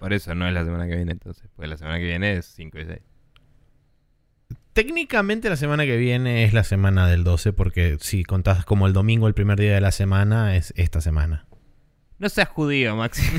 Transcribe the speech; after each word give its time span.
Por 0.00 0.12
eso 0.12 0.34
no 0.34 0.48
es 0.48 0.54
la 0.54 0.64
semana 0.64 0.88
que 0.88 0.96
viene 0.96 1.12
entonces. 1.12 1.48
Porque 1.54 1.68
la 1.68 1.76
semana 1.76 1.98
que 1.98 2.04
viene 2.04 2.32
es 2.32 2.46
5 2.46 2.78
y 2.78 2.84
6. 2.86 2.98
Técnicamente 4.72 5.48
la 5.48 5.56
semana 5.56 5.84
que 5.84 5.96
viene 5.96 6.44
es 6.44 6.52
la 6.52 6.64
semana 6.64 7.06
del 7.06 7.22
12, 7.22 7.52
porque 7.52 7.98
si 8.00 8.24
contás 8.24 8.64
como 8.64 8.86
el 8.86 8.92
domingo, 8.92 9.28
el 9.28 9.34
primer 9.34 9.60
día 9.60 9.74
de 9.74 9.80
la 9.80 9.92
semana, 9.92 10.56
es 10.56 10.72
esta 10.76 11.00
semana. 11.00 11.46
No 12.18 12.28
seas 12.28 12.48
judío, 12.48 12.96
Maxi. 12.96 13.22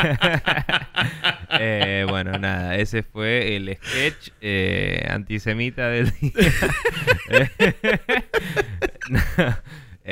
Eh, 1.62 2.06
bueno, 2.08 2.38
nada, 2.38 2.76
ese 2.76 3.02
fue 3.02 3.56
el 3.56 3.76
sketch 3.76 4.30
eh, 4.40 5.04
antisemita 5.10 5.88
del 5.88 6.10
día. 6.20 6.32
no, 9.10 9.20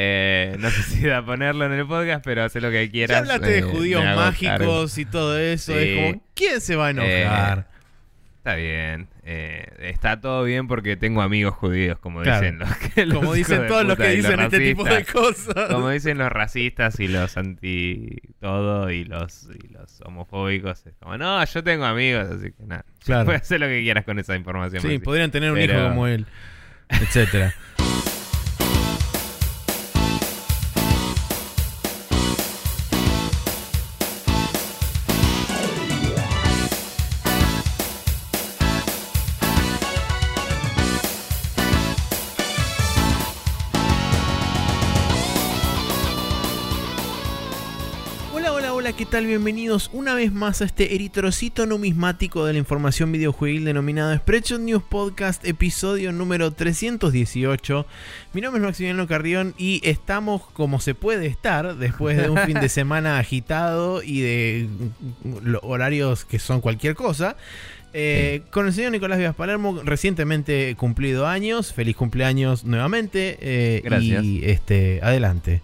eh, 0.01 0.55
no 0.61 0.71
sé 0.71 0.83
si 0.85 1.01
da 1.07 1.25
ponerlo 1.25 1.67
en 1.67 1.73
el 1.73 1.85
podcast, 1.87 2.25
pero 2.25 2.45
hace 2.45 2.61
lo 2.61 2.71
que 2.71 2.89
quieras. 2.89 3.17
Ya 3.17 3.19
hablaste 3.19 3.51
de 3.51 3.59
eh, 3.59 3.63
judíos 3.63 4.05
mágicos 4.05 4.97
y 4.97 5.05
todo 5.05 5.37
eso. 5.39 5.73
Sí. 5.73 5.79
Es 5.81 5.97
como, 6.13 6.23
¿quién 6.35 6.61
se 6.61 6.77
va 6.77 6.87
a 6.87 6.91
enojar? 6.91 7.67
Está 8.39 8.55
bien. 8.55 9.09
eh, 9.25 9.67
está 9.81 10.21
todo 10.21 10.45
bien 10.45 10.69
porque 10.69 10.97
tengo 10.97 11.21
amigos 11.21 11.53
judíos, 11.55 11.99
como 11.99 12.23
Claro. 12.23 12.41
dicen 12.41 12.59
los 12.61 12.77
que 12.77 13.05
los 13.07 13.19
como 13.19 13.35
dicen 13.35 13.67
todos 13.67 13.85
los 13.85 13.99
que 13.99 14.09
dicen 14.11 14.39
este 14.41 14.61
tipo 14.61 14.85
de 14.85 15.05
cosas. 15.05 15.69
Como 15.69 15.91
dicen 15.91 16.17
los 16.17 16.31
racistas 16.31 16.99
y 17.01 17.09
los 17.09 17.37
anti 17.37 18.17
todo 18.41 18.91
y 18.93 19.05
los, 19.05 19.49
y 19.53 19.69
los 19.73 20.01
homofóbicos. 20.03 20.87
Es 20.87 20.95
como, 21.01 21.19
no, 21.19 21.45
yo 21.45 21.65
tengo 21.65 21.85
amigos, 21.85 22.29
así 22.31 22.53
que 22.53 22.63
nada. 22.65 22.85
Claro. 23.05 23.25
Puedes 23.27 23.43
hacer 23.43 23.59
lo 23.61 23.67
que 23.67 23.83
quieras 23.83 24.05
con 24.05 24.19
esa 24.21 24.37
información. 24.37 24.81
Sí, 24.81 24.99
podrían 25.01 25.31
tener 25.33 25.51
un 25.51 25.57
Pero- 25.59 25.75
hijo 25.81 25.89
como 25.89 26.07
él, 26.07 26.25
etcétera. 26.89 27.53
tal? 49.19 49.27
Bienvenidos 49.27 49.91
una 49.93 50.15
vez 50.15 50.33
más 50.33 50.63
a 50.63 50.65
este 50.65 50.95
eritrocito 50.95 51.67
numismático 51.67 52.45
de 52.47 52.53
la 52.53 52.61
información 52.61 53.11
videojuegil 53.11 53.65
denominado 53.65 54.17
Spreadshot 54.17 54.61
News 54.61 54.85
Podcast, 54.89 55.45
episodio 55.45 56.13
número 56.13 56.53
318. 56.53 57.85
Mi 58.33 58.41
nombre 58.41 58.61
es 58.61 58.67
Maximiliano 58.67 59.09
Carrión 59.09 59.55
y 59.59 59.81
estamos 59.83 60.43
como 60.53 60.79
se 60.79 60.95
puede 60.95 61.27
estar 61.27 61.75
después 61.79 62.17
de 62.17 62.31
un 62.31 62.39
fin 62.39 62.61
de 62.61 62.69
semana 62.69 63.19
agitado 63.19 64.05
y 64.05 64.21
de 64.21 64.69
horarios 65.63 66.25
que 66.25 66.39
son 66.39 66.61
cualquier 66.61 66.95
cosa. 66.95 67.37
Eh, 67.95 68.43
Con 68.53 68.67
el 68.69 68.73
señor 68.73 68.93
Nicolás 68.93 69.19
Vivas 69.19 69.35
Palermo, 69.35 69.81
recientemente 69.83 70.77
cumplido 70.77 71.27
años. 71.27 71.73
Feliz 71.73 71.97
cumpleaños 71.97 72.65
nuevamente. 72.65 73.37
eh, 73.41 73.81
Gracias. 73.83 74.23
Y 74.23 74.45
este, 74.45 75.01
adelante. 75.03 75.61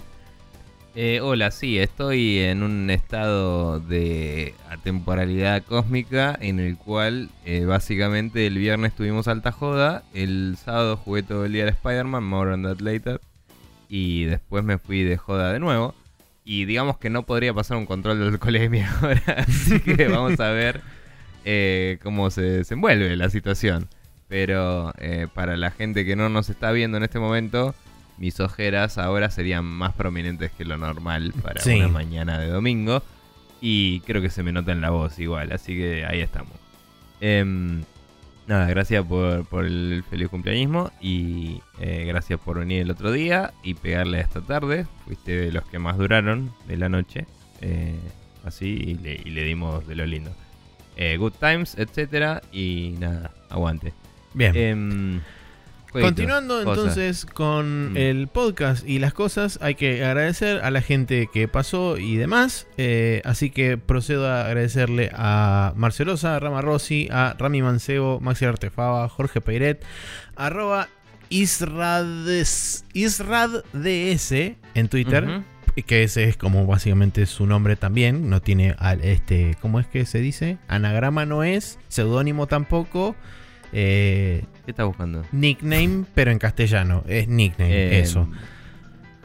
Eh, 0.96 1.20
hola, 1.20 1.50
sí, 1.50 1.76
estoy 1.80 2.38
en 2.38 2.62
un 2.62 2.88
estado 2.88 3.80
de 3.80 4.54
atemporalidad 4.70 5.64
cósmica 5.64 6.38
en 6.40 6.60
el 6.60 6.76
cual 6.76 7.30
eh, 7.44 7.64
básicamente 7.64 8.46
el 8.46 8.58
viernes 8.58 8.94
tuvimos 8.94 9.26
alta 9.26 9.50
joda, 9.50 10.04
el 10.14 10.56
sábado 10.56 10.96
jugué 10.96 11.24
todo 11.24 11.46
el 11.46 11.52
día 11.52 11.64
al 11.64 11.70
Spider-Man, 11.70 12.22
more 12.22 12.52
on 12.52 12.62
that 12.62 12.78
later, 12.78 13.20
y 13.88 14.24
después 14.26 14.62
me 14.62 14.78
fui 14.78 15.02
de 15.02 15.16
joda 15.16 15.52
de 15.52 15.58
nuevo. 15.58 15.96
Y 16.44 16.64
digamos 16.66 16.98
que 16.98 17.10
no 17.10 17.24
podría 17.24 17.52
pasar 17.52 17.76
un 17.76 17.86
control 17.86 18.20
de 18.20 18.28
alcoholemia 18.28 18.88
ahora, 19.00 19.44
así 19.48 19.80
que 19.80 20.06
vamos 20.06 20.38
a 20.38 20.50
ver 20.50 20.80
eh, 21.44 21.98
cómo 22.04 22.30
se 22.30 22.42
desenvuelve 22.42 23.16
la 23.16 23.30
situación. 23.30 23.88
Pero 24.28 24.92
eh, 24.98 25.26
para 25.34 25.56
la 25.56 25.72
gente 25.72 26.04
que 26.04 26.14
no 26.14 26.28
nos 26.28 26.50
está 26.50 26.70
viendo 26.70 26.98
en 26.98 27.02
este 27.02 27.18
momento, 27.18 27.74
mis 28.18 28.38
ojeras 28.40 28.98
ahora 28.98 29.30
serían 29.30 29.64
más 29.64 29.92
prominentes 29.94 30.50
que 30.52 30.64
lo 30.64 30.76
normal 30.76 31.32
para 31.42 31.60
Sí. 31.60 31.74
una 31.74 31.88
mañana 31.88 32.38
de 32.38 32.48
domingo. 32.48 33.02
Y 33.60 34.00
creo 34.00 34.20
que 34.20 34.28
se 34.30 34.42
me 34.42 34.52
nota 34.52 34.72
en 34.72 34.80
la 34.80 34.90
voz 34.90 35.18
igual, 35.18 35.50
así 35.52 35.74
que 35.74 36.04
ahí 36.04 36.20
estamos. 36.20 36.52
Em, 37.20 37.82
nada, 38.46 38.66
gracias 38.68 39.04
por, 39.06 39.46
por 39.46 39.64
el 39.64 40.04
feliz 40.10 40.28
cumpleañismo 40.28 40.90
y 41.00 41.62
eh, 41.80 42.04
gracias 42.06 42.38
por 42.40 42.58
venir 42.58 42.82
el 42.82 42.90
otro 42.90 43.10
día 43.10 43.54
y 43.62 43.74
pegarle 43.74 44.20
esta 44.20 44.42
tarde. 44.42 44.86
Fuiste 45.06 45.32
de 45.32 45.52
los 45.52 45.64
que 45.64 45.78
más 45.78 45.96
duraron 45.96 46.52
de 46.68 46.76
la 46.76 46.88
noche. 46.88 47.26
eh, 47.62 47.94
así 48.44 48.66
y 48.66 48.94
le, 48.98 49.14
y 49.24 49.30
le 49.30 49.42
dimos 49.44 49.86
de 49.86 49.94
lo 49.94 50.04
lindo. 50.04 50.30
Eh, 50.96 51.16
good 51.16 51.32
times, 51.40 51.74
etcétera 51.78 52.42
Y 52.52 52.94
nada, 53.00 53.30
aguante. 53.48 53.94
Bien. 54.34 55.22
Continuando 56.02 56.58
entonces 56.60 57.24
con 57.26 57.92
Mm. 57.92 57.96
el 57.96 58.28
podcast 58.28 58.86
y 58.88 58.98
las 58.98 59.14
cosas, 59.14 59.58
hay 59.62 59.74
que 59.76 60.04
agradecer 60.04 60.58
a 60.64 60.70
la 60.70 60.80
gente 60.82 61.28
que 61.32 61.46
pasó 61.48 61.96
y 61.98 62.16
demás. 62.16 62.66
eh, 62.76 63.22
así 63.24 63.50
que 63.50 63.78
procedo 63.78 64.28
a 64.28 64.46
agradecerle 64.46 65.10
a 65.14 65.72
Marcelosa, 65.76 66.36
a 66.36 66.40
Rama 66.40 66.60
Rossi, 66.62 67.08
a 67.12 67.34
Rami 67.38 67.62
Mancebo, 67.62 68.20
Maxi 68.20 68.44
Artefaba, 68.44 69.08
Jorge 69.08 69.40
Peiret, 69.40 69.84
arroba 70.36 70.88
Isrades, 71.30 72.84
IsradDS 72.92 74.56
en 74.74 74.88
Twitter. 74.88 75.42
Que 75.86 76.04
ese 76.04 76.24
es 76.28 76.36
como 76.36 76.66
básicamente 76.66 77.26
su 77.26 77.46
nombre 77.46 77.74
también. 77.74 78.30
No 78.30 78.40
tiene 78.40 78.76
al- 78.78 79.00
este. 79.02 79.56
¿Cómo 79.60 79.80
es 79.80 79.86
que 79.88 80.06
se 80.06 80.20
dice? 80.20 80.58
Anagrama 80.68 81.26
no 81.26 81.42
es. 81.42 81.80
Seudónimo 81.88 82.46
tampoco. 82.46 83.16
Eh, 83.74 84.44
¿Qué 84.64 84.70
estás 84.70 84.86
buscando? 84.86 85.24
nickname, 85.32 86.04
pero 86.14 86.30
en 86.30 86.38
castellano. 86.38 87.02
Es 87.08 87.28
nickname, 87.28 87.72
Eh, 87.74 88.00
eso. 88.00 88.28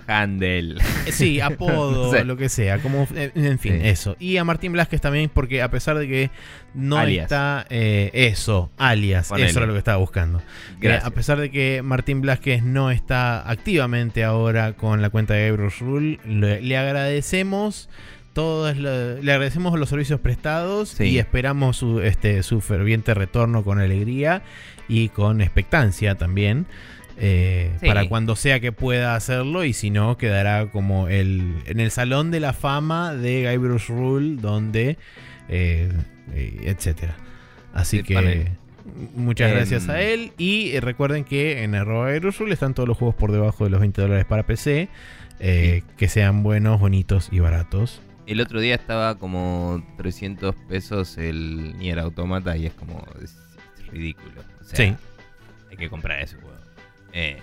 Handel. 0.08 0.80
Eh, 1.06 1.12
Sí, 1.12 1.40
apodo, 1.42 2.12
Sí. 2.12 2.24
lo 2.26 2.36
que 2.36 2.50
sea. 2.50 2.80
Como, 2.80 3.08
eh, 3.16 3.32
en 3.36 3.60
fin, 3.60 3.74
Sí. 3.82 3.88
eso. 3.88 4.16
Y 4.20 4.38
a 4.38 4.44
Martín 4.44 4.72
Blasquez 4.72 5.00
también, 5.02 5.30
porque 5.32 5.62
a 5.62 5.70
pesar 5.70 5.98
de 6.00 6.08
que 6.08 6.32
no 6.74 6.98
Alias. 6.98 7.26
está. 7.26 7.68
eh, 7.70 8.10
eso, 8.14 8.72
alias. 8.78 9.30
Ponele. 9.30 9.50
Eso 9.50 9.60
era 9.60 9.68
lo 9.68 9.74
que 9.74 9.80
estaba 9.80 9.98
buscando. 10.00 10.42
Gracias. 10.80 11.06
a 11.06 11.12
pesar 11.12 11.38
de 11.40 11.52
que 11.52 11.82
Martín 11.84 12.22
Blasquez 12.22 12.64
no 12.64 12.90
está 12.90 13.48
activamente 13.48 14.24
ahora 14.24 14.74
con 14.74 15.02
la 15.04 15.12
cuenta 15.12 15.36
de 15.36 15.50
Gabriel 15.50 15.72
Rule, 15.80 16.20
le, 16.26 16.60
le 16.62 16.78
agradecemos. 16.78 17.88
Todos 18.34 18.78
lo- 18.78 19.16
le 19.22 19.32
agradecemos 19.32 19.78
los 19.80 19.90
servicios 19.90 20.20
prestados 20.20 20.90
Sí. 20.90 21.06
y 21.06 21.18
esperamos 21.20 21.78
su, 21.78 22.00
este, 22.02 22.44
su 22.44 22.62
ferviente 22.62 23.14
retorno 23.14 23.64
con 23.64 23.80
alegría 23.80 24.44
y 24.88 25.10
con 25.10 25.42
expectancia 25.42 26.16
también. 26.16 26.66
eh, 27.22 27.72
Sí. 27.82 27.88
Para 27.88 28.08
cuando 28.08 28.38
sea 28.38 28.62
que 28.62 28.72
pueda 28.72 29.14
hacerlo 29.16 29.66
y 29.66 29.74
si 29.74 29.90
no, 29.90 30.18
quedará 30.18 30.68
como 30.68 31.10
el, 31.10 31.54
en 31.66 31.82
el 31.82 31.92
salón 31.92 32.32
de 32.32 32.40
la 32.40 32.54
fama 32.54 33.14
de 33.14 33.44
Guy 33.46 33.58
Bruce 33.58 33.88
Rule, 33.92 34.38
donde, 34.42 34.98
eh, 35.50 35.92
eh, 36.34 36.62
etcétera. 36.64 37.16
Así 37.74 37.98
Sí, 37.98 38.04
que 38.04 38.48
muchas 39.16 39.52
gracias 39.52 39.90
a 39.90 40.02
él. 40.02 40.32
Y 40.38 40.80
recuerden 40.80 41.26
que 41.26 41.64
en 41.64 41.76
arroba 41.76 42.18
Rule 42.20 42.54
están 42.54 42.74
todos 42.74 42.88
los 42.88 42.98
juegos 42.98 43.16
por 43.16 43.34
debajo 43.34 43.66
de 43.66 43.70
los 43.72 43.82
20 43.82 44.02
dólares 44.02 44.24
para 44.26 44.44
PC. 44.44 44.88
Que 45.40 46.08
sean 46.08 46.42
buenos, 46.42 46.80
bonitos 46.80 47.28
y 47.34 47.40
baratos. 47.40 48.02
El 48.30 48.42
otro 48.42 48.60
día 48.60 48.76
estaba 48.76 49.16
como 49.16 49.84
300 49.98 50.56
pesos 50.68 51.18
el 51.18 51.76
Nier 51.80 51.98
Automata 51.98 52.56
y 52.56 52.68
es 52.68 52.74
como 52.74 53.04
es, 53.24 53.36
es 53.80 53.88
ridículo. 53.88 54.42
O 54.62 54.64
sea, 54.64 54.76
Sí. 54.78 54.96
hay 55.72 55.78
que 55.78 55.90
comprar 55.90 56.22
ese 56.22 56.36
juego. 56.36 56.56
Eh, 57.12 57.40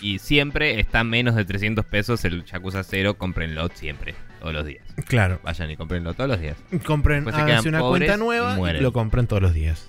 y 0.00 0.18
siempre 0.18 0.80
está 0.80 1.04
menos 1.04 1.34
de 1.34 1.44
300 1.44 1.84
pesos 1.84 2.24
el 2.24 2.42
Yakuza 2.46 2.82
0, 2.82 3.18
cómprenlo 3.18 3.68
siempre, 3.74 4.14
todos 4.40 4.54
los 4.54 4.64
días. 4.64 4.86
Claro. 5.08 5.40
Vayan 5.42 5.70
y 5.70 5.76
cómprenlo 5.76 6.14
todos 6.14 6.30
los 6.30 6.40
días. 6.40 6.56
Compren, 6.86 7.28
háganse 7.28 7.44
quedan 7.44 7.68
una 7.68 7.80
pobres 7.80 8.08
cuenta 8.08 8.16
nueva 8.24 8.72
y, 8.72 8.80
lo 8.80 8.94
compren 8.94 9.26
todos 9.26 9.42
los 9.42 9.52
días. 9.52 9.86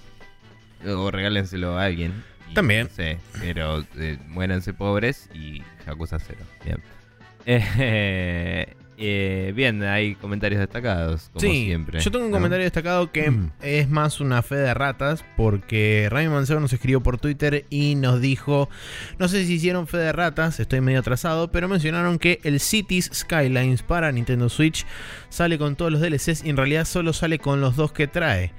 O 0.86 1.12
regálenselo 1.12 1.78
a 1.80 1.86
alguien. 1.86 2.26
y 2.50 2.56
También. 2.56 2.88
No 2.88 2.94
sé, 2.94 3.20
pero 3.40 3.86
eh, 3.98 4.18
muéranse 4.28 4.74
pobres 4.74 5.30
y 5.34 5.64
Yakuza 5.88 6.20
0. 6.20 6.40
Bien. 6.66 6.78
Eh, 7.48 8.76
eh, 9.02 9.52
bien, 9.56 9.82
hay 9.84 10.16
comentarios 10.16 10.60
destacados, 10.60 11.30
como 11.34 11.42
sí, 11.42 11.66
siempre. 11.66 12.00
yo 12.00 12.12
tengo 12.12 12.26
un 12.26 12.32
¿no? 12.32 12.38
comentario 12.38 12.64
destacado 12.64 13.12
que 13.12 13.30
Mm. 13.32 13.52
es 13.62 13.90
más 13.90 14.20
una 14.22 14.42
fe 14.44 14.56
de 14.56 14.74
ratas 14.74 15.26
porque 15.36 16.08
Rami 16.10 16.28
Mancebo 16.30 16.60
nos 16.60 16.72
escribió 16.74 17.02
por 17.02 17.18
Twitter 17.20 17.66
y 17.70 17.96
nos 17.96 18.22
dijo, 18.22 18.70
no 19.20 19.28
sé 19.28 19.46
si 19.46 19.54
hicieron 19.54 19.88
fe 19.88 19.98
de 19.98 20.12
ratas, 20.12 20.60
estoy 20.60 20.82
medio 20.82 21.00
atrasado, 21.00 21.52
pero 21.52 21.68
mencionaron 21.68 22.20
que 22.20 22.40
el 22.44 22.60
Cities 22.60 23.10
Skylines 23.14 23.84
para 23.84 24.12
Nintendo 24.12 24.48
Switch 24.50 24.86
sale 25.30 25.58
con 25.58 25.76
todos 25.76 25.92
los 25.92 26.02
DLCs 26.02 26.44
y 26.46 26.50
en 26.50 26.58
realidad 26.58 26.86
solo 26.86 27.14
sale 27.14 27.40
con 27.40 27.60
los 27.62 27.76
dos 27.76 27.92
que 27.92 28.08
trae. 28.08 28.52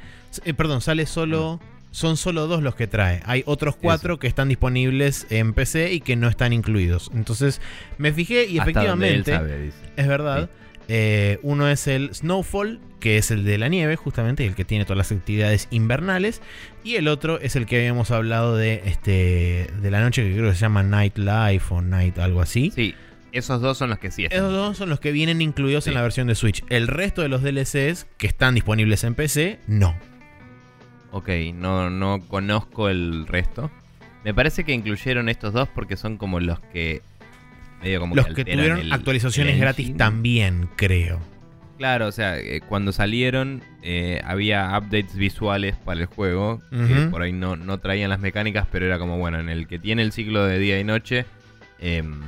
Eh, 0.45 0.55
perdón, 0.55 0.81
sale 0.81 1.06
solo... 1.06 1.61
Son 1.93 2.17
solo 2.17 2.47
dos 2.49 2.62
los 2.62 2.75
que 2.75 2.89
trae. 2.89 3.23
Hay 3.25 3.44
otros 3.47 3.77
cuatro 3.77 4.15
Eso. 4.15 4.21
que 4.21 4.27
están 4.27 4.49
disponibles 4.49 5.27
en 5.31 5.53
PC 5.53 5.93
y 5.93 6.00
que 6.00 6.17
no 6.17 6.29
están 6.29 6.53
incluidos. 6.53 7.11
Entonces 7.15 7.61
me 7.99 8.12
fijé 8.12 8.47
y 8.47 8.59
Hasta 8.59 8.85
donde 8.85 9.09
él 9.09 9.21
efectivamente 9.21 9.33
sabe, 9.33 9.73
es 9.97 10.09
verdad. 10.09 10.50
Eh, 10.89 11.39
uno 11.43 11.69
es 11.69 11.87
el 11.87 12.15
Snowfall, 12.15 12.81
que 12.99 13.17
es 13.17 13.31
el 13.31 13.44
de 13.44 13.56
la 13.59 13.69
nieve, 13.69 13.97
justamente, 13.97 14.44
el 14.44 14.55
que 14.55 14.65
tiene 14.65 14.85
todas 14.85 14.99
las 14.99 15.12
actividades 15.12 15.69
invernales. 15.71 16.43
Y 16.83 16.97
el 16.97 17.09
otro 17.09 17.39
es 17.41 17.56
el 17.56 17.67
que 17.67 17.77
habíamos 17.77 18.11
hablado 18.11 18.56
de, 18.56 18.83
este, 18.87 19.71
de 19.81 19.91
la 19.91 20.00
noche, 20.00 20.23
que 20.23 20.35
creo 20.35 20.50
que 20.50 20.56
se 20.56 20.62
llama 20.62 20.83
Night 20.83 21.19
Life 21.19 21.67
o 21.75 21.83
Night 21.83 22.19
algo 22.19 22.41
así. 22.41 22.73
Sí, 22.75 22.95
esos 23.33 23.61
dos 23.61 23.79
son 23.79 23.91
los 23.91 23.99
que 23.99 24.11
sí 24.11 24.25
están. 24.25 24.38
Esos 24.38 24.53
dos 24.53 24.77
son 24.77 24.88
los 24.91 25.00
que 25.00 25.12
vienen 25.12 25.41
incluidos 25.41 25.87
en 25.87 25.95
la 25.95 26.03
versión 26.03 26.27
de 26.27 26.35
Switch. 26.35 26.65
El 26.69 26.88
resto 26.88 27.23
de 27.23 27.29
los 27.29 27.43
DLCs 27.43 28.06
que 28.19 28.27
están 28.27 28.55
disponibles 28.55 29.05
en 29.05 29.15
PC, 29.15 29.59
no. 29.67 29.97
Ok, 31.12 31.29
no, 31.55 31.91
no 31.91 32.20
conozco 32.26 32.88
el 32.88 33.26
resto. 33.26 33.70
Me 34.25 34.32
parece 34.35 34.64
que 34.64 34.73
incluyeron 34.73 35.29
estos 35.29 35.53
dos 35.53 35.69
porque 35.69 35.97
son 35.97 36.17
como 36.17 36.41
los 36.41 36.59
que. 36.61 37.03
Medio 37.82 38.00
como 38.00 38.14
Los 38.14 38.26
que 38.29 38.44
tuvieron 38.44 38.79
el- 38.79 38.93
actualizaciones 38.93 39.55
el 39.55 39.61
gratis 39.61 39.97
también, 39.97 40.69
creo. 40.76 41.20
Claro, 41.79 42.06
o 42.06 42.12
sea, 42.12 42.38
eh, 42.38 42.61
cuando 42.69 42.93
salieron 42.93 43.61
eh, 43.82 44.20
había 44.25 44.69
updates 44.79 45.17
visuales 45.17 45.75
para 45.76 46.00
el 46.00 46.06
juego 46.06 46.62
que 46.70 47.09
por 47.11 47.23
ahí 47.23 47.32
no, 47.32 47.56
no 47.56 47.79
traían 47.79 48.09
las 48.11 48.20
mecánicas, 48.20 48.69
pero 48.70 48.87
era 48.87 48.99
como, 49.00 49.19
bueno, 49.19 49.41
en 49.41 49.49
el 49.49 49.67
que 49.67 49.81
tiene 49.81 50.03
el 50.03 50.12
ciclo 50.12 50.44
de 50.47 50.61
día 50.61 50.79
y 50.79 50.85
noche, 50.85 51.26
em, 51.81 52.20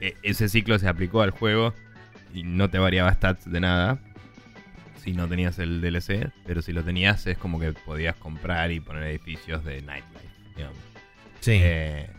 e- 0.00 0.16
ese 0.22 0.50
ciclo 0.50 0.78
se 0.78 0.86
aplicó 0.86 1.22
al 1.22 1.30
juego 1.30 1.72
y 2.34 2.42
no 2.42 2.68
te 2.68 2.78
variaba 2.78 3.10
stats 3.14 3.50
de 3.50 3.60
nada 3.60 3.98
si 5.06 5.12
no 5.12 5.28
tenías 5.28 5.56
el 5.60 5.80
DLC, 5.80 6.32
pero 6.44 6.62
si 6.62 6.72
lo 6.72 6.82
tenías 6.82 7.28
es 7.28 7.38
como 7.38 7.60
que 7.60 7.72
podías 7.72 8.16
comprar 8.16 8.72
y 8.72 8.80
poner 8.80 9.04
edificios 9.04 9.64
de 9.64 9.80
Nightlife, 9.80 10.26
digamos. 10.56 10.78
Sí. 11.38 11.60
Eh, 11.62 12.10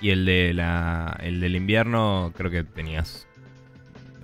y 0.00 0.10
el 0.10 0.24
de 0.24 0.54
la 0.54 1.18
el 1.22 1.40
del 1.40 1.56
invierno 1.56 2.32
creo 2.36 2.50
que 2.50 2.62
tenías 2.62 3.26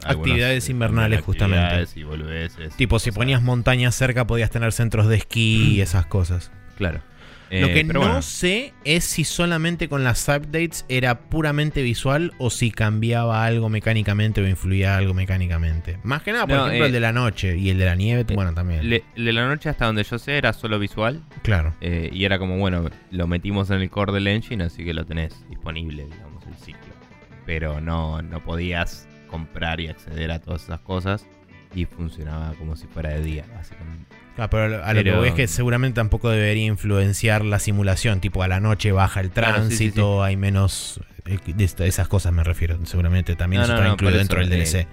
Actividades 0.04 0.69
eh, 0.69 0.72
invernales, 0.72 1.20
justamente. 1.20 1.64
actividades 1.64 1.96
y 1.96 2.04
boludeces, 2.04 2.76
tipo, 2.76 3.00
si 3.00 3.10
ponías 3.10 3.42
montañas 3.42 3.94
cerca, 3.94 4.24
podías 4.26 4.50
tener 4.50 4.72
centros 4.72 5.08
de 5.08 5.16
esquí 5.16 5.74
y 5.74 5.80
esas 5.80 6.06
cosas. 6.06 6.52
claro. 6.76 7.00
Lo 7.60 7.66
Eh, 7.69 7.72
que 7.75 7.84
pero 7.84 8.00
no 8.00 8.06
bueno, 8.06 8.22
sé 8.22 8.72
es 8.84 9.04
si 9.04 9.25
solamente 9.25 9.88
con 9.88 10.04
las 10.04 10.26
updates 10.26 10.87
era 10.88 11.20
puramente 11.28 11.82
visual 11.82 12.32
o 12.38 12.49
si 12.49 12.70
cambiaba 12.70 13.44
algo 13.44 13.69
mecánicamente 13.69 14.40
o 14.40 14.49
influía 14.49 14.96
algo 14.96 15.12
mecánicamente. 15.12 15.99
Más 16.02 16.22
que 16.22 16.32
nada, 16.32 16.46
por 16.46 16.56
No, 16.56 16.62
ejemplo, 16.66 16.84
eh, 16.84 16.87
el 16.87 16.93
de 16.94 17.00
la 17.00 17.12
noche 17.12 17.58
y 17.58 17.69
el 17.69 17.78
de 17.78 17.84
la 17.84 17.94
nieve, 17.94 18.22
eh, 18.26 18.34
bueno, 18.34 18.54
también. 18.54 18.88
le- 18.88 19.04
el 19.16 19.26
de 19.26 19.32
la 19.34 19.46
noche 19.46 19.69
hasta 19.69 19.84
donde 19.84 20.02
yo 20.02 20.19
sé 20.19 20.38
era 20.38 20.54
solo 20.54 20.78
visual 20.78 21.22
Claro. 21.43 21.75
eh, 21.82 22.08
y 22.10 22.25
era 22.25 22.38
como 22.38 22.56
bueno 22.56 22.88
lo 23.10 23.26
metimos 23.26 23.69
en 23.70 23.82
el 23.82 23.90
core 23.90 24.12
del 24.12 24.28
engine 24.28 24.64
así 24.64 24.82
que 24.84 24.94
lo 24.94 25.05
tenés 25.05 25.46
disponible 25.50 26.06
digamos 26.06 26.46
el 26.46 26.55
ciclo 26.56 26.94
pero 27.44 27.81
no 27.82 28.22
no 28.22 28.43
podías 28.43 29.06
comprar 29.28 29.78
y 29.81 29.88
acceder 29.88 30.31
a 30.31 30.38
todas 30.40 30.64
esas 30.64 30.81
cosas 30.81 31.26
y 31.75 31.84
funcionaba 31.84 32.55
como 32.55 32.76
si 32.76 32.87
fuera 32.87 33.10
de 33.10 33.22
día 33.22 33.44
básicamente 33.55 34.16
Ah, 34.38 34.49
pero 34.49 34.82
a 34.84 34.94
lo 34.94 35.05
que 35.05 35.12
voy 35.12 35.29
es 35.29 35.34
que 35.34 35.46
seguramente 35.46 35.96
tampoco 35.96 36.31
debería 36.31 36.64
influenciar 36.67 37.44
la 37.44 37.58
simulación. 37.58 38.20
Tipo, 38.20 38.43
a 38.43 38.49
la 38.49 38.61
noche 38.61 38.90
baja 38.93 39.20
el 39.20 39.31
Claro, 39.31 39.56
sí, 39.56 39.62
sí, 39.62 39.76
tránsito, 39.90 40.23
hay 40.23 40.37
menos. 40.37 41.00
eh, 41.26 41.38
de 41.55 41.87
esas 41.87 42.08
cosas 42.08 42.32
me 42.32 42.43
refiero. 42.44 42.79
Seguramente 42.84 43.37
también 43.37 43.61
No, 43.61 43.64
eso 43.64 43.73
no, 43.75 43.79
está 43.79 43.88
no, 43.88 43.94
incluido 43.94 44.19
dentro 44.19 44.40
del 44.40 44.52
eh, 44.52 44.56
DLC. 44.64 44.87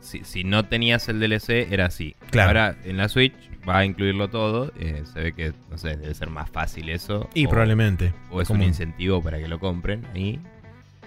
si, 0.00 0.22
si 0.24 0.44
no 0.44 0.64
tenías 0.66 1.08
el 1.08 1.18
DLC, 1.18 1.72
era 1.72 1.86
así. 1.86 2.14
Claro. 2.30 2.48
Ahora 2.48 2.76
en 2.84 2.96
la 2.98 3.08
Switch 3.08 3.32
va 3.66 3.78
a 3.78 3.84
incluirlo 3.86 4.28
todo. 4.28 4.70
eh, 4.78 5.02
se 5.12 5.20
ve 5.20 5.32
que, 5.32 5.52
no 5.70 5.78
sé, 5.78 5.96
debe 5.96 6.14
ser 6.14 6.28
más 6.28 6.50
fácil 6.50 6.90
eso. 6.90 7.30
Y 7.34 7.46
o, 7.46 7.48
probablemente. 7.48 8.12
O 8.30 8.42
es 8.42 8.50
un 8.50 8.62
incentivo 8.62 9.22
para 9.22 9.38
que 9.38 9.48
lo 9.48 9.58
compren 9.58 10.04
ahí. 10.14 10.38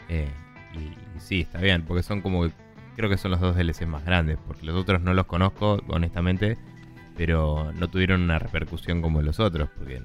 eh, 0.10 0.28
y, 0.74 0.80
y 0.80 1.20
sí, 1.20 1.42
está 1.42 1.60
bien, 1.60 1.84
porque 1.84 2.02
son 2.04 2.22
como. 2.22 2.50
Creo 2.96 3.10
que 3.12 3.18
son 3.18 3.30
los 3.30 3.40
dos 3.40 3.56
DLC 3.56 3.86
más 3.86 4.04
grandes, 4.04 4.40
porque 4.48 4.66
los 4.66 4.76
otros 4.76 5.02
no 5.02 5.14
los 5.14 5.28
conozco, 5.28 5.84
honestamente. 5.88 6.58
Pero 7.18 7.74
no 7.74 7.90
tuvieron 7.90 8.22
una 8.22 8.40
repercusión 8.40 9.02
como 9.02 9.22
los 9.22 9.40
otros, 9.40 9.70
porque 9.76 10.02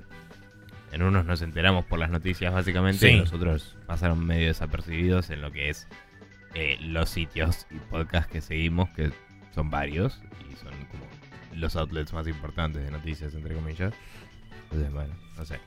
en, 0.92 1.02
unos 1.02 1.24
nos 1.24 1.42
enteramos 1.42 1.84
por 1.84 1.98
las 1.98 2.10
noticias, 2.10 2.52
básicamente, 2.52 3.06
Sí. 3.06 3.14
y 3.14 3.18
los 3.20 3.32
otros 3.32 3.76
pasaron 3.86 4.24
medio 4.24 4.48
desapercibidos 4.48 5.30
en 5.30 5.42
lo 5.42 5.52
que 5.52 5.68
es 5.68 5.86
eh, 6.54 6.78
los 6.80 7.08
sitios 7.10 7.66
y 7.70 7.76
podcasts 7.90 8.30
que 8.30 8.40
seguimos, 8.40 8.88
que 8.90 9.10
son 9.54 9.70
varios 9.70 10.20
y 10.50 10.56
son 10.56 10.72
como 10.90 11.04
los 11.54 11.76
outlets 11.76 12.12
más 12.12 12.26
importantes 12.26 12.82
de 12.82 12.90
noticias, 12.90 13.34
entre 13.34 13.54
comillas. 13.54 13.92
Entonces, 14.64 14.92
bueno, 14.92 15.14
no 15.36 15.44
sé. 15.44 15.60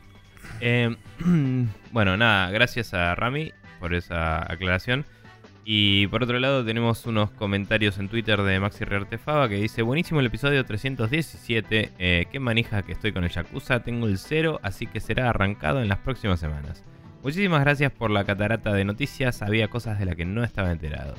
Eh, 0.62 0.95
bueno, 1.92 2.18
nada, 2.18 2.50
gracias 2.51 2.94
a 2.94 3.13
Rami 3.15 3.51
por 3.80 3.94
esa 3.94 4.51
aclaración. 4.51 5.06
Y 5.68 6.06
por 6.08 6.22
otro 6.22 6.40
lado 6.40 6.64
tenemos 6.64 7.08
unos 7.08 7.32
comentarios 7.32 7.98
en 7.98 8.08
Twitter 8.08 8.40
de 8.44 8.60
Maxi 8.60 8.86
Reartefaba 8.86 9.50
que 9.50 9.56
dice 9.56 9.82
Buenísimo 9.82 10.20
el 10.20 10.28
episodio 10.28 10.64
317, 10.64 11.92
eh, 11.98 12.26
qué 12.32 12.40
manija 12.40 12.84
que 12.84 12.92
estoy 12.92 13.12
con 13.12 13.24
el 13.24 13.32
Yakuza, 13.32 13.80
tengo 13.80 14.06
el 14.06 14.20
cero, 14.20 14.60
así 14.62 14.86
que 14.86 15.00
será 15.00 15.30
arrancado 15.32 15.82
en 15.82 15.90
las 15.90 15.98
próximas 15.98 16.40
semanas. 16.40 16.84
Muchísimas 17.24 17.62
gracias 17.62 17.92
por 17.92 18.12
la 18.12 18.24
catarata 18.26 18.74
de 18.74 18.86
noticias, 18.86 19.42
había 19.42 19.68
cosas 19.68 19.98
de 19.98 20.06
las 20.06 20.16
que 20.16 20.26
no 20.26 20.44
estaba 20.44 20.72
enterado. 20.72 21.16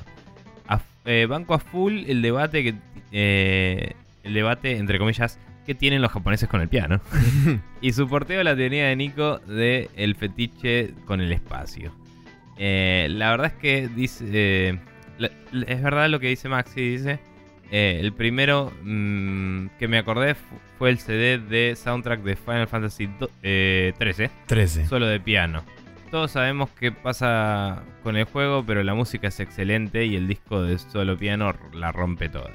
A- 0.69 0.79
eh, 1.03 1.25
banco 1.27 1.53
a 1.53 1.59
full 1.59 2.05
el 2.07 2.21
debate 2.21 2.63
que... 2.63 2.75
eh, 3.11 3.93
el 4.23 4.33
debate, 4.33 4.77
entre 4.77 4.97
comillas, 4.97 5.39
que 5.65 5.75
tienen 5.75 6.01
los 6.01 6.11
japoneses 6.13 6.47
con 6.47 6.61
el 6.61 6.69
piano. 6.69 7.01
y 7.81 7.91
su 7.91 8.07
porteo 8.07 8.41
la 8.43 8.55
teoría 8.55 8.85
de 8.87 8.95
Nico 8.95 9.39
de 9.39 9.89
el 9.97 10.15
fetiche 10.15 10.93
con 11.05 11.19
el 11.19 11.33
espacio. 11.33 11.91
Eh, 12.57 13.07
la 13.11 13.31
verdad 13.31 13.47
es 13.47 13.53
que 13.53 13.87
dice... 13.87 14.25
eh, 14.31 14.79
la- 15.17 15.31
es 15.67 15.81
verdad 15.81 16.09
lo 16.09 16.19
que 16.19 16.27
dice 16.27 16.49
Maxi, 16.49 16.81
dice... 16.81 17.19
eh, 17.71 17.97
el 18.01 18.13
primero 18.13 18.71
mm, 18.83 19.67
que 19.79 19.87
me 19.87 19.97
acordé 19.97 20.35
fu- 20.35 20.55
fue 20.77 20.89
el 20.89 20.99
CD 20.99 21.37
de 21.39 21.75
soundtrack 21.75 22.21
de 22.23 22.35
Final 22.35 22.67
Fantasy 22.67 23.09
eh, 23.43 23.93
13 23.97 24.29
13. 24.47 24.85
solo 24.87 25.07
de 25.07 25.19
piano. 25.19 25.63
Todos 26.11 26.31
sabemos 26.31 26.69
qué 26.79 26.91
pasa 26.93 27.83
con 28.01 28.15
el 28.15 28.23
juego, 28.25 28.63
pero 28.65 28.81
la 28.83 28.93
música 28.93 29.27
es 29.27 29.39
excelente 29.41 30.05
y 30.05 30.15
el 30.15 30.27
disco 30.27 30.61
de 30.61 30.77
solo 30.79 31.17
piano 31.17 31.53
la 31.73 31.91
rompe 31.91 32.29
toda. 32.29 32.51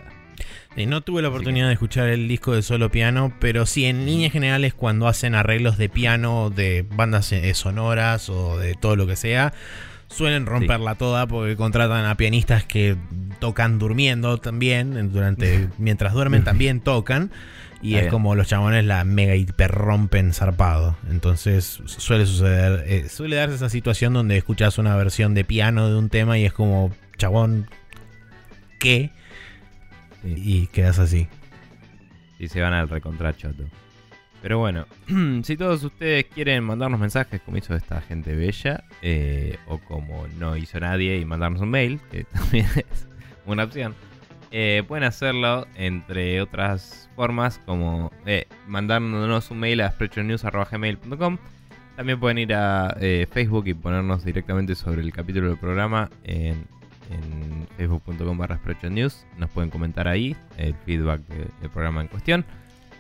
No 0.75 1.03
tuve 1.03 1.21
la 1.21 1.29
oportunidad 1.29 1.67
de 1.67 1.75
escuchar 1.75 2.09
el 2.09 2.29
disco 2.29 2.55
de 2.55 2.63
solo 2.63 2.91
piano, 2.91 3.31
pero 3.41 3.67
sí, 3.67 3.85
en 3.85 4.07
líneas 4.07 4.33
generales, 4.33 4.73
cuando 4.73 5.07
hacen 5.07 5.35
arreglos 5.35 5.77
de 5.77 5.91
piano 5.91 6.49
de 6.49 6.87
bandas 6.97 7.31
eh, 7.33 7.53
sonoras 7.53 8.31
o 8.31 8.57
de 8.59 8.75
todo 8.75 8.97
lo 8.97 9.07
que 9.07 9.17
sea, 9.17 9.53
suelen 10.13 10.47
romperla 10.47 10.95
toda 10.95 11.27
porque 11.27 11.57
contratan 11.57 12.05
a 12.05 12.17
pianistas 12.17 12.65
que 12.65 12.97
tocan 13.39 13.79
durmiendo 13.79 14.39
también, 14.39 15.13
durante 15.13 15.69
mientras 15.79 16.13
duermen 16.13 16.45
también 16.45 16.81
tocan. 16.81 17.31
Y 17.81 17.97
es 17.97 18.03
bien. 18.03 18.11
como 18.13 18.37
los 18.37 18.47
chabones 18.47 18.85
la 18.85 19.03
mega 19.03 19.35
hiper 19.35 19.73
rompen 19.73 20.33
zarpado. 20.33 20.97
Entonces 21.11 21.83
suele 21.87 22.27
suceder, 22.27 22.85
eh, 22.87 23.09
suele 23.09 23.35
darse 23.35 23.57
esa 23.57 23.69
situación 23.69 24.13
donde 24.13 24.37
escuchas 24.37 24.79
una 24.79 24.95
versión 24.95 25.35
de 25.35 25.45
piano 25.45 25.89
de 25.89 25.97
un 25.97 26.09
tema 26.09 26.39
y 26.39 26.45
es 26.45 26.53
como, 26.53 26.93
chabón, 27.19 27.67
¿qué? 28.79 29.11
Sí. 30.23 30.35
Y 30.37 30.67
quedas 30.69 31.01
así. 31.01 31.27
Y 32.39 32.47
se 32.47 32.61
van 32.61 32.73
al 32.73 32.89
recontrachoto. 32.89 33.65
Pero 34.43 34.59
bueno, 34.59 34.87
si 35.45 35.57
todos 35.57 35.83
ustedes 35.85 36.25
quieren 36.27 36.65
mandarnos 36.65 36.99
mensajes 37.01 37.41
como 37.43 37.57
hizo 37.59 37.75
esta 37.77 38.01
gente 38.03 38.35
bella, 38.35 38.85
eh, 39.01 39.57
o 39.69 39.79
como 39.79 40.27
no 40.39 40.57
hizo 40.57 40.81
nadie 40.81 41.17
y 41.19 41.25
mandarnos 41.25 41.61
un 41.63 41.71
mail, 41.71 42.01
que 42.11 42.25
también 42.33 42.67
es 42.77 43.07
una 43.47 43.65
opción, 43.65 43.95
eh, 44.51 44.83
pueden 44.87 45.05
hacerlo 45.05 45.67
entre 45.77 46.41
otras 46.43 47.09
formas 47.17 47.59
como 47.65 48.11
eh, 48.27 48.47
mandándonos 48.67 49.51
un 49.51 49.61
mail 49.61 49.81
a 49.81 49.91
sprechonews.gmail.com 49.93 51.39
También 51.97 52.21
pueden 52.21 52.39
ir 52.39 52.53
a 52.55 52.97
eh, 53.01 53.27
Facebook 53.31 53.67
y 53.69 53.75
ponernos 53.75 54.25
directamente 54.25 54.75
sobre 54.75 55.03
el 55.03 55.13
capítulo 55.13 55.49
del 55.49 55.57
programa 55.59 56.11
en, 56.25 56.67
en 57.11 57.67
facebook.com 57.77 58.37
barra. 58.37 58.61
Nos 59.39 59.51
pueden 59.51 59.71
comentar 59.71 60.09
ahí 60.09 60.37
el 60.59 60.75
feedback 60.85 61.21
de- 61.29 61.49
del 61.61 61.71
programa 61.71 62.01
en 62.03 62.09
cuestión. 62.09 62.45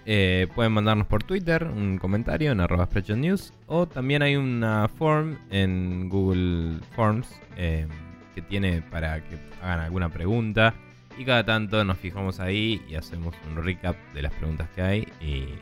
Eh, 0.05 0.49
pueden 0.55 0.73
mandarnos 0.73 1.07
por 1.07 1.23
Twitter 1.23 1.65
un 1.65 1.99
comentario 1.99 2.51
en 2.53 2.61
arroba 2.61 2.89
News. 3.17 3.53
O 3.67 3.87
también 3.87 4.23
hay 4.23 4.37
una 4.37 4.89
form 4.89 5.39
en 5.51 6.09
Google 6.09 6.81
Forms 6.95 7.29
eh, 7.57 7.87
que 8.35 8.43
tiene 8.43 8.83
para 8.83 9.21
que 9.23 9.37
hagan 9.63 9.81
alguna 9.81 10.09
pregunta. 10.09 10.75
Y 11.19 11.25
cada 11.25 11.45
tanto 11.45 11.85
nos 11.85 11.99
fijamos 11.99 12.41
ahí 12.41 12.83
y 12.89 12.95
hacemos 12.95 13.35
un 13.49 13.63
recap 13.63 13.97
de 14.15 14.23
las 14.23 14.33
preguntas 14.33 14.69
que 14.75 14.83
hay. 14.83 15.09
Y, 15.21 15.43
eh, 15.43 15.57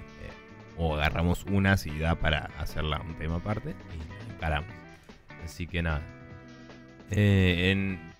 o 0.79 0.95
agarramos 0.95 1.45
unas 1.45 1.87
y 1.87 1.99
da 1.99 2.15
para 2.15 2.51
hacerla 2.59 3.01
un 3.01 3.15
tema 3.15 3.37
aparte. 3.37 3.71
Y 3.71 4.33
encaramos. 4.33 4.71
Así 5.45 5.67
que 5.67 5.83
nada. 5.83 6.03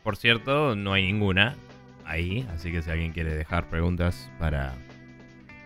Por 0.03 0.17
cierto, 0.17 0.75
no 0.75 0.93
hay 0.93 1.07
ninguna 1.07 1.55
ahí. 2.05 2.47
Así 2.55 2.73
que 2.73 2.83
si 2.83 2.91
alguien 2.91 3.13
quiere 3.13 3.35
dejar 3.35 3.69
preguntas 3.71 4.31
para 4.39 4.75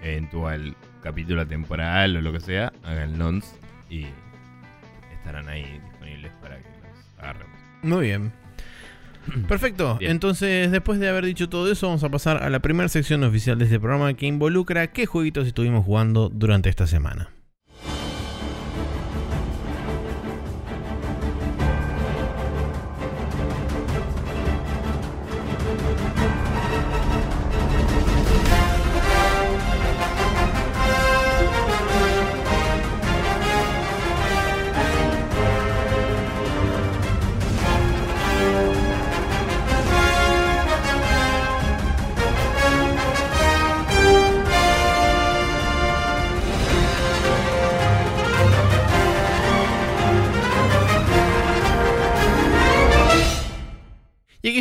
eventual 0.04 0.76
capítulo 1.02 1.46
temporal 1.46 2.16
o 2.16 2.20
lo 2.20 2.32
que 2.32 2.40
sea, 2.40 2.72
hagan 2.84 3.18
nons 3.18 3.58
y 3.90 4.06
estarán 5.12 5.48
ahí 5.48 5.80
disponibles 5.90 6.32
para 6.40 6.56
que 6.58 6.68
los 6.68 7.18
agarremos. 7.18 7.58
Muy 7.82 8.06
bien. 8.06 8.32
Perfecto. 9.48 9.96
Bien. 9.98 10.12
Entonces, 10.12 10.70
después 10.70 10.98
de 10.98 11.08
haber 11.08 11.24
dicho 11.24 11.48
todo 11.48 11.70
eso, 11.70 11.86
vamos 11.86 12.04
a 12.04 12.08
pasar 12.10 12.42
a 12.42 12.50
la 12.50 12.60
primera 12.60 12.88
sección 12.88 13.24
oficial 13.24 13.58
de 13.58 13.64
este 13.64 13.80
programa 13.80 14.14
que 14.14 14.26
involucra 14.26 14.86
qué 14.88 15.06
jueguitos 15.06 15.46
estuvimos 15.46 15.84
jugando 15.84 16.28
durante 16.28 16.68
esta 16.68 16.86
semana. 16.86 17.33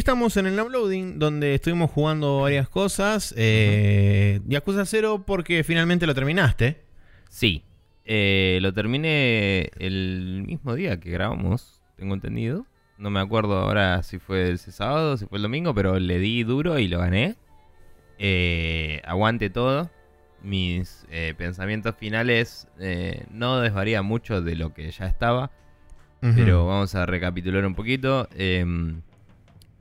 Estamos 0.04 0.36
en 0.36 0.48
el 0.48 0.58
downloading, 0.58 1.18
donde 1.18 1.56
estuvimos 1.56 1.90
jugando 1.90 2.42
varias 2.42 2.68
cosas. 2.68 3.34
Eh, 3.38 4.42
Yakuza 4.48 4.86
0 4.86 5.24
porque 5.26 5.64
finalmente 5.64 6.06
lo 6.06 6.14
terminaste. 6.14 6.82
Sí, 7.30 7.64
eh, 8.04 8.60
lo 8.62 8.74
terminé 8.74 9.72
el 9.80 10.44
mismo 10.46 10.76
día 10.76 11.00
que 11.00 11.10
grabamos, 11.10 11.82
tengo 11.96 12.16
entendido. 12.16 12.66
No 12.98 13.12
me 13.12 13.22
acuerdo 13.22 13.58
ahora 13.58 14.04
si 14.04 14.20
fue 14.20 14.50
el 14.50 14.60
sábado, 14.60 15.16
si 15.16 15.26
fue 15.26 15.38
el 15.38 15.44
domingo, 15.44 15.74
pero 15.74 15.98
le 15.98 16.20
di 16.20 16.44
duro 16.44 16.80
y 16.80 16.90
lo 16.90 17.00
gané. 17.00 17.38
Eh, 18.20 19.02
aguante 19.06 19.50
todo. 19.50 19.90
Mis 20.42 21.06
eh, 21.12 21.34
pensamientos 21.38 21.96
finales 21.96 22.68
no 23.32 23.62
desvarían 23.62 24.04
mucho 24.04 24.42
de 24.42 24.58
lo 24.58 24.74
que 24.74 24.92
ya 24.92 25.06
estaba. 25.06 25.50
Pero 26.20 26.68
vamos 26.68 26.94
a 26.96 27.06
recapitular 27.06 27.66
un 27.66 27.76
poquito. 27.76 28.28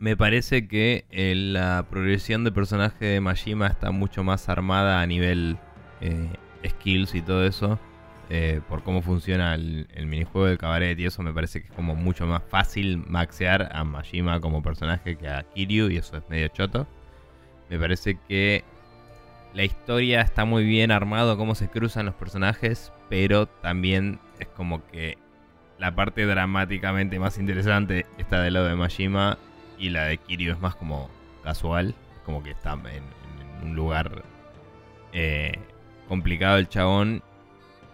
Me 0.03 0.17
parece 0.17 0.67
que 0.67 1.05
eh, 1.13 1.33
la 1.37 1.87
progresión 1.89 2.43
de 2.43 2.51
personaje 2.51 3.05
de 3.05 3.21
Majima 3.21 3.69
está 3.69 3.93
mucho 3.93 4.25
más 4.25 4.49
armada 4.49 5.01
a 5.01 5.07
nivel 5.07 5.59
eh, 6.01 6.29
skills 6.67 7.15
y 7.15 7.23
todo 7.23 7.47
eso. 7.47 7.79
eh, 8.29 8.61
por 8.69 8.83
cómo 8.83 9.01
funciona 9.01 9.55
el, 9.55 9.87
el 9.95 10.07
minijuego 10.07 10.49
del 10.49 10.59
cabaret 10.59 10.99
y 10.99 11.05
eso 11.05 11.23
me 11.23 11.33
parece 11.33 11.61
que 11.61 11.69
es 11.69 11.73
como 11.75 11.95
mucho 11.95 12.27
más 12.27 12.43
fácil 12.43 12.97
maxear 13.07 13.69
a 13.73 13.85
Majima 13.85 14.41
como 14.41 14.61
personaje 14.61 15.15
que 15.17 15.29
a 15.29 15.45
Kiryu 15.45 15.89
y 15.89 15.99
eso 15.99 16.17
es 16.17 16.29
medio 16.29 16.49
choto. 16.49 16.89
Me 17.71 17.79
parece 17.79 18.19
que 18.29 18.65
la 19.55 19.63
historia 19.63 20.21
está 20.23 20.45
muy 20.45 20.65
bien 20.65 20.91
armado, 20.91 21.37
cómo 21.37 21.55
se 21.55 21.69
cruzan 21.69 22.07
los 22.07 22.17
personajes, 22.17 22.93
pero 23.09 23.47
también 23.47 24.19
es 24.41 24.49
como 24.49 24.85
que 24.89 25.17
la 25.79 25.95
parte 25.95 26.27
dramáticamente 26.27 27.21
más 27.21 27.39
interesante 27.39 28.05
está 28.19 28.43
del 28.43 28.55
lado 28.55 28.67
de 28.67 28.75
Majima 28.75 29.39
y 29.83 29.91
la 29.91 30.05
de 30.05 30.17
Kiryu 30.19 30.53
es 30.53 30.61
más 30.61 30.75
como 30.77 31.11
casual, 31.43 31.95
como 32.25 32.43
que 32.43 32.51
está 32.53 32.73
en, 32.73 32.87
en 33.61 33.69
un 33.69 33.75
lugar 33.77 34.23
eh, 35.13 35.59
complicado 36.09 36.57
el 36.59 36.69
chabón 36.69 37.23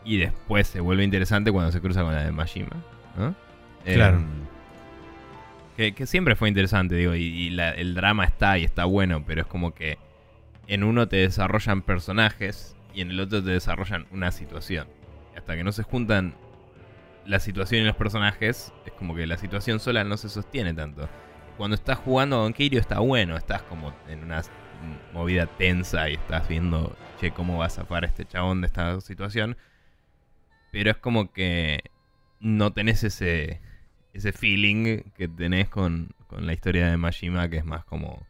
y 0.04 0.18
después 0.18 0.66
se 0.66 0.80
vuelve 0.80 1.04
interesante 1.04 1.50
cuando 1.50 1.72
se 1.72 1.80
cruza 1.80 2.02
con 2.02 2.14
la 2.14 2.24
de 2.24 2.32
Majima. 2.32 2.76
¿no? 3.16 3.34
Claro. 3.84 4.18
Em, 4.18 4.26
que, 5.76 5.92
que 5.92 6.06
siempre 6.06 6.34
fue 6.36 6.48
interesante, 6.48 6.94
digo, 6.96 7.14
y, 7.14 7.22
y 7.22 7.50
la- 7.50 7.70
el 7.70 7.94
drama 7.94 8.24
está 8.24 8.58
y 8.58 8.64
está 8.64 8.84
bueno, 8.84 9.24
pero 9.26 9.42
es 9.42 9.46
como 9.46 9.74
que 9.74 9.98
en 10.66 10.82
uno 10.84 11.08
te 11.08 11.16
desarrollan 11.16 11.82
personajes 11.82 12.76
y 12.94 13.00
en 13.00 13.10
el 13.10 13.20
otro 13.20 13.42
te 13.42 13.50
desarrollan 13.50 14.06
una 14.10 14.32
situación. 14.32 14.88
Hasta 15.36 15.56
que 15.56 15.64
no 15.64 15.72
se 15.72 15.84
juntan 15.84 16.34
la 17.26 17.38
situación 17.38 17.82
y 17.82 17.86
los 17.86 17.94
personajes, 17.96 18.72
es 18.86 18.92
como 18.92 19.14
que 19.14 19.26
la 19.26 19.36
situación 19.36 19.78
sola 19.80 20.02
no 20.04 20.16
se 20.16 20.28
sostiene 20.28 20.74
tanto. 20.74 21.08
Cuando 21.58 21.74
estás 21.74 21.98
jugando 21.98 22.38
con 22.42 22.52
Kiryu 22.54 22.78
está 22.78 23.00
bueno, 23.00 23.36
estás 23.36 23.62
como 23.62 23.92
en 24.08 24.22
una 24.24 24.42
movida 25.12 25.46
tensa 25.46 26.08
y 26.08 26.14
estás 26.14 26.48
viendo, 26.48 26.96
che, 27.20 27.32
cómo 27.32 27.58
va 27.58 27.66
a 27.66 27.70
zafar 27.70 28.04
este 28.04 28.24
chabón 28.24 28.60
de 28.60 28.68
esta 28.68 29.00
situación. 29.00 29.56
Pero 30.70 30.90
es 30.92 30.96
como 30.98 31.32
que 31.32 31.80
no 32.40 32.72
tenés 32.72 33.02
ese, 33.02 33.60
ese 34.12 34.32
feeling 34.32 35.02
que 35.16 35.26
tenés 35.26 35.68
con, 35.68 36.10
con 36.28 36.46
la 36.46 36.52
historia 36.52 36.88
de 36.88 36.96
Majima, 36.96 37.48
que 37.50 37.56
es 37.58 37.64
más 37.64 37.84
como 37.84 38.24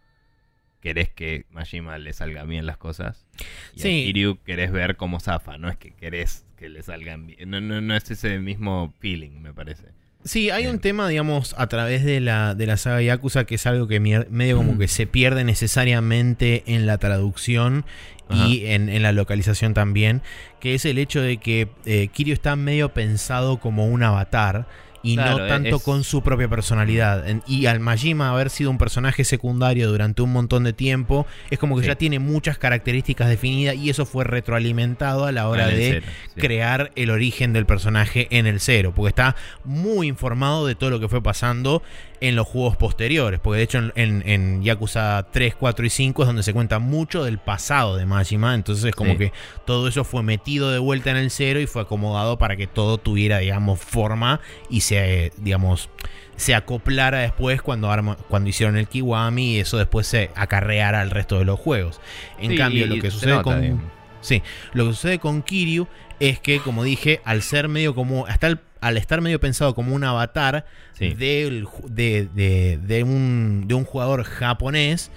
querés 0.80 1.10
que 1.10 1.44
Majima 1.50 1.98
le 1.98 2.12
salgan 2.14 2.48
bien 2.48 2.64
las 2.64 2.78
cosas. 2.78 3.26
Y 3.74 3.80
Sí. 3.80 3.88
a 3.88 4.06
Kiryu 4.06 4.38
querés 4.42 4.72
ver 4.72 4.96
cómo 4.96 5.20
zafa, 5.20 5.58
no 5.58 5.68
es 5.68 5.76
que 5.76 5.90
querés 5.94 6.46
que 6.56 6.70
le 6.70 6.82
salgan 6.82 7.26
bien. 7.26 7.50
No, 7.50 7.60
no, 7.60 7.80
no 7.82 7.94
es 7.94 8.10
ese 8.10 8.38
mismo 8.38 8.94
feeling, 9.00 9.40
me 9.42 9.52
parece. 9.52 9.88
Sí, 10.28 10.50
hay 10.50 10.66
un 10.66 10.78
tema, 10.78 11.08
digamos, 11.08 11.54
a 11.56 11.68
través 11.68 12.04
de 12.04 12.20
la, 12.20 12.54
de 12.54 12.66
la 12.66 12.76
saga 12.76 13.00
Yakuza 13.00 13.44
que 13.44 13.54
es 13.54 13.66
algo 13.66 13.88
que 13.88 13.98
medio 13.98 14.56
como 14.58 14.74
Mm. 14.74 14.78
que 14.78 14.86
se 14.88 15.06
pierde 15.06 15.42
necesariamente 15.42 16.64
en 16.66 16.84
la 16.86 16.98
traducción 16.98 17.86
y 18.30 18.66
en, 18.66 18.90
en 18.90 19.02
la 19.02 19.12
localización 19.12 19.72
también, 19.72 20.20
que 20.60 20.74
es 20.74 20.84
el 20.84 20.98
hecho 20.98 21.22
de 21.22 21.38
que 21.38 21.68
eh, 21.86 22.08
Kiryu 22.12 22.34
está 22.34 22.56
medio 22.56 22.92
pensado 22.92 23.56
como 23.56 23.86
un 23.86 24.02
avatar 24.02 24.66
y 25.02 25.14
Claro, 25.16 25.38
no 25.38 25.46
tanto 25.46 25.76
es- 25.76 25.82
con 25.82 26.04
su 26.04 26.22
propia 26.22 26.48
personalidad. 26.48 27.24
Y 27.46 27.66
al 27.66 27.80
Majima 27.80 28.30
haber 28.30 28.50
sido 28.50 28.70
un 28.70 28.78
personaje 28.78 29.24
secundario 29.24 29.88
durante 29.90 30.22
un 30.22 30.32
montón 30.32 30.64
de 30.64 30.72
tiempo, 30.72 31.26
es 31.50 31.58
como 31.58 31.76
que 31.76 31.82
Sí. 31.82 31.88
ya 31.88 31.94
tiene 31.94 32.18
muchas 32.18 32.58
características 32.58 33.28
definidas 33.28 33.76
y 33.76 33.90
eso 33.90 34.06
fue 34.06 34.24
retroalimentado 34.24 35.24
a 35.24 35.32
la 35.32 35.48
hora 35.48 35.64
Ah, 35.66 35.68
de 35.68 35.76
cero, 35.76 36.06
sí. 36.34 36.40
crear 36.40 36.90
el 36.96 37.10
origen 37.10 37.52
del 37.52 37.66
personaje 37.66 38.26
en 38.30 38.46
el 38.46 38.60
cero, 38.60 38.92
porque 38.94 39.10
está 39.10 39.36
muy 39.64 40.08
informado 40.08 40.66
de 40.66 40.74
todo 40.74 40.90
lo 40.90 41.00
que 41.00 41.08
fue 41.08 41.22
pasando 41.22 41.82
en 42.20 42.34
los 42.36 42.46
juegos 42.48 42.76
posteriores, 42.76 43.38
porque 43.40 43.58
de 43.58 43.62
hecho 43.64 43.78
en, 43.78 43.92
en- 43.94 44.22
en 44.28 44.62
Yakuza 44.62 45.26
3, 45.30 45.54
4 45.54 45.86
y 45.86 45.90
5 45.90 46.22
es 46.22 46.26
donde 46.26 46.42
se 46.42 46.52
cuenta 46.52 46.78
mucho 46.78 47.24
del 47.24 47.38
pasado 47.38 47.96
de 47.96 48.06
Majima, 48.06 48.54
entonces 48.54 48.84
es 48.86 48.94
como 48.94 49.12
Sí. 49.12 49.18
que 49.18 49.32
todo 49.64 49.86
eso 49.88 50.02
fue 50.04 50.22
metido 50.22 50.70
de 50.70 50.78
vuelta 50.78 51.10
en 51.10 51.16
el 51.16 51.30
cero 51.30 51.60
y 51.60 51.66
fue 51.66 51.82
acomodado 51.82 52.38
para 52.38 52.56
que 52.56 52.66
todo 52.66 52.98
tuviera, 52.98 53.38
digamos, 53.38 53.78
forma 53.80 54.40
y 54.68 54.80
se, 54.80 55.32
digamos, 55.36 55.90
se 56.36 56.54
acoplara 56.54 57.18
después 57.18 57.62
cuando, 57.62 57.88
arma- 57.90 58.16
cuando 58.28 58.48
hicieron 58.50 58.76
el 58.76 58.88
Kiwami 58.88 59.54
y 59.54 59.60
eso 59.60 59.76
después 59.78 60.06
se 60.06 60.30
acarreara 60.34 61.00
al 61.00 61.10
resto 61.10 61.38
de 61.38 61.44
los 61.44 61.58
juegos. 61.58 62.00
En 62.40 62.50
Sí, 62.52 62.56
cambio, 62.56 62.86
lo 62.86 63.00
que 63.00 63.10
sucede 63.10 63.30
nota, 63.32 63.42
con... 63.44 63.98
Sí, 64.20 64.42
lo 64.72 64.86
que 64.86 64.90
sucede 64.94 65.18
con 65.20 65.42
Kiryu 65.42 65.86
es 66.20 66.40
que, 66.40 66.60
como 66.60 66.84
dije, 66.84 67.20
al 67.24 67.42
ser 67.42 67.68
medio 67.68 67.94
como. 67.94 68.26
Hasta 68.26 68.46
el- 68.48 68.60
al 68.80 68.96
estar 68.96 69.20
medio 69.20 69.40
pensado 69.40 69.74
como 69.74 69.92
un 69.94 70.04
avatar 70.04 70.64
Sí. 70.92 71.12
de, 71.14 72.28
de- 72.34 72.78
de 72.78 73.02
un, 73.02 73.64
de 73.66 73.74
un 73.74 73.84
jugador 73.84 74.22
japonés, 74.22 75.10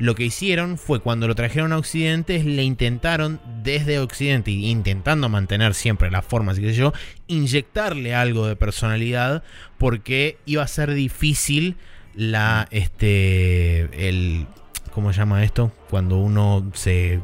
lo 0.00 0.16
que 0.16 0.24
hicieron 0.24 0.78
fue 0.78 0.98
cuando 1.00 1.28
lo 1.28 1.36
trajeron 1.36 1.72
a 1.72 1.78
Occidente, 1.78 2.42
le 2.42 2.64
intentaron 2.64 3.40
desde 3.62 4.00
Occidente, 4.00 4.50
intentando 4.50 5.28
mantener 5.28 5.74
siempre 5.74 6.10
las 6.10 6.24
formas 6.24 6.56
sé 6.56 6.72
yo, 6.74 6.92
inyectarle 7.28 8.14
algo 8.16 8.48
de 8.48 8.56
personalidad, 8.56 9.44
porque 9.78 10.38
iba 10.46 10.64
a 10.64 10.68
ser 10.68 10.92
difícil 10.94 11.76
la. 12.16 12.66
Este. 12.72 14.08
El. 14.08 14.46
¿Cómo 14.92 15.12
se 15.12 15.18
llama 15.18 15.44
esto? 15.44 15.72
Cuando 15.90 16.16
uno 16.18 16.70
se 16.74 17.20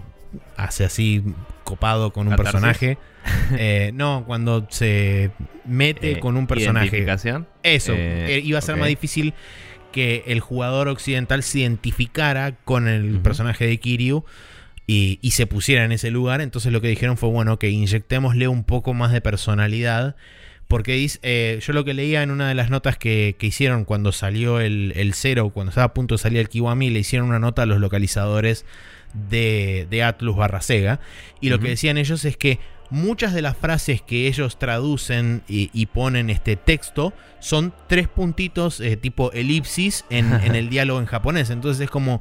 hace 0.56 0.84
así 0.84 1.22
copado 1.70 2.12
con 2.12 2.28
un 2.28 2.36
personaje. 2.36 2.98
Eh, 3.56 3.90
no, 3.94 4.24
cuando 4.26 4.66
se 4.70 5.30
mete 5.66 6.12
Eh, 6.12 6.20
con 6.20 6.36
un 6.38 6.46
personaje. 6.46 6.86
¿Identificación? 6.86 7.46
Eso, 7.62 7.92
Eh, 7.94 8.40
iba 8.42 8.58
a 8.58 8.62
ser 8.62 8.76
más 8.76 8.88
difícil 8.88 9.34
que 9.92 10.24
el 10.26 10.40
jugador 10.40 10.88
occidental 10.88 11.42
se 11.42 11.60
identificara 11.60 12.52
con 12.64 12.88
el 12.88 13.18
personaje 13.20 13.66
de 13.66 13.78
Kiryu 13.78 14.24
y, 14.86 15.18
y 15.20 15.32
se 15.32 15.46
pusiera 15.46 15.84
en 15.84 15.92
ese 15.92 16.10
lugar. 16.10 16.40
Entonces 16.40 16.72
lo 16.72 16.80
que 16.80 16.88
dijeron 16.88 17.18
fue, 17.18 17.28
bueno, 17.28 17.58
que 17.58 17.68
inyectémosle 17.68 18.48
un 18.48 18.64
poco 18.64 18.94
más 18.94 19.12
de 19.12 19.20
personalidad. 19.20 20.16
Porque 20.66 20.92
dice, 20.94 21.18
eh, 21.22 21.58
yo 21.60 21.72
lo 21.72 21.84
que 21.84 21.92
leía 21.94 22.22
en 22.22 22.30
una 22.30 22.48
de 22.48 22.54
las 22.54 22.70
notas 22.70 22.96
que, 22.96 23.34
que 23.38 23.48
hicieron 23.48 23.84
cuando 23.84 24.12
salió 24.12 24.60
el, 24.60 24.92
el 24.96 25.12
cero, 25.14 25.50
cuando 25.52 25.70
estaba 25.70 25.86
a 25.86 25.94
punto 25.94 26.14
de 26.14 26.18
salir 26.18 26.38
el 26.38 26.48
Kiwami, 26.48 26.90
le 26.90 27.00
hicieron 27.00 27.28
una 27.28 27.40
nota 27.40 27.62
a 27.62 27.66
los 27.66 27.80
localizadores 27.80 28.64
de, 29.12 29.86
de 29.90 30.02
Atlus 30.02 30.36
barra 30.36 30.60
Sega. 30.60 31.00
Y 31.40 31.48
lo 31.48 31.58
que 31.58 31.68
decían 31.68 31.98
ellos 31.98 32.24
es 32.24 32.36
que 32.36 32.58
muchas 32.90 33.32
de 33.32 33.42
las 33.42 33.56
frases 33.56 34.02
que 34.02 34.26
ellos 34.26 34.58
traducen 34.58 35.42
y, 35.48 35.86
ponen 35.86 36.30
este 36.30 36.56
texto 36.56 37.12
son 37.40 37.72
tres 37.88 38.06
puntitos 38.06 38.80
eh, 38.80 38.96
tipo 38.96 39.32
elipsis 39.32 40.04
en, 40.10 40.32
el 40.54 40.68
diálogo 40.68 41.00
en 41.00 41.06
japonés. 41.06 41.50
Entonces 41.50 41.84
es 41.84 41.90
como 41.90 42.20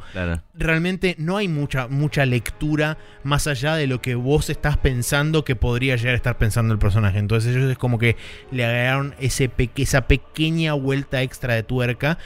realmente 0.54 1.16
no 1.18 1.38
hay 1.38 1.48
mucha, 1.48 1.88
mucha 1.88 2.26
lectura 2.26 2.98
más 3.24 3.48
allá 3.48 3.76
de 3.76 3.88
lo 3.88 4.02
que 4.02 4.16
vos 4.16 4.50
estás 4.50 4.78
pensando 4.78 5.44
que 5.44 5.56
podría 5.56 5.96
llegar 5.96 6.14
a 6.14 6.18
estar 6.18 6.38
pensando 6.38 6.74
el 6.74 6.80
personaje. 6.80 7.20
Entonces 7.20 7.56
ellos 7.56 7.70
es 7.70 7.78
como 7.78 8.00
que 8.00 8.16
le 8.52 8.66
agregaron 8.66 9.16
ese 9.20 9.52
esa 9.76 10.08
pequeña 10.08 10.74
vuelta 10.74 11.22
extra 11.22 11.56
de 11.56 11.64
tuerca. 11.64 12.18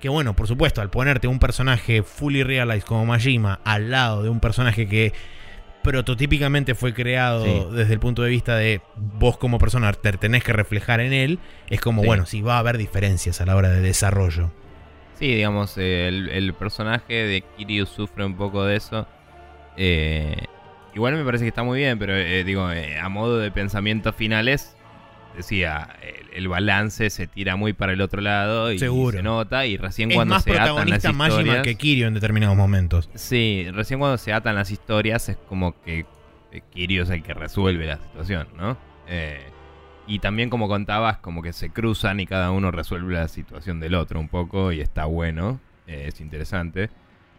Que 0.00 0.08
bueno, 0.08 0.34
por 0.34 0.46
supuesto, 0.46 0.80
al 0.80 0.90
ponerte 0.90 1.26
un 1.26 1.38
personaje 1.38 2.02
fully 2.02 2.42
realized 2.44 2.84
como 2.84 3.04
Majima 3.04 3.60
al 3.64 3.90
lado 3.90 4.22
de 4.22 4.28
un 4.28 4.40
personaje 4.40 4.86
que 4.88 5.12
prototípicamente 5.88 6.74
fue 6.74 6.92
creado 6.92 7.70
desde 7.70 7.94
el 7.94 7.98
punto 7.98 8.22
de 8.22 8.28
vista 8.28 8.56
de 8.56 8.82
vos 8.94 9.38
como 9.38 9.58
persona 9.58 9.90
te 9.94 10.12
tenés 10.12 10.44
que 10.44 10.52
reflejar 10.52 11.00
en 11.00 11.14
él, 11.14 11.38
es 11.70 11.80
como, 11.80 12.02
bueno, 12.02 12.26
sí 12.26 12.42
va 12.42 12.56
a 12.56 12.58
haber 12.58 12.76
diferencias 12.76 13.40
a 13.40 13.46
la 13.46 13.56
hora 13.56 13.70
de 13.70 13.80
desarrollo. 13.80 14.50
Sí, 15.18 15.34
digamos, 15.34 15.78
el, 15.78 16.54
personaje 16.58 17.14
de 17.14 17.40
Kiryu 17.40 17.86
sufre 17.86 18.26
un 18.26 18.36
poco 18.36 18.66
de 18.66 18.76
eso. 18.76 19.08
Eh, 19.78 20.36
igual 20.94 21.14
me 21.14 21.24
parece 21.24 21.44
que 21.44 21.48
está 21.48 21.62
muy 21.62 21.78
bien, 21.78 21.98
pero 21.98 22.14
eh, 22.14 22.44
digo, 22.44 22.70
eh, 22.70 22.98
a 22.98 23.08
modo 23.08 23.38
de 23.38 23.50
pensamientos 23.50 24.14
finales, 24.14 24.76
decía, 25.38 25.96
el, 26.32 26.48
balance 26.48 27.10
se 27.10 27.26
tira 27.26 27.54
muy 27.56 27.72
para 27.72 27.92
el 27.92 28.00
otro 28.00 28.20
lado 28.20 28.72
y, 28.72 28.78
se 28.78 29.22
nota 29.22 29.66
y 29.66 29.76
recién 29.76 30.10
cuando 30.10 30.38
se 30.40 30.58
atan 30.58 30.90
las 30.90 31.04
historias 31.04 31.62
que 31.62 31.76
Kirio 31.76 32.08
en 32.08 32.14
determinados 32.14 32.56
momentos. 32.56 33.08
Sí, 33.14 33.66
recién 33.72 34.00
cuando 34.00 34.18
se 34.18 34.32
atan 34.32 34.56
las 34.56 34.70
historias 34.70 35.28
es 35.28 35.36
como 35.36 35.80
que 35.82 36.06
eh, 36.50 36.62
Kirio 36.70 37.04
es 37.04 37.10
el 37.10 37.22
que 37.22 37.34
resuelve 37.34 37.86
la 37.86 37.98
situación, 37.98 38.48
¿no? 38.56 38.76
Eh, 39.06 39.46
y 40.08 40.18
también 40.18 40.50
como 40.50 40.66
contabas, 40.66 41.18
como 41.18 41.40
que 41.40 41.52
se 41.52 41.70
cruzan 41.70 42.18
y 42.18 42.26
cada 42.26 42.50
uno 42.50 42.72
resuelve 42.72 43.14
la 43.14 43.28
situación 43.28 43.78
del 43.78 43.94
otro 43.94 44.18
un 44.18 44.28
poco 44.28 44.72
y 44.72 44.80
está 44.80 45.04
bueno, 45.04 45.60
eh, 45.86 46.06
es 46.08 46.20
interesante. 46.20 46.90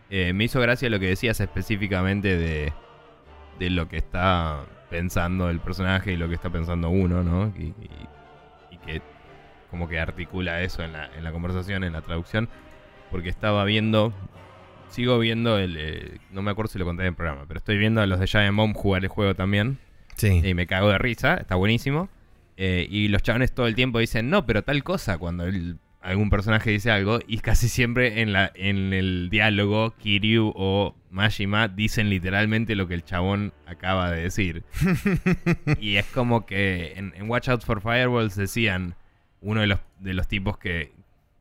me 0.10 0.44
hizo 0.44 0.62
gracia 0.62 0.90
lo 0.90 1.00
que 1.00 1.08
decías 1.08 1.40
específicamente 1.42 2.38
de, 2.38 2.72
de 3.60 3.70
lo 3.70 3.90
que 3.90 3.98
está 3.98 4.66
pensando 4.90 5.50
el 5.50 5.60
personaje 5.60 6.14
y 6.14 6.18
lo 6.18 6.28
que 6.28 6.36
está 6.36 6.50
pensando 6.50 6.90
uno, 6.90 7.24
¿no? 7.24 7.54
Y, 7.58 7.74
que 8.86 9.02
como 9.70 9.90
que 9.90 10.00
articula 10.00 10.62
eso 10.62 10.84
en 10.84 10.94
la, 10.94 11.14
en 11.16 11.24
la, 11.24 11.32
conversación, 11.32 11.84
en 11.84 11.94
la 11.94 12.02
traducción, 12.02 12.48
porque 13.12 13.30
estaba 13.30 13.66
viendo, 13.66 14.14
sigo 14.88 15.20
viendo 15.20 15.60
el, 15.60 15.76
eh, 15.78 16.18
no 16.32 16.42
me 16.42 16.52
acuerdo 16.52 16.72
si 16.72 16.80
lo 16.80 16.86
conté 16.86 17.04
en 17.04 17.10
el 17.10 17.16
programa, 17.16 17.44
pero 17.48 17.58
estoy 17.58 17.78
viendo 17.78 18.02
a 18.02 18.08
los 18.08 18.20
de 18.20 18.28
Giant 18.28 18.56
Bomb 18.56 18.74
jugar 18.74 19.04
el 19.04 19.10
juego 19.10 19.36
también. 19.36 19.78
Sí. 20.16 20.42
Y 20.44 20.54
me 20.54 20.66
cago 20.66 20.90
de 20.90 20.98
risa, 20.98 21.36
está 21.36 21.56
buenísimo. 21.56 22.10
Eh, 22.58 22.88
y 22.90 23.10
los 23.10 23.22
chavales 23.22 23.54
todo 23.54 23.68
el 23.68 23.76
tiempo 23.76 24.00
dicen, 24.00 24.30
no, 24.30 24.46
pero 24.46 24.64
tal 24.64 24.84
cosa, 24.84 25.18
cuando 25.18 25.46
el 25.46 25.78
algún 26.02 26.30
personaje 26.30 26.72
dice 26.72 26.92
algo 26.92 27.20
y 27.28 27.40
casi 27.40 27.68
siempre 27.68 28.22
en, 28.22 28.32
la, 28.32 28.52
en 28.56 28.94
el 28.94 29.30
diálogo 29.30 29.94
Kiryu 29.98 30.54
o 30.56 30.96
Majima 31.10 31.68
dicen 31.68 32.10
literalmente 32.10 32.76
lo 32.76 32.88
que 32.88 32.94
el 32.94 33.04
chabón 33.04 33.54
acaba 33.66 34.12
de 34.12 34.22
decir. 34.24 34.64
y 35.80 35.98
es 35.98 36.06
como 36.06 36.46
que 36.46 36.94
en, 36.96 37.30
Watch 37.30 37.50
Out 37.50 37.64
for 37.64 37.82
Firewalls 37.82 38.36
decían, 38.36 38.96
uno 39.42 39.62
de 39.62 39.68
los, 39.68 39.80
de 40.00 40.14
los 40.14 40.28
tipos 40.28 40.58
que, 40.58 40.94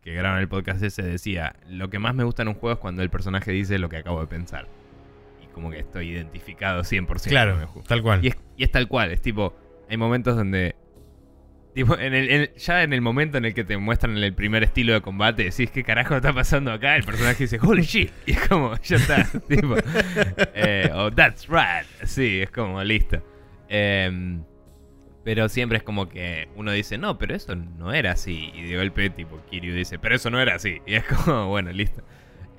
que 0.02 0.14
graban 0.14 0.40
el 0.40 0.48
podcast 0.48 0.82
ese 0.82 1.02
decía, 1.02 1.54
lo 1.68 1.90
que 1.90 1.98
más 1.98 2.14
me 2.14 2.24
gusta 2.24 2.42
en 2.42 2.48
un 2.48 2.54
juego 2.54 2.74
es 2.74 2.80
cuando 2.80 3.02
el 3.02 3.10
personaje 3.10 3.52
dice 3.52 3.78
lo 3.78 3.88
que 3.88 3.98
acabo 3.98 4.20
de 4.20 4.26
pensar. 4.26 4.66
Y 5.42 5.46
como 5.52 5.70
que 5.70 5.78
estoy 5.78 6.10
identificado 6.10 6.82
100%. 6.82 7.28
Claro, 7.28 7.72
tal 7.86 8.02
cual. 8.02 8.24
Y 8.24 8.28
es, 8.28 8.36
y 8.56 8.64
es 8.64 8.72
tal 8.72 8.88
cual, 8.88 9.12
es 9.12 9.22
tipo, 9.22 9.54
hay 9.88 9.96
momentos 9.96 10.36
donde 10.36 10.74
ya 11.84 12.82
en 12.82 12.92
el 12.92 13.00
momento 13.00 13.38
en 13.38 13.44
el 13.44 13.54
que 13.54 13.64
te 13.64 13.76
muestran 13.76 14.16
el 14.16 14.34
primer 14.34 14.62
estilo 14.64 14.92
de 14.94 15.00
combate, 15.00 15.44
decís, 15.44 15.70
¿qué 15.70 15.82
carajo 15.84 16.16
está 16.16 16.32
pasando 16.32 16.72
acá? 16.72 16.96
El 16.96 17.04
personaje 17.04 17.44
dice, 17.44 17.58
holy 17.62 17.82
shit. 17.82 18.10
Y 18.26 18.32
es 18.32 18.48
como, 18.48 18.76
ya 18.82 18.96
está. 18.96 19.24
tipo, 19.48 19.76
eh, 20.54 20.90
o 20.94 21.10
that's 21.10 21.48
right. 21.48 21.86
Sí, 22.04 22.40
es 22.42 22.50
como, 22.50 22.82
listo. 22.82 23.22
Em, 23.68 24.42
pero 25.24 25.48
siempre 25.48 25.78
es 25.78 25.84
como 25.84 26.08
que 26.08 26.48
uno 26.56 26.72
dice, 26.72 26.98
no, 26.98 27.18
pero 27.18 27.34
eso 27.34 27.54
no 27.54 27.92
era 27.92 28.12
así. 28.12 28.50
Y 28.54 28.62
de 28.62 28.76
golpe, 28.76 29.10
tipo, 29.10 29.40
Kiryu 29.50 29.74
dice, 29.74 29.98
pero 29.98 30.16
eso 30.16 30.30
no 30.30 30.40
era 30.40 30.54
así. 30.54 30.80
Y 30.86 30.94
es 30.94 31.04
como, 31.04 31.46
bueno, 31.48 31.70
listo. 31.72 32.02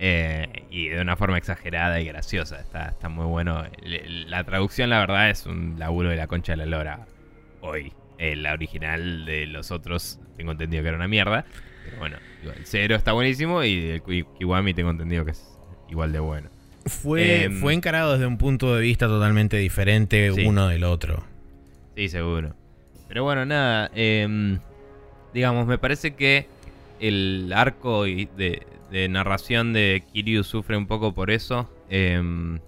Eh, 0.01 0.65
y 0.69 0.87
de 0.87 1.01
una 1.01 1.17
forma 1.17 1.37
exagerada 1.37 1.99
y 1.99 2.05
graciosa. 2.05 2.59
Está, 2.59 2.89
está 2.89 3.09
muy 3.09 3.25
bueno. 3.25 3.63
La 3.81 4.43
traducción, 4.43 4.89
la 4.89 4.99
verdad, 4.99 5.29
es 5.29 5.45
un 5.45 5.75
laburo 5.77 6.09
de 6.09 6.15
la 6.15 6.27
concha 6.27 6.53
de 6.53 6.57
la 6.57 6.65
lora 6.65 7.05
hoy. 7.61 7.93
Eh, 8.19 8.35
la 8.35 8.51
original 8.51 9.23
de 9.25 9.47
los 9.47 9.71
otros 9.71 10.19
tengo 10.35 10.51
entendido 10.51 10.83
que 10.83 10.89
era 10.89 10.97
una 10.97 11.07
mierda. 11.07 11.45
Pero 11.85 11.99
bueno, 11.99 12.17
el 12.43 12.65
cero 12.65 12.95
está 12.95 13.13
buenísimo 13.13 13.63
y 13.63 13.91
el 13.91 14.01
Kiwami 14.01 14.73
tengo 14.73 14.89
entendido 14.89 15.23
que 15.23 15.31
es 15.31 15.57
igual 15.89 16.11
de 16.11 16.19
bueno. 16.19 16.49
Fue, 16.85 17.43
em, 17.43 17.61
fue 17.61 17.73
encarado 17.73 18.13
desde 18.13 18.25
un 18.25 18.37
punto 18.37 18.75
de 18.75 18.81
vista 18.81 19.07
totalmente 19.07 19.55
diferente 19.55 20.31
uno 20.45 20.67
del 20.67 20.83
otro. 20.83 21.23
Sí, 21.95 22.09
seguro. 22.09 22.55
Pero 23.07 23.23
bueno, 23.23 23.45
nada. 23.45 23.89
Em, 23.95 24.59
digamos, 25.33 25.65
me 25.65 25.77
parece 25.77 26.15
que 26.15 26.47
el 26.99 27.53
arco 27.55 28.03
de, 28.03 28.65
narración 29.09 29.71
de 29.71 30.03
Kiryu 30.11 30.43
sufre 30.43 30.75
un 30.75 30.87
poco 30.87 31.13
por 31.13 31.31
eso. 31.31 31.73
Em, 31.89 32.59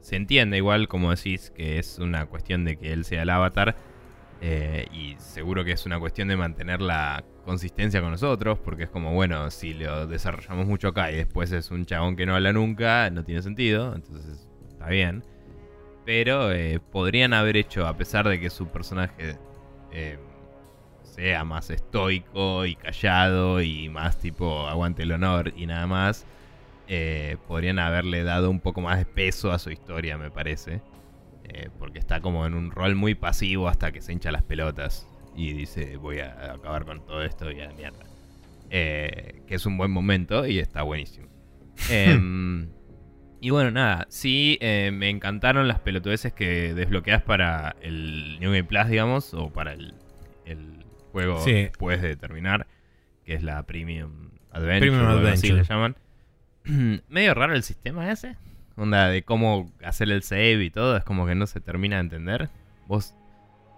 se 0.00 0.16
entiende 0.16 0.56
igual, 0.56 0.88
como 0.88 1.10
decís, 1.10 1.52
que 1.54 1.78
es 1.78 1.98
una 1.98 2.24
cuestión 2.24 2.64
de 2.64 2.76
que 2.76 2.92
él 2.92 3.04
sea 3.04 3.22
el 3.22 3.30
avatar 3.30 3.76
eh, 4.46 4.88
y 4.92 5.16
seguro 5.16 5.64
que 5.64 5.72
es 5.72 5.86
una 5.86 5.98
cuestión 5.98 6.28
de 6.28 6.36
mantener 6.36 6.82
la 6.82 7.24
consistencia 7.46 8.02
con 8.02 8.10
nosotros, 8.10 8.58
porque 8.62 8.82
es 8.82 8.90
como, 8.90 9.14
bueno, 9.14 9.50
si 9.50 9.72
lo 9.72 10.06
desarrollamos 10.06 10.66
mucho 10.66 10.88
acá 10.88 11.10
y 11.10 11.16
después 11.16 11.50
es 11.50 11.70
un 11.70 11.86
chabón 11.86 12.14
que 12.14 12.26
no 12.26 12.34
habla 12.34 12.52
nunca, 12.52 13.08
no 13.08 13.24
tiene 13.24 13.40
sentido, 13.40 13.94
entonces 13.94 14.46
está 14.68 14.88
bien. 14.88 15.24
Pero 16.04 16.52
eh, 16.52 16.78
podrían 16.92 17.32
haber 17.32 17.56
hecho, 17.56 17.86
a 17.86 17.96
pesar 17.96 18.28
de 18.28 18.38
que 18.38 18.50
su 18.50 18.68
personaje 18.68 19.38
eh, 19.92 20.18
sea 21.04 21.42
más 21.44 21.70
estoico 21.70 22.66
y 22.66 22.76
callado 22.76 23.62
y 23.62 23.88
más 23.88 24.18
tipo 24.18 24.68
aguante 24.68 25.04
el 25.04 25.12
honor 25.12 25.54
y 25.56 25.64
nada 25.64 25.86
más, 25.86 26.26
podrían 27.48 27.78
haberle 27.78 28.24
dado 28.24 28.50
un 28.50 28.60
poco 28.60 28.82
más 28.82 28.98
de 28.98 29.06
peso 29.06 29.52
a 29.52 29.58
su 29.58 29.70
historia, 29.70 30.18
me 30.18 30.30
parece. 30.30 30.82
Eh, 31.56 31.68
porque 31.78 32.00
está 32.00 32.20
como 32.20 32.46
en 32.46 32.54
un 32.54 32.72
rol 32.72 32.96
muy 32.96 33.14
pasivo 33.14 33.68
hasta 33.68 33.92
que 33.92 34.00
se 34.00 34.12
hincha 34.12 34.32
las 34.32 34.42
pelotas 34.42 35.06
y 35.36 35.52
dice 35.52 35.96
voy 35.98 36.18
a 36.18 36.54
acabar 36.54 36.84
con 36.84 37.06
todo 37.06 37.22
esto 37.22 37.48
y 37.52 37.60
a 37.60 37.66
la 37.66 37.74
mierda. 37.74 38.04
Eh, 38.70 39.42
que 39.46 39.54
es 39.54 39.64
un 39.64 39.78
buen 39.78 39.92
momento 39.92 40.46
y 40.46 40.58
está 40.58 40.82
buenísimo. 40.82 41.28
Em, 41.90 42.70
y 43.40 43.50
bueno, 43.50 43.70
nada, 43.70 44.06
sí 44.10 44.58
eh, 44.60 44.90
me 44.92 45.10
encantaron 45.10 45.68
las 45.68 45.78
pelotudeces 45.78 46.32
que 46.32 46.74
desbloqueas 46.74 47.22
para 47.22 47.76
el 47.82 48.40
New 48.40 48.50
Game 48.50 48.64
Plus, 48.64 48.88
digamos, 48.88 49.32
o 49.32 49.52
para 49.52 49.74
el, 49.74 49.94
juego 51.12 51.44
después 51.44 52.02
de 52.02 52.16
terminar, 52.16 52.66
que 53.24 53.34
es 53.34 53.44
la 53.44 53.62
Premium 53.62 54.30
Adventure, 54.50 54.90
Premium 54.90 55.06
Adventure. 55.06 55.32
así 55.32 55.52
le 55.52 55.62
llaman. 55.62 55.96
Medio 57.08 57.34
raro 57.34 57.54
el 57.54 57.62
sistema 57.62 58.10
ese. 58.10 58.36
Onda 58.76 59.08
de 59.08 59.22
cómo 59.22 59.70
hacer 59.84 60.10
el 60.10 60.22
save 60.22 60.64
y 60.64 60.70
todo, 60.70 60.96
es 60.96 61.04
como 61.04 61.26
que 61.26 61.34
no 61.34 61.46
se 61.46 61.60
termina 61.60 61.96
de 61.96 62.00
entender. 62.00 62.48
Vos 62.88 63.14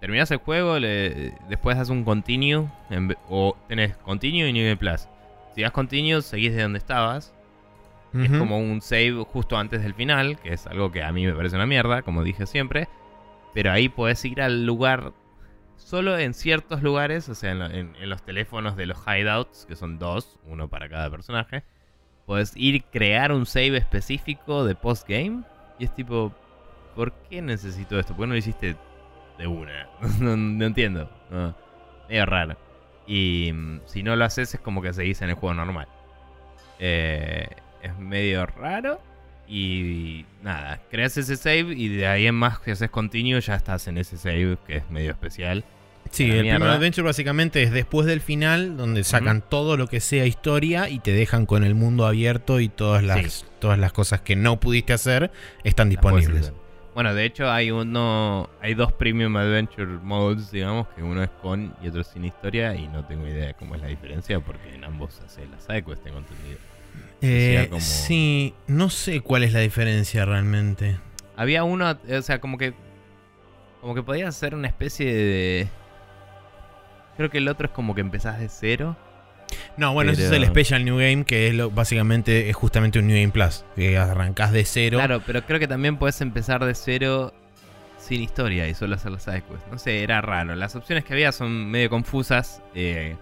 terminás 0.01 0.31
el 0.31 0.37
juego, 0.37 0.79
después 0.79 1.77
haces 1.77 1.89
un 1.89 2.03
continue, 2.03 2.67
o 3.29 3.55
tenés 3.67 3.95
continue 3.97 4.49
y 4.49 4.53
New 4.53 4.63
Game 4.63 4.77
Plus. 4.77 5.07
Si 5.53 5.61
das 5.61 5.71
continue, 5.71 6.21
seguís 6.21 6.55
de 6.55 6.63
donde 6.63 6.79
estabas. 6.79 7.33
Es 8.13 8.31
como 8.31 8.57
un 8.57 8.81
save 8.81 9.23
justo 9.25 9.57
antes 9.57 9.83
del 9.83 9.93
final, 9.93 10.39
que 10.39 10.53
es 10.53 10.65
algo 10.65 10.91
que 10.91 11.03
a 11.03 11.11
mí 11.11 11.27
me 11.27 11.33
parece 11.33 11.55
una 11.55 11.67
mierda, 11.67 12.01
como 12.01 12.23
dije 12.23 12.47
siempre. 12.47 12.87
Pero 13.53 13.71
ahí 13.71 13.89
podés 13.89 14.25
ir 14.25 14.41
al 14.41 14.65
lugar 14.65 15.13
solo 15.75 16.17
en 16.17 16.33
ciertos 16.33 16.81
lugares, 16.81 17.29
o 17.29 17.35
sea, 17.35 17.51
en 17.51 18.09
los 18.09 18.23
teléfonos 18.23 18.75
de 18.75 18.87
los 18.87 18.97
hideouts, 19.05 19.67
que 19.67 19.75
son 19.75 19.99
dos, 19.99 20.39
uno 20.45 20.67
para 20.69 20.89
cada 20.89 21.11
personaje 21.11 21.63
Puedes 22.27 22.51
ir 22.57 22.83
crear 22.83 23.31
un 23.31 23.45
save 23.45 23.77
específico 23.77 24.65
de 24.65 24.75
postgame. 24.75 25.43
Y 25.79 25.85
es 25.85 25.95
tipo, 25.95 26.33
¿por 26.93 27.13
qué 27.29 27.41
necesito 27.41 27.97
esto? 27.97 28.13
¿Por 28.13 28.25
qué 28.25 28.27
no 28.27 28.33
lo 28.33 28.37
hiciste 28.37 28.75
de 29.37 29.47
una? 29.47 29.87
no, 30.19 30.65
entiendo. 30.65 31.09
Medio 32.09 32.25
raro. 32.25 32.57
Y 33.07 33.51
mm, 33.53 33.79
si 33.85 34.03
no 34.03 34.17
lo 34.17 34.25
haces 34.25 34.53
es 34.53 34.59
como 34.59 34.81
que 34.81 34.91
seguís 34.91 35.21
en 35.21 35.29
el 35.29 35.35
juego 35.35 35.53
normal. 35.53 35.87
Eh, 36.79 37.47
es 37.81 37.97
medio 37.97 38.45
raro. 38.45 38.99
Y 39.47 40.25
nada, 40.43 40.81
creas 40.91 41.15
ese 41.15 41.37
save 41.37 41.73
y 41.73 41.87
de 41.87 42.07
ahí 42.07 42.27
en 42.27 42.35
más 42.35 42.59
que 42.59 42.71
haces 42.71 42.89
continuo 42.89 43.39
ya 43.39 43.55
estás 43.55 43.87
en 43.87 43.97
ese 43.97 44.17
save 44.17 44.57
que 44.67 44.75
es 44.75 44.89
medio 44.89 45.11
especial. 45.11 45.63
Sí, 46.11 46.29
el 46.29 46.47
primer 46.49 46.63
adventure 46.69 47.05
básicamente 47.05 47.63
es 47.63 47.71
después 47.71 48.05
del 48.07 48.21
final, 48.21 48.77
donde 48.77 49.03
sacan 49.03 49.41
todo 49.41 49.77
lo 49.77 49.87
que 49.87 49.99
sea 49.99 50.25
historia 50.25 50.89
y 50.89 50.99
te 50.99 51.11
dejan 51.11 51.45
con 51.45 51.63
el 51.63 51.75
mundo 51.75 52.05
abierto 52.05 52.59
y 52.59 52.69
todas 52.69 53.03
las, 53.03 53.45
todas 53.59 53.79
las 53.79 53.93
cosas 53.93 54.21
que 54.21 54.35
no 54.35 54.59
pudiste 54.59 54.93
hacer 54.93 55.31
están 55.63 55.89
disponibles. 55.89 56.53
Bueno, 56.93 57.13
de 57.13 57.25
hecho 57.25 57.51
hay 57.51 57.69
uno, 57.69 58.49
hay 58.59 58.73
dos 58.73 58.91
Premium 58.91 59.37
Adventure 59.37 59.85
Modes, 60.01 60.49
digamos, 60.49 60.87
que 60.95 61.03
uno 61.03 61.21
es 61.21 61.29
con 61.29 61.75
y 61.83 61.89
otro 61.89 62.03
sin 62.03 62.25
historia 62.25 62.75
y 62.75 62.87
no 62.87 63.05
tengo 63.05 63.27
idea 63.27 63.47
de 63.47 63.53
cómo 63.53 63.75
es 63.75 63.81
la 63.81 63.87
diferencia 63.87 64.39
porque 64.39 64.73
en 64.73 64.83
ambos 64.83 65.21
hace 65.23 65.45
la 65.45 65.59
sidequest, 65.59 66.03
tengo 66.03 66.17
entendido. 66.17 66.57
Eh, 67.21 67.69
Sí, 67.79 68.55
no 68.65 68.89
sé 68.89 69.21
cuál 69.21 69.43
es 69.43 69.53
la 69.53 69.59
diferencia 69.59 70.25
realmente. 70.25 70.97
Había 71.35 71.63
uno, 71.63 71.99
o 72.09 72.21
sea, 72.23 72.39
como 72.41 72.57
que 72.57 72.73
como 73.81 73.93
que 73.93 74.03
podías 74.03 74.29
hacer 74.29 74.55
una 74.55 74.67
especie 74.67 75.13
de 75.13 75.67
Creo 77.17 77.29
que 77.29 77.39
el 77.39 77.47
otro 77.47 77.67
es 77.67 77.73
como 77.73 77.93
que 77.93 78.01
empezás 78.01 78.39
de 78.39 78.47
cero 78.47 78.95
no, 79.77 79.93
bueno, 79.93 80.11
ese 80.11 80.25
es 80.25 80.31
el 80.31 80.45
Special 80.45 80.83
New 80.83 80.97
Game, 80.97 81.23
que 81.23 81.47
es 81.47 81.53
lo, 81.53 81.69
básicamente 81.69 82.49
es 82.49 82.55
justamente 82.55 82.99
un 82.99 83.07
New 83.07 83.15
Game 83.15 83.31
Plus, 83.31 83.63
que 83.75 83.97
arrancás 83.97 84.51
de 84.51 84.65
cero. 84.65 84.97
Claro, 84.97 85.21
pero 85.25 85.43
creo 85.43 85.59
que 85.59 85.67
también 85.67 85.97
puedes 85.97 86.19
empezar 86.21 86.65
de 86.65 86.73
cero 86.73 87.33
sin 87.97 88.21
historia 88.21 88.67
y 88.67 88.73
solo 88.73 88.95
hacer 88.95 89.11
las 89.11 89.23
sidequests. 89.23 89.67
No 89.71 89.77
sé, 89.77 90.03
era 90.03 90.21
raro. 90.21 90.55
Las 90.55 90.75
opciones 90.75 91.03
que 91.03 91.13
había 91.13 91.31
son 91.31 91.69
medio 91.69 91.89
confusas 91.89 92.61
eh, 92.73 93.15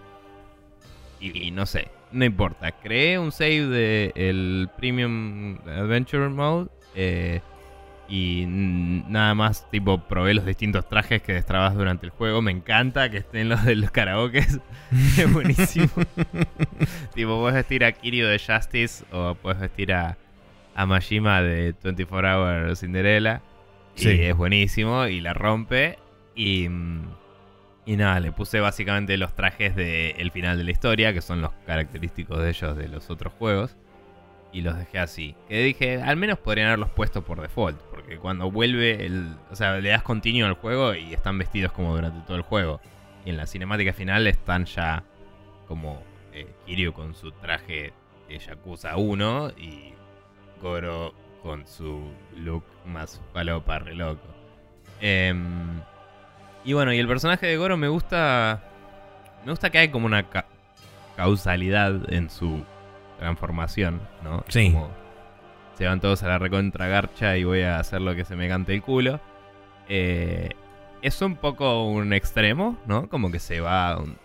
y, 1.20 1.50
no 1.50 1.66
sé, 1.66 1.88
no 2.12 2.24
importa. 2.24 2.72
Creé 2.72 3.18
un 3.18 3.32
save 3.32 3.66
de 3.66 4.12
el 4.14 4.68
Premium 4.76 5.58
Adventure 5.66 6.28
Mode. 6.28 6.70
Eh, 6.94 7.40
y 8.08 8.44
nada 8.46 9.34
más, 9.34 9.68
tipo, 9.70 9.98
probé 9.98 10.34
los 10.34 10.46
distintos 10.46 10.88
trajes 10.88 11.22
que 11.22 11.32
destrabas 11.32 11.74
durante 11.74 12.06
el 12.06 12.10
juego. 12.10 12.40
Me 12.40 12.52
encanta 12.52 13.10
que 13.10 13.18
estén 13.18 13.48
los 13.48 13.64
de 13.64 13.74
los 13.74 13.90
karaoke. 13.90 14.38
es 15.18 15.32
buenísimo. 15.32 15.88
tipo, 17.14 17.40
puedes 17.40 17.54
vestir 17.54 17.84
a 17.84 17.92
Kiryu 17.92 18.26
de 18.26 18.38
Justice 18.38 19.04
o 19.10 19.34
puedes 19.34 19.60
vestir 19.60 19.92
a, 19.92 20.16
a 20.74 20.86
Majima 20.86 21.42
de 21.42 21.74
24 21.82 22.28
Hour 22.28 22.76
Cinderella. 22.76 23.42
Sí. 23.96 24.10
Y 24.10 24.22
es 24.22 24.36
buenísimo 24.36 25.06
y 25.06 25.20
la 25.20 25.34
rompe. 25.34 25.98
Y, 26.36 26.68
y 27.86 27.96
nada, 27.96 28.20
le 28.20 28.30
puse 28.30 28.60
básicamente 28.60 29.16
los 29.16 29.34
trajes 29.34 29.74
del 29.74 30.30
final 30.30 30.58
de 30.58 30.64
la 30.64 30.70
historia, 30.70 31.12
que 31.12 31.22
son 31.22 31.40
los 31.40 31.50
característicos 31.66 32.40
de 32.40 32.50
ellos 32.50 32.76
de 32.76 32.88
los 32.88 33.10
otros 33.10 33.32
juegos 33.32 33.76
y 34.56 34.62
los 34.62 34.78
dejé 34.78 34.98
así. 34.98 35.36
Que 35.48 35.62
dije, 35.62 36.00
al 36.02 36.16
menos 36.16 36.38
podrían 36.38 36.68
haberlos 36.68 36.90
puesto 36.90 37.22
por 37.22 37.40
default, 37.42 37.78
porque 38.06 38.20
cuando 38.20 38.52
vuelve 38.52 39.04
el. 39.04 39.34
O 39.50 39.56
sea, 39.56 39.80
le 39.80 39.88
das 39.88 40.02
continuo 40.02 40.46
al 40.46 40.54
juego 40.54 40.94
y 40.94 41.12
están 41.12 41.38
vestidos 41.38 41.72
como 41.72 41.96
durante 41.96 42.24
todo 42.24 42.36
el 42.36 42.44
juego. 42.44 42.80
Y 43.24 43.30
en 43.30 43.36
la 43.36 43.46
cinemática 43.46 43.92
final 43.92 44.28
están 44.28 44.64
ya 44.64 45.02
como 45.66 46.00
eh, 46.32 46.46
Kiryu 46.66 46.92
con 46.92 47.16
su 47.16 47.32
traje 47.32 47.92
de 48.28 48.38
Yakuza 48.38 48.96
1 48.96 49.50
y 49.58 49.92
Goro 50.62 51.14
con 51.42 51.66
su 51.66 52.12
look 52.36 52.62
más 52.84 53.20
palopa, 53.32 53.80
re 53.80 53.96
loco. 53.96 54.22
Em, 55.00 55.80
y 56.64 56.74
bueno, 56.74 56.92
y 56.92 57.00
el 57.00 57.08
personaje 57.08 57.48
de 57.48 57.56
Goro 57.56 57.76
me 57.76 57.88
gusta. 57.88 58.62
Me 59.44 59.50
gusta 59.50 59.70
que 59.70 59.78
hay 59.78 59.88
como 59.88 60.06
una 60.06 60.26
causalidad 61.16 62.12
en 62.12 62.30
su 62.30 62.62
transformación, 63.18 64.00
¿no? 64.22 64.44
Sí. 64.46 64.72
Se 65.76 65.86
van 65.86 66.00
todos 66.00 66.22
a 66.22 66.28
la 66.28 66.38
recontra 66.38 66.88
garcha 66.88 67.36
y 67.36 67.44
voy 67.44 67.62
a 67.62 67.78
hacer 67.78 68.00
lo 68.00 68.14
que 68.14 68.24
se 68.24 68.36
me 68.36 68.48
cante 68.48 68.74
el 68.74 68.82
culo. 68.82 69.20
Eh, 69.88 70.50
es 71.02 71.20
un 71.22 71.36
poco 71.36 71.84
un 71.84 72.12
extremo, 72.12 72.78
¿no? 72.86 73.08
Como 73.08 73.30
que 73.30 73.38
se 73.38 73.60
va 73.60 73.98
un, 73.98 74.16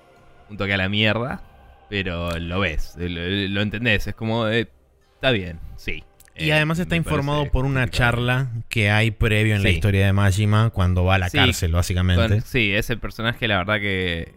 toque 0.57 0.73
a 0.73 0.77
la 0.77 0.89
mierda, 0.89 1.41
pero 1.89 2.37
lo 2.39 2.59
ves, 2.59 2.95
lo, 2.97 3.61
entendés, 3.61 4.07
es 4.07 4.15
como, 4.15 4.47
eh, 4.47 4.67
está 5.15 5.31
bien, 5.31 5.59
sí. 5.75 6.03
Y 6.37 6.49
eh, 6.49 6.53
además 6.53 6.79
está 6.79 6.95
informado 6.95 7.51
por 7.51 7.65
una 7.65 7.89
charla 7.89 8.49
que 8.69 8.89
hay 8.89 9.11
previo 9.11 9.55
en 9.55 9.63
la 9.63 9.69
historia 9.69 10.05
de 10.05 10.13
Majima 10.13 10.69
cuando 10.69 11.03
va 11.03 11.15
a 11.15 11.19
la 11.19 11.29
cárcel, 11.29 11.73
básicamente. 11.73 12.41
sí, 12.41 12.73
ese 12.73 12.95
personaje, 12.95 13.47
la 13.47 13.57
verdad 13.57 13.79
que 13.79 14.33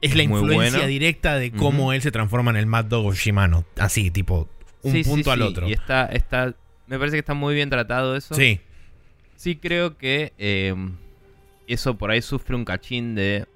es, 0.00 0.16
la 0.16 0.24
influencia 0.24 0.86
directa 0.86 1.36
de 1.36 1.52
cómo 1.52 1.92
él 1.92 2.02
se 2.02 2.10
transforma 2.10 2.50
en 2.50 2.56
el 2.56 2.66
Mad 2.66 2.86
Dog 2.86 3.14
Shimano. 3.14 3.64
Así, 3.78 4.10
tipo, 4.10 4.48
un 4.82 5.02
punto 5.02 5.32
al 5.32 5.42
otro. 5.42 5.68
Y 5.68 5.72
está, 5.72 6.06
está. 6.06 6.54
Me 6.86 6.98
parece 6.98 7.16
que 7.16 7.20
está 7.20 7.34
muy 7.34 7.54
bien 7.54 7.70
tratado 7.70 8.16
eso. 8.16 8.34
Sí. 8.34 8.60
Sí, 9.36 9.56
creo 9.56 9.96
que 9.96 10.32
eh, 10.38 10.74
eso 11.66 11.96
por 11.96 12.10
ahí 12.10 12.22
sufre 12.22 12.56
un 12.56 12.64
cachín 12.64 13.14
de. 13.14 13.46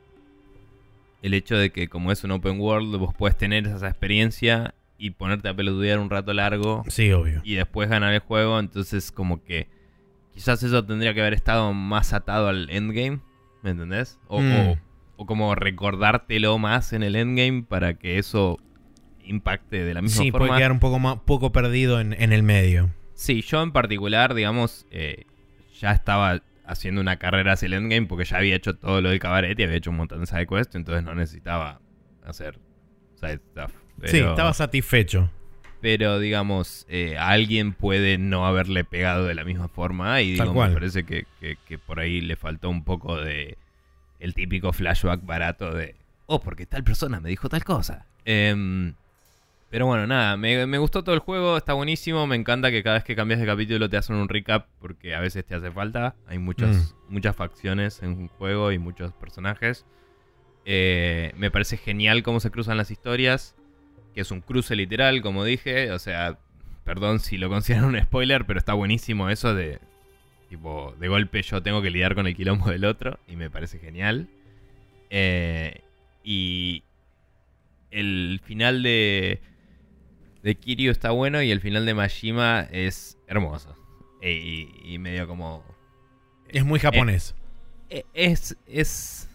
El 1.23 1.33
hecho 1.33 1.57
de 1.57 1.71
que, 1.71 1.89
como 1.89 2.13
es 2.13 2.23
un 2.23 2.33
open 2.33 2.61
world, 2.61 2.97
vos 2.97 3.15
puedes 3.15 3.37
tener 3.37 3.67
esa 3.67 3.89
experiencia 3.89 4.75
y 4.99 5.11
ponerte 5.11 5.49
a 5.49 5.55
pelotudear 5.55 5.99
un 5.99 6.11
rato 6.11 6.35
largo. 6.35 6.85
Sí, 6.89 7.11
obvio. 7.13 7.41
Y 7.45 7.55
después 7.55 7.89
ganar 7.89 8.13
el 8.13 8.21
juego. 8.21 8.59
Entonces, 8.59 9.11
como 9.11 9.43
que. 9.43 9.69
Quizás 10.35 10.63
eso 10.63 10.85
tendría 10.85 11.15
que 11.15 11.21
haber 11.21 11.35
estado 11.35 11.73
más 11.73 12.13
atado 12.13 12.49
al 12.49 12.69
endgame. 12.69 13.21
¿Me 13.63 13.71
entendés? 13.71 14.19
O, 14.27 14.41
mm. 14.41 14.53
o 14.53 14.79
o 15.17 15.27
como 15.27 15.55
recordártelo 15.55 16.59
más 16.59 16.93
en 16.93 17.03
el 17.03 17.17
endgame 17.17 17.63
para 17.63 17.95
que 17.95 18.19
eso 18.19 18.59
impacte 19.25 19.85
de 19.85 19.95
la 19.95 20.03
misma 20.03 20.17
forma. 20.17 20.27
Sí, 20.27 20.33
puede 20.33 20.59
quedar 20.59 20.73
un 20.73 20.81
poco 20.81 20.99
más 20.99 21.19
poco 21.21 21.53
perdido 21.53 22.01
en, 22.01 22.15
el 22.15 22.43
medio. 22.43 22.91
Sí, 23.15 23.43
yo 23.43 23.63
en 23.63 23.73
particular, 23.73 24.35
digamos, 24.35 24.87
eh, 24.91 25.25
ya 25.79 25.93
estaba 25.93 26.43
haciendo 26.67 27.01
una 27.01 27.19
carrera 27.19 27.53
hacia 27.53 27.67
el 27.67 27.75
endgame 27.75 28.07
porque 28.07 28.25
ya 28.25 28.39
había 28.39 28.57
hecho 28.57 28.77
todo 28.77 29.01
lo 29.01 29.11
del 29.11 29.19
cabaret 29.19 29.59
y 29.59 29.63
había 29.63 29.77
hecho 29.77 29.91
un 29.91 29.97
montón 29.97 30.21
de 30.21 30.27
side 30.27 30.47
quests, 30.47 30.75
entonces 30.75 31.05
no 31.05 31.15
necesitaba 31.15 31.81
hacer 32.25 32.59
side 33.17 33.41
stuff. 33.51 33.73
sí, 34.05 34.19
estaba 34.19 34.53
satisfecho. 34.53 35.31
Pero, 35.81 36.19
digamos, 36.19 36.87
eh, 36.89 37.19
alguien 37.19 37.75
puede 37.75 38.17
no 38.17 38.47
haberle 38.47 38.85
pegado 38.85 39.27
de 39.27 39.35
la 39.35 39.45
misma 39.45 39.69
forma 39.69 40.23
y 40.23 40.33
digo, 40.33 40.55
me 40.55 40.71
parece 40.71 41.05
que 41.05 41.27
por 41.85 42.01
ahí 42.01 42.23
le 42.23 42.37
faltó 42.37 42.71
un 42.71 42.85
poco 42.85 43.21
de 43.21 43.59
el 44.25 44.33
típico 44.33 44.73
flashback 44.73 45.25
barato 45.27 45.75
de, 45.75 45.97
oh, 46.27 46.41
porque 46.41 46.65
tal 46.65 46.83
persona 46.83 47.21
me 47.21 47.29
dijo 47.29 47.51
tal 47.51 47.63
cosa. 47.63 48.07
Em, 48.25 48.95
pero 49.75 49.87
bueno, 49.87 50.07
nada, 50.07 50.37
me, 50.37 50.79
gustó 50.79 51.03
todo 51.03 51.17
el 51.17 51.21
juego, 51.21 51.57
está 51.57 51.73
buenísimo, 51.73 52.29
me 52.29 52.37
encanta 52.37 52.71
que 52.71 52.85
cada 52.85 52.95
vez 52.95 53.03
que 53.03 53.17
cambias 53.17 53.41
de 53.41 53.47
capítulo 53.47 53.91
te 53.91 53.97
hacen 53.97 54.15
un 54.15 54.29
recap 54.29 54.69
porque 54.79 55.17
a 55.17 55.21
veces 55.21 55.45
te 55.45 55.57
hace 55.57 55.69
falta. 55.73 56.15
Hay 56.29 56.39
muchas, 56.39 56.95
mm. 57.09 57.13
muchas 57.13 57.35
facciones 57.35 58.01
en 58.01 58.11
un 58.11 58.29
juego 58.29 58.71
y 58.71 58.79
muchos 58.79 59.13
personajes. 59.15 59.85
Eh, 60.65 61.33
me 61.37 61.51
parece 61.51 61.77
genial 61.77 62.23
cómo 62.23 62.39
se 62.39 62.53
cruzan 62.53 62.77
las 62.77 62.93
historias, 62.93 63.57
que 64.15 64.21
es 64.21 64.31
un 64.31 64.43
cruce 64.43 64.77
literal, 64.77 65.23
como 65.23 65.43
dije, 65.43 65.91
o 65.91 65.99
sea, 65.99 66.39
perdón 66.85 67.19
si 67.19 67.37
lo 67.37 67.49
consideran 67.49 67.87
un 67.87 68.01
spoiler, 68.01 68.47
pero 68.47 68.61
está 68.61 68.75
buenísimo 68.75 69.29
eso 69.29 69.57
de 69.57 69.81
Tipo, 70.49 70.95
de 71.01 71.09
golpe 71.09 71.43
yo 71.43 71.65
tengo 71.65 71.83
que 71.83 71.91
lidiar 71.91 72.15
con 72.15 72.29
el 72.29 72.37
quilombo 72.37 72.71
del 72.71 72.85
otro 72.85 73.19
y 73.27 73.35
me 73.35 73.51
parece 73.51 73.81
genial. 73.81 74.29
Eh, 75.11 75.81
y 76.23 76.85
el 77.91 78.41
final 78.45 78.85
de, 78.85 79.41
de 80.45 80.57
Kiryu 80.57 80.91
está 80.91 81.11
bueno 81.11 81.41
y 81.43 81.51
el 81.51 81.61
final 81.63 81.87
de 81.87 81.95
Majima 81.95 82.69
es 82.71 83.17
hermoso. 83.27 83.75
E, 84.21 84.69
y, 84.85 84.99
medio 84.99 85.27
como... 85.27 85.65
Es 86.49 86.67
muy 86.67 86.79
japonés. 86.79 87.35
Eh, 87.89 88.05
es... 88.13 88.55
es 88.67 89.31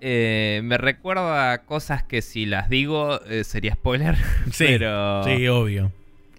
eh, 0.00 0.60
me 0.62 0.78
recuerda 0.78 1.52
a 1.52 1.64
cosas 1.64 2.04
que 2.04 2.22
si 2.22 2.46
las 2.46 2.70
digo 2.70 3.18
sería 3.42 3.74
spoiler. 3.74 4.16
Sí, 4.52 4.64
pero, 4.64 5.24
sí, 5.24 5.48
obvio. 5.48 5.92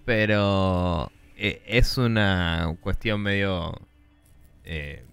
Pero 0.06 1.12
eh, 1.36 1.62
es 1.66 1.98
una 1.98 2.74
cuestión 2.80 3.20
medio 3.20 3.82
eh, 4.64 5.04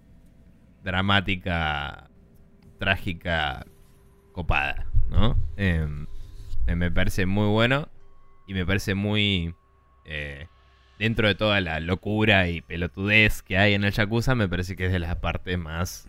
dramática, 0.85 2.09
trágica, 2.79 3.67
copada, 4.31 4.87
¿no? 5.11 5.37
Em, 5.57 6.07
me 6.67 6.91
parece 6.93 7.27
muy 7.27 7.49
bueno 7.49 7.89
y 8.47 8.55
me 8.55 8.67
parece 8.67 8.95
muy... 8.95 9.55
Eh, 10.05 10.47
dentro 10.99 11.29
de 11.29 11.35
toda 11.35 11.61
la 11.61 11.81
locura 11.81 12.49
y 12.49 12.61
pelotudez 12.63 13.43
que 13.43 13.59
hay 13.59 13.75
en 13.75 13.85
el 13.85 13.93
Yakuza, 13.93 14.35
me 14.35 14.49
parece 14.49 14.77
que 14.77 14.87
es 14.87 14.93
de 14.93 14.99
las 14.99 15.17
partes 15.17 15.59
más 15.59 16.09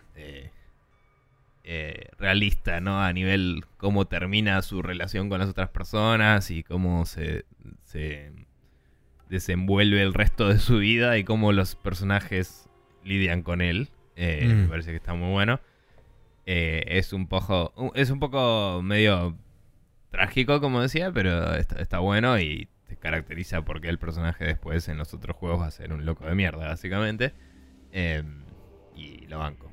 realista, 2.17 2.79
¿no? 2.79 3.03
A 3.03 3.11
nivel 3.11 3.65
cómo 3.75 4.05
termina 4.05 4.61
su 4.61 4.81
relación 4.81 5.27
con 5.27 5.39
las 5.39 5.49
otras 5.49 5.69
personas 5.69 6.49
y 6.49 6.63
cómo 6.63 7.05
se, 7.05 7.43
se 7.83 8.31
desenvuelve 9.29 10.01
el 10.01 10.13
resto 10.13 10.47
de 10.47 10.59
su 10.59 10.77
vida 10.77 11.17
y 11.17 11.23
cómo 11.23 11.51
los 11.51 11.75
personajes 11.75 12.69
lidian 13.03 13.43
con 13.43 13.61
él. 13.61 13.89
Eh, 14.15 14.45
me 14.47 14.65
mm. 14.65 14.69
parece 14.69 14.91
que 14.91 14.97
está 14.97 15.13
muy 15.13 15.31
bueno. 15.31 15.59
Eh, 16.45 16.83
es 16.87 17.13
un 17.13 17.27
poco. 17.27 17.73
Es 17.95 18.09
un 18.09 18.19
poco 18.19 18.81
medio 18.83 19.37
trágico, 20.17 20.59
como 20.59 20.81
decía, 20.81 21.11
pero 21.11 21.53
está, 21.55 21.99
bueno 21.99 22.39
y 22.39 22.67
te 22.87 22.97
caracteriza 22.97 23.61
porque 23.63 23.87
el 23.87 23.99
personaje 23.99 24.45
después 24.45 24.87
en 24.87 24.97
los 24.97 25.13
otros 25.13 25.35
juegos 25.35 25.61
va 25.61 25.67
a 25.67 25.71
ser 25.71 25.93
un 25.93 26.05
loco 26.07 26.25
de 26.25 26.33
mierda, 26.33 26.69
básicamente. 26.69 27.33
Em, 27.91 28.41
y 28.95 29.27
lo 29.27 29.37
banco. 29.37 29.71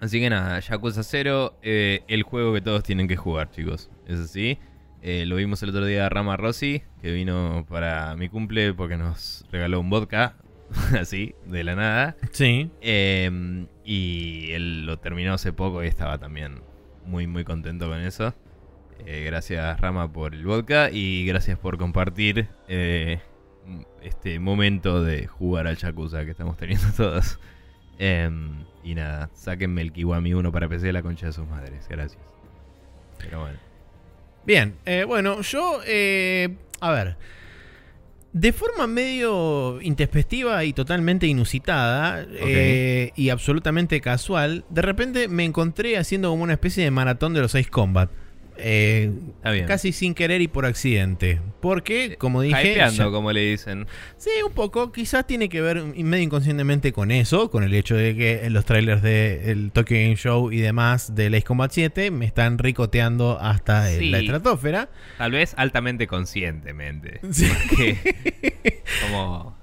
Así 0.00 0.20
que 0.20 0.30
nada, 0.30 0.58
Yakuza 0.58 1.02
0, 1.02 1.58
eh, 1.60 2.00
el 2.08 2.22
juego 2.22 2.54
que 2.54 2.62
todos 2.62 2.82
tienen 2.82 3.08
que 3.08 3.16
jugar, 3.16 3.50
chicos. 3.50 3.90
Es 4.06 4.18
así. 4.18 4.58
Eh, 5.02 5.26
lo 5.26 5.36
vimos 5.36 5.62
el 5.62 5.68
otro 5.68 5.84
día 5.84 6.06
a 6.06 6.08
Rama 6.08 6.38
Rossi, 6.38 6.82
que 7.02 7.12
vino 7.12 7.66
para 7.68 8.16
mi 8.16 8.30
cumple 8.30 8.72
porque 8.72 8.96
nos 8.96 9.44
regaló 9.52 9.80
un 9.80 9.90
vodka. 9.90 10.34
así, 10.98 11.34
de 11.44 11.62
la 11.62 11.74
nada. 11.74 12.16
Sí. 12.32 12.70
Em, 12.80 13.66
y 13.84 14.50
él 14.52 14.86
lo 14.86 14.98
terminó 14.98 15.34
hace 15.34 15.52
poco 15.52 15.84
y 15.84 15.88
estaba 15.88 16.16
también 16.16 16.62
muy, 17.04 17.26
muy 17.26 17.44
contento 17.44 17.86
con 17.88 18.00
eso. 18.00 18.34
Eh, 19.06 19.24
gracias 19.24 19.80
Rama 19.80 20.12
por 20.12 20.34
el 20.34 20.44
vodka 20.44 20.90
y 20.90 21.24
gracias 21.26 21.58
por 21.58 21.78
compartir 21.78 22.48
eh, 22.68 23.20
este 24.02 24.38
momento 24.38 25.02
de 25.02 25.26
jugar 25.26 25.66
al 25.66 25.76
Yakuza 25.76 26.24
que 26.24 26.32
estamos 26.32 26.56
teniendo 26.56 26.86
todos. 26.96 27.38
Em, 27.98 28.64
y 28.84 28.94
nada, 28.94 29.30
sáquenme 29.34 29.82
el 29.82 29.92
Kiwami 29.92 30.34
1 30.34 30.52
para 30.52 30.68
PC 30.68 30.92
la 30.92 31.02
concha 31.02 31.26
de 31.26 31.32
sus 31.32 31.46
madres. 31.46 31.86
Gracias. 31.88 32.22
Pero 33.18 33.40
bueno. 33.40 33.58
Bien, 34.46 34.74
eh, 34.86 35.04
bueno, 35.04 35.40
yo, 35.42 35.80
a 36.80 36.92
ver, 36.92 37.16
de 38.32 38.52
forma 38.52 38.86
medio 38.86 39.80
intempestiva 39.82 40.64
y 40.64 40.72
totalmente 40.72 41.26
inusitada 41.26 42.24
y 43.14 43.28
absolutamente 43.28 44.00
casual, 44.00 44.64
de 44.70 44.82
repente 44.82 45.28
me 45.28 45.44
encontré 45.44 45.98
haciendo 45.98 46.30
como 46.30 46.44
una 46.44 46.54
especie 46.54 46.84
de 46.84 46.90
maratón 46.90 47.34
de 47.34 47.40
los 47.40 47.52
6 47.52 47.68
Combat. 47.68 48.10
Eh, 48.58 49.12
casi 49.66 49.92
sin 49.92 50.14
querer 50.14 50.40
y 50.40 50.48
por 50.48 50.66
accidente. 50.66 51.40
Porque, 51.60 52.16
como 52.18 52.42
dije. 52.42 52.72
Hypeando, 52.72 53.12
como 53.12 53.32
le 53.32 53.40
dicen. 53.40 53.86
Sí, 54.16 54.30
un 54.44 54.52
poco. 54.52 54.92
Quizás 54.92 55.26
tiene 55.26 55.48
que 55.48 55.60
ver 55.60 55.82
medio 55.82 56.24
inconscientemente 56.24 56.92
con 56.92 57.10
eso. 57.10 57.50
Con 57.50 57.62
el 57.64 57.74
hecho 57.74 57.94
de 57.94 58.16
que 58.16 58.50
los 58.50 58.64
trailers 58.64 59.02
del 59.02 59.70
Tokyo 59.72 59.96
Game 59.96 60.16
Show 60.16 60.52
y 60.52 60.58
demás 60.58 61.14
de 61.14 61.28
Ace 61.28 61.42
Combat 61.42 61.70
7 61.70 62.10
me 62.10 62.26
están 62.26 62.58
ricoteando 62.58 63.38
hasta 63.40 63.88
la 63.90 64.18
estratosfera. 64.18 64.90
Tal 65.18 65.32
vez 65.32 65.54
altamente 65.56 66.06
conscientemente. 66.06 67.20
como. 69.02 69.56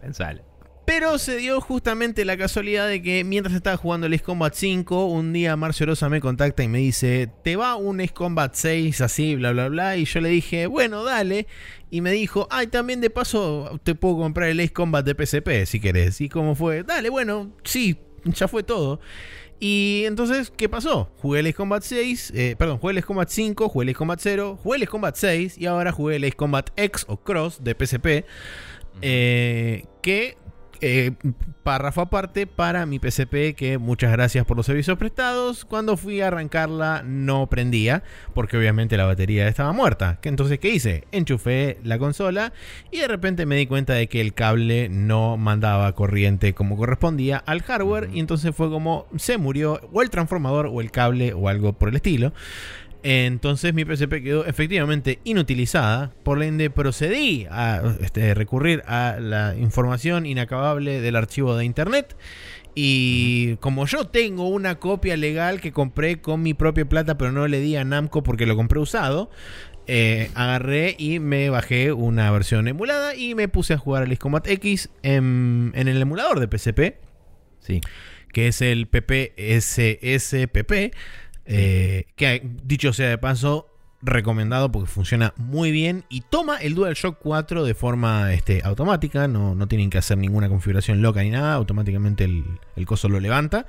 Pensale. 0.00 0.42
Pero 0.86 1.16
se 1.18 1.38
dio 1.38 1.62
justamente 1.62 2.26
la 2.26 2.36
casualidad 2.36 2.86
de 2.86 3.00
que 3.00 3.24
mientras 3.24 3.56
estaba 3.56 3.76
jugando 3.78 4.06
el 4.06 4.12
Ace 4.12 4.22
Combat 4.22 4.52
5, 4.52 5.06
un 5.06 5.32
día 5.32 5.56
Marcio 5.56 5.86
Rosa 5.86 6.10
me 6.10 6.20
contacta 6.20 6.62
y 6.62 6.68
me 6.68 6.78
dice, 6.78 7.30
¿te 7.42 7.56
va 7.56 7.76
un 7.76 8.00
Ace 8.00 8.12
Combat 8.12 8.52
6 8.54 9.00
así, 9.00 9.34
bla, 9.34 9.52
bla, 9.52 9.68
bla? 9.68 9.96
Y 9.96 10.04
yo 10.04 10.20
le 10.20 10.28
dije, 10.28 10.66
bueno, 10.66 11.02
dale. 11.02 11.46
Y 11.90 12.02
me 12.02 12.12
dijo, 12.12 12.48
ay, 12.50 12.66
también 12.66 13.00
de 13.00 13.08
paso 13.08 13.80
te 13.82 13.94
puedo 13.94 14.18
comprar 14.18 14.50
el 14.50 14.60
Ace 14.60 14.74
Combat 14.74 15.06
de 15.06 15.14
PSP 15.14 15.64
si 15.64 15.80
querés. 15.80 16.20
Y 16.20 16.28
como 16.28 16.54
fue, 16.54 16.82
dale, 16.82 17.08
bueno, 17.08 17.52
sí, 17.64 17.98
ya 18.24 18.46
fue 18.46 18.62
todo. 18.62 19.00
Y 19.60 20.02
entonces, 20.04 20.52
¿qué 20.54 20.68
pasó? 20.68 21.10
Jugué 21.16 21.40
el 21.40 21.46
Ace 21.46 21.54
Combat 21.54 21.82
6, 21.82 22.32
eh, 22.34 22.56
perdón, 22.58 22.76
jugué 22.76 22.92
el 22.92 22.98
Ace 22.98 23.06
Combat 23.06 23.28
5, 23.30 23.70
jugué 23.70 23.84
el 23.84 23.88
Ace 23.88 23.96
Combat 23.96 24.18
0, 24.20 24.58
jugué 24.62 24.76
el 24.76 24.82
Ace 24.82 24.90
Combat 24.90 25.16
6 25.16 25.56
y 25.56 25.64
ahora 25.64 25.92
jugué 25.92 26.16
el 26.16 26.24
Ace 26.24 26.36
Combat 26.36 26.68
X 26.76 27.06
o 27.08 27.16
Cross 27.16 27.64
de 27.64 27.74
PSP. 27.74 28.26
Eh, 29.00 29.86
que 30.02 30.36
eh, 30.80 31.12
párrafo 31.62 32.02
aparte 32.02 32.46
para 32.46 32.86
mi 32.86 32.98
PCP 32.98 33.54
que 33.56 33.78
muchas 33.78 34.12
gracias 34.12 34.44
por 34.44 34.56
los 34.56 34.66
servicios 34.66 34.98
prestados. 34.98 35.64
Cuando 35.64 35.96
fui 35.96 36.20
a 36.20 36.28
arrancarla 36.28 37.02
no 37.04 37.46
prendía 37.48 38.02
porque 38.34 38.56
obviamente 38.56 38.96
la 38.96 39.04
batería 39.04 39.48
estaba 39.48 39.72
muerta. 39.72 40.18
Entonces, 40.22 40.58
¿qué 40.58 40.70
hice? 40.70 41.04
Enchufé 41.12 41.78
la 41.84 41.98
consola 41.98 42.52
y 42.90 42.98
de 42.98 43.08
repente 43.08 43.46
me 43.46 43.56
di 43.56 43.66
cuenta 43.66 43.94
de 43.94 44.08
que 44.08 44.20
el 44.20 44.34
cable 44.34 44.88
no 44.88 45.36
mandaba 45.36 45.94
corriente 45.94 46.54
como 46.54 46.76
correspondía 46.76 47.38
al 47.38 47.62
hardware 47.62 48.10
y 48.12 48.20
entonces 48.20 48.54
fue 48.54 48.70
como 48.70 49.06
se 49.16 49.38
murió 49.38 49.80
o 49.92 50.02
el 50.02 50.10
transformador 50.10 50.66
o 50.66 50.80
el 50.80 50.90
cable 50.90 51.32
o 51.34 51.48
algo 51.48 51.72
por 51.72 51.88
el 51.88 51.96
estilo. 51.96 52.32
Entonces 53.06 53.74
mi 53.74 53.84
PSP 53.84 54.22
quedó 54.22 54.46
efectivamente 54.46 55.18
inutilizada, 55.24 56.10
por 56.22 56.42
ende 56.42 56.70
procedí 56.70 57.46
a 57.50 57.82
este, 58.00 58.32
recurrir 58.32 58.82
a 58.86 59.18
la 59.20 59.54
información 59.56 60.24
inacabable 60.24 61.02
del 61.02 61.14
archivo 61.14 61.54
de 61.54 61.66
internet. 61.66 62.16
Y 62.74 63.56
como 63.56 63.84
yo 63.84 64.06
tengo 64.06 64.48
una 64.48 64.76
copia 64.76 65.18
legal 65.18 65.60
que 65.60 65.70
compré 65.70 66.22
con 66.22 66.42
mi 66.42 66.54
propia 66.54 66.88
plata, 66.88 67.18
pero 67.18 67.30
no 67.30 67.46
le 67.46 67.60
di 67.60 67.76
a 67.76 67.84
Namco 67.84 68.22
porque 68.22 68.46
lo 68.46 68.56
compré 68.56 68.80
usado, 68.80 69.30
eh, 69.86 70.30
agarré 70.34 70.96
y 70.98 71.18
me 71.18 71.50
bajé 71.50 71.92
una 71.92 72.30
versión 72.30 72.68
emulada 72.68 73.14
y 73.14 73.34
me 73.34 73.48
puse 73.48 73.74
a 73.74 73.78
jugar 73.78 74.04
al 74.04 74.18
Combat 74.18 74.48
X 74.48 74.88
en, 75.02 75.72
en 75.74 75.88
el 75.88 76.00
emulador 76.00 76.40
de 76.40 76.58
PSP. 76.58 76.94
Sí. 77.60 77.82
Que 78.32 78.48
es 78.48 78.62
el 78.62 78.88
PPSSPP. 78.88 80.72
Eh, 81.46 82.06
que 82.16 82.42
dicho 82.64 82.92
sea 82.92 83.08
de 83.08 83.18
paso, 83.18 83.68
recomendado 84.04 84.70
porque 84.70 84.90
funciona 84.90 85.32
muy 85.36 85.70
bien 85.70 86.04
y 86.08 86.20
toma 86.20 86.58
el 86.58 86.74
DualShock 86.74 87.18
4 87.20 87.64
de 87.64 87.74
forma 87.74 88.32
este, 88.32 88.62
automática, 88.64 89.28
no, 89.28 89.54
no, 89.54 89.66
tienen 89.66 89.90
que 89.90 89.98
hacer 89.98 90.18
ninguna 90.18 90.48
configuración 90.48 91.02
loca 91.02 91.22
ni 91.22 91.30
nada, 91.30 91.54
automáticamente 91.54 92.24
el, 92.24 92.44
el 92.76 92.86
coso 92.86 93.08
lo 93.08 93.18
levanta. 93.20 93.66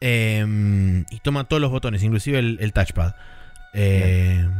Em, 0.00 1.04
y 1.10 1.20
toma 1.22 1.44
todos 1.44 1.60
los 1.60 1.70
botones, 1.70 2.02
inclusive 2.02 2.38
el, 2.38 2.72
touchpad. 2.72 3.14
Em, 3.74 4.50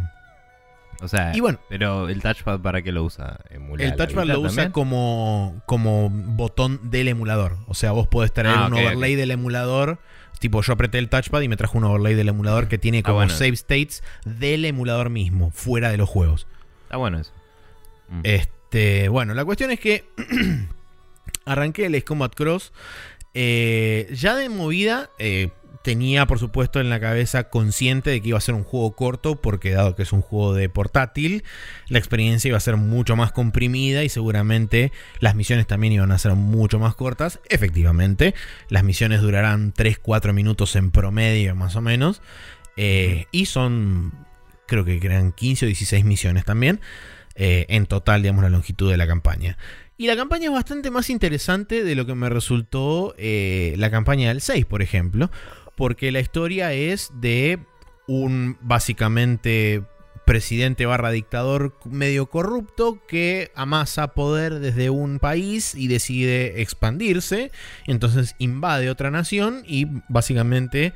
o 1.01 1.09
sea, 1.09 1.37
y 1.37 1.41
bueno, 1.41 1.61
pero 1.69 2.09
el 2.09 2.21
touchpad 2.21 2.61
para 2.61 2.83
qué 2.83 2.91
lo 2.91 3.05
usa? 3.05 3.39
el 3.79 3.97
touchpad 3.97 4.25
lo 4.25 4.41
usa 4.41 4.71
como, 4.71 5.63
como 5.67 6.11
botón 6.11 6.91
del 6.91 7.09
emulador. 7.09 7.59
O 7.67 7.75
sea, 7.75 7.93
vos 7.93 8.09
podés 8.09 8.33
traer 8.33 8.57
ah, 8.57 8.67
un 8.67 8.75
overlay 8.75 9.15
del 9.15 9.31
emulador 9.31 10.01
Tipo, 10.39 10.63
yo 10.63 10.73
apreté 10.73 10.99
el 10.99 11.09
touchpad 11.09 11.41
y 11.41 11.49
me 11.49 11.57
trajo 11.57 11.79
un 11.79 11.85
overlay 11.85 12.15
del 12.15 12.29
emulador 12.29 12.69
que 12.69 12.79
tiene 12.79 12.99
ah, 12.99 13.03
como 13.03 13.29
save 13.29 13.55
states 13.55 14.03
del 14.25 14.65
emulador 14.65 15.11
mismo, 15.11 15.51
fuera 15.51 15.91
de 15.91 15.97
los 15.97 16.09
juegos. 16.09 16.47
Está 16.85 16.97
bueno 16.97 17.19
eso. 17.19 17.33
Mm. 18.09 18.21
Este, 18.25 19.09
bueno, 19.09 19.35
la 19.35 19.45
cuestión 19.45 19.71
es 19.71 19.81
que 19.81 20.05
arranqué 21.45 21.87
el 21.87 22.05
Combat 22.05 22.35
Cross. 22.35 22.73
Eh, 23.35 24.09
ya 24.13 24.35
de 24.35 24.49
movida, 24.49 25.11
eh, 25.19 25.51
tenía 25.89 26.27
por 26.27 26.39
supuesto 26.39 26.81
en 26.81 26.91
la 26.91 27.01
cabeza 27.01 27.45
consciente 27.45 28.11
de 28.11 28.21
que 28.21 28.29
iba 28.29 28.37
a 28.37 28.43
ser 28.43 28.55
un 28.55 28.63
juego 28.63 28.95
corto 28.95 29.41
porque 29.41 29.71
dado 29.71 29.97
que 29.97 30.03
es 30.03 30.13
un 30.13 30.21
juego 30.21 30.53
de 30.53 30.69
portátil, 30.69 31.45
la 31.89 31.99
experiencia 31.99 32.49
iba 32.49 32.59
a 32.59 32.61
ser 32.61 32.77
mucho 32.77 33.17
más 33.17 33.33
comprimida 33.33 34.05
y 34.05 34.11
seguramente 34.11 34.93
las 35.21 35.35
misiones 35.35 35.67
también 35.67 35.95
iban 35.95 36.13
a 36.13 36.19
ser 36.19 36.35
mucho 36.35 36.79
más 36.79 36.95
cortas. 36.95 37.41
Efectivamente, 37.49 38.35
las 38.69 38.85
misiones 38.85 39.23
durarán 39.23 39.73
3-4 39.73 40.35
minutos 40.35 40.77
en 40.77 40.91
promedio 40.91 41.55
más 41.55 41.75
o 41.75 41.81
menos 41.81 42.21
eh, 42.77 43.25
y 43.33 43.47
son 43.47 44.13
creo 44.67 44.85
que 44.85 45.01
eran 45.03 45.33
15 45.33 45.65
o 45.65 45.69
16 45.69 46.05
misiones 46.05 46.45
también. 46.45 46.83
Eh, 47.35 47.65
en 47.71 47.87
total, 47.87 48.21
digamos, 48.21 48.43
la 48.43 48.51
longitud 48.51 48.91
de 48.91 48.99
la 48.99 49.07
campaña. 49.07 49.57
Y 49.97 50.07
la 50.07 50.17
campaña 50.17 50.47
es 50.47 50.53
bastante 50.53 50.91
más 50.91 51.09
interesante 51.09 51.83
de 51.83 51.95
lo 51.95 52.05
que 52.05 52.15
me 52.15 52.29
resultó 52.29 53.15
eh, 53.17 53.75
la 53.79 53.91
campaña 53.91 54.29
del 54.29 54.43
6, 54.43 54.67
por 54.67 54.83
ejemplo 54.83 55.31
porque 55.79 56.11
la 56.11 56.19
historia 56.19 56.73
es 56.73 57.13
de 57.15 57.61
un 58.09 58.59
básicamente 58.61 59.85
presidente 60.27 60.85
barra 60.87 61.11
dictador 61.11 61.79
medio 61.87 62.27
corrupto 62.27 62.99
que 63.07 63.53
amasa 63.55 64.09
poder 64.09 64.59
desde 64.59 64.91
un 64.91 65.21
país 65.21 65.77
y 65.77 65.87
decide 65.87 66.61
expandirse. 66.61 67.53
Entonces 67.87 68.35
invade 68.39 68.91
otra 68.91 69.13
nación 69.13 69.63
y 69.67 69.87
básicamente 70.09 70.93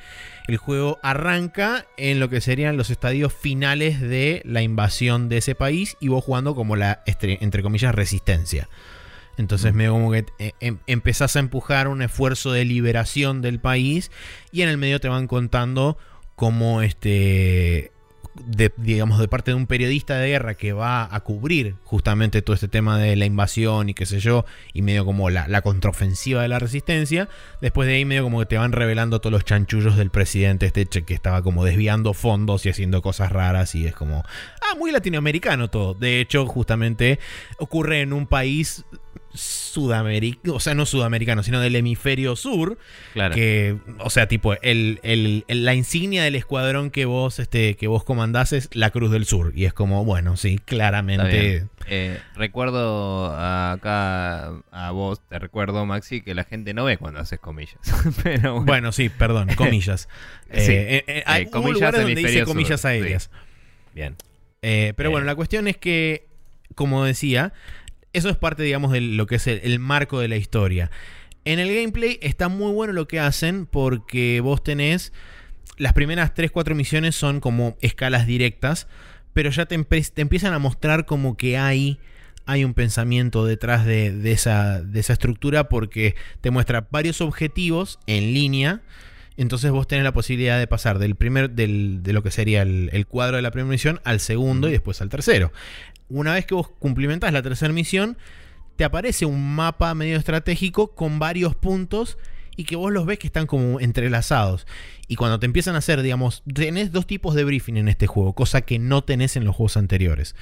el 0.48 0.56
juego 0.56 0.98
arranca 1.02 1.86
en 1.96 2.18
lo 2.18 2.28
que 2.28 2.40
serían 2.40 2.76
los 2.76 2.90
estadios 2.90 3.32
finales 3.32 4.00
de 4.00 4.42
la 4.44 4.62
invasión 4.62 5.28
de 5.28 5.38
ese 5.38 5.54
país 5.54 5.96
y 6.00 6.08
vos 6.08 6.24
jugando 6.24 6.56
como 6.56 6.74
la, 6.74 7.02
entre 7.06 7.62
comillas, 7.62 7.94
resistencia. 7.94 8.68
Entonces 9.42 9.74
medio 9.74 9.92
como 9.92 10.12
que 10.12 10.24
eh, 10.38 10.52
em, 10.60 10.78
empezás 10.86 11.36
a 11.36 11.40
empujar 11.40 11.88
un 11.88 12.00
esfuerzo 12.00 12.52
de 12.52 12.64
liberación 12.64 13.42
del 13.42 13.60
país 13.60 14.10
y 14.52 14.62
en 14.62 14.68
el 14.68 14.78
medio 14.78 15.00
te 15.00 15.08
van 15.08 15.26
contando 15.26 15.98
cómo 16.36 16.80
este 16.82 17.92
digamos, 18.76 19.18
de 19.18 19.28
parte 19.28 19.50
de 19.50 19.56
un 19.56 19.66
periodista 19.66 20.16
de 20.16 20.28
guerra 20.28 20.54
que 20.54 20.72
va 20.72 21.14
a 21.14 21.20
cubrir 21.20 21.74
justamente 21.84 22.40
todo 22.40 22.54
este 22.54 22.68
tema 22.68 22.98
de 22.98 23.14
la 23.14 23.26
invasión 23.26 23.90
y 23.90 23.94
qué 23.94 24.06
sé 24.06 24.20
yo, 24.20 24.46
y 24.72 24.80
medio 24.80 25.04
como 25.04 25.28
la, 25.28 25.62
contraofensiva 25.62 26.40
de 26.40 26.48
la 26.48 26.58
resistencia, 26.58 27.28
después 27.60 27.86
de 27.86 27.96
ahí 27.96 28.04
medio 28.04 28.22
como 28.22 28.40
que 28.40 28.46
te 28.46 28.56
van 28.56 28.72
revelando 28.72 29.20
todos 29.20 29.32
los 29.32 29.44
chanchullos 29.44 29.96
del 29.96 30.10
presidente 30.10 30.66
este 30.66 30.86
que 30.86 31.14
estaba 31.14 31.42
como 31.42 31.64
desviando 31.64 32.14
fondos 32.14 32.64
y 32.64 32.70
haciendo 32.70 33.02
cosas 33.02 33.30
raras 33.30 33.74
y 33.74 33.86
es 33.86 33.94
como, 33.94 34.24
ah, 34.62 34.76
muy 34.78 34.90
latinoamericano 34.92 35.68
todo. 35.68 35.94
De 35.94 36.20
hecho, 36.20 36.46
justamente 36.46 37.18
ocurre 37.58 38.00
en 38.00 38.12
un 38.12 38.26
país 38.26 38.84
sudamericano, 39.34 40.54
o 40.54 40.60
sea, 40.60 40.74
no 40.74 40.84
sudamericano, 40.84 41.42
sino 41.42 41.60
del 41.60 41.74
hemisferio 41.76 42.36
sur. 42.36 42.78
Claro. 43.14 43.34
Que, 43.34 43.78
o 43.98 44.10
sea, 44.10 44.28
tipo, 44.28 44.54
el, 44.60 45.44
la 45.48 45.74
insignia 45.74 46.22
del 46.22 46.34
escuadrón 46.34 46.90
que 46.90 47.04
vos, 47.06 47.38
este, 47.38 47.76
que 47.76 47.86
vos 47.86 48.04
comandás 48.04 48.52
es 48.52 48.68
la 48.72 48.90
Cruz 48.90 49.10
del 49.10 49.24
Sur. 49.24 49.52
Y 49.54 49.64
es 49.64 49.72
como, 49.72 50.04
bueno, 50.04 50.36
sí, 50.36 50.58
claramente. 50.58 51.66
Eh, 51.86 52.20
recuerdo 52.34 53.34
acá 53.34 54.52
a 54.70 54.90
vos, 54.92 55.20
te 55.28 55.38
recuerdo, 55.38 55.86
Maxi, 55.86 56.20
que 56.20 56.34
la 56.34 56.44
gente 56.44 56.74
no 56.74 56.84
ve 56.84 56.98
cuando 56.98 57.20
haces 57.20 57.40
comillas. 57.40 57.78
Pero 58.22 58.62
bueno. 58.62 58.92
sí, 58.92 59.08
perdón, 59.08 59.48
comillas. 59.56 60.08
Eh, 60.50 61.04
eh, 61.06 61.22
hay 61.26 61.46
comillas 61.46 61.92
donde 61.92 62.14
dice 62.14 62.44
comillas 62.44 62.84
aéreas. 62.84 63.30
Bien. 63.94 64.16
pero 64.60 65.10
bueno, 65.10 65.26
la 65.26 65.34
cuestión 65.34 65.68
es 65.68 65.76
que, 65.76 66.26
como 66.74 67.04
decía, 67.04 67.52
eso 68.12 68.28
es 68.28 68.36
parte, 68.36 68.62
digamos, 68.62 68.92
de 68.92 69.00
lo 69.00 69.26
que 69.26 69.36
es 69.36 69.46
el, 69.46 69.78
marco 69.78 70.20
de 70.20 70.28
la 70.28 70.36
historia. 70.36 70.90
En 71.44 71.58
el 71.58 71.74
gameplay 71.74 72.18
está 72.22 72.48
muy 72.48 72.72
bueno 72.72 72.92
lo 72.92 73.08
que 73.08 73.20
hacen 73.20 73.66
porque 73.66 74.40
vos 74.40 74.62
tenés... 74.62 75.12
Las 75.78 75.94
primeras 75.94 76.34
3-4 76.34 76.74
misiones 76.74 77.16
son 77.16 77.40
como 77.40 77.76
escalas 77.80 78.26
directas, 78.26 78.86
pero 79.32 79.50
ya 79.50 79.66
te, 79.66 79.74
empiezan 79.74 80.52
a 80.52 80.58
mostrar 80.58 81.06
como 81.06 81.36
que 81.36 81.56
hay 81.56 81.98
hay 82.44 82.64
un 82.64 82.74
pensamiento 82.74 83.46
detrás 83.46 83.86
de, 83.86 84.20
esa, 84.32 84.82
de, 84.82 84.98
esa, 84.98 85.12
estructura 85.12 85.68
porque 85.68 86.16
te 86.40 86.50
muestra 86.50 86.88
varios 86.90 87.20
objetivos 87.20 88.00
en 88.06 88.34
línea. 88.34 88.82
Entonces 89.36 89.70
vos 89.70 89.86
tenés 89.86 90.04
la 90.04 90.12
posibilidad 90.12 90.58
de 90.58 90.66
pasar 90.66 90.98
del 90.98 91.14
primer, 91.14 91.50
del, 91.50 92.02
de 92.02 92.12
lo 92.12 92.22
que 92.24 92.32
sería 92.32 92.62
el, 92.62 92.90
el, 92.92 93.06
cuadro 93.06 93.36
de 93.36 93.42
la 93.42 93.52
primera 93.52 93.70
misión 93.70 94.00
al 94.02 94.18
segundo 94.18 94.68
y 94.68 94.72
después 94.72 95.00
al 95.00 95.08
tercero 95.08 95.52
una 96.12 96.34
vez 96.34 96.46
que 96.46 96.54
vos 96.54 96.68
cumplimentás 96.78 97.32
la 97.32 97.42
tercera 97.42 97.72
misión, 97.72 98.16
te 98.76 98.84
aparece 98.84 99.26
un 99.26 99.54
mapa 99.54 99.94
medio 99.94 100.16
estratégico 100.16 100.94
con 100.94 101.18
varios 101.18 101.54
puntos 101.54 102.18
y 102.56 102.64
que 102.64 102.76
vos 102.76 102.92
los 102.92 103.06
ves 103.06 103.18
que 103.18 103.26
están 103.26 103.46
como 103.46 103.80
entrelazados. 103.80 104.66
Y 105.08 105.16
cuando 105.16 105.38
te 105.40 105.46
empiezan 105.46 105.74
a 105.74 105.78
hacer, 105.78 106.02
digamos, 106.02 106.42
tenés 106.52 106.92
dos 106.92 107.06
tipos 107.06 107.34
de 107.34 107.44
briefing 107.44 107.76
en 107.76 107.88
este 107.88 108.06
juego, 108.06 108.34
cosa 108.34 108.62
que 108.62 108.78
no 108.78 109.02
tenés 109.04 109.36
en 109.36 109.44
los 109.44 109.56
juegos 109.56 109.76
anteriores. 109.76 110.36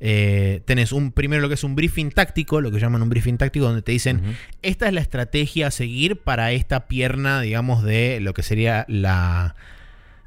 Eh, 0.00 0.62
tenés 0.64 0.92
un 0.92 1.12
primero 1.12 1.42
lo 1.42 1.48
que 1.48 1.54
es 1.54 1.64
un 1.64 1.74
briefing 1.74 2.10
táctico, 2.10 2.60
lo 2.60 2.70
que 2.70 2.80
llaman 2.80 3.02
un 3.02 3.08
briefing 3.08 3.36
táctico, 3.36 3.66
donde 3.66 3.82
te 3.82 3.92
dicen, 3.92 4.36
esta 4.62 4.86
es 4.86 4.94
la 4.94 5.00
estrategia 5.00 5.68
a 5.68 5.70
seguir 5.70 6.18
para 6.18 6.52
esta 6.52 6.86
pierna, 6.86 7.40
digamos, 7.40 7.82
de 7.82 8.20
lo 8.20 8.34
que 8.34 8.42
sería 8.42 8.84
la, 8.88 9.56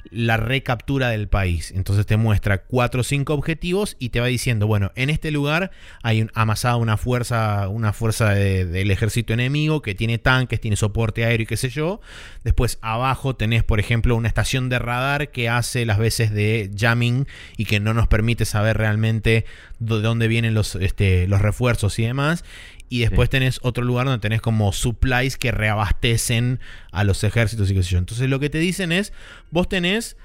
la 0.10 0.38
recaptura 0.38 1.10
del 1.10 1.28
país. 1.28 1.72
Entonces 1.72 2.06
te 2.06 2.18
muestra 2.18 2.64
cuatro 2.64 3.02
o 3.02 3.04
cinco 3.04 3.34
objetivos 3.34 3.96
y 4.00 4.10
te 4.10 4.20
va 4.20 4.28
diciendo, 4.28 4.68
bueno, 4.68 4.92
en 4.96 5.10
este 5.10 5.32
lugar 5.32 5.72
hay 6.04 6.28
amasada 6.34 6.76
una 6.78 6.98
fuerza, 6.98 7.68
una 7.70 7.94
fuerza 7.94 8.32
del 8.32 8.92
ejército 8.92 9.34
enemigo 9.34 9.82
que 9.82 9.96
tiene 9.96 10.18
tanques, 10.18 10.60
tiene 10.60 10.76
soporte 10.76 11.26
aéreo 11.26 11.44
y 11.44 11.48
qué 11.48 11.58
sé 11.58 11.70
yo. 11.70 12.02
Después 12.44 12.80
abajo 12.82 13.36
tenés, 13.36 13.64
por 13.64 13.80
ejemplo, 13.80 14.16
una 14.16 14.28
estación 14.28 14.70
de 14.70 14.80
radar 14.80 15.30
que 15.30 15.50
hace 15.50 15.86
las 15.86 15.98
veces 15.98 16.32
de 16.32 16.72
jamming 16.76 17.28
y 17.58 17.66
que 17.66 17.80
no 17.80 17.94
nos 17.94 18.08
permite 18.08 18.46
saber 18.46 18.78
realmente 18.78 19.46
de 19.80 20.02
dónde 20.02 20.28
vienen 20.28 20.54
los, 20.54 20.76
este, 20.76 21.28
los 21.28 21.42
refuerzos 21.42 21.98
y 22.00 22.04
demás. 22.04 22.44
Y 22.92 23.00
después 23.00 23.30
tenés 23.30 23.60
otro 23.62 23.86
lugar 23.86 24.06
donde 24.06 24.20
tenés 24.20 24.42
como 24.42 24.74
supplies 24.74 25.38
que 25.38 25.54
reabastecen 25.54 26.60
a 26.92 27.06
los 27.06 27.24
ejércitos 27.24 27.72
y 27.72 27.74
qué 27.74 27.84
sé 27.84 27.92
yo. 27.92 27.98
Entonces 27.98 28.30
lo 28.30 28.38
que 28.42 28.50
te 28.50 28.58
dicen 28.58 28.92
es, 28.92 29.14
vos 29.50 29.70
tenés 29.70 30.18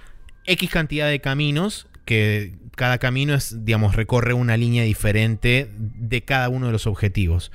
X 0.47 0.69
cantidad 0.69 1.09
de 1.09 1.21
caminos, 1.21 1.87
que 2.05 2.55
cada 2.75 2.99
camino 2.99 3.35
es, 3.35 3.65
digamos, 3.65 3.95
recorre 3.95 4.33
una 4.33 4.57
línea 4.57 4.83
diferente 4.83 5.71
de 5.77 6.25
cada 6.25 6.49
uno 6.49 6.67
de 6.67 6.73
los 6.73 6.89
objetivos. 6.89 7.53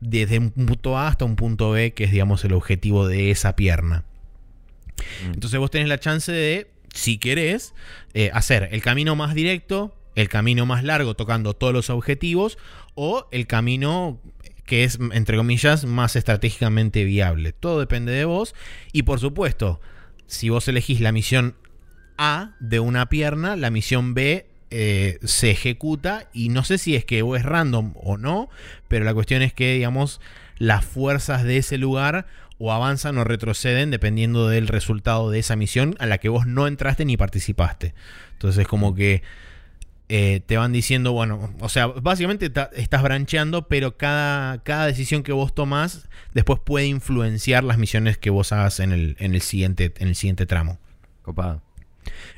Desde 0.00 0.38
un 0.38 0.50
punto 0.50 0.96
A 0.96 1.08
hasta 1.08 1.26
un 1.26 1.36
punto 1.36 1.72
B, 1.72 1.92
que 1.92 2.04
es, 2.04 2.10
digamos, 2.10 2.42
el 2.46 2.54
objetivo 2.54 3.06
de 3.06 3.30
esa 3.30 3.56
pierna. 3.56 4.04
Mm. 5.26 5.34
Entonces 5.34 5.60
vos 5.60 5.70
tenés 5.70 5.88
la 5.88 6.00
chance 6.00 6.32
de, 6.32 6.70
si 6.94 7.18
querés, 7.18 7.74
eh, 8.14 8.30
hacer 8.32 8.70
el 8.72 8.80
camino 8.80 9.14
más 9.14 9.34
directo, 9.34 9.94
el 10.14 10.30
camino 10.30 10.64
más 10.64 10.84
largo 10.84 11.12
tocando 11.12 11.52
todos 11.52 11.74
los 11.74 11.90
objetivos, 11.90 12.56
o 12.94 13.28
el 13.30 13.46
camino 13.46 14.20
que 14.66 14.84
es, 14.84 14.98
entre 15.12 15.36
comillas, 15.36 15.84
más 15.84 16.16
estratégicamente 16.16 17.04
viable. 17.04 17.52
Todo 17.52 17.80
depende 17.80 18.12
de 18.12 18.24
vos. 18.24 18.54
Y 18.92 19.02
por 19.02 19.20
supuesto, 19.20 19.80
si 20.26 20.48
vos 20.48 20.66
elegís 20.68 21.00
la 21.00 21.12
misión 21.12 21.56
A 22.16 22.54
de 22.60 22.80
una 22.80 23.08
pierna, 23.08 23.56
la 23.56 23.70
misión 23.70 24.14
B 24.14 24.46
eh, 24.70 25.18
se 25.22 25.50
ejecuta. 25.50 26.28
Y 26.32 26.48
no 26.48 26.64
sé 26.64 26.78
si 26.78 26.96
es 26.96 27.04
que 27.04 27.22
o 27.22 27.36
es 27.36 27.42
random 27.42 27.92
o 27.96 28.16
no, 28.16 28.48
pero 28.88 29.04
la 29.04 29.14
cuestión 29.14 29.42
es 29.42 29.52
que, 29.52 29.74
digamos, 29.74 30.20
las 30.58 30.84
fuerzas 30.84 31.44
de 31.44 31.58
ese 31.58 31.78
lugar 31.78 32.26
o 32.58 32.72
avanzan 32.72 33.18
o 33.18 33.24
retroceden 33.24 33.90
dependiendo 33.90 34.48
del 34.48 34.68
resultado 34.68 35.30
de 35.30 35.40
esa 35.40 35.56
misión 35.56 35.96
a 35.98 36.06
la 36.06 36.18
que 36.18 36.28
vos 36.28 36.46
no 36.46 36.66
entraste 36.66 37.04
ni 37.04 37.16
participaste. 37.16 37.94
Entonces 38.32 38.62
es 38.62 38.68
como 38.68 38.94
que 38.94 39.22
eh, 40.08 40.40
te 40.44 40.56
van 40.56 40.72
diciendo, 40.72 41.12
bueno, 41.12 41.54
o 41.60 41.68
sea, 41.68 41.86
básicamente 41.86 42.52
estás 42.74 43.02
brancheando, 43.02 43.68
pero 43.68 43.96
cada, 43.96 44.62
cada 44.62 44.86
decisión 44.86 45.22
que 45.22 45.32
vos 45.32 45.54
tomás 45.54 46.08
después 46.34 46.60
puede 46.62 46.86
influenciar 46.86 47.64
las 47.64 47.78
misiones 47.78 48.18
que 48.18 48.30
vos 48.30 48.52
hagas 48.52 48.80
en 48.80 48.92
el, 48.92 49.16
en 49.18 49.34
el, 49.34 49.40
siguiente, 49.40 49.94
en 49.98 50.08
el 50.08 50.14
siguiente 50.14 50.44
tramo. 50.44 50.78
Copado. 51.22 51.62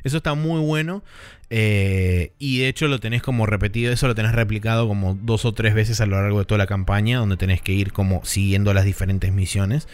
Eso 0.05 0.19
está 0.19 0.35
muy 0.35 0.61
bueno. 0.61 1.03
Eh, 1.51 2.33
y 2.39 2.61
de 2.61 2.69
hecho 2.69 2.89
lo 2.89 2.99
tenés 3.01 3.23
como 3.23 3.47
repetido, 3.47 3.93
eso 3.93 4.07
lo 4.09 4.15
tenés 4.15 4.33
replicado 4.33 4.89
como 4.89 5.15
dos 5.15 5.45
o 5.45 5.53
tres 5.53 5.75
veces 5.75 6.01
a 6.01 6.07
lo 6.07 6.21
largo 6.21 6.41
de 6.41 6.45
toda 6.45 6.59
la 6.59 6.67
campaña, 6.67 7.19
donde 7.19 7.37
tenés 7.37 7.63
que 7.63 7.73
ir 7.73 7.93
como 7.93 8.25
siguiendo 8.25 8.75
las 8.75 8.85
diferentes 8.85 9.33
misiones. 9.33 9.89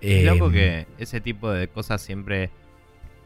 Es 0.00 0.24
loco 0.24 0.50
que 0.50 0.80
em, 0.80 0.86
ese 0.98 1.20
tipo 1.20 1.50
de 1.50 1.68
cosas 1.68 2.02
siempre 2.02 2.50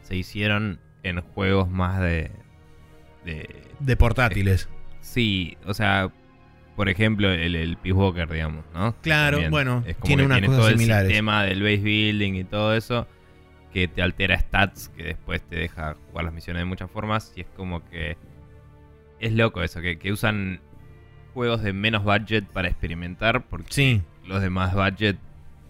se 0.03 0.15
hicieron 0.15 0.79
en 1.03 1.21
juegos 1.21 1.69
más 1.69 1.99
de, 1.99 2.31
de, 3.23 3.95
portátiles. 3.97 4.69
sí, 5.01 5.57
o 5.65 5.73
sea, 5.73 6.11
por 6.75 6.89
ejemplo, 6.89 7.29
el, 7.29 7.55
el 7.55 7.77
Peace 7.77 7.93
Walker, 7.93 8.29
digamos, 8.29 8.65
¿no? 8.73 8.95
Claro, 9.01 9.49
bueno, 9.49 9.83
tiene 10.03 10.25
una 10.25 10.39
cosa 10.41 10.57
todo 10.57 10.69
el 10.69 10.79
sistema 10.79 11.43
del 11.43 11.61
base 11.61 11.77
building 11.77 12.33
y 12.33 12.43
todo 12.43 12.75
eso 12.75 13.07
que 13.73 13.87
te 13.87 14.01
altera 14.01 14.37
stats, 14.39 14.89
que 14.89 15.03
después 15.03 15.41
te 15.41 15.55
deja 15.55 15.95
jugar 16.09 16.25
las 16.25 16.33
misiones 16.33 16.61
de 16.61 16.65
muchas 16.65 16.89
formas. 16.91 17.33
Y 17.35 17.41
es 17.41 17.47
como 17.55 17.87
que. 17.89 18.17
Es 19.19 19.33
loco 19.33 19.61
eso, 19.61 19.81
que, 19.81 19.99
que 19.99 20.11
usan 20.11 20.61
juegos 21.33 21.61
de 21.61 21.73
menos 21.73 22.03
budget 22.03 22.45
para 22.45 22.67
experimentar. 22.67 23.43
Porque 23.43 24.01
los 24.25 24.41
de 24.41 24.49
más 24.49 24.73
budget 24.73 25.17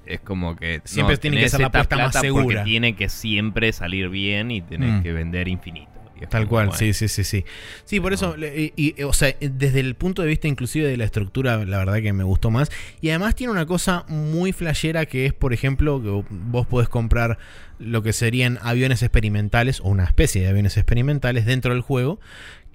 es 0.05 0.19
como 0.19 0.55
que. 0.55 0.81
Siempre 0.85 1.17
tiene 1.17 1.37
que 1.37 1.49
ser 1.49 1.61
la 1.61 1.67
apuesta 1.67 1.97
más 1.97 2.15
segura. 2.15 2.43
Porque 2.43 2.63
tiene 2.63 2.95
que 2.95 3.09
siempre 3.09 3.71
salir 3.73 4.09
bien 4.09 4.51
y 4.51 4.61
tenés 4.61 4.99
mm. 4.99 5.03
que 5.03 5.13
vender 5.13 5.47
infinito. 5.47 5.90
Tal 6.29 6.47
cual, 6.47 6.73
sí, 6.73 6.93
sí, 6.93 7.07
sí, 7.07 7.23
sí. 7.23 7.45
Sí, 7.85 7.99
por 7.99 8.13
eso, 8.13 8.35
y, 8.37 9.01
o 9.03 9.13
sea, 9.13 9.35
desde 9.39 9.79
el 9.79 9.95
punto 9.95 10.21
de 10.21 10.27
vista 10.27 10.47
inclusive 10.47 10.87
de 10.87 10.97
la 10.97 11.05
estructura, 11.05 11.63
la 11.65 11.79
verdad 11.79 12.01
que 12.01 12.13
me 12.13 12.23
gustó 12.23 12.51
más. 12.51 12.69
Y 13.01 13.09
además 13.09 13.35
tiene 13.35 13.51
una 13.51 13.65
cosa 13.65 14.05
muy 14.07 14.51
flashera 14.51 15.05
que 15.05 15.25
es, 15.25 15.33
por 15.33 15.53
ejemplo, 15.53 16.01
que 16.01 16.23
vos 16.29 16.67
podés 16.67 16.89
comprar 16.89 17.37
lo 17.79 18.03
que 18.03 18.13
serían 18.13 18.59
aviones 18.61 19.01
experimentales 19.01 19.79
o 19.79 19.89
una 19.89 20.03
especie 20.03 20.41
de 20.41 20.49
aviones 20.49 20.77
experimentales 20.77 21.45
dentro 21.45 21.73
del 21.73 21.81
juego 21.81 22.19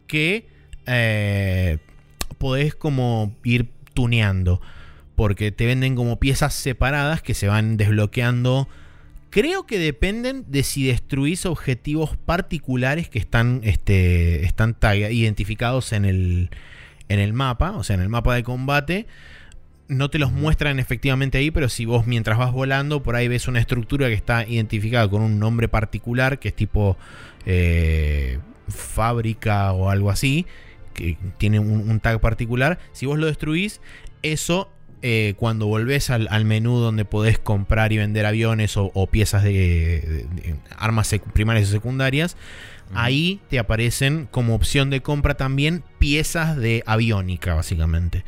que 0.06 0.48
eh, 0.86 1.78
podés 2.38 2.74
como 2.74 3.34
ir 3.44 3.70
tuneando. 3.94 4.60
Porque 5.14 5.50
te 5.50 5.64
venden 5.64 5.96
como 5.96 6.18
piezas 6.18 6.52
separadas 6.52 7.22
que 7.22 7.32
se 7.32 7.48
van 7.48 7.76
desbloqueando 7.78 8.68
Creo 9.36 9.66
que 9.66 9.78
dependen 9.78 10.46
de 10.48 10.62
si 10.62 10.86
destruís 10.86 11.44
objetivos 11.44 12.16
particulares 12.16 13.10
que 13.10 13.18
están, 13.18 13.60
este, 13.64 14.46
están 14.46 14.74
identificados 15.10 15.92
en 15.92 16.06
el, 16.06 16.48
en 17.10 17.18
el 17.18 17.34
mapa, 17.34 17.72
o 17.72 17.84
sea, 17.84 17.96
en 17.96 18.00
el 18.00 18.08
mapa 18.08 18.34
de 18.34 18.42
combate. 18.42 19.06
No 19.88 20.08
te 20.08 20.18
los 20.18 20.32
muestran 20.32 20.78
efectivamente 20.78 21.36
ahí, 21.36 21.50
pero 21.50 21.68
si 21.68 21.84
vos 21.84 22.06
mientras 22.06 22.38
vas 22.38 22.50
volando, 22.50 23.02
por 23.02 23.14
ahí 23.14 23.28
ves 23.28 23.46
una 23.46 23.60
estructura 23.60 24.08
que 24.08 24.14
está 24.14 24.48
identificada 24.48 25.06
con 25.06 25.20
un 25.20 25.38
nombre 25.38 25.68
particular, 25.68 26.38
que 26.38 26.48
es 26.48 26.56
tipo 26.56 26.96
eh, 27.44 28.38
fábrica 28.68 29.70
o 29.72 29.90
algo 29.90 30.08
así, 30.08 30.46
que 30.94 31.18
tiene 31.36 31.58
un, 31.58 32.00
tag 32.00 32.20
particular, 32.22 32.78
si 32.92 33.04
vos 33.04 33.18
lo 33.18 33.26
destruís, 33.26 33.82
eso 34.22 34.70
eh, 35.08 35.34
cuando 35.36 35.68
volvés 35.68 36.10
al, 36.10 36.44
menú 36.44 36.78
donde 36.78 37.04
podés 37.04 37.38
comprar 37.38 37.92
y 37.92 37.96
vender 37.96 38.26
aviones 38.26 38.76
o, 38.76 39.06
piezas 39.06 39.44
de, 39.44 40.26
armas 40.76 41.14
primarias 41.32 41.68
y 41.68 41.70
secundarias, 41.70 42.36
ahí 42.92 43.40
te 43.48 43.60
aparecen 43.60 44.26
como 44.28 44.56
opción 44.56 44.90
de 44.90 45.02
compra 45.02 45.36
también 45.36 45.84
piezas 46.00 46.56
de 46.56 46.82
aviónica, 46.86 47.54
básicamente. 47.54 48.24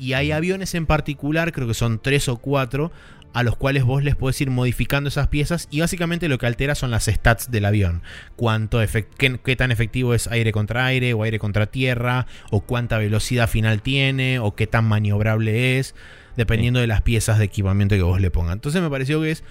Y 0.00 0.14
hay 0.14 0.32
aviones 0.32 0.74
en 0.74 0.84
particular, 0.84 1.52
creo 1.52 1.68
que 1.68 1.74
son 1.74 2.00
tres 2.00 2.28
o 2.28 2.38
cuatro, 2.38 2.90
a 3.32 3.42
los 3.42 3.56
cuales 3.56 3.84
vos 3.84 4.02
les 4.02 4.16
podés 4.16 4.40
ir 4.40 4.50
modificando 4.50 5.08
esas 5.08 5.28
piezas 5.28 5.68
y 5.70 5.80
básicamente 5.80 6.28
lo 6.28 6.38
que 6.38 6.46
altera 6.46 6.74
son 6.74 6.90
las 6.90 7.06
stats 7.06 7.50
del 7.50 7.64
avión. 7.64 8.02
Cuánto 8.36 8.80
qué, 9.18 9.38
qué, 9.42 9.56
tan 9.56 9.70
efectivo 9.70 10.14
es 10.14 10.26
aire 10.26 10.52
contra 10.52 10.86
aire 10.86 11.14
o 11.14 11.22
aire 11.22 11.38
contra 11.38 11.66
tierra, 11.66 12.26
o 12.50 12.60
cuánta 12.60 12.98
velocidad 12.98 13.48
final 13.48 13.82
tiene, 13.82 14.38
o 14.38 14.54
qué 14.54 14.66
tan 14.66 14.84
maniobrable 14.84 15.78
es, 15.78 15.94
dependiendo 16.36 16.80
de 16.80 16.86
las 16.86 17.02
piezas 17.02 17.38
de 17.38 17.44
equipamiento 17.44 17.94
que 17.94 18.02
vos 18.02 18.20
le 18.20 18.30
pongan. 18.30 18.54
Entonces 18.54 18.82
me 18.82 18.90
pareció 18.90 19.20
que 19.20 19.30
es 19.30 19.44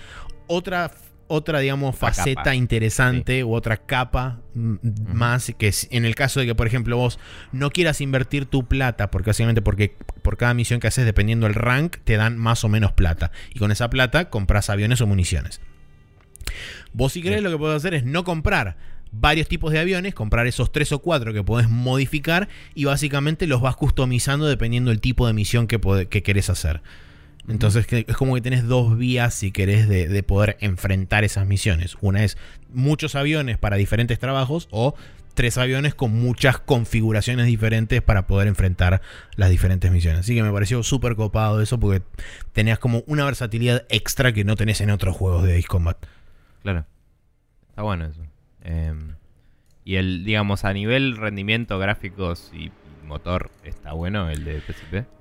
otra 0.47 0.91
otra, 1.29 1.59
digamos, 1.59 1.95
faceta 1.95 2.55
interesante 2.55 3.43
u 3.43 3.53
otra 3.53 3.77
capa 3.77 4.41
más 4.53 5.53
que 5.57 5.71
en 5.91 6.03
el 6.03 6.15
caso 6.15 6.41
de 6.41 6.47
que, 6.47 6.55
por 6.55 6.67
ejemplo, 6.67 6.97
vos 6.97 7.19
no 7.51 7.69
quieras 7.69 8.01
invertir 8.01 8.45
tu 8.45 8.67
plata, 8.67 9.11
porque 9.11 9.29
básicamente 9.29 9.61
porque 9.61 9.95
por 10.21 10.37
cada 10.37 10.53
misión 10.53 10.79
que 10.79 10.87
haces, 10.87 11.05
dependiendo 11.05 11.45
del 11.45 11.55
rank, 11.55 11.97
te 12.03 12.17
dan 12.17 12.37
más 12.37 12.63
o 12.63 12.69
menos 12.69 12.91
plata. 12.91 13.31
Y 13.53 13.59
con 13.59 13.71
esa 13.71 13.89
plata 13.89 14.29
compras 14.29 14.69
aviones 14.69 14.99
o 15.01 15.07
municiones. 15.07 15.61
Vos 16.91 17.13
si 17.13 17.21
querés 17.21 17.43
lo 17.43 17.51
que 17.51 17.57
puedes 17.57 17.77
hacer 17.77 17.93
es 17.93 18.03
no 18.03 18.23
comprar 18.23 18.75
varios 19.11 19.47
tipos 19.47 19.71
de 19.71 19.79
aviones, 19.79 20.15
comprar 20.15 20.47
esos 20.47 20.71
tres 20.71 20.91
o 20.91 20.99
cuatro 20.99 21.31
que 21.31 21.43
podés 21.43 21.69
modificar 21.69 22.49
y 22.73 22.85
básicamente 22.85 23.47
los 23.47 23.61
vas 23.61 23.75
customizando 23.75 24.47
dependiendo 24.47 24.89
del 24.89 24.99
tipo 24.99 25.27
de 25.27 25.33
misión 25.33 25.67
que, 25.67 25.79
que 26.09 26.23
querés 26.23 26.49
hacer. 26.49 26.81
Entonces 27.49 27.87
es 27.91 28.15
como 28.15 28.35
que 28.35 28.41
tenés 28.41 28.67
dos 28.67 28.95
vías 28.95 29.33
si 29.33 29.51
querés 29.51 29.89
de, 29.89 30.23
poder 30.23 30.57
enfrentar 30.61 31.23
esas 31.23 31.47
misiones. 31.47 31.97
Una 31.99 32.23
es 32.23 32.37
muchos 32.71 33.15
aviones 33.15 33.57
para 33.57 33.75
diferentes 33.75 34.19
trabajos 34.19 34.67
o 34.69 34.93
tres 35.33 35.57
aviones 35.57 35.95
con 35.95 36.11
muchas 36.13 36.59
configuraciones 36.59 37.47
diferentes 37.47 38.03
para 38.03 38.27
poder 38.27 38.47
enfrentar 38.47 39.01
las 39.35 39.49
diferentes 39.49 39.91
misiones. 39.91 40.21
Así 40.21 40.35
que 40.35 40.43
me 40.43 40.51
pareció 40.51 40.83
súper 40.83 41.15
copado 41.15 41.59
eso 41.59 41.79
porque 41.79 42.03
tenías 42.53 42.77
como 42.77 43.03
una 43.07 43.25
versatilidad 43.25 43.83
extra 43.89 44.31
que 44.31 44.43
no 44.43 44.55
tenés 44.55 44.79
en 44.81 44.91
otros 44.91 45.17
juegos 45.17 45.43
de 45.43 45.57
Ace 45.57 45.67
Combat. 45.67 45.97
Claro. 46.61 46.85
Está 47.69 47.81
bueno 47.81 48.05
eso. 48.05 48.21
Em, 48.61 49.15
y 49.83 49.95
el, 49.95 50.23
digamos, 50.23 50.65
a 50.65 50.73
nivel 50.73 51.17
rendimiento, 51.17 51.79
gráficos 51.79 52.51
y 52.53 52.71
motor, 53.07 53.49
¿está 53.63 53.93
bueno 53.93 54.29
el 54.29 54.43
de 54.43 54.61
PSP? 54.61 55.18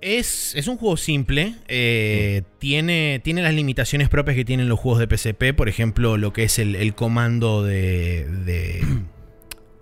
Es, 0.00 0.54
es, 0.54 0.68
un 0.68 0.76
juego 0.76 0.96
simple. 0.96 1.54
Eh, 1.68 2.42
tiene, 2.58 3.20
tiene 3.24 3.42
las 3.42 3.54
limitaciones 3.54 4.08
propias 4.08 4.36
que 4.36 4.44
tienen 4.44 4.68
los 4.68 4.78
juegos 4.78 5.00
de 5.00 5.16
PSP. 5.16 5.54
Por 5.56 5.68
ejemplo, 5.68 6.16
lo 6.16 6.32
que 6.32 6.44
es 6.44 6.58
el, 6.58 6.94
comando 6.94 7.62
de, 7.64 8.26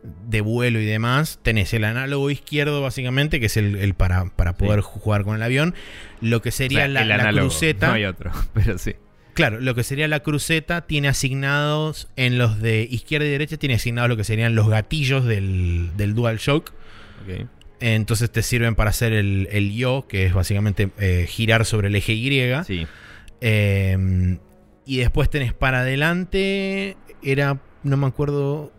de, 0.02 0.40
vuelo 0.40 0.80
y 0.80 0.84
demás. 0.84 1.40
Tenés 1.42 1.74
el 1.74 1.84
análogo 1.84 2.30
izquierdo, 2.30 2.80
básicamente, 2.80 3.40
que 3.40 3.46
es 3.46 3.56
el, 3.56 3.94
para, 3.94 4.26
para, 4.26 4.56
poder 4.56 4.80
jugar 4.80 5.24
con 5.24 5.36
el 5.36 5.42
avión. 5.42 5.74
Lo 6.20 6.42
que 6.42 6.50
sería 6.50 6.86
la, 6.88 7.04
la, 7.04 7.32
cruceta. 7.32 7.88
No 7.88 7.94
hay 7.94 8.04
otro, 8.04 8.30
pero 8.54 8.78
sí. 8.78 8.94
Claro, 9.34 9.60
lo 9.60 9.74
que 9.74 9.82
sería 9.82 10.06
la 10.06 10.20
cruceta 10.20 10.86
tiene 10.86 11.08
asignados 11.08 12.08
en 12.14 12.38
los 12.38 12.60
de 12.60 12.86
izquierda 12.88 13.26
y 13.26 13.30
derecha, 13.30 13.56
tiene 13.56 13.74
asignados 13.74 14.08
lo 14.08 14.16
que 14.16 14.22
serían 14.22 14.54
los 14.54 14.68
gatillos 14.68 15.24
del, 15.24 15.90
del 15.96 16.14
DualShock. 16.14 16.72
Okay. 17.24 17.46
Entonces 17.92 18.30
te 18.30 18.42
sirven 18.42 18.74
para 18.74 18.88
hacer 18.88 19.12
el, 19.12 19.46
el 19.52 19.74
yo, 19.74 20.06
que 20.08 20.24
es 20.24 20.32
básicamente 20.32 20.90
eh, 20.98 21.26
girar 21.28 21.66
sobre 21.66 21.88
el 21.88 21.96
eje 21.96 22.14
Y. 22.14 22.30
Sí. 22.64 22.86
Em, 23.42 24.38
y 24.86 24.96
después 24.96 25.28
tenés 25.28 25.52
para 25.52 25.80
adelante, 25.80 26.96
era, 27.22 27.60
no 27.82 27.96
me 27.98 28.06
acuerdo, 28.06 28.72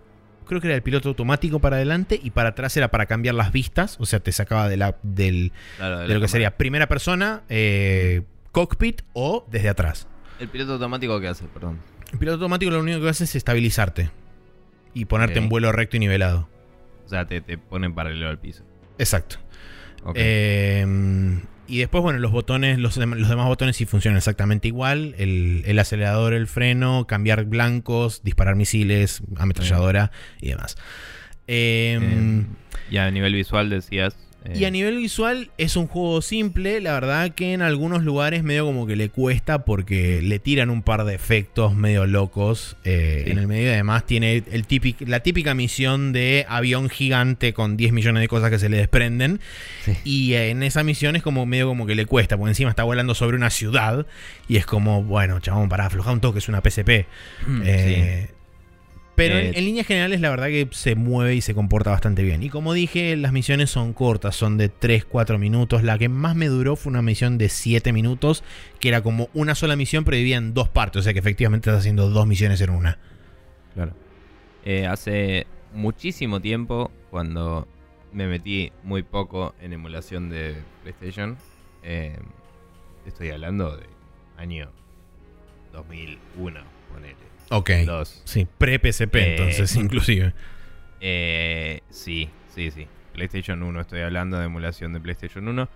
creo 0.47 0.59
que 0.59 0.65
era 0.65 0.75
el 0.75 0.81
piloto 0.81 1.09
automático 1.09 1.59
para 1.59 1.75
adelante 1.75 2.19
y 2.21 2.31
para 2.31 2.49
atrás 2.49 2.75
era 2.77 2.89
para 2.89 3.05
cambiar 3.05 3.35
las 3.35 3.51
vistas, 3.51 3.97
o 3.99 4.07
sea, 4.07 4.21
te 4.21 4.31
sacaba 4.31 4.67
de, 4.69 4.77
la, 4.77 4.97
del, 5.03 5.51
de, 5.79 6.07
lo 6.11 6.19
que 6.19 6.27
sería 6.27 6.57
primera 6.57 6.87
persona, 6.87 7.43
eh, 7.47 8.23
cockpit 8.51 9.03
o 9.13 9.45
desde 9.51 9.69
atrás. 9.69 10.07
¿El 10.39 10.47
piloto 10.47 10.73
automático 10.73 11.19
qué 11.21 11.27
hace? 11.27 11.45
Perdón. 11.45 11.79
El 12.11 12.17
piloto 12.17 12.37
automático 12.37 12.71
lo 12.71 12.79
único 12.79 13.01
que 13.01 13.09
hace 13.09 13.25
es 13.25 13.35
estabilizarte 13.35 14.09
y 14.95 15.05
ponerte 15.05 15.37
en 15.37 15.47
vuelo 15.47 15.71
recto 15.71 15.95
y 15.95 15.99
nivelado. 15.99 16.49
O 17.05 17.09
sea, 17.09 17.27
te, 17.27 17.39
te 17.41 17.59
ponen 17.59 17.93
paralelo 17.93 18.29
al 18.29 18.39
piso. 18.39 18.63
Exacto. 18.97 19.37
Em, 20.13 21.41
y 21.67 21.79
después, 21.79 22.03
bueno, 22.03 22.19
los 22.19 22.31
botones, 22.31 22.77
los, 22.77 22.95
los, 22.97 23.29
demás 23.29 23.47
botones 23.47 23.75
sí 23.75 23.85
funcionan 23.85 24.17
exactamente 24.17 24.67
igual. 24.67 25.15
El, 25.17 25.77
acelerador, 25.79 26.33
el 26.33 26.47
freno, 26.47 27.07
cambiar 27.07 27.45
blancos, 27.45 28.21
disparar 28.23 28.55
misiles, 28.55 29.23
ametralladora 29.37 30.11
y 30.39 30.49
demás. 30.49 30.77
Em, 31.47 32.03
em, 32.03 32.45
y 32.89 32.97
a 32.97 33.09
nivel 33.11 33.33
visual 33.33 33.69
decías 33.69 34.15
y 34.53 34.65
a 34.65 34.67
eh. 34.67 34.71
nivel 34.71 34.97
visual 34.97 35.49
es 35.57 35.75
un 35.75 35.87
juego 35.87 36.21
simple, 36.21 36.81
la 36.81 36.93
verdad 36.93 37.31
que 37.31 37.53
en 37.53 37.61
algunos 37.61 38.03
lugares 38.03 38.43
medio 38.43 38.65
como 38.65 38.85
que 38.85 38.95
le 38.95 39.09
cuesta 39.09 39.65
porque 39.65 40.21
le 40.21 40.39
tiran 40.39 40.69
un 40.69 40.83
par 40.83 41.05
de 41.05 41.15
efectos 41.15 41.75
medio 41.75 42.05
locos 42.05 42.77
eh, 42.83 43.23
en 43.27 43.37
el 43.37 43.47
medio. 43.47 43.71
Además 43.71 44.05
tiene 44.05 44.43
el 44.51 44.65
la 44.99 45.21
típica 45.21 45.53
misión 45.53 46.13
de 46.13 46.45
avión 46.47 46.89
gigante 46.89 47.53
con 47.53 47.77
10 47.77 47.93
millones 47.93 48.21
de 48.21 48.27
cosas 48.27 48.49
que 48.49 48.59
se 48.59 48.69
le 48.69 48.77
desprenden. 48.77 49.39
Y 50.03 50.33
en 50.33 50.63
esa 50.63 50.83
misión 50.83 51.15
es 51.15 51.23
como 51.23 51.45
medio 51.45 51.67
como 51.67 51.85
que 51.85 51.95
le 51.95 52.05
cuesta, 52.05 52.37
porque 52.37 52.51
encima 52.51 52.69
está 52.69 52.83
volando 52.83 53.15
sobre 53.15 53.37
una 53.37 53.49
ciudad 53.49 54.05
y 54.47 54.57
es 54.57 54.65
como, 54.65 55.03
bueno, 55.03 55.39
chabón, 55.39 55.69
para 55.69 55.85
aflojar 55.85 56.13
un 56.13 56.21
toque, 56.21 56.39
es 56.39 56.49
una 56.49 56.61
PSP. 56.61 57.07
Mm, 57.47 57.61
eh, 57.65 58.29
pero 59.15 59.37
en, 59.37 59.53
líneas 59.53 59.87
generales 59.87 60.19
la 60.19 60.29
verdad 60.29 60.47
que 60.47 60.67
se 60.71 60.95
mueve 60.95 61.35
y 61.35 61.41
se 61.41 61.55
comporta 61.55 61.91
bastante 61.91 62.21
bien. 62.21 62.43
Y 62.43 62.49
como 62.49 62.73
dije, 62.73 63.15
las 63.15 63.31
misiones 63.31 63.69
son 63.69 63.93
cortas, 63.93 64.35
son 64.35 64.57
de 64.57 64.69
3-4 64.71 65.37
minutos. 65.37 65.83
La 65.83 65.97
que 65.97 66.09
más 66.09 66.35
me 66.35 66.47
duró 66.47 66.75
fue 66.75 66.91
una 66.91 67.01
misión 67.01 67.37
de 67.37 67.49
7 67.49 67.93
minutos, 67.93 68.43
que 68.79 68.89
era 68.89 69.01
como 69.01 69.29
una 69.33 69.55
sola 69.55 69.75
misión, 69.75 70.03
pero 70.03 70.17
dividida 70.17 70.37
en 70.37 70.53
dos 70.53 70.67
partes. 70.67 70.99
O 70.99 71.03
sea 71.03 71.13
que 71.13 71.19
efectivamente 71.19 71.69
estás 71.69 71.81
haciendo 71.81 72.09
dos 72.09 72.27
misiones 72.27 72.59
en 72.61 72.69
una. 72.69 72.99
Claro. 73.73 73.93
Eh, 74.65 74.85
hace 74.85 75.47
muchísimo 75.73 76.41
tiempo, 76.41 76.91
cuando 77.09 77.67
me 78.11 78.27
metí 78.27 78.71
muy 78.83 79.03
poco 79.03 79.55
en 79.61 79.73
emulación 79.73 80.29
de 80.29 80.55
PlayStation, 80.83 81.37
eh, 81.83 82.17
estoy 83.05 83.29
hablando 83.29 83.77
de 83.77 83.85
año 84.37 84.71
2001, 85.71 86.61
ponele. 86.91 87.24
Ok. 87.49 87.71
sí, 88.23 88.47
pre-PSP 88.57 89.15
eh, 89.15 89.31
entonces, 89.31 89.75
inclusive. 89.75 90.33
Eh, 91.01 91.81
sí, 91.89 92.29
sí, 92.53 92.71
sí. 92.71 92.87
PlayStation 93.13 93.61
1, 93.63 93.81
estoy 93.81 94.01
hablando 94.01 94.37
de 94.37 94.45
emulación 94.45 94.93
de 94.93 94.99
PlayStation 94.99 95.47
1. 95.47 95.69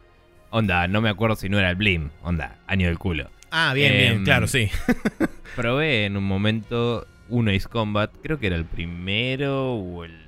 Onda, 0.52 0.88
no 0.88 1.02
me 1.02 1.10
acuerdo 1.10 1.36
si 1.36 1.50
no 1.50 1.60
era 1.60 1.70
el 1.70 1.76
Blim. 1.76 2.10
Onda, 2.24 2.58
año 2.68 2.88
del 2.88 2.98
culo. 2.98 3.30
Ah, 3.52 3.74
bien, 3.74 3.94
bien, 3.94 4.14
em, 4.14 4.24
claro, 4.24 4.48
sí. 4.48 4.70
probé 5.56 6.06
en 6.06 6.18
un 6.18 6.24
momento 6.24 7.08
un 7.30 7.50
Ace 7.50 7.68
Combat, 7.68 8.12
creo 8.22 8.40
que 8.40 8.48
era 8.48 8.56
el 8.56 8.66
primero 8.66 9.74
o 9.74 10.04
el. 10.04 10.28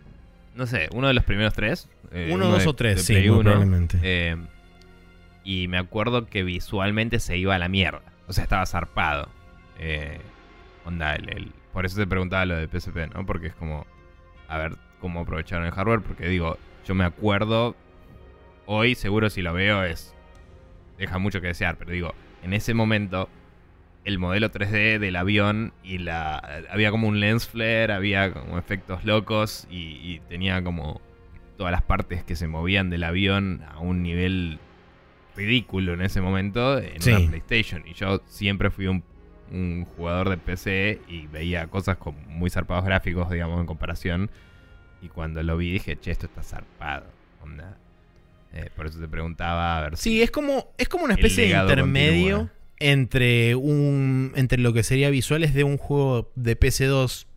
No 0.55 0.67
sé, 0.67 0.89
uno 0.93 1.07
de 1.07 1.13
los 1.13 1.23
primeros 1.23 1.53
tres. 1.53 1.89
Eh, 2.11 2.29
uno, 2.31 2.47
dos 2.47 2.67
o 2.67 2.73
tres, 2.73 3.03
sí, 3.03 3.15
probablemente. 3.15 3.99
Em, 4.03 4.47
y 5.43 5.67
me 5.67 5.77
acuerdo 5.77 6.27
que 6.27 6.43
visualmente 6.43 7.19
se 7.19 7.37
iba 7.37 7.55
a 7.55 7.59
la 7.59 7.67
mierda. 7.67 8.01
O 8.27 8.33
sea, 8.33 8.43
estaba 8.43 8.65
zarpado. 8.65 9.29
Onda, 10.85 11.15
el, 11.15 11.51
por 11.73 11.85
eso 11.85 11.97
te 11.97 12.07
preguntaba 12.07 12.45
lo 12.45 12.55
de 12.55 12.67
PSP, 12.67 13.13
¿no? 13.13 13.25
Porque 13.25 13.47
es 13.47 13.55
como, 13.55 13.85
a 14.47 14.57
ver 14.57 14.77
cómo 14.99 15.21
aprovecharon 15.21 15.65
el 15.65 15.71
hardware, 15.71 16.01
porque 16.01 16.27
digo, 16.27 16.57
yo 16.85 16.95
me 16.95 17.03
acuerdo, 17.03 17.75
hoy 18.65 18.95
seguro 18.95 19.29
si 19.29 19.41
lo 19.41 19.53
veo 19.53 19.83
es, 19.83 20.15
deja 20.97 21.17
mucho 21.17 21.41
que 21.41 21.47
desear, 21.47 21.77
pero 21.77 21.91
digo, 21.91 22.13
en 22.43 22.53
ese 22.53 22.73
momento 22.73 23.29
el 24.03 24.17
modelo 24.17 24.49
3D 24.51 24.99
del 24.99 25.15
avión 25.15 25.73
y 25.83 25.99
la 25.99 26.37
había 26.69 26.91
como 26.91 27.07
un 27.07 27.19
lens 27.19 27.47
flare, 27.47 27.93
había 27.93 28.33
como 28.33 28.57
efectos 28.57 29.05
locos 29.05 29.67
y, 29.69 30.19
tenía 30.27 30.63
como 30.63 31.01
todas 31.57 31.71
las 31.71 31.83
partes 31.83 32.23
que 32.23 32.35
se 32.35 32.47
movían 32.47 32.89
del 32.89 33.03
avión 33.03 33.63
a 33.67 33.79
un 33.79 34.01
nivel 34.01 34.59
ridículo 35.35 35.93
en 35.93 36.01
ese 36.01 36.19
momento 36.19 36.79
en 36.79 37.01
una 37.07 37.27
PlayStation 37.27 37.83
y 37.87 37.93
yo 37.93 38.21
siempre 38.25 38.69
fui 38.69 38.87
un 38.87 39.03
un 39.51 39.85
jugador 39.97 40.29
de 40.29 40.37
PC 40.37 41.01
y 41.07 41.27
veía 41.27 41.67
cosas 41.67 41.97
con 41.97 42.15
muy 42.27 42.49
zarpados 42.49 42.85
gráficos, 42.85 43.29
digamos, 43.29 43.59
en 43.59 43.65
comparación. 43.65 44.31
Y 45.01 45.09
cuando 45.09 45.43
lo 45.43 45.57
vi 45.57 45.71
dije, 45.71 45.97
che, 45.99 46.11
esto 46.11 46.27
está 46.27 46.43
zarpado. 46.43 47.05
Onda. 47.43 47.77
Eh, 48.53 48.69
por 48.75 48.85
eso 48.85 48.99
te 48.99 49.07
preguntaba 49.07 49.77
a 49.77 49.81
ver 49.81 49.95
sí, 49.95 50.21
es 50.21 50.29
como, 50.29 50.73
es 50.77 50.89
como 50.89 51.05
una 51.05 51.13
especie 51.13 51.47
de 51.47 51.57
intermedio 51.57 52.49
entre, 52.79 53.55
un, 53.55 54.33
entre 54.35 54.59
lo 54.59 54.73
que 54.73 54.83
sería 54.83 55.09
visuales 55.09 55.53
de 55.53 55.63
un 55.63 55.77
juego 55.77 56.33
de 56.35 56.59
PC2 56.59 57.27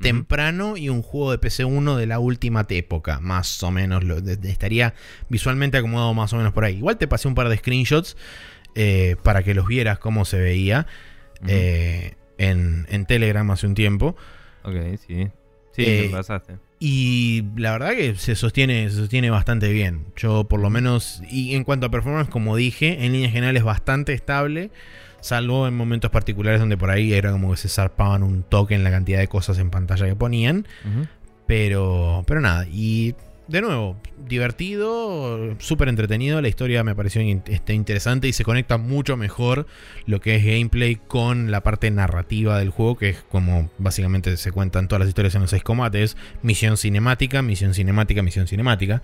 temprano 0.00 0.76
y 0.76 0.88
un 0.88 1.02
juego 1.02 1.32
de 1.32 1.40
PC1 1.40 1.96
de 1.96 2.06
la 2.06 2.18
última 2.18 2.66
época, 2.68 3.20
más 3.20 3.62
o 3.62 3.70
menos. 3.70 4.04
Lo, 4.04 4.18
estaría 4.18 4.94
visualmente 5.28 5.78
acomodado 5.78 6.12
más 6.14 6.32
o 6.32 6.36
menos 6.36 6.52
por 6.52 6.64
ahí. 6.64 6.76
Igual 6.76 6.98
te 6.98 7.08
pasé 7.08 7.28
un 7.28 7.34
par 7.34 7.48
de 7.48 7.56
screenshots 7.56 8.16
eh, 8.74 9.16
para 9.22 9.42
que 9.42 9.54
los 9.54 9.66
vieras 9.66 9.98
cómo 9.98 10.24
se 10.24 10.38
veía. 10.38 10.86
Eh, 11.46 12.14
en, 12.38 13.06
Telegram 13.06 13.50
hace 13.50 13.66
un 13.66 13.74
tiempo. 13.74 14.16
Ok, 14.64 14.74
sí. 15.06 15.28
Sí, 15.72 15.82
me 15.86 16.04
eh, 16.04 16.08
pasaste. 16.10 16.58
Y 16.78 17.44
la 17.56 17.72
verdad 17.72 17.92
que 17.92 18.16
se 18.16 18.34
sostiene, 18.34 18.90
se 18.90 18.96
sostiene 18.96 19.30
bastante 19.30 19.72
bien. 19.72 20.06
Yo 20.16 20.44
por 20.44 20.60
lo 20.60 20.68
menos, 20.68 21.22
y 21.30 21.54
en 21.54 21.64
cuanto 21.64 21.86
a 21.86 21.90
performance, 21.90 22.28
como 22.28 22.56
dije, 22.56 23.04
en 23.04 23.12
líneas 23.12 23.32
generales 23.32 23.62
bastante 23.62 24.12
estable. 24.12 24.70
Salvo 25.20 25.68
en 25.68 25.76
momentos 25.76 26.10
particulares 26.10 26.58
donde 26.58 26.76
por 26.76 26.90
ahí 26.90 27.12
era 27.12 27.30
como 27.30 27.52
que 27.52 27.56
se 27.56 27.68
zarpaban 27.68 28.24
un 28.24 28.42
toque 28.42 28.74
en 28.74 28.82
la 28.82 28.90
cantidad 28.90 29.20
de 29.20 29.28
cosas 29.28 29.58
en 29.58 29.70
pantalla 29.70 30.06
que 30.06 30.16
ponían. 30.16 30.66
Pero, 31.46 32.24
pero 32.26 32.40
nada, 32.40 32.66
y 32.66 33.14
de 33.48 33.60
nuevo, 33.60 33.96
divertido, 34.26 35.56
súper 35.58 35.88
entretenido. 35.88 36.40
La 36.40 36.48
historia 36.48 36.84
me 36.84 36.94
pareció 36.94 37.20
este, 37.46 37.74
interesante 37.74 38.28
y 38.28 38.32
se 38.32 38.44
conecta 38.44 38.78
mucho 38.78 39.16
mejor 39.16 39.66
lo 40.06 40.20
que 40.20 40.36
es 40.36 40.44
gameplay 40.44 40.96
con 40.96 41.50
la 41.50 41.62
parte 41.62 41.90
narrativa 41.90 42.58
del 42.58 42.70
juego, 42.70 42.96
que 42.96 43.10
es 43.10 43.22
como 43.30 43.70
básicamente 43.78 44.36
se 44.36 44.52
cuentan 44.52 44.88
todas 44.88 45.00
las 45.00 45.08
historias 45.08 45.34
en 45.34 45.42
los 45.42 45.50
seis 45.50 45.62
combates: 45.62 46.16
misión 46.42 46.76
cinemática, 46.76 47.42
misión 47.42 47.74
cinemática, 47.74 48.22
misión 48.22 48.46
cinemática. 48.46 49.02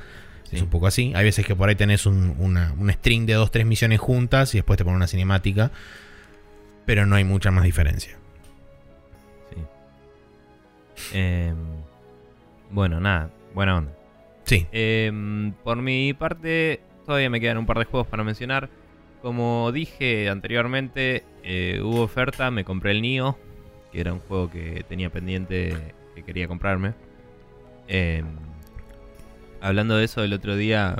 Es 0.50 0.62
un 0.62 0.70
poco 0.70 0.86
así. 0.86 1.12
Hay 1.14 1.24
veces 1.24 1.44
que 1.44 1.54
por 1.54 1.68
ahí 1.68 1.74
tenés 1.74 2.06
un, 2.06 2.34
un 2.38 2.90
string 2.90 3.26
de 3.26 3.34
dos, 3.34 3.50
tres 3.50 3.66
misiones 3.66 4.00
juntas 4.00 4.54
y 4.54 4.58
después 4.58 4.78
te 4.78 4.84
ponen 4.84 4.96
una 4.96 5.06
cinemática. 5.06 5.70
Pero 6.86 7.04
no 7.04 7.16
hay 7.16 7.24
mucha 7.24 7.50
más 7.50 7.64
diferencia. 7.64 8.16
Em, 11.12 11.54
bueno, 12.70 12.98
nada, 12.98 13.30
buena 13.54 13.76
onda. 13.76 13.97
Em, 14.50 15.52
por 15.64 15.76
mi 15.78 16.14
parte, 16.14 16.80
todavía 17.04 17.30
me 17.30 17.40
quedan 17.40 17.58
un 17.58 17.66
par 17.66 17.78
de 17.78 17.84
juegos 17.84 18.06
para 18.06 18.24
mencionar. 18.24 18.68
Como 19.22 19.72
dije 19.72 20.28
anteriormente, 20.28 21.24
eh, 21.42 21.80
hubo 21.82 22.02
oferta, 22.02 22.50
me 22.50 22.64
compré 22.64 22.92
el 22.92 23.02
Nio, 23.02 23.36
que 23.92 24.00
era 24.00 24.12
un 24.12 24.20
juego 24.20 24.50
que 24.50 24.84
tenía 24.88 25.10
pendiente 25.10 25.74
que 26.14 26.22
quería 26.22 26.48
comprarme. 26.48 26.94
Em, 27.88 28.26
hablando 29.60 29.96
de 29.96 30.04
eso 30.04 30.22
el 30.22 30.32
otro 30.32 30.56
día, 30.56 30.96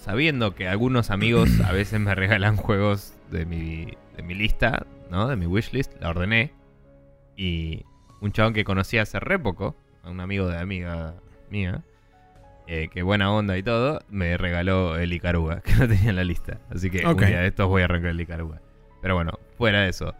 sabiendo 0.00 0.54
que 0.54 0.68
algunos 0.68 1.10
amigos 1.10 1.50
a 1.64 1.72
veces 1.72 2.00
me 2.00 2.14
regalan 2.14 2.56
juegos 2.56 3.14
de 3.30 3.46
mi, 3.46 3.94
de 4.16 4.22
mi 4.22 4.34
lista, 4.34 4.86
¿no? 5.10 5.28
De 5.28 5.36
mi 5.36 5.46
wishlist, 5.46 5.92
la 6.00 6.10
ordené. 6.10 6.52
Y 7.36 7.84
un 8.20 8.32
chabón 8.32 8.52
que 8.52 8.64
conocí 8.64 8.98
hace 8.98 9.20
re 9.20 9.38
poco, 9.38 9.76
un 10.04 10.20
amigo 10.20 10.48
de 10.48 10.58
amiga 10.58 11.14
mía, 11.50 11.84
eh, 12.68 12.88
que 12.92 13.02
buena 13.02 13.32
onda 13.32 13.56
y 13.58 13.62
todo, 13.62 14.00
me 14.10 14.36
regaló 14.36 14.96
el 14.96 15.12
Icaruga, 15.12 15.60
que 15.64 15.72
no 15.74 15.88
tenía 15.88 16.10
en 16.10 16.16
la 16.16 16.24
lista. 16.24 16.60
Así 16.70 16.90
que 16.90 16.98
un 17.04 17.12
Ok. 17.12 17.22
día 17.24 17.40
de 17.40 17.48
estos 17.48 17.66
voy 17.68 17.82
a 17.82 17.86
arrancar 17.86 18.10
el 18.10 18.20
Icaruga. 18.20 18.60
Pero 19.02 19.14
bueno, 19.14 19.32
fuera 19.56 19.82
de 19.82 19.88
eso. 19.88 20.14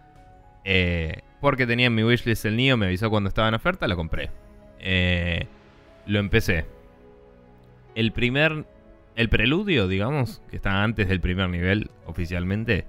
Eh, 0.65 1.21
porque 1.41 1.67
tenía 1.67 1.87
en 1.87 1.95
mi 1.95 2.03
wishlist 2.05 2.45
el 2.45 2.57
Nio, 2.57 2.77
me 2.77 2.87
avisó 2.87 3.11
cuando 3.11 3.29
estaba 3.29 3.49
en 3.49 3.55
oferta, 3.55 3.87
lo 3.87 3.97
compré. 3.97 4.31
Eh, 4.81 5.47
lo 6.07 6.19
empecé. 6.19 6.67
El 7.95 8.13
primer. 8.13 8.65
El 9.17 9.29
preludio, 9.29 9.89
digamos, 9.89 10.41
que 10.49 10.57
está 10.57 10.85
antes 10.85 11.09
del 11.09 11.21
primer 11.21 11.49
nivel 11.49 11.91
oficialmente, 12.07 12.85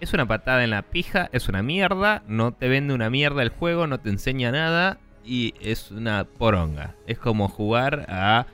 es 0.00 0.12
una 0.12 0.26
patada 0.26 0.62
en 0.62 0.68
la 0.68 0.82
pija, 0.82 1.30
es 1.32 1.48
una 1.48 1.62
mierda, 1.62 2.22
no 2.26 2.52
te 2.52 2.68
vende 2.68 2.92
una 2.92 3.08
mierda 3.08 3.40
el 3.42 3.48
juego, 3.48 3.86
no 3.86 3.98
te 3.98 4.10
enseña 4.10 4.52
nada 4.52 4.98
y 5.24 5.54
es 5.62 5.90
una 5.90 6.24
poronga. 6.24 6.94
Es 7.06 7.18
como 7.18 7.48
jugar 7.48 8.04
a 8.10 8.44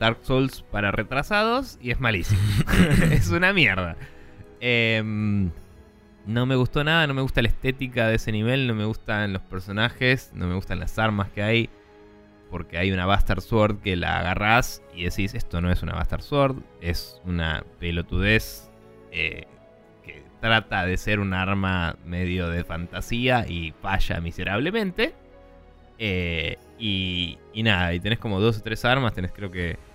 Dark 0.00 0.20
Souls 0.22 0.62
para 0.62 0.90
retrasados 0.90 1.78
y 1.80 1.90
es 1.90 2.00
malísimo. 2.00 2.40
es 3.12 3.28
una 3.28 3.52
mierda. 3.52 3.96
Em, 4.58 5.50
no 6.26 6.46
me 6.46 6.56
gustó 6.56 6.82
nada, 6.82 7.06
no 7.06 7.12
me 7.12 7.20
gusta 7.20 7.42
la 7.42 7.48
estética 7.48 8.08
de 8.08 8.14
ese 8.16 8.32
nivel, 8.32 8.66
no 8.66 8.74
me 8.74 8.86
gustan 8.86 9.34
los 9.34 9.42
personajes, 9.42 10.30
no 10.34 10.46
me 10.46 10.54
gustan 10.54 10.80
las 10.80 10.98
armas 10.98 11.28
que 11.30 11.42
hay. 11.42 11.70
Porque 12.50 12.78
hay 12.78 12.90
una 12.90 13.06
Bastard 13.06 13.42
Sword 13.42 13.80
que 13.80 13.94
la 13.94 14.18
agarrás 14.18 14.82
y 14.94 15.04
decís, 15.04 15.34
esto 15.34 15.60
no 15.60 15.70
es 15.70 15.82
una 15.82 15.92
Bastard 15.92 16.22
Sword, 16.22 16.56
es 16.80 17.20
una 17.24 17.62
pelotudez 17.78 18.70
eh, 19.12 19.44
que 20.02 20.24
trata 20.40 20.84
de 20.86 20.96
ser 20.96 21.20
un 21.20 21.34
arma 21.34 21.96
medio 22.06 22.48
de 22.48 22.64
fantasía 22.64 23.46
y 23.46 23.72
falla 23.82 24.18
miserablemente. 24.20 25.14
Eh, 25.98 26.56
y, 26.78 27.38
y 27.52 27.62
nada, 27.62 27.92
y 27.92 28.00
tenés 28.00 28.18
como 28.18 28.40
dos 28.40 28.58
o 28.58 28.62
tres 28.62 28.86
armas, 28.86 29.12
tenés 29.12 29.32
creo 29.32 29.50
que 29.50 29.89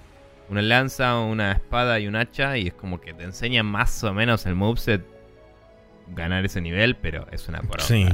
una 0.49 0.61
lanza, 0.61 1.19
una 1.19 1.53
espada 1.53 1.99
y 1.99 2.07
un 2.07 2.15
hacha, 2.15 2.57
y 2.57 2.67
es 2.67 2.73
como 2.73 3.01
que 3.01 3.13
te 3.13 3.23
enseñan 3.23 3.65
más 3.65 4.03
o 4.03 4.13
menos 4.13 4.45
el 4.45 4.55
moveset 4.55 5.05
ganar 6.07 6.45
ese 6.45 6.61
nivel, 6.61 6.95
pero 6.95 7.27
es 7.31 7.47
una 7.47 7.61
poronga. 7.61 7.85
Sí. 7.85 8.07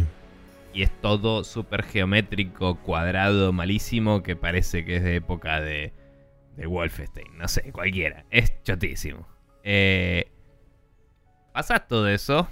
Y 0.74 0.84
es 0.84 1.02
todo 1.02 1.44
súper 1.44 1.84
geométrico, 1.84 2.76
cuadrado, 2.76 3.52
malísimo, 3.52 4.24
que 4.24 4.36
parece 4.36 4.86
que 4.86 4.98
es 4.98 5.04
de 5.04 5.18
época 5.18 5.60
de, 5.60 5.94
de 6.56 6.66
Wolfenstein. 6.66 7.38
No 7.38 7.48
sé, 7.48 7.72
cualquiera. 7.74 8.26
Es 8.30 8.54
chotísimo. 8.64 9.28
Eh, 9.64 10.32
pasas 11.52 11.88
todo 11.88 12.08
eso, 12.08 12.48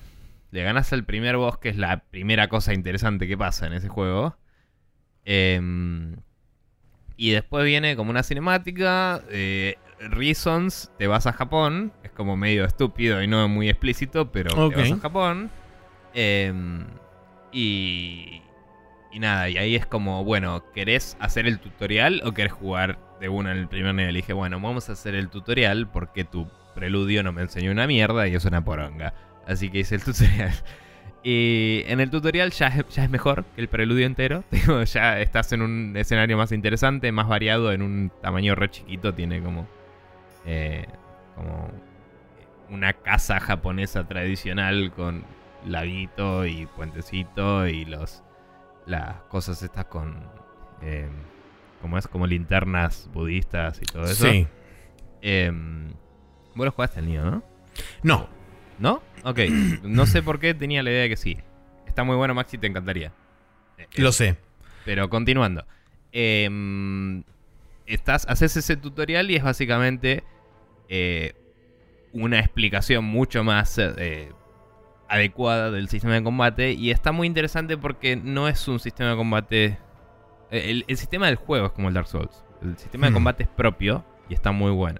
le 0.51 0.63
ganas 0.63 0.91
al 0.93 1.05
primer 1.05 1.37
boss, 1.37 1.57
que 1.57 1.69
es 1.69 1.77
la 1.77 2.03
primera 2.05 2.49
cosa 2.49 2.73
interesante 2.73 3.27
que 3.27 3.37
pasa 3.37 3.67
en 3.67 3.73
ese 3.73 3.87
juego. 3.87 4.37
Em, 5.23 6.17
y 7.19 7.31
después 7.31 7.65
viene 7.65 7.97
como 7.97 8.11
una 8.11 8.23
cinemática. 8.23 9.21
eh, 9.29 9.75
Reasons, 9.99 10.89
te 10.97 11.05
vas 11.07 11.27
a 11.27 11.33
Japón. 11.33 11.91
Es 12.01 12.11
como 12.11 12.37
medio 12.37 12.63
estúpido 12.63 13.21
y 13.21 13.27
no 13.27 13.45
muy 13.49 13.67
explícito, 13.67 14.31
pero 14.31 14.69
te 14.69 14.75
vas 14.77 14.91
a 14.93 14.97
Japón. 14.99 15.51
Em, 16.13 16.85
y, 17.51 18.41
y 19.11 19.19
nada, 19.19 19.49
y 19.49 19.57
ahí 19.57 19.75
es 19.75 19.85
como, 19.85 20.23
bueno, 20.23 20.63
¿querés 20.73 21.17
hacer 21.19 21.45
el 21.45 21.59
tutorial 21.59 22.21
o 22.23 22.31
querés 22.31 22.53
jugar 22.53 22.97
de 23.19 23.27
una 23.27 23.51
en 23.51 23.57
el 23.57 23.67
primer 23.67 23.93
nivel? 23.95 24.15
Y 24.15 24.21
dije, 24.21 24.31
bueno, 24.31 24.57
vamos 24.61 24.87
a 24.87 24.93
hacer 24.93 25.13
el 25.13 25.27
tutorial 25.27 25.91
porque 25.91 26.23
tu 26.23 26.47
preludio 26.73 27.21
no 27.21 27.33
me 27.33 27.41
enseñó 27.41 27.71
una 27.71 27.85
mierda 27.85 28.29
y 28.29 28.35
es 28.35 28.45
una 28.45 28.63
poronga. 28.63 29.13
Así 29.45 29.69
que 29.69 29.79
hice 29.79 29.95
el 29.95 30.05
tutorial. 30.05 30.53
Y 31.23 31.83
en 31.87 31.99
el 31.99 32.09
tutorial 32.09 32.51
ya 32.51 32.67
es, 32.67 32.87
ya 32.89 33.03
es 33.03 33.09
mejor 33.09 33.45
que 33.55 33.61
el 33.61 33.67
preludio 33.67 34.05
entero. 34.05 34.43
Digo, 34.51 34.83
ya 34.83 35.19
estás 35.19 35.51
en 35.51 35.61
un 35.61 35.95
escenario 35.97 36.37
más 36.37 36.51
interesante, 36.51 37.11
más 37.11 37.27
variado, 37.27 37.71
en 37.71 37.81
un 37.81 38.11
tamaño 38.21 38.55
re 38.55 38.69
chiquito. 38.69 39.13
Tiene 39.13 39.41
como. 39.41 39.67
eh, 40.45 40.85
como 41.35 41.71
una 42.69 42.93
casa 42.93 43.39
japonesa 43.39 44.07
tradicional 44.07 44.91
con 44.95 45.23
laguito 45.65 46.45
y 46.45 46.65
puentecito 46.67 47.67
y 47.67 47.85
los 47.85 48.23
las 48.85 49.21
cosas 49.23 49.61
estas 49.61 49.85
con 49.85 50.17
eh, 50.81 51.09
como 51.81 51.97
es 51.97 52.07
como 52.07 52.27
linternas 52.27 53.09
budistas 53.13 53.79
y 53.81 53.85
todo 53.85 54.03
eso. 54.03 54.27
Sí. 54.29 54.47
Em, 55.21 55.93
vos 56.55 56.65
lo 56.65 56.71
jugaste 56.71 56.99
el 56.99 57.07
niño, 57.07 57.29
¿no? 57.29 57.43
No. 58.03 58.38
¿No? 58.79 59.01
Ok. 59.23 59.39
No 59.83 60.05
sé 60.05 60.21
por 60.23 60.39
qué 60.39 60.53
tenía 60.53 60.81
la 60.83 60.91
idea 60.91 61.01
de 61.03 61.09
que 61.09 61.17
sí. 61.17 61.37
Está 61.85 62.03
muy 62.03 62.15
bueno, 62.15 62.33
Maxi, 62.33 62.57
te 62.57 62.67
encantaría. 62.67 63.11
Eh, 63.77 63.87
Lo 63.97 64.11
sé. 64.11 64.37
Pero 64.85 65.09
continuando. 65.09 65.65
Em, 66.11 67.23
estás, 67.85 68.25
haces 68.27 68.55
ese 68.57 68.77
tutorial 68.77 69.29
y 69.31 69.35
es 69.35 69.43
básicamente 69.43 70.23
eh, 70.87 71.33
una 72.13 72.39
explicación 72.39 73.05
mucho 73.05 73.43
más 73.43 73.77
eh, 73.77 74.31
adecuada 75.07 75.71
del 75.71 75.89
sistema 75.89 76.13
de 76.15 76.23
combate. 76.23 76.71
Y 76.73 76.91
está 76.91 77.11
muy 77.11 77.27
interesante 77.27 77.77
porque 77.77 78.15
no 78.15 78.47
es 78.47 78.67
un 78.67 78.79
sistema 78.79 79.11
de 79.11 79.15
combate. 79.17 79.77
El, 80.51 80.85
el 80.87 80.97
sistema 80.97 81.27
del 81.27 81.35
juego 81.35 81.67
es 81.67 81.71
como 81.73 81.89
el 81.89 81.93
Dark 81.93 82.07
Souls. 82.07 82.43
El 82.61 82.77
sistema 82.77 83.07
de 83.07 83.11
Hmm. 83.11 83.15
combate 83.15 83.43
es 83.43 83.49
propio 83.49 84.03
y 84.29 84.33
está 84.33 84.51
muy 84.51 84.71
bueno. 84.71 84.99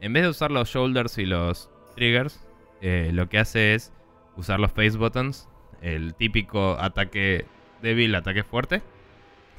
En 0.00 0.12
vez 0.12 0.22
de 0.24 0.28
usar 0.30 0.50
los 0.50 0.68
shoulders 0.68 1.16
y 1.18 1.26
los 1.26 1.70
triggers, 1.94 2.40
eh, 2.82 3.10
lo 3.14 3.28
que 3.30 3.38
hace 3.38 3.74
es 3.74 3.92
usar 4.36 4.60
los 4.60 4.70
face 4.72 4.98
buttons. 4.98 5.48
El 5.80 6.14
típico 6.14 6.76
ataque 6.78 7.46
débil, 7.80 8.14
ataque 8.14 8.44
fuerte 8.44 8.82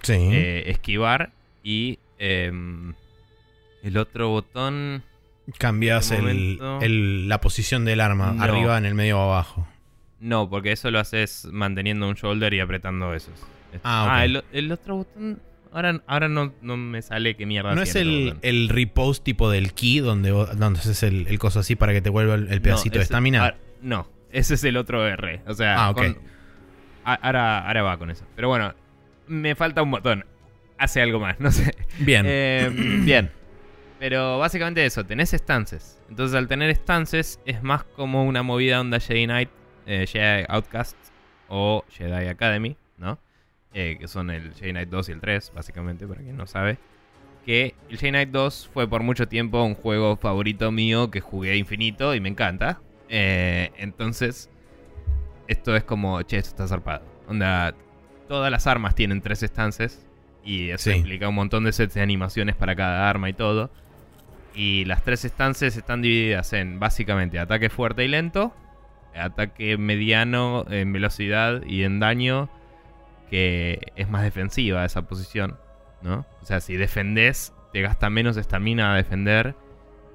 Sí. 0.03 0.13
eh, 0.13 0.63
esquivar 0.67 1.31
y 1.63 1.97
em, 2.19 2.93
el 3.83 3.97
otro 3.97 4.29
botón 4.29 5.03
Cambias 5.57 6.11
el, 6.11 7.27
la 7.27 7.41
posición 7.41 7.83
del 7.83 7.99
arma, 7.99 8.31
No. 8.31 8.43
arriba, 8.43 8.77
en 8.77 8.85
el 8.85 8.93
medio 8.95 9.19
o 9.19 9.23
abajo. 9.23 9.67
no 10.21 10.49
porque 10.49 10.71
eso 10.71 10.89
lo 10.91 10.99
haces 10.99 11.49
manteniendo 11.51 12.07
un 12.07 12.13
shoulder 12.15 12.53
y 12.53 12.61
apretando 12.61 13.13
esos 13.13 13.33
Ah, 13.83 14.05
ok. 14.19 14.23
el, 14.23 14.43
el 14.53 14.71
otro 14.71 14.97
botón 14.97 15.41
ahora, 15.73 16.01
ahora 16.07 16.29
no, 16.29 16.53
no 16.61 16.77
me 16.77 17.01
sale 17.01 17.35
qué 17.35 17.45
mierda 17.45 17.75
¿No 17.75 17.81
es 17.81 17.95
el, 17.95 18.35
el 18.41 18.69
repost 18.69 19.23
tipo 19.23 19.49
del 19.49 19.73
key 19.73 19.99
donde, 19.99 20.31
vos- 20.31 20.57
donde 20.57 20.79
haces 20.79 21.03
el, 21.03 21.27
el 21.27 21.39
coso 21.39 21.59
así 21.59 21.75
para 21.75 21.91
que 21.93 22.01
te 22.01 22.09
vuelva 22.09 22.35
el, 22.35 22.51
el 22.51 22.61
pedacito 22.61 22.95
No, 22.95 22.99
de 22.99 23.03
estamina? 23.03 23.45
ah, 23.45 23.55
no 23.81 24.07
ese 24.31 24.53
es 24.55 24.63
el 24.63 24.77
otro 24.77 25.05
R 25.07 25.41
o 25.47 25.53
sea 25.53 25.75
Ah, 25.85 25.89
ok. 25.91 25.97
con- 25.97 26.17
a- 27.05 27.13
ahora, 27.15 27.67
ahora 27.67 27.83
va 27.83 27.97
con 27.97 28.09
eso 28.11 28.25
pero 28.35 28.47
bueno 28.47 28.73
me 29.27 29.55
falta 29.55 29.81
un 29.81 29.91
botón 29.91 30.25
hace 30.77 31.01
algo 31.01 31.19
más 31.19 31.39
no 31.41 31.51
sé 31.51 31.75
Bien. 31.99 32.25
Eh, 32.27 32.69
bien. 33.03 33.29
Pero 33.99 34.37
básicamente 34.37 34.85
eso, 34.85 35.05
tenés 35.05 35.31
stances. 35.33 36.01
Entonces 36.09 36.35
al 36.35 36.47
tener 36.49 36.69
stances 36.71 37.39
es 37.45 37.63
más 37.63 37.83
como 37.85 38.25
una 38.25 38.43
movida 38.43 38.81
onda 38.81 38.99
Jedi 38.99 39.25
Knight, 39.25 39.49
eh, 39.85 40.05
Jedi 40.07 40.43
Outcast 40.49 40.97
o 41.47 41.85
Jedi 41.89 42.27
Academy, 42.27 42.75
¿no? 42.97 43.17
Eh, 43.73 43.97
que 43.99 44.07
son 44.07 44.29
el 44.29 44.53
Jedi 44.53 44.71
Knight 44.71 44.89
2 44.89 45.09
y 45.09 45.11
el 45.13 45.19
3, 45.21 45.51
básicamente, 45.55 46.05
para 46.07 46.21
quien 46.21 46.37
no 46.37 46.45
sabe. 46.45 46.77
Que 47.45 47.73
el 47.89 47.97
Jedi 47.97 48.11
Knight 48.11 48.29
2 48.29 48.69
fue 48.73 48.87
por 48.87 49.01
mucho 49.03 49.27
tiempo 49.27 49.63
un 49.63 49.73
juego 49.75 50.15
favorito 50.17 50.71
mío 50.71 51.09
que 51.11 51.19
jugué 51.21 51.57
infinito 51.57 52.13
y 52.15 52.19
me 52.19 52.29
encanta. 52.29 52.81
Eh, 53.09 53.71
entonces, 53.77 54.49
esto 55.47 55.75
es 55.75 55.83
como, 55.83 56.21
che, 56.21 56.37
esto 56.37 56.49
está 56.51 56.67
zarpado. 56.67 57.03
Onda, 57.27 57.73
todas 58.27 58.51
las 58.51 58.67
armas 58.67 58.95
tienen 58.95 59.21
tres 59.21 59.41
stances. 59.43 60.05
Y 60.45 60.69
eso 60.71 60.91
Sí. 60.91 60.97
implica 60.97 61.29
un 61.29 61.35
montón 61.35 61.63
de 61.63 61.71
sets 61.71 61.93
de 61.93 62.01
animaciones 62.01 62.55
para 62.55 62.75
cada 62.75 63.09
arma 63.09 63.29
y 63.29 63.33
todo. 63.33 63.71
Y 64.53 64.85
las 64.85 65.03
tres 65.03 65.23
stances 65.25 65.77
están 65.77 66.01
divididas 66.01 66.53
en 66.53 66.79
básicamente 66.79 67.39
ataque 67.39 67.69
fuerte 67.69 68.03
y 68.05 68.07
lento, 68.07 68.53
ataque 69.15 69.77
mediano 69.77 70.65
en 70.69 70.91
velocidad 70.93 71.63
y 71.65 71.83
en 71.83 71.99
daño, 71.99 72.49
que 73.33 73.91
es 73.95 74.07
más 74.11 74.21
defensiva 74.21 74.85
esa 74.85 75.01
posición, 75.07 75.57
¿no? 76.03 76.23
O 76.43 76.45
sea, 76.45 76.59
si 76.59 76.77
defendés, 76.77 77.51
te 77.71 77.81
gasta 77.81 78.11
menos 78.11 78.37
estamina 78.37 78.93
a 78.93 78.95
defender 78.95 79.55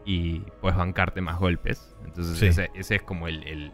y 0.05 0.39
puedes 0.61 0.79
bancarte 0.79 1.21
más 1.21 1.37
golpes. 1.41 1.97
Entonces 2.05 2.39
Sí. 2.39 2.47
ese, 2.47 2.71
ese 2.77 2.95
es 2.95 3.03
como 3.03 3.27
el, 3.27 3.43
el- 3.43 3.73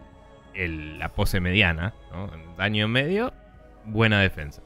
el- 0.54 0.98
la 0.98 1.10
pose 1.10 1.40
mediana, 1.40 1.92
¿no? 2.10 2.30
Daño 2.56 2.88
medio, 2.88 3.34
buena 3.84 4.18
defensa. 4.18 4.62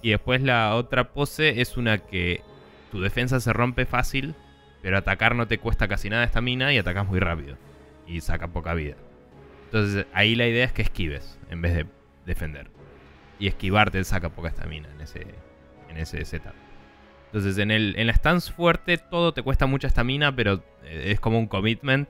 Y 0.00 0.08
después 0.12 0.40
la 0.40 0.74
otra 0.74 1.12
pose 1.12 1.60
es 1.60 1.76
una 1.76 1.98
que 1.98 2.40
tu 2.90 3.02
defensa 3.02 3.40
se 3.40 3.52
rompe 3.52 3.84
fácil, 3.84 4.34
pero 4.80 4.96
atacar 4.96 5.34
no 5.34 5.46
te 5.48 5.58
cuesta 5.58 5.86
casi 5.86 6.08
nada 6.08 6.24
esta 6.24 6.40
mina 6.40 6.72
y 6.72 6.78
atacas 6.78 7.06
muy 7.06 7.20
rápido. 7.20 7.58
Y 8.06 8.22
saca 8.22 8.48
poca 8.48 8.72
vida. 8.72 8.94
Entonces 9.66 10.06
ahí 10.14 10.34
la 10.34 10.46
idea 10.46 10.64
es 10.64 10.72
que 10.72 10.80
esquives 10.80 11.38
en 11.50 11.60
vez 11.60 11.74
de 11.74 11.86
defender. 12.24 12.70
Y 13.38 13.46
esquivarte 13.46 14.02
saca 14.04 14.30
poca 14.30 14.48
estamina 14.48 14.88
en 14.92 15.00
ese, 15.00 15.26
en 15.88 15.96
ese 15.96 16.24
setup. 16.24 16.54
Entonces 17.26 17.58
en, 17.58 17.70
el, 17.70 17.94
en 17.98 18.06
la 18.06 18.14
stance 18.14 18.50
fuerte 18.52 18.96
todo 18.96 19.32
te 19.32 19.42
cuesta 19.42 19.66
mucha 19.66 19.86
estamina, 19.86 20.34
pero 20.34 20.62
eh, 20.84 21.12
es 21.12 21.20
como 21.20 21.38
un 21.38 21.46
commitment. 21.46 22.08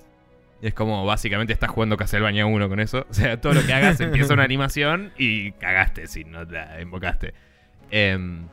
Es 0.62 0.74
como 0.74 1.04
básicamente 1.04 1.52
estás 1.52 1.70
jugando 1.70 1.96
Castlevania 1.96 2.46
1 2.46 2.68
con 2.68 2.80
eso. 2.80 3.06
O 3.10 3.14
sea, 3.14 3.40
todo 3.40 3.54
lo 3.54 3.64
que 3.64 3.72
hagas 3.72 4.00
empieza 4.00 4.34
una 4.34 4.44
animación 4.44 5.12
y 5.18 5.52
cagaste 5.52 6.06
si 6.06 6.24
no 6.24 6.44
la 6.44 6.80
invocaste. 6.80 7.34
Em, 7.90 8.46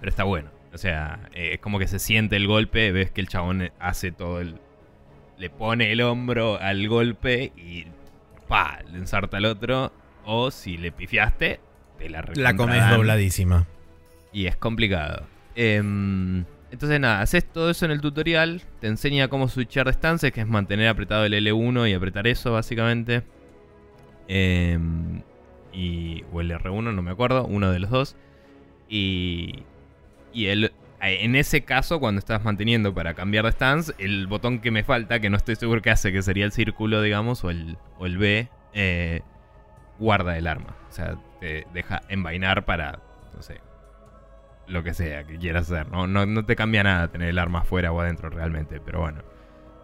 pero 0.00 0.10
está 0.10 0.24
bueno. 0.24 0.50
O 0.72 0.78
sea, 0.78 1.20
eh, 1.34 1.50
es 1.54 1.60
como 1.60 1.78
que 1.78 1.86
se 1.86 1.98
siente 1.98 2.36
el 2.36 2.46
golpe, 2.46 2.92
ves 2.92 3.10
que 3.10 3.20
el 3.20 3.28
chabón 3.28 3.70
hace 3.78 4.10
todo 4.12 4.40
el... 4.40 4.58
Le 5.38 5.50
pone 5.50 5.92
el 5.92 6.00
hombro 6.00 6.60
al 6.60 6.88
golpe 6.88 7.52
y... 7.56 7.86
pa, 8.48 8.80
le 8.90 8.98
ensarta 8.98 9.36
al 9.36 9.44
otro. 9.44 9.92
O 10.24 10.50
si 10.50 10.76
le 10.78 10.92
pifiaste, 10.92 11.60
te 12.02 12.08
la 12.08 12.24
La 12.34 12.56
comes 12.56 12.88
dobladísima. 12.90 13.66
Y 14.32 14.46
es 14.46 14.56
complicado. 14.56 15.26
Em, 15.54 16.44
entonces 16.70 16.98
nada, 17.00 17.20
haces 17.20 17.44
todo 17.44 17.70
eso 17.70 17.84
en 17.84 17.90
el 17.90 18.00
tutorial, 18.00 18.62
te 18.80 18.86
enseña 18.86 19.28
cómo 19.28 19.48
switchar 19.48 19.86
de 19.86 19.92
stances, 19.92 20.32
que 20.32 20.40
es 20.40 20.46
mantener 20.46 20.88
apretado 20.88 21.24
el 21.24 21.34
L1 21.34 21.90
y 21.90 21.92
apretar 21.92 22.26
eso 22.26 22.52
básicamente. 22.52 23.22
Em, 24.28 25.22
y, 25.72 26.24
o 26.32 26.40
el 26.40 26.50
R1, 26.50 26.94
no 26.94 27.02
me 27.02 27.10
acuerdo, 27.10 27.44
uno 27.44 27.70
de 27.70 27.78
los 27.78 27.90
dos. 27.90 28.16
Y, 28.88 29.64
y 30.32 30.46
el, 30.46 30.72
en 31.00 31.34
ese 31.36 31.62
caso, 31.62 32.00
cuando 32.00 32.20
estás 32.20 32.44
manteniendo 32.44 32.94
para 32.94 33.14
cambiar 33.14 33.44
de 33.44 33.52
stance, 33.52 33.92
el 33.98 34.26
botón 34.26 34.60
que 34.60 34.70
me 34.70 34.84
falta, 34.84 35.20
que 35.20 35.30
no 35.30 35.36
estoy 35.36 35.56
seguro 35.56 35.82
que 35.82 35.90
hace, 35.90 36.12
que 36.12 36.22
sería 36.22 36.44
el 36.44 36.52
círculo, 36.52 37.02
digamos, 37.02 37.44
o 37.44 37.50
el, 37.50 37.76
o 37.98 38.06
el 38.06 38.18
B, 38.18 38.48
eh, 38.72 39.22
guarda 40.02 40.36
el 40.36 40.46
arma. 40.46 40.76
O 40.90 40.92
sea, 40.92 41.16
te 41.40 41.66
deja 41.72 42.02
envainar 42.08 42.64
para, 42.64 43.00
no 43.34 43.40
sé, 43.40 43.60
lo 44.66 44.82
que 44.82 44.94
sea 44.94 45.24
que 45.24 45.38
quieras 45.38 45.70
hacer. 45.70 45.88
No, 45.88 46.06
no, 46.06 46.44
te 46.44 46.56
cambia 46.56 46.82
nada 46.82 47.08
tener 47.08 47.28
el 47.28 47.38
arma 47.38 47.60
afuera 47.60 47.92
o 47.92 48.00
adentro 48.00 48.28
realmente, 48.28 48.80
pero 48.80 49.00
bueno. 49.00 49.22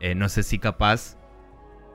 Eh, 0.01 0.15
no 0.15 0.29
sé 0.29 0.43
si 0.43 0.59
capaz 0.59 1.17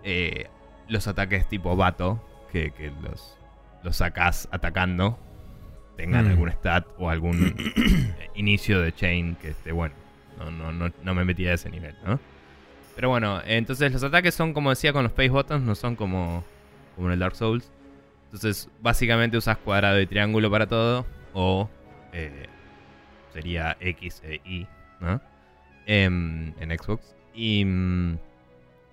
eh, 0.03 0.47
los 0.87 1.07
ataques 1.07 1.47
tipo 1.47 1.75
vato, 1.75 2.21
que, 2.51 2.71
los, 3.01 3.37
los 3.83 3.97
sacas 3.97 4.47
atacando, 4.51 5.19
tengan 5.97 6.25
mm. 6.25 6.29
algún 6.29 6.49
stat 6.51 6.85
o 6.97 7.09
algún 7.09 7.55
inicio 8.35 8.81
de 8.81 8.93
chain 8.93 9.35
que 9.35 9.49
esté 9.49 9.71
bueno. 9.71 9.95
No, 10.37 10.49
no, 10.49 10.71
no, 10.71 10.91
no 11.03 11.13
me 11.13 11.25
metí 11.25 11.47
a 11.47 11.53
ese 11.53 11.69
nivel, 11.69 11.95
¿no? 12.05 12.19
Pero 12.95 13.09
bueno, 13.09 13.41
entonces 13.45 13.91
los 13.91 14.03
ataques 14.03 14.35
son 14.35 14.53
como 14.53 14.69
decía 14.69 14.93
con 14.93 15.03
los 15.03 15.11
Space 15.11 15.29
Buttons, 15.29 15.63
no 15.63 15.75
son 15.75 15.95
como, 15.95 16.43
como 16.95 17.07
en 17.07 17.13
el 17.13 17.19
Dark 17.19 17.35
Souls. 17.35 17.71
Entonces, 18.33 18.67
básicamente 18.81 19.37
usas 19.37 19.57
cuadrado 19.59 20.01
y 20.01 20.07
triángulo 20.07 20.49
para 20.49 20.65
todo. 20.65 21.05
O 21.33 21.69
eh, 22.13 22.47
sería 23.31 23.77
X 23.79 24.23
e 24.25 24.41
Y, 24.43 24.67
¿no? 24.99 25.21
Em, 25.85 26.53
en 26.59 26.77
Xbox. 26.77 27.15
Y, 27.35 27.61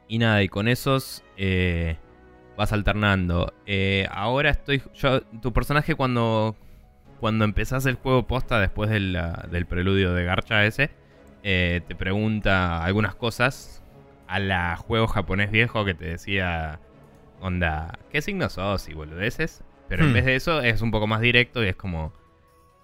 y 0.09 0.19
nada, 0.19 0.43
y 0.43 0.49
con 0.49 0.69
esos 0.69 1.25
eh, 1.39 1.97
vas 2.59 2.75
alternando. 2.75 3.55
Eh, 3.65 4.07
ahora 4.11 4.51
estoy. 4.51 4.83
Yo, 4.95 5.23
tu 5.23 5.53
personaje 5.55 5.95
cuando. 5.95 6.55
Cuando 7.19 7.45
empezás 7.45 7.85
el 7.85 7.97
juego 7.97 8.27
posta 8.27 8.59
después 8.61 8.89
del, 8.89 9.19
del 9.51 9.67
preludio 9.67 10.15
de 10.15 10.25
Garcha 10.25 10.65
ese, 10.65 10.91
eh, 11.43 11.83
te 11.87 11.95
pregunta 11.95 12.83
algunas 12.83 13.15
cosas 13.15 13.83
a 14.27 14.39
la 14.39 14.77
juego 14.77 15.07
japonés 15.07 15.51
viejo 15.51 15.85
que 15.85 15.93
te 15.93 16.07
decía, 16.07 16.81
onda, 17.41 17.99
¿qué 18.11 18.23
signo 18.23 18.49
sos 18.49 18.89
y 18.89 18.95
boludeces? 18.95 19.65
Pero 19.89 20.05
en 20.05 20.11
hmm. 20.11 20.15
vez 20.15 20.25
de 20.25 20.37
eso 20.37 20.61
es 20.61 20.83
un 20.83 20.91
poco 20.91 21.07
más 21.07 21.21
directo 21.21 21.65
y 21.65 21.69
es 21.69 21.77
como, 21.77 22.13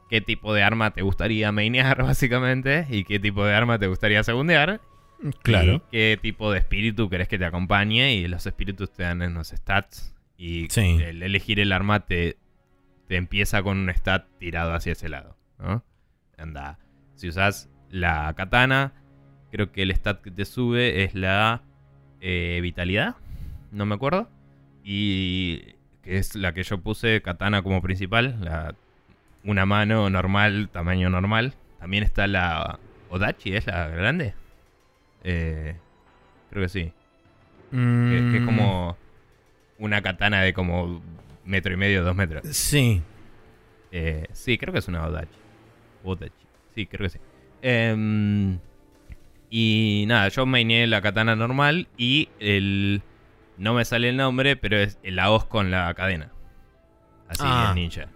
qué 0.08 0.20
tipo 0.20 0.54
de 0.54 0.62
arma 0.62 0.92
te 0.92 1.02
gustaría 1.02 1.52
mainear, 1.52 2.02
básicamente, 2.02 2.86
y 2.90 3.04
qué 3.04 3.18
tipo 3.18 3.44
de 3.44 3.54
arma 3.54 3.78
te 3.78 3.86
gustaría 3.86 4.22
segundear. 4.22 4.80
Claro. 5.42 5.76
Y 5.76 5.80
qué 5.90 6.18
tipo 6.20 6.52
de 6.52 6.58
espíritu 6.58 7.08
querés 7.08 7.28
que 7.28 7.38
te 7.38 7.44
acompañe, 7.44 8.14
y 8.14 8.28
los 8.28 8.46
espíritus 8.46 8.92
te 8.92 9.04
dan 9.04 9.22
en 9.22 9.34
los 9.34 9.48
stats. 9.48 10.14
Y 10.38 10.68
el 10.78 11.22
elegir 11.22 11.60
el 11.60 11.72
arma 11.72 12.00
te, 12.00 12.36
te 13.08 13.16
empieza 13.16 13.62
con 13.62 13.78
un 13.78 13.88
stat 13.90 14.26
tirado 14.38 14.74
hacia 14.74 14.92
ese 14.92 15.08
lado. 15.08 15.36
¿no? 15.58 15.82
Anda. 16.36 16.78
Si 17.14 17.28
usas 17.28 17.70
la 17.88 18.34
katana, 18.36 18.92
creo 19.50 19.72
que 19.72 19.82
el 19.82 19.90
stat 19.92 20.20
que 20.20 20.30
te 20.30 20.44
sube 20.44 21.04
es 21.04 21.14
la 21.14 21.62
eh, 22.20 22.58
vitalidad. 22.62 23.16
No 23.70 23.86
me 23.86 23.94
acuerdo. 23.94 24.28
Y 24.88 25.74
que 26.02 26.16
es 26.18 26.36
la 26.36 26.54
que 26.54 26.62
yo 26.62 26.78
puse 26.78 27.20
katana 27.20 27.62
como 27.62 27.82
principal, 27.82 28.38
la 28.40 28.76
una 29.42 29.66
mano 29.66 30.08
normal, 30.10 30.68
tamaño 30.72 31.10
normal. 31.10 31.54
También 31.80 32.04
está 32.04 32.28
la 32.28 32.78
Odachi, 33.10 33.56
¿es 33.56 33.66
la 33.66 33.88
grande? 33.88 34.34
Eh, 35.24 35.74
creo 36.50 36.62
que 36.62 36.68
sí. 36.68 36.92
Que, 37.72 38.36
es 38.36 38.42
mm. 38.42 38.44
como 38.44 38.96
una 39.80 40.02
katana 40.02 40.42
de 40.42 40.52
como 40.54 41.02
metro 41.44 41.74
y 41.74 41.76
medio, 41.76 42.04
dos 42.04 42.14
metros. 42.14 42.46
Sí. 42.46 43.02
Eh, 43.90 44.28
sí, 44.32 44.56
creo 44.56 44.72
que 44.72 44.78
es 44.78 44.86
una 44.86 45.04
Odachi. 45.04 45.38
Odachi. 46.04 46.46
Sí, 46.76 46.86
creo 46.86 47.06
que 47.06 47.18
sí. 47.18 47.18
Em, 47.60 48.60
y 49.50 50.04
nada, 50.06 50.28
yo 50.28 50.46
mainé 50.46 50.86
la 50.86 51.02
katana 51.02 51.34
normal 51.34 51.88
y 51.98 52.28
el... 52.38 53.02
No 53.58 53.74
me 53.74 53.84
sale 53.84 54.10
el 54.10 54.16
nombre, 54.16 54.56
pero 54.56 54.76
es 54.78 54.98
la 55.02 55.30
hoz 55.30 55.44
con 55.44 55.70
la 55.70 55.92
cadena. 55.94 56.30
Así, 57.28 57.42
ah. 57.44 57.68
el 57.70 57.74
ninja. 57.74 58.08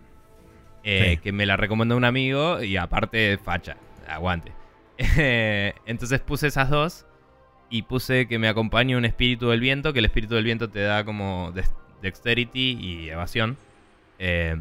Eh, 0.83 1.19
que 1.23 1.33
me 1.33 1.45
la 1.45 1.57
recomendó 1.57 1.97
un 1.97 2.05
amigo 2.05 2.63
y 2.63 2.77
aparte 2.77 3.39
facha, 3.39 3.77
aguante. 4.09 4.53
Entonces 5.87 6.21
puse 6.21 6.47
esas 6.47 6.71
dos 6.71 7.07
y 7.69 7.83
puse 7.83 8.27
que 8.27 8.39
me 8.39 8.49
acompañe 8.49 8.97
un 8.97 9.05
espíritu 9.05 9.49
del 9.49 9.61
viento, 9.61 9.93
que 9.93 9.99
el 9.99 10.07
espíritu 10.07 10.35
del 10.35 10.45
viento 10.45 10.69
te 10.71 10.81
da 10.81 11.05
como 11.05 11.53
dexterity 12.03 12.79
y 12.81 13.09
evasión. 13.11 13.57
Eh, 14.19 14.57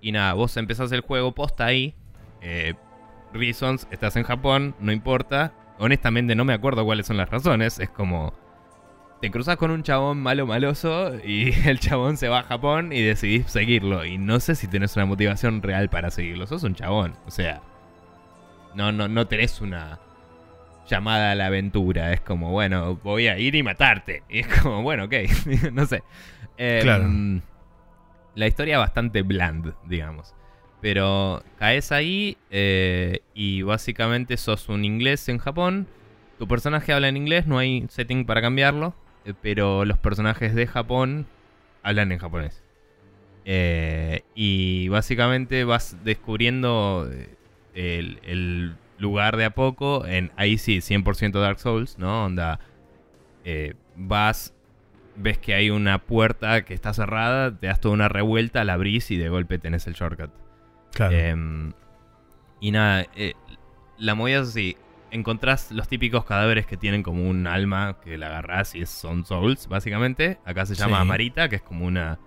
y 0.00 0.12
nada, 0.12 0.34
vos 0.34 0.56
empezás 0.56 0.92
el 0.92 1.00
juego 1.00 1.32
posta 1.32 1.66
ahí. 1.66 1.94
Eh, 2.40 2.74
reasons, 3.32 3.88
estás 3.90 4.16
en 4.16 4.22
Japón, 4.22 4.74
no 4.80 4.92
importa. 4.92 5.52
Honestamente 5.78 6.34
no 6.34 6.44
me 6.44 6.54
acuerdo 6.54 6.84
cuáles 6.84 7.06
son 7.06 7.16
las 7.16 7.28
razones. 7.28 7.78
Es 7.78 7.90
como 7.90 8.32
te 9.20 9.30
cruzas 9.30 9.56
con 9.56 9.70
un 9.70 9.82
chabón 9.82 10.20
malo 10.20 10.46
maloso 10.46 11.14
y 11.24 11.52
el 11.68 11.80
chabón 11.80 12.16
se 12.16 12.28
va 12.28 12.40
a 12.40 12.42
Japón 12.42 12.92
y 12.92 13.02
decidís 13.02 13.46
seguirlo. 13.46 14.04
Y 14.04 14.18
no 14.18 14.40
sé 14.40 14.54
si 14.54 14.68
tenés 14.68 14.96
una 14.96 15.06
motivación 15.06 15.62
real 15.62 15.88
para 15.88 16.10
seguirlo. 16.10 16.46
Sos 16.46 16.62
un 16.62 16.74
chabón. 16.74 17.14
O 17.26 17.30
sea, 17.30 17.62
no, 18.74 18.92
no, 18.92 19.08
no 19.08 19.26
tenés 19.26 19.60
una 19.60 19.98
llamada 20.88 21.32
a 21.32 21.34
la 21.34 21.46
aventura. 21.46 22.12
Es 22.12 22.20
como, 22.20 22.50
bueno, 22.50 22.96
voy 23.02 23.28
a 23.28 23.38
ir 23.38 23.54
y 23.54 23.62
matarte. 23.62 24.22
Y 24.28 24.40
es 24.40 24.46
como, 24.48 24.82
bueno, 24.82 25.04
ok. 25.04 25.14
no 25.72 25.86
sé. 25.86 26.02
Em, 26.58 26.82
claro. 26.82 27.08
La 28.34 28.46
historia 28.46 28.74
es 28.74 28.80
bastante 28.80 29.22
bland, 29.22 29.74
digamos. 29.86 30.34
Pero 30.82 31.42
caes 31.58 31.90
ahí 31.90 32.36
eh, 32.50 33.20
y 33.34 33.62
básicamente 33.62 34.36
sos 34.36 34.68
un 34.68 34.84
inglés 34.84 35.28
en 35.30 35.38
Japón. 35.38 35.88
Tu 36.38 36.46
personaje 36.46 36.92
habla 36.92 37.08
en 37.08 37.16
inglés, 37.16 37.46
no 37.46 37.58
hay 37.58 37.86
setting 37.88 38.26
para 38.26 38.42
cambiarlo. 38.42 38.94
Eh, 39.26 39.34
pero 39.42 39.84
los 39.84 39.98
personajes 39.98 40.54
de 40.54 40.66
Japón 40.66 41.26
hablan 41.82 42.12
en 42.12 42.18
japonés. 42.18 42.62
Eh, 43.44 44.22
y 44.34 44.88
básicamente 44.88 45.64
vas 45.64 45.96
descubriendo 46.04 47.08
eh, 47.74 48.16
el, 48.24 48.76
lugar 48.98 49.36
de 49.36 49.44
a 49.44 49.50
poco. 49.50 50.06
En, 50.06 50.32
ahí 50.36 50.56
sí, 50.56 50.78
100% 50.78 51.32
Dark 51.40 51.58
Souls, 51.58 51.98
¿no? 51.98 52.24
Onda. 52.24 52.60
vas, 53.94 54.54
ves 55.16 55.38
que 55.38 55.54
hay 55.54 55.70
una 55.70 55.98
puerta 55.98 56.64
que 56.64 56.72
está 56.72 56.94
cerrada, 56.94 57.54
te 57.54 57.66
das 57.66 57.80
toda 57.80 57.94
una 57.94 58.08
revuelta, 58.08 58.64
la 58.64 58.72
abrís 58.72 59.10
y 59.10 59.18
de 59.18 59.28
golpe 59.28 59.58
tenés 59.58 59.86
el 59.86 59.94
shortcut. 59.94 60.30
Claro. 60.92 61.14
Em, 61.14 61.72
y 62.60 62.70
nada, 62.70 63.06
la 63.98 64.14
movida 64.14 64.40
es 64.40 64.48
así 64.48 64.76
encontrás 65.16 65.72
los 65.72 65.88
típicos 65.88 66.24
cadáveres 66.24 66.66
que 66.66 66.76
tienen 66.76 67.02
como 67.02 67.28
un 67.28 67.46
alma 67.46 67.96
que 68.02 68.16
la 68.16 68.28
agarrás 68.28 68.74
y 68.74 68.86
son 68.86 69.24
souls, 69.24 69.68
básicamente. 69.68 70.38
Acá 70.44 70.66
se 70.66 70.74
llama 70.74 71.00
Amarita, 71.00 71.48
que 71.48 71.56
es 71.56 71.62
como 71.62 71.86
una. 71.86 72.18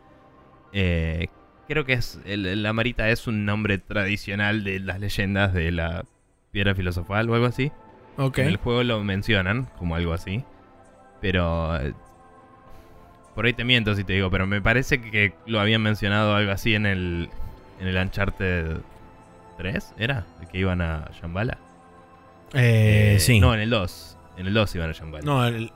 Eh, 0.74 1.28
creo 1.68 1.86
que 1.86 1.94
es. 1.94 2.20
El, 2.26 2.62
la 2.62 2.70
Amarita 2.70 3.10
es 3.10 3.28
un 3.28 3.46
nombre 3.46 3.78
tradicional 3.78 4.64
de 4.64 4.80
las 4.80 5.00
leyendas 5.00 5.54
de 5.54 5.72
la 5.72 6.06
piedra 6.52 6.76
filosofal 6.76 7.30
o 7.30 7.36
algo 7.36 7.46
así. 7.46 7.72
Okay. 8.18 8.44
En 8.44 8.50
el 8.50 8.58
juego 8.58 8.84
lo 8.84 9.04
mencionan 9.04 9.70
como 9.78 9.96
algo 9.96 10.14
así. 10.14 10.44
Pero. 11.22 11.78
Eh, 11.80 11.94
por 13.36 13.46
ahí 13.46 13.54
te 13.54 13.64
miento 13.64 13.96
si 13.96 14.04
te 14.04 14.14
digo, 14.14 14.30
pero 14.30 14.48
me 14.48 14.62
parece 14.62 15.00
que 15.00 15.34
lo 15.46 15.62
habían 15.62 15.82
mencionado 15.82 16.36
algo 16.36 16.52
así 16.52 16.76
en 16.76 16.86
el. 16.86 17.30
En 17.80 17.88
el 17.88 17.96
Uncharted 17.96 18.82
3, 19.58 19.94
¿era? 19.98 20.26
¿El 20.42 20.50
que 20.50 20.58
iban 20.58 20.82
a 20.82 21.10
Shambhala? 21.14 21.58
Eh, 22.54 23.18
sí. 23.20 23.40
No, 23.40 23.54
en 23.54 23.60
el 23.62 23.70
2. 23.70 24.18
En 24.38 24.48
el 24.48 24.54
2 24.54 24.76
iban 24.76 24.90
a 24.90 24.94
Shambhala. 24.94 25.26
No, 25.26 25.46
el- 25.46 25.72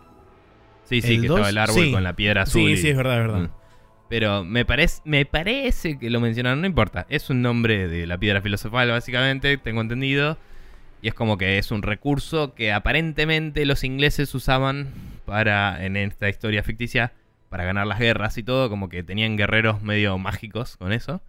sí, 0.86 1.02
sí, 1.02 1.16
el 1.16 1.22
que 1.22 1.28
2, 1.28 1.38
estaba 1.38 1.50
el 1.50 1.58
árbol 1.58 1.84
sí. 1.84 1.92
con 1.92 2.04
la 2.04 2.16
piedra 2.16 2.44
azul. 2.44 2.62
sí, 2.68 2.74
y- 2.74 2.78
sí, 2.78 2.90
es 2.90 2.98
verdad, 2.98 3.14
es 3.22 3.28
verdad. 3.28 3.40
Mm. 3.42 3.50
Pero 4.10 4.44
me 4.44 4.64
parece, 4.66 5.02
me 5.06 5.26
parece 5.26 5.98
que 5.98 6.10
lo 6.10 6.20
mencionaron, 6.20 6.62
no 6.62 6.68
importa. 6.68 7.06
Es 7.10 7.30
un 7.30 7.42
nombre 7.42 7.88
de 7.88 8.06
la 8.06 8.18
piedra 8.18 8.42
filosofal, 8.42 8.90
básicamente, 8.90 9.58
tengo 9.58 9.82
entendido. 9.82 10.38
Y 11.02 11.08
es 11.08 11.14
como 11.14 11.38
que 11.38 11.58
es 11.58 11.72
un 11.72 11.82
recurso 11.82 12.54
que 12.54 12.72
aparentemente 12.72 13.66
los 13.66 13.84
ingleses 13.84 14.34
usaban 14.36 14.90
para, 15.26 15.84
en 15.86 15.98
esta 15.98 16.30
historia 16.30 16.64
ficticia, 16.64 17.12
para 17.50 17.66
ganar 17.66 17.88
las 17.88 18.00
guerras 18.00 18.38
y 18.38 18.44
todo. 18.44 18.70
Como 18.70 18.88
que 18.88 19.04
tenían 19.04 19.36
guerreros 19.36 19.82
medio 19.82 20.18
mágicos 20.18 20.78
con 20.78 20.94
eso. 20.94 21.22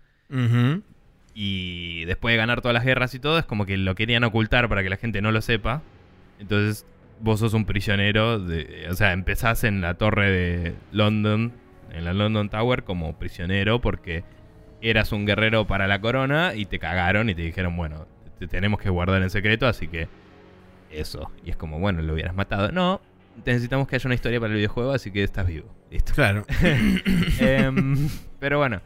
Y 1.34 2.04
después 2.04 2.32
de 2.32 2.36
ganar 2.36 2.60
todas 2.60 2.74
las 2.74 2.84
guerras 2.84 3.14
y 3.14 3.18
todo, 3.18 3.38
es 3.38 3.44
como 3.44 3.66
que 3.66 3.76
lo 3.76 3.94
querían 3.94 4.22
ocultar 4.24 4.68
para 4.68 4.82
que 4.82 4.90
la 4.90 4.96
gente 4.96 5.20
no 5.20 5.32
lo 5.32 5.40
sepa. 5.40 5.82
Entonces, 6.38 6.86
vos 7.20 7.40
sos 7.40 7.54
un 7.54 7.64
prisionero. 7.64 8.38
De, 8.38 8.86
o 8.88 8.94
sea, 8.94 9.12
empezás 9.12 9.64
en 9.64 9.80
la 9.80 9.94
torre 9.94 10.30
de 10.30 10.74
London, 10.92 11.52
en 11.92 12.04
la 12.04 12.12
London 12.14 12.48
Tower, 12.48 12.84
como 12.84 13.18
prisionero 13.18 13.80
porque 13.80 14.24
eras 14.80 15.12
un 15.12 15.26
guerrero 15.26 15.66
para 15.66 15.88
la 15.88 16.00
corona 16.00 16.54
y 16.54 16.66
te 16.66 16.78
cagaron 16.78 17.30
y 17.30 17.34
te 17.34 17.42
dijeron, 17.42 17.76
bueno, 17.76 18.06
te 18.38 18.46
tenemos 18.46 18.78
que 18.80 18.90
guardar 18.90 19.22
en 19.22 19.30
secreto, 19.30 19.66
así 19.66 19.88
que 19.88 20.08
eso. 20.90 21.32
Y 21.44 21.50
es 21.50 21.56
como, 21.56 21.78
bueno, 21.78 22.02
lo 22.02 22.12
hubieras 22.12 22.34
matado. 22.34 22.70
No, 22.70 23.00
necesitamos 23.44 23.88
que 23.88 23.96
haya 23.96 24.06
una 24.06 24.14
historia 24.14 24.38
para 24.40 24.52
el 24.52 24.58
videojuego, 24.58 24.92
así 24.92 25.10
que 25.10 25.22
estás 25.22 25.46
vivo. 25.46 25.74
Listo. 25.90 26.12
Claro. 26.14 26.44
Em, 27.40 28.08
pero 28.38 28.58
bueno. 28.58 28.80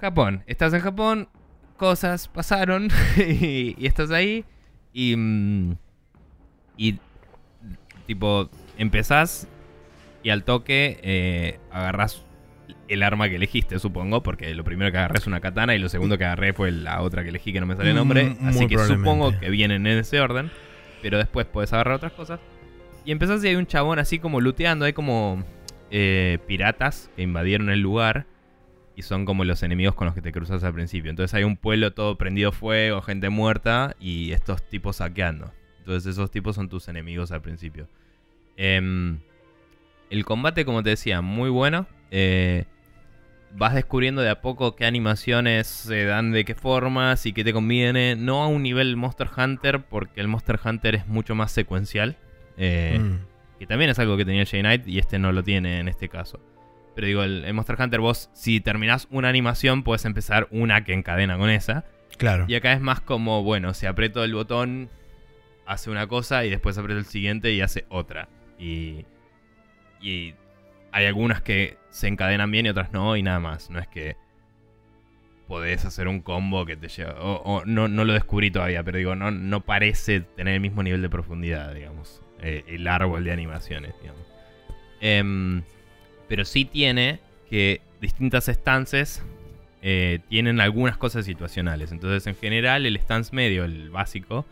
Japón. 0.00 0.42
Estás 0.46 0.72
en 0.74 0.80
Japón. 0.80 1.28
Cosas 1.76 2.28
pasaron. 2.28 2.88
y, 3.16 3.74
y 3.78 3.86
estás 3.86 4.10
ahí. 4.10 4.44
Y. 4.92 5.14
mm, 5.16 5.76
Y. 6.76 6.98
Tipo. 8.06 8.48
Empezás. 8.78 9.48
Y 10.22 10.30
al 10.30 10.44
toque. 10.44 10.98
Eh, 11.02 11.58
agarrás 11.70 12.24
el 12.88 13.02
arma 13.02 13.28
que 13.28 13.36
elegiste, 13.36 13.78
supongo. 13.78 14.22
Porque 14.22 14.54
lo 14.54 14.64
primero 14.64 14.90
que 14.92 14.98
agarré 14.98 15.18
es 15.18 15.26
una 15.26 15.40
katana. 15.40 15.74
Y 15.74 15.78
lo 15.78 15.88
segundo 15.88 16.18
que 16.18 16.24
agarré 16.24 16.52
fue 16.52 16.70
la 16.70 17.02
otra 17.02 17.22
que 17.22 17.30
elegí 17.30 17.52
que 17.52 17.60
no 17.60 17.66
me 17.66 17.76
sale 17.76 17.90
el 17.90 17.96
nombre. 17.96 18.24
Mm, 18.24 18.36
muy 18.40 18.48
así 18.50 18.66
que 18.66 18.78
supongo 18.78 19.38
que 19.38 19.50
vienen 19.50 19.86
en 19.86 19.98
ese 19.98 20.20
orden. 20.20 20.50
Pero 21.02 21.18
después 21.18 21.46
puedes 21.46 21.72
agarrar 21.72 21.94
otras 21.96 22.12
cosas. 22.12 22.40
Y 23.04 23.12
empezás 23.12 23.44
y 23.44 23.48
hay 23.48 23.56
un 23.56 23.66
chabón 23.66 23.98
así 23.98 24.18
como 24.18 24.40
looteando. 24.40 24.84
Hay 24.84 24.92
como 24.92 25.44
eh, 25.90 26.38
piratas 26.46 27.10
que 27.16 27.22
invadieron 27.22 27.70
el 27.70 27.80
lugar. 27.80 28.26
Y 28.96 29.02
son 29.02 29.26
como 29.26 29.44
los 29.44 29.62
enemigos 29.62 29.94
con 29.94 30.06
los 30.06 30.14
que 30.14 30.22
te 30.22 30.32
cruzas 30.32 30.64
al 30.64 30.72
principio. 30.72 31.10
Entonces 31.10 31.34
hay 31.34 31.44
un 31.44 31.56
pueblo 31.56 31.92
todo 31.92 32.16
prendido 32.16 32.50
fuego, 32.50 33.02
gente 33.02 33.28
muerta 33.28 33.94
y 34.00 34.32
estos 34.32 34.66
tipos 34.66 34.96
saqueando. 34.96 35.52
Entonces 35.80 36.12
esos 36.14 36.30
tipos 36.30 36.56
son 36.56 36.68
tus 36.70 36.88
enemigos 36.88 37.30
al 37.30 37.42
principio. 37.42 37.88
Em, 38.56 39.18
el 40.08 40.24
combate, 40.24 40.64
como 40.64 40.82
te 40.82 40.90
decía, 40.90 41.20
muy 41.20 41.50
bueno. 41.50 41.86
Eh, 42.10 42.64
vas 43.54 43.74
descubriendo 43.74 44.22
de 44.22 44.30
a 44.30 44.40
poco 44.40 44.76
qué 44.76 44.86
animaciones 44.86 45.66
se 45.66 46.04
dan 46.04 46.32
de 46.32 46.44
qué 46.46 46.54
formas 46.54 47.26
y 47.26 47.32
qué 47.34 47.44
te 47.44 47.52
conviene. 47.52 48.16
No 48.16 48.42
a 48.42 48.46
un 48.48 48.62
nivel 48.62 48.96
Monster 48.96 49.28
Hunter, 49.36 49.82
porque 49.84 50.20
el 50.22 50.28
Monster 50.28 50.58
Hunter 50.64 50.94
es 50.94 51.06
mucho 51.06 51.34
más 51.34 51.52
secuencial. 51.52 52.16
Eh, 52.56 52.98
Mm. 52.98 53.58
que 53.58 53.66
también 53.66 53.90
es 53.90 53.98
algo 53.98 54.16
que 54.16 54.24
tenía 54.24 54.44
J-Knight 54.46 54.88
y 54.88 54.98
este 54.98 55.18
no 55.18 55.32
lo 55.32 55.42
tiene 55.42 55.80
en 55.80 55.88
este 55.88 56.08
caso. 56.08 56.40
Pero 56.96 57.06
digo, 57.06 57.22
el, 57.22 57.44
el 57.44 57.54
Monster 57.54 57.76
Hunter 57.80 58.00
vos, 58.00 58.30
si 58.32 58.58
terminás 58.60 59.06
una 59.12 59.28
animación, 59.28 59.84
puedes 59.84 60.04
empezar 60.04 60.48
una 60.50 60.82
que 60.82 60.94
encadena 60.94 61.38
con 61.38 61.50
esa. 61.50 61.84
Claro. 62.16 62.46
Y 62.48 62.54
acá 62.56 62.72
es 62.72 62.80
más 62.80 63.00
como, 63.00 63.44
bueno, 63.44 63.72
si 63.74 63.86
aprieto 63.86 64.24
el 64.24 64.34
botón, 64.34 64.88
hace 65.66 65.90
una 65.90 66.06
cosa 66.08 66.44
y 66.44 66.50
después 66.50 66.76
aprieto 66.78 66.98
el 66.98 67.04
siguiente 67.04 67.52
y 67.52 67.60
hace 67.60 67.84
otra. 67.90 68.28
Y, 68.58 69.04
y 70.00 70.34
hay 70.90 71.04
algunas 71.06 71.42
que 71.42 71.76
se 71.90 72.08
encadenan 72.08 72.50
bien 72.50 72.66
y 72.66 72.70
otras 72.70 72.90
no, 72.92 73.14
y 73.16 73.22
nada 73.22 73.38
más. 73.40 73.68
No 73.68 73.78
es 73.78 73.86
que 73.88 74.16
podés 75.46 75.84
hacer 75.84 76.08
un 76.08 76.22
combo 76.22 76.64
que 76.64 76.76
te 76.76 76.88
lleva. 76.88 77.20
O, 77.20 77.42
o 77.42 77.64
no, 77.66 77.88
no 77.88 78.04
lo 78.06 78.14
descubrí 78.14 78.50
todavía, 78.50 78.82
pero 78.82 78.96
digo, 78.98 79.14
no, 79.14 79.30
no 79.30 79.60
parece 79.60 80.20
tener 80.20 80.54
el 80.54 80.60
mismo 80.60 80.82
nivel 80.82 81.02
de 81.02 81.10
profundidad, 81.10 81.74
digamos. 81.74 82.22
eh, 82.40 82.64
el 82.68 82.86
árbol 82.88 83.24
de 83.24 83.32
animaciones, 83.32 83.94
digamos. 84.00 84.22
Em, 85.00 85.62
pero 86.28 86.44
sí 86.44 86.64
tiene 86.64 87.20
que 87.48 87.80
distintas 88.00 88.48
stances 88.48 89.22
eh, 89.82 90.20
tienen 90.28 90.60
algunas 90.60 90.96
cosas 90.96 91.24
situacionales. 91.24 91.92
Entonces, 91.92 92.26
en 92.26 92.34
general, 92.34 92.86
el 92.86 92.96
stance 92.96 93.34
medio, 93.34 93.64
el 93.64 93.90
básico, 93.90 94.44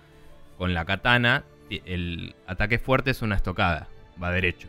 con 0.58 0.74
la 0.74 0.84
katana, 0.84 1.44
el 1.70 2.36
ataque 2.46 2.78
fuerte 2.78 3.10
es 3.10 3.22
una 3.22 3.34
estocada, 3.34 3.88
va 4.22 4.30
derecho. 4.30 4.68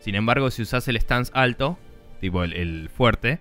Sin 0.00 0.14
embargo, 0.14 0.50
si 0.50 0.62
usas 0.62 0.88
el 0.88 0.96
stance 0.98 1.30
alto, 1.34 1.78
tipo 2.20 2.44
el, 2.44 2.54
el 2.54 2.88
fuerte, 2.88 3.40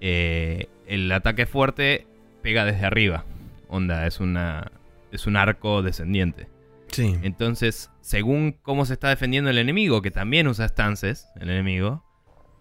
eh, 0.00 0.68
el 0.86 1.10
ataque 1.10 1.46
fuerte 1.46 2.06
pega 2.42 2.64
desde 2.64 2.86
arriba. 2.86 3.24
Onda, 3.68 4.06
es 4.06 4.20
una 4.20 4.70
es 5.10 5.26
un 5.26 5.36
arco 5.36 5.82
descendiente. 5.82 6.48
Sí. 6.88 7.16
Entonces, 7.22 7.90
según 8.06 8.52
cómo 8.62 8.86
se 8.86 8.92
está 8.92 9.08
defendiendo 9.08 9.50
el 9.50 9.58
enemigo, 9.58 10.00
que 10.00 10.12
también 10.12 10.46
usa 10.46 10.66
stances, 10.66 11.28
el 11.40 11.50
enemigo, 11.50 12.04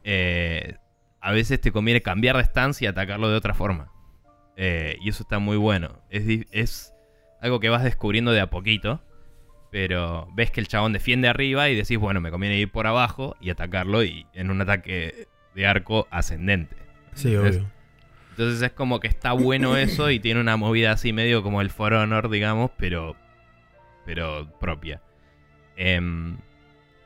eh, 0.04 0.78
a 1.22 1.32
veces 1.34 1.62
te 1.62 1.72
conviene 1.72 2.02
cambiar 2.02 2.36
de 2.36 2.44
stance 2.46 2.84
y 2.84 2.88
atacarlo 2.88 3.30
de 3.30 3.36
otra 3.36 3.54
forma. 3.54 3.92
Eh, 4.58 4.98
y 5.02 5.10
eso 5.10 5.22
está 5.22 5.38
muy 5.38 5.56
bueno. 5.58 6.02
Es, 6.10 6.48
es 6.52 6.94
algo 7.42 7.60
que 7.60 7.70
vas 7.70 7.84
descubriendo 7.84 8.32
de 8.32 8.42
a 8.42 8.50
poquito. 8.50 9.04
Pero 9.70 10.28
ves 10.34 10.50
que 10.50 10.62
el 10.62 10.68
chabón 10.68 10.94
defiende 10.94 11.28
arriba 11.28 11.70
y 11.70 11.76
decís, 11.76 12.00
bueno, 12.00 12.22
me 12.22 12.32
conviene 12.32 12.58
ir 12.58 12.72
por 12.72 12.88
abajo 12.88 13.36
y 13.40 13.52
atacarlo 13.52 14.04
y 14.04 14.26
en 14.34 14.50
un 14.50 14.62
ataque 14.62 15.28
de 15.54 15.68
arco 15.68 16.08
ascendente. 16.10 16.76
Sí, 17.14 17.36
Entonces, 17.36 17.58
obvio. 17.58 17.72
entonces 18.32 18.62
es 18.64 18.72
como 18.72 19.00
que 19.00 19.08
está 19.08 19.34
bueno 19.34 19.78
eso 19.78 20.10
y 20.10 20.20
tiene 20.20 20.42
una 20.42 20.58
movida 20.58 20.94
así 20.94 21.14
medio 21.14 21.44
como 21.44 21.62
el 21.62 21.70
For 21.70 21.94
Honor, 21.94 22.30
digamos, 22.30 22.72
pero, 22.78 23.16
pero 24.08 24.50
propia. 24.60 25.02
Em, 25.78 26.38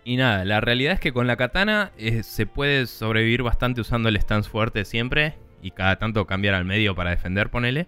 y 0.03 0.17
nada, 0.17 0.45
la 0.45 0.61
realidad 0.61 0.93
es 0.93 0.99
que 0.99 1.11
con 1.13 1.28
la 1.28 1.36
katana 1.36 1.91
eh, 1.97 2.24
se 2.24 2.45
puede 2.45 2.88
sobrevivir 2.88 3.43
bastante 3.43 3.82
usando 3.82 4.09
el 4.09 4.17
stance 4.17 4.49
fuerte 4.49 4.86
siempre 4.86 5.36
y 5.61 5.72
cada 5.72 5.97
tanto 5.97 6.26
cambiar 6.26 6.55
al 6.55 6.65
medio 6.65 6.95
para 6.95 7.09
defender, 7.11 7.49
ponele. 7.49 7.88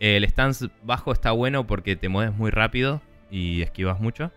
El 0.00 0.24
stance 0.24 0.68
bajo 0.82 1.12
está 1.12 1.30
bueno 1.32 1.66
porque 1.66 1.96
te 1.96 2.08
mueves 2.08 2.34
muy 2.34 2.50
rápido 2.50 3.00
y 3.30 3.62
esquivas 3.62 4.00
mucho. 4.00 4.30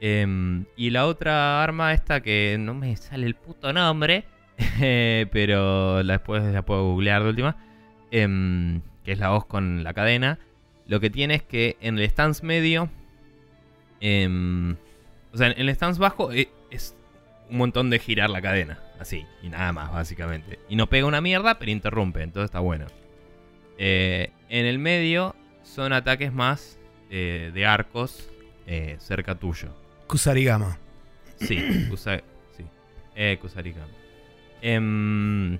Em, 0.00 0.64
y 0.76 0.90
la 0.90 1.06
otra 1.06 1.62
arma 1.62 1.92
esta 1.92 2.20
que 2.20 2.56
no 2.58 2.74
me 2.74 2.96
sale 2.96 3.26
el 3.26 3.34
puto 3.34 3.72
nombre, 3.72 4.24
eh, 4.80 5.26
pero 5.32 6.02
la- 6.02 6.14
después 6.14 6.42
la 6.44 6.62
puedo 6.62 6.84
googlear 6.92 7.22
de 7.22 7.28
última, 7.30 7.56
em, 8.10 8.80
que 9.04 9.12
es 9.12 9.18
la 9.18 9.30
voz 9.30 9.44
con 9.46 9.82
la 9.82 9.94
cadena. 9.94 10.38
Lo 10.86 11.00
que 11.00 11.10
tiene 11.10 11.34
es 11.34 11.42
que 11.42 11.76
en 11.80 11.98
el 11.98 12.04
stance 12.08 12.44
medio, 12.46 12.88
em, 14.00 14.76
o 15.32 15.36
sea, 15.36 15.48
en 15.48 15.60
el 15.68 15.68
stance 15.74 16.00
bajo 16.00 16.32
eh, 16.32 16.48
es 16.70 16.94
un 17.50 17.58
montón 17.58 17.90
de 17.90 17.98
girar 17.98 18.30
la 18.30 18.42
cadena, 18.42 18.78
así, 19.00 19.24
y 19.42 19.48
nada 19.48 19.72
más, 19.72 19.92
básicamente. 19.92 20.58
Y 20.68 20.76
no 20.76 20.88
pega 20.88 21.06
una 21.06 21.20
mierda, 21.20 21.58
pero 21.58 21.70
interrumpe, 21.70 22.22
entonces 22.22 22.46
está 22.48 22.60
bueno. 22.60 22.86
Eh, 23.78 24.30
en 24.48 24.66
el 24.66 24.78
medio 24.78 25.34
son 25.62 25.92
ataques 25.92 26.32
más 26.32 26.78
eh, 27.10 27.50
de 27.54 27.66
arcos 27.66 28.28
cerca 28.98 29.34
tuyo. 29.34 29.70
Kusarigama. 30.08 30.78
Sí, 31.36 31.56
Kusa- 31.90 32.22
sí. 32.56 32.64
Eh, 33.16 33.38
Kusarigama. 33.40 33.88
Em, 34.60 35.58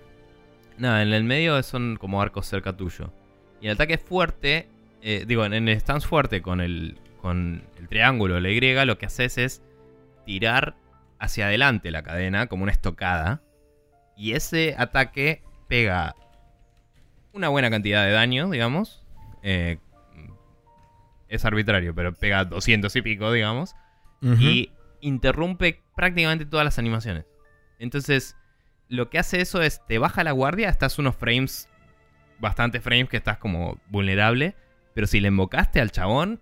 nada, 0.77 1.03
en 1.03 1.13
el 1.15 1.25
medio 1.25 1.63
son 1.63 1.97
como 1.97 2.21
arcos 2.21 2.47
cerca 2.47 2.77
tuyo. 2.77 3.11
Y 3.63 3.67
el 3.67 3.73
ataque 3.73 3.97
fuerte, 3.97 4.69
digo, 5.27 5.45
en 5.47 5.55
el 5.55 5.81
stance 5.81 6.07
fuerte 6.07 6.43
con 6.43 6.61
el, 6.61 6.99
con 7.21 7.65
el 7.79 7.89
triángulo, 7.89 8.41
la 8.41 8.51
Y, 8.51 8.61
lo 8.87 8.99
que 8.99 9.07
haces 9.07 9.39
es 9.39 9.63
tirar 10.25 10.77
hacia 11.19 11.47
adelante 11.47 11.91
la 11.91 12.03
cadena 12.03 12.47
como 12.47 12.63
una 12.63 12.73
estocada. 12.73 13.43
Y 14.17 14.33
ese 14.33 14.75
ataque 14.79 15.43
pega 15.69 16.15
una 17.33 17.49
buena 17.49 17.71
cantidad 17.71 18.05
de 18.05 18.13
daño, 18.13 18.51
digamos. 18.51 19.05
Eh, 19.43 19.79
es 21.29 21.45
arbitrario, 21.45 21.95
pero 21.95 22.15
pega 22.15 22.45
200 22.45 22.95
y 22.97 23.03
pico, 23.03 23.31
digamos 23.33 23.75
y 24.21 24.71
interrumpe 25.01 25.81
prácticamente 25.95 26.47
todas 26.47 26.65
las 26.65 26.79
animaciones. 26.79 27.25
Entonces, 27.79 28.37
lo 28.89 29.11
que 29.11 29.19
hace 29.19 29.41
eso 29.41 29.63
es, 29.63 29.85
te 29.87 29.99
baja 29.99 30.25
la 30.25 30.33
guardia, 30.33 30.69
estás 30.69 30.99
unos 30.99 31.17
frames, 31.17 31.69
bastante 32.39 32.81
frames 32.81 33.09
que 33.09 33.17
estás 33.17 33.39
como 33.39 33.79
vulnerable, 33.89 34.57
pero 34.95 35.07
si 35.07 35.21
le 35.21 35.29
invocaste 35.29 35.81
al 35.81 35.93
chabón, 35.93 36.41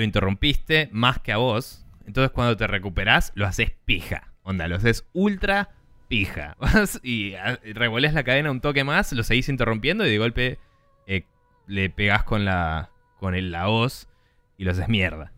lo 0.00 0.04
interrumpiste 0.04 0.88
más 0.92 1.18
que 1.18 1.30
a 1.30 1.36
vos, 1.36 1.84
entonces 2.06 2.32
cuando 2.32 2.56
te 2.56 2.66
recuperás, 2.66 3.32
lo 3.34 3.46
haces 3.46 3.72
pija. 3.84 4.32
Onda, 4.42 4.66
lo 4.66 4.76
haces 4.76 5.06
ultra 5.12 5.70
pija. 6.08 6.56
Vas 6.60 7.00
y 7.02 7.34
revolés 7.74 8.14
la 8.14 8.24
cadena 8.24 8.50
un 8.50 8.62
toque 8.62 8.82
más, 8.82 9.12
lo 9.12 9.22
seguís 9.22 9.48
interrumpiendo 9.48 10.06
y 10.06 10.10
de 10.10 10.18
golpe 10.18 10.58
eh, 11.06 11.24
le 11.66 11.90
pegás 11.90 12.24
con 12.24 12.46
la, 12.46 12.90
con 13.18 13.34
el, 13.34 13.52
la 13.52 13.68
hoz 13.68 14.08
y 14.56 14.64
lo 14.64 14.70
haces 14.70 14.88
mierda. 14.88 15.32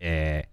Eh, 0.00 0.48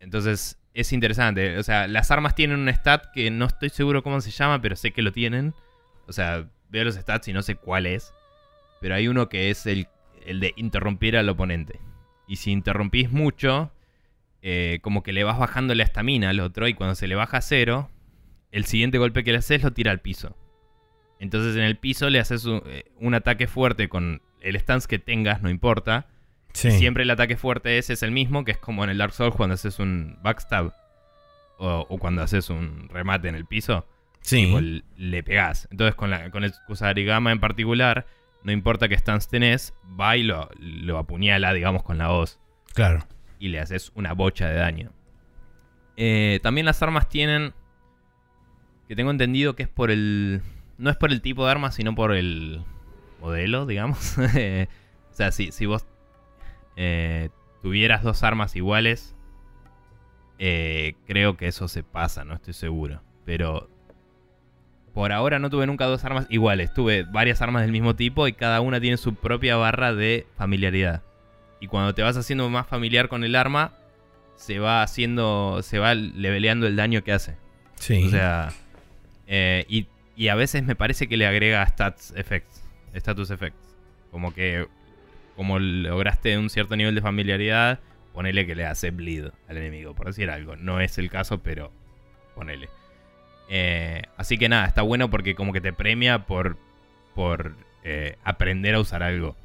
entonces 0.00 0.58
es 0.74 0.92
interesante. 0.92 1.58
O 1.58 1.62
sea, 1.62 1.86
las 1.86 2.10
armas 2.10 2.34
tienen 2.34 2.58
un 2.58 2.68
stat 2.68 3.06
que 3.14 3.30
no 3.30 3.46
estoy 3.46 3.70
seguro 3.70 4.02
cómo 4.02 4.20
se 4.20 4.32
llama, 4.32 4.60
pero 4.60 4.74
sé 4.74 4.90
que 4.90 5.02
lo 5.02 5.12
tienen. 5.12 5.54
O 6.08 6.12
sea, 6.12 6.48
veo 6.68 6.84
los 6.84 6.96
stats 6.96 7.28
y 7.28 7.32
no 7.32 7.42
sé 7.42 7.54
cuál 7.54 7.86
es. 7.86 8.12
Pero 8.80 8.96
hay 8.96 9.06
uno 9.06 9.28
que 9.28 9.50
es 9.50 9.66
el, 9.66 9.86
el 10.26 10.40
de 10.40 10.52
interrumpir 10.56 11.16
al 11.16 11.28
oponente. 11.28 11.78
Y 12.26 12.36
si 12.36 12.50
interrumpís 12.50 13.10
mucho, 13.10 13.72
eh, 14.42 14.80
como 14.82 15.02
que 15.02 15.12
le 15.12 15.24
vas 15.24 15.38
bajando 15.38 15.74
la 15.74 15.84
estamina 15.84 16.30
al 16.30 16.40
otro. 16.40 16.68
Y 16.68 16.74
cuando 16.74 16.94
se 16.94 17.06
le 17.06 17.14
baja 17.14 17.38
a 17.38 17.42
cero, 17.42 17.90
el 18.52 18.64
siguiente 18.64 18.98
golpe 18.98 19.24
que 19.24 19.32
le 19.32 19.38
haces 19.38 19.62
lo 19.62 19.72
tira 19.72 19.90
al 19.92 20.00
piso. 20.00 20.36
Entonces 21.18 21.56
en 21.56 21.62
el 21.62 21.76
piso 21.76 22.10
le 22.10 22.18
haces 22.18 22.44
un, 22.44 22.62
eh, 22.66 22.84
un 23.00 23.14
ataque 23.14 23.46
fuerte 23.46 23.88
con 23.88 24.22
el 24.40 24.56
stance 24.56 24.86
que 24.88 24.98
tengas, 24.98 25.42
no 25.42 25.50
importa. 25.50 26.06
Sí. 26.52 26.70
Siempre 26.70 27.02
el 27.02 27.10
ataque 27.10 27.36
fuerte 27.36 27.78
ese 27.78 27.92
es 27.94 28.02
el 28.02 28.10
mismo, 28.10 28.44
que 28.44 28.52
es 28.52 28.58
como 28.58 28.84
en 28.84 28.90
el 28.90 28.98
Dark 28.98 29.12
Souls 29.12 29.34
cuando 29.34 29.54
haces 29.54 29.78
un 29.78 30.18
backstab. 30.22 30.74
O, 31.58 31.86
o 31.88 31.98
cuando 31.98 32.22
haces 32.22 32.50
un 32.50 32.88
remate 32.90 33.28
en 33.28 33.34
el 33.34 33.46
piso. 33.46 33.86
Sí. 34.20 34.44
tipo, 34.44 34.60
le 34.60 35.22
pegás. 35.22 35.68
Entonces 35.70 35.94
con, 35.94 36.10
la, 36.10 36.30
con 36.30 36.44
el 36.44 36.52
Kusarigama 36.66 37.30
en 37.30 37.40
particular, 37.40 38.06
no 38.46 38.52
importa 38.52 38.88
qué 38.88 38.96
stance 38.96 39.28
tenés, 39.28 39.74
va 40.00 40.16
y 40.16 40.22
lo, 40.22 40.48
lo 40.60 40.98
apuñala, 40.98 41.52
digamos, 41.52 41.82
con 41.82 41.98
la 41.98 42.12
hoz. 42.12 42.38
Claro. 42.74 43.04
Y 43.40 43.48
le 43.48 43.58
haces 43.58 43.90
una 43.96 44.12
bocha 44.12 44.46
de 44.48 44.54
daño. 44.54 44.92
Eh, 45.96 46.38
también 46.44 46.64
las 46.64 46.80
armas 46.80 47.08
tienen... 47.08 47.54
Que 48.86 48.94
tengo 48.94 49.10
entendido 49.10 49.56
que 49.56 49.64
es 49.64 49.68
por 49.68 49.90
el... 49.90 50.42
No 50.78 50.90
es 50.90 50.96
por 50.96 51.10
el 51.10 51.22
tipo 51.22 51.44
de 51.44 51.50
arma, 51.50 51.72
sino 51.72 51.96
por 51.96 52.14
el 52.14 52.62
modelo, 53.20 53.66
digamos. 53.66 54.16
o 54.18 55.12
sea, 55.12 55.32
si, 55.32 55.50
si 55.50 55.66
vos 55.66 55.84
eh, 56.76 57.30
tuvieras 57.62 58.04
dos 58.04 58.22
armas 58.22 58.54
iguales, 58.54 59.16
eh, 60.38 60.94
creo 61.04 61.36
que 61.36 61.48
eso 61.48 61.66
se 61.66 61.82
pasa, 61.82 62.24
no 62.24 62.34
estoy 62.34 62.54
seguro. 62.54 63.02
Pero 63.24 63.68
por 64.96 65.12
ahora 65.12 65.38
no 65.38 65.50
tuve 65.50 65.66
nunca 65.66 65.84
dos 65.84 66.02
armas 66.06 66.24
iguales. 66.30 66.72
Tuve 66.72 67.02
varias 67.02 67.42
armas 67.42 67.60
del 67.60 67.70
mismo 67.70 67.94
tipo 67.94 68.28
y 68.28 68.32
cada 68.32 68.62
una 68.62 68.80
tiene 68.80 68.96
su 68.96 69.14
propia 69.14 69.54
barra 69.56 69.92
de 69.92 70.26
familiaridad. 70.38 71.02
Y 71.60 71.66
cuando 71.66 71.94
te 71.94 72.00
vas 72.00 72.16
haciendo 72.16 72.48
más 72.48 72.66
familiar 72.66 73.08
con 73.08 73.22
el 73.22 73.36
arma, 73.36 73.74
se 74.36 74.58
va 74.58 74.82
haciendo, 74.82 75.60
se 75.62 75.78
va 75.78 75.94
leveleando 75.94 76.66
el 76.66 76.76
daño 76.76 77.04
que 77.04 77.12
hace. 77.12 77.36
Sí. 77.74 78.04
O 78.04 78.08
sea, 78.08 78.48
eh, 79.26 79.66
y, 79.68 79.86
y 80.16 80.28
a 80.28 80.34
veces 80.34 80.64
me 80.64 80.76
parece 80.76 81.08
que 81.08 81.18
le 81.18 81.26
agrega 81.26 81.66
stats 81.66 82.14
effects, 82.16 82.64
status 82.94 83.30
effects. 83.30 83.76
Como 84.10 84.32
que, 84.32 84.66
como 85.36 85.58
lograste 85.58 86.38
un 86.38 86.48
cierto 86.48 86.74
nivel 86.74 86.94
de 86.94 87.02
familiaridad, 87.02 87.80
ponele 88.14 88.46
que 88.46 88.54
le 88.54 88.64
hace 88.64 88.92
bleed 88.92 89.26
al 89.46 89.58
enemigo, 89.58 89.94
por 89.94 90.06
decir 90.06 90.30
algo. 90.30 90.56
No 90.56 90.80
es 90.80 90.96
el 90.96 91.10
caso, 91.10 91.42
pero 91.42 91.70
ponele. 92.34 92.70
Eh, 93.48 94.02
así 94.16 94.38
que 94.38 94.48
nada, 94.48 94.66
está 94.66 94.82
bueno 94.82 95.10
porque 95.10 95.34
como 95.34 95.52
que 95.52 95.60
te 95.60 95.72
premia 95.72 96.26
por, 96.26 96.56
por 97.14 97.54
eh, 97.84 98.16
aprender 98.24 98.74
a 98.74 98.80
usar 98.80 99.02
algo. 99.02 99.36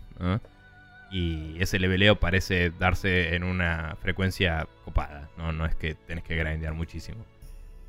Y 1.12 1.58
ese 1.60 1.78
leveleo 1.78 2.20
parece 2.20 2.72
darse 2.72 3.36
en 3.36 3.44
una 3.44 3.98
frecuencia 4.02 4.68
copada. 4.86 5.30
No, 5.38 5.52
no 5.52 5.66
es 5.66 5.76
que 5.76 5.94
tenés 5.94 6.24
que 6.24 6.36
grindear 6.36 6.74
muchísimo. 6.74 7.26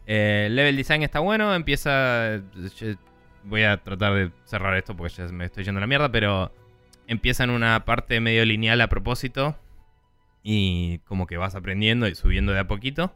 Eh, 0.07 0.45
el 0.47 0.57
level 0.57 0.77
design 0.77 1.03
está 1.03 1.21
bueno. 1.21 1.55
Empieza. 1.55 2.41
Voy 3.45 3.63
a 3.63 3.77
tratar 3.77 4.15
de 4.15 4.31
cerrar 4.45 4.77
esto 4.77 4.97
porque 4.97 5.15
ya 5.15 5.27
me 5.29 5.45
estoy 5.45 5.65
yendo 5.65 5.79
a 5.79 5.83
la 5.83 5.87
mierda. 5.87 6.11
Pero 6.11 6.53
empieza 7.07 7.45
en 7.45 7.51
una 7.51 7.85
parte 7.85 8.19
medio 8.21 8.45
lineal 8.45 8.81
a 8.81 8.89
propósito. 8.89 9.57
Y 10.43 10.99
como 11.01 11.29
que 11.29 11.37
vas 11.37 11.55
aprendiendo 11.55 12.09
y 12.09 12.17
subiendo 12.17 12.53
de 12.53 12.59
a 12.59 12.67
poquito. 12.67 13.15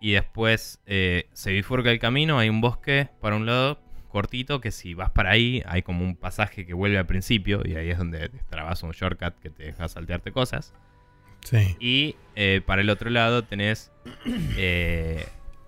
Y 0.00 0.12
después 0.12 0.80
eh, 0.86 1.28
se 1.32 1.52
bifurca 1.52 1.90
el 1.90 1.98
camino. 1.98 2.38
Hay 2.38 2.48
un 2.48 2.60
bosque 2.60 3.08
para 3.20 3.36
un 3.36 3.46
lado 3.46 3.80
cortito. 4.08 4.60
Que 4.60 4.70
si 4.70 4.94
vas 4.94 5.10
para 5.10 5.30
ahí, 5.30 5.62
hay 5.66 5.82
como 5.82 6.04
un 6.04 6.16
pasaje 6.16 6.66
que 6.66 6.74
vuelve 6.74 6.98
al 6.98 7.06
principio. 7.06 7.62
Y 7.64 7.76
ahí 7.76 7.90
es 7.90 7.98
donde 7.98 8.28
te 8.28 8.38
trabas 8.48 8.82
un 8.82 8.92
shortcut 8.92 9.38
que 9.40 9.50
te 9.50 9.64
deja 9.64 9.88
saltearte 9.88 10.32
cosas. 10.32 10.74
Sí. 11.44 11.76
Y 11.80 12.16
eh, 12.36 12.60
para 12.64 12.82
el 12.82 12.90
otro 12.90 13.10
lado 13.10 13.44
tenés 13.44 13.90
eh, 14.56 15.26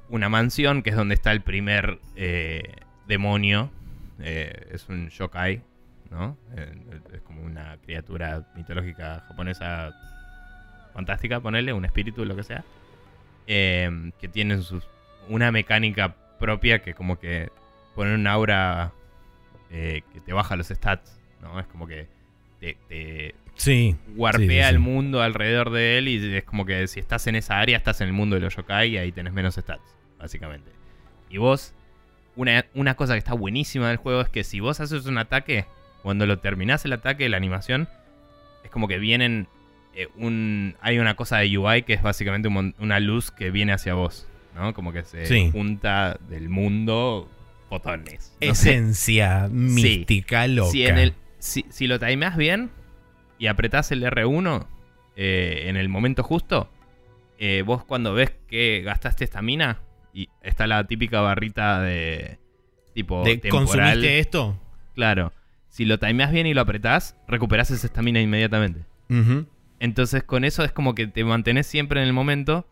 una 0.09 0.29
mansión, 0.29 0.83
que 0.83 0.91
es 0.91 0.97
donde 0.97 1.15
está 1.15 1.33
el 1.33 1.41
primer 1.41 1.99
eh, 2.17 2.75
demonio. 3.07 3.71
Es 4.19 4.89
un 4.89 5.09
yokai, 5.09 5.63
¿no? 6.11 6.37
Es 7.13 7.23
como 7.23 7.43
una 7.43 7.77
criatura 7.83 8.47
mitológica 8.55 9.25
japonesa 9.27 9.93
fantástica, 10.95 11.41
ponerle, 11.41 11.73
un 11.73 11.85
espíritu, 11.85 12.25
lo 12.25 12.37
que 12.37 12.45
sea. 12.45 12.65
Eh, 13.47 14.11
que 14.21 14.29
tiene 14.29 14.59
sus- 14.63 14.87
una 15.29 15.51
mecánica 15.53 16.15
propia 16.39 16.81
que 16.83 16.95
como 16.95 17.19
que 17.19 17.51
pone 17.95 18.15
un 18.15 18.27
aura 18.27 18.93
eh, 19.71 20.03
que 20.13 20.21
te 20.21 20.33
baja 20.33 20.55
los 20.57 20.69
stats, 20.69 21.19
¿no? 21.41 21.59
Es 21.59 21.67
como 21.67 21.87
que 21.87 22.07
te- 22.61 22.77
te, 22.89 23.35
Sí. 23.55 23.97
warpea 24.17 24.41
Sí, 24.41 24.49
sí, 24.49 24.55
sí. 24.63 24.69
el 24.69 24.79
mundo 24.79 25.23
alrededor 25.23 25.71
de 25.71 25.99
él 25.99 26.09
y 26.09 26.37
es 26.37 26.45
como 26.45 26.65
que 26.67 26.87
si 26.89 27.01
estás 27.01 27.27
en 27.27 27.37
esa 27.37 27.59
área 27.59 27.77
estás 27.77 28.01
en 28.01 28.09
el 28.09 28.13
mundo 28.13 28.35
de 28.37 28.41
los 28.43 28.55
yokai 28.57 28.91
y 28.91 28.99
ahí 28.99 29.13
tenés 29.13 29.33
menos 29.33 29.55
stats, 29.57 29.95
básicamente. 30.19 30.71
Y 31.31 31.39
vos, 31.39 31.75
una, 32.37 32.65
una 32.75 32.95
cosa 32.95 33.15
que 33.15 33.19
está 33.19 33.35
buenísima 33.35 33.89
del 33.89 33.97
juego 33.99 34.21
es 34.21 34.29
que 34.29 34.45
si 34.45 34.61
vos 34.61 34.81
haces 34.81 35.07
un 35.07 35.19
ataque, 35.19 35.67
cuando 36.03 36.27
lo 36.27 36.39
terminás 36.39 36.85
el 36.85 36.93
ataque, 36.93 37.29
la 37.29 37.37
animación, 37.37 37.89
es 38.65 38.71
como 38.71 38.89
que 38.89 38.99
vienen 38.99 39.49
eh, 39.95 40.09
un... 40.17 40.77
Hay 40.81 40.99
una 40.99 41.15
cosa 41.17 41.39
de 41.39 41.57
UI 41.59 41.83
que 41.83 41.93
es 41.95 42.03
básicamente 42.03 42.49
un 42.49 42.75
una 42.79 43.01
luz 43.01 43.31
que 43.31 43.51
viene 43.51 43.73
hacia 43.73 43.95
vos, 43.95 44.29
¿no? 44.55 44.75
Como 44.75 44.93
que 44.93 45.03
se 45.05 45.27
Sí. 45.27 45.51
junta 45.53 46.19
del 46.29 46.49
mundo 46.49 47.29
fotones. 47.69 48.37
No. 48.41 48.53
Esencia 48.53 49.49
mística 49.51 50.47
loca. 50.47 50.71
Si, 50.71 50.87
en 50.87 50.99
el, 50.99 51.15
si, 51.39 51.65
si 51.71 51.87
lo 51.87 51.99
timeás 51.99 52.37
bien 52.37 52.71
y 53.39 53.47
apretás 53.47 53.91
el 53.93 54.03
R1 54.03 54.67
eh, 55.17 55.65
en 55.69 55.77
el 55.77 55.89
momento 55.89 56.23
justo, 56.23 56.71
eh, 57.39 57.63
vos 57.67 57.85
cuando 57.85 58.13
ves 58.15 58.33
que 58.49 58.83
gastaste 58.85 59.25
estamina 59.25 59.81
y 60.15 60.29
está 60.43 60.67
la 60.67 60.87
típica 60.87 61.21
barrita 61.23 61.81
de 61.81 62.39
tipo 62.95 63.25
¿De 63.25 63.39
temporal, 63.39 63.67
¿Consumiste 63.67 64.19
esto? 64.19 64.59
claro. 64.95 65.33
Si 65.69 65.87
lo 65.87 65.99
timeás 65.99 66.31
bien 66.31 66.47
y 66.47 66.53
lo 66.53 66.61
apretás, 66.61 67.17
recuperás 67.27 67.71
esa 67.71 67.87
estamina 67.87 68.21
inmediatamente. 68.21 68.81
Entonces 69.83 70.23
con 70.23 70.45
eso 70.45 70.63
es 70.65 70.71
como 70.71 70.95
que 70.95 71.07
te 71.09 71.25
mantenés 71.25 71.67
siempre 71.67 72.01
en 72.01 72.07
el 72.07 72.13
momento 72.13 72.67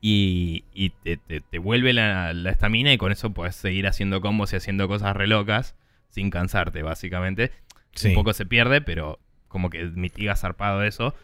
y, 0.00 0.64
y 0.72 0.90
te, 0.90 1.16
te- 1.16 1.40
te 1.40 1.58
vuelve 1.58 1.92
la 1.92 2.30
estamina 2.50 2.92
y 2.92 2.98
con 2.98 3.10
eso 3.12 3.30
puedes 3.30 3.56
seguir 3.56 3.86
haciendo 3.86 4.20
combos 4.20 4.52
y 4.52 4.56
haciendo 4.56 4.86
cosas 4.88 5.16
re 5.16 5.26
locas 5.26 5.74
sin 6.10 6.30
cansarte, 6.30 6.82
básicamente. 6.82 7.50
Sí. 7.94 8.08
Un 8.08 8.14
poco 8.14 8.32
se 8.34 8.46
pierde, 8.46 8.80
pero 8.80 9.18
como 9.48 9.68
que 9.70 9.84
mitiga 9.84 10.36
zarpado 10.36 10.82
eso 10.84 11.14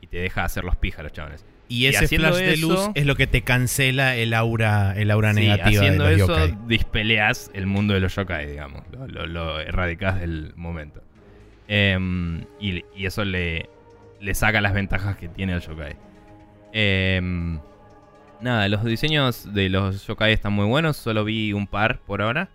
y 0.00 0.06
te 0.06 0.16
deja 0.18 0.44
hacer 0.44 0.64
los 0.64 0.76
píjaros, 0.76 1.12
chavales. 1.12 1.44
Y 1.68 1.86
ese 1.86 2.04
haciendo 2.06 2.28
flash 2.28 2.40
de 2.40 2.52
eso- 2.54 2.68
luz 2.68 2.90
es 2.94 3.04
lo 3.06 3.16
que 3.16 3.26
te 3.26 3.42
cancela 3.42 4.16
el 4.16 4.32
aura, 4.34 4.94
el 4.96 5.10
aura 5.10 5.34
Sí, 5.34 5.40
negativa 5.40 5.80
haciendo 5.82 6.04
de 6.04 6.16
los 6.16 6.22
eso, 6.30 6.46
yokai. 6.46 6.58
dispeleas 6.68 7.50
el 7.54 7.66
mundo 7.66 7.92
de 7.94 8.00
los 8.00 8.14
yokai, 8.14 8.46
digamos. 8.48 8.82
Lo, 8.92 9.06
lo, 9.08 9.26
lo 9.26 9.60
erradicás 9.60 10.20
del 10.20 10.52
momento. 10.56 11.02
Em, 11.68 12.44
y, 12.60 12.84
y 12.96 13.06
eso 13.06 13.24
le, 13.24 13.68
le 14.22 14.34
saca 14.34 14.60
las 14.62 14.72
ventajas 14.72 15.16
que 15.16 15.28
tiene 15.28 15.52
el 15.52 15.60
yokai. 15.60 15.96
Em, 16.72 17.58
nada, 18.40 18.68
los 18.68 18.84
diseños 18.84 19.52
de 19.52 19.68
los 19.68 20.06
yokai 20.06 20.32
están 20.32 20.52
muy 20.54 20.66
buenos. 20.66 20.96
Solo 20.96 21.24
vi 21.24 21.52
un 21.52 21.66
par 21.66 22.00
por 22.00 22.22
ahora. 22.22 22.48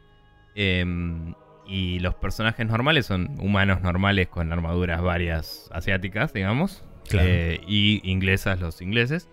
Em, 0.55 1.35
y 1.67 1.99
los 1.99 2.15
personajes 2.15 2.65
normales 2.65 3.05
son 3.05 3.37
humanos 3.39 3.81
normales 3.81 4.27
con 4.29 4.51
armaduras 4.51 5.01
varias 5.01 5.69
asiáticas, 5.73 6.33
digamos. 6.33 6.83
Claro. 7.09 7.27
Eh, 7.29 7.61
y 7.67 8.01
inglesas 8.09 8.59
los 8.59 8.81
ingleses. 8.81 9.29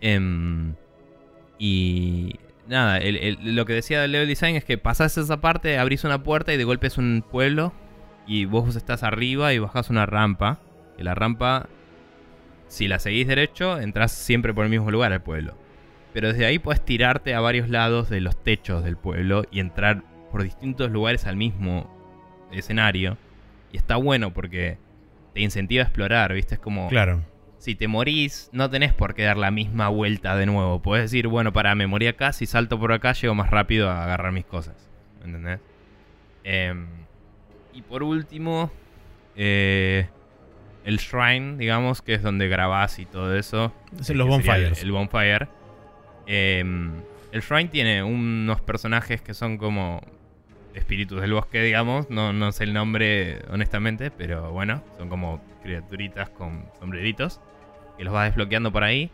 Em, 0.00 0.74
y 1.58 2.36
nada, 2.68 2.98
el- 2.98 3.16
el- 3.16 3.56
lo 3.56 3.64
que 3.64 3.72
decía 3.72 4.00
del 4.02 4.12
level 4.12 4.28
design 4.28 4.56
es 4.56 4.64
que 4.64 4.78
pasás 4.78 5.16
esa 5.18 5.40
parte, 5.40 5.78
abrís 5.78 6.04
una 6.04 6.22
puerta 6.22 6.52
y 6.52 6.56
de 6.58 6.64
golpe 6.64 6.86
es 6.88 6.98
un 6.98 7.24
pueblo. 7.28 7.72
Y 8.26 8.44
vos 8.44 8.74
estás 8.76 9.02
arriba 9.02 9.52
y 9.54 9.58
bajás 9.58 9.88
una 9.88 10.04
rampa. 10.04 10.60
Que 10.96 11.04
la 11.04 11.14
rampa, 11.14 11.68
si 12.68 12.88
la 12.88 12.98
seguís 12.98 13.26
derecho, 13.28 13.78
entras 13.78 14.12
siempre 14.12 14.52
por 14.54 14.64
el 14.64 14.70
mismo 14.70 14.90
lugar 14.90 15.12
al 15.12 15.22
pueblo. 15.22 15.56
Pero 16.12 16.28
desde 16.28 16.46
ahí 16.46 16.58
puedes 16.58 16.84
tirarte 16.84 17.34
a 17.34 17.40
varios 17.40 17.68
lados 17.68 18.08
de 18.08 18.20
los 18.20 18.42
techos 18.42 18.82
del 18.82 18.96
pueblo 18.96 19.44
y 19.50 19.60
entrar 19.60 20.02
por 20.32 20.42
distintos 20.42 20.90
lugares 20.90 21.26
al 21.26 21.36
mismo 21.36 21.92
escenario. 22.52 23.18
Y 23.72 23.76
está 23.76 23.96
bueno 23.96 24.32
porque 24.32 24.78
te 25.34 25.40
incentiva 25.42 25.82
a 25.82 25.86
explorar, 25.86 26.32
¿viste? 26.32 26.54
Es 26.54 26.60
como 26.60 26.88
Claro. 26.88 27.22
si 27.58 27.74
te 27.74 27.86
morís, 27.88 28.48
no 28.52 28.70
tenés 28.70 28.94
por 28.94 29.14
qué 29.14 29.24
dar 29.24 29.36
la 29.36 29.50
misma 29.50 29.88
vuelta 29.90 30.34
de 30.36 30.46
nuevo. 30.46 30.80
Puedes 30.80 31.04
decir, 31.10 31.28
bueno, 31.28 31.52
para, 31.52 31.74
me 31.74 31.86
morí 31.86 32.06
acá, 32.06 32.32
si 32.32 32.46
salto 32.46 32.78
por 32.80 32.92
acá, 32.92 33.12
llego 33.12 33.34
más 33.34 33.50
rápido 33.50 33.90
a 33.90 34.04
agarrar 34.04 34.32
mis 34.32 34.46
cosas. 34.46 34.74
¿Entendés? 35.22 35.60
Em, 36.44 36.86
y 37.74 37.82
por 37.82 38.02
último, 38.02 38.70
eh, 39.34 40.08
el 40.86 40.98
shrine, 40.98 41.56
digamos, 41.56 42.00
que 42.00 42.14
es 42.14 42.22
donde 42.22 42.48
grabás 42.48 43.00
y 43.00 43.06
todo 43.06 43.36
eso. 43.36 43.72
Es 44.00 44.08
eh, 44.08 44.14
los 44.14 44.28
bonfires. 44.28 44.80
El, 44.80 44.86
el 44.86 44.92
bonfire. 44.92 45.48
Em, 46.26 47.02
el 47.32 47.40
shrine 47.42 47.68
tiene 47.68 48.04
unos 48.04 48.60
personajes 48.60 49.20
que 49.20 49.34
son 49.34 49.58
como 49.58 50.00
espíritus 50.74 51.20
del 51.20 51.32
bosque, 51.32 51.60
digamos. 51.60 52.08
No, 52.08 52.32
no 52.32 52.52
sé 52.52 52.64
el 52.64 52.72
nombre, 52.72 53.42
honestamente, 53.50 54.12
pero 54.12 54.52
bueno, 54.52 54.80
son 54.96 55.08
como 55.08 55.42
criaturitas 55.64 56.30
con 56.30 56.66
sombreritos. 56.78 57.40
Que 57.98 58.04
los 58.04 58.14
vas 58.14 58.28
desbloqueando 58.28 58.70
por 58.70 58.84
ahí. 58.84 59.10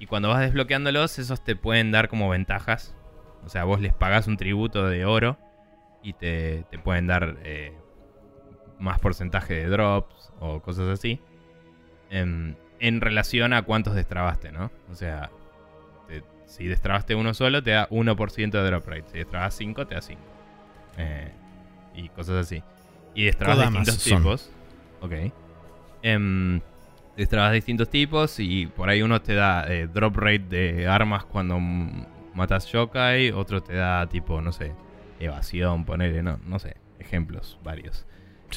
Y 0.00 0.06
cuando 0.06 0.30
vas 0.30 0.40
desbloqueándolos, 0.40 1.20
esos 1.20 1.44
te 1.44 1.54
pueden 1.54 1.92
dar 1.92 2.08
como 2.08 2.28
ventajas. 2.28 2.92
O 3.46 3.48
sea, 3.48 3.62
vos 3.62 3.80
les 3.80 3.92
pagás 3.92 4.26
un 4.26 4.36
tributo 4.36 4.88
de 4.88 5.04
oro 5.04 5.38
y 6.02 6.12
te, 6.14 6.64
te 6.70 6.78
pueden 6.80 7.06
dar 7.06 7.36
eh, 7.44 7.72
más 8.84 9.00
porcentaje 9.00 9.54
de 9.54 9.66
drops 9.68 10.32
o 10.40 10.60
cosas 10.60 10.88
así. 10.88 11.18
em, 12.10 12.54
en 12.80 13.00
relación 13.00 13.52
a 13.54 13.62
cuántos 13.62 13.94
destrabaste, 13.94 14.52
¿no? 14.52 14.70
O 14.92 14.94
sea, 14.94 15.30
te- 16.06 16.22
si 16.46 16.66
destrabaste 16.66 17.14
uno 17.14 17.32
solo, 17.34 17.62
te 17.62 17.70
da 17.72 17.88
1% 17.90 18.50
de 18.62 18.70
drop 18.70 18.86
rate. 18.86 19.04
Si 19.10 19.18
destrabas 19.18 19.54
5, 19.54 19.86
te 19.86 19.94
da 19.94 20.00
5. 20.02 20.20
Eh, 20.98 21.32
y 21.94 22.08
cosas 22.10 22.36
así. 22.46 22.62
Y 23.14 23.24
destrabas 23.24 23.58
distintos 23.84 24.02
son. 24.02 24.18
tipos. 24.22 24.50
Ok. 25.00 25.12
Em, 26.02 26.60
destrabas 27.16 27.52
distintos 27.52 27.88
tipos 27.88 28.38
y 28.38 28.66
por 28.66 28.88
ahí 28.90 29.02
uno 29.02 29.20
te 29.22 29.34
da 29.34 29.66
eh, 29.72 29.86
drop 29.92 30.16
rate 30.16 30.38
de 30.40 30.86
armas 30.88 31.24
cuando 31.24 31.58
matas 32.34 32.66
yokai, 32.70 33.30
otro 33.30 33.62
te 33.62 33.74
da 33.74 34.06
tipo, 34.08 34.40
no 34.40 34.52
sé, 34.52 34.72
evasión, 35.20 35.84
ponele, 35.84 36.22
no, 36.22 36.38
no 36.46 36.58
sé, 36.58 36.76
ejemplos 36.98 37.58
varios. 37.64 38.04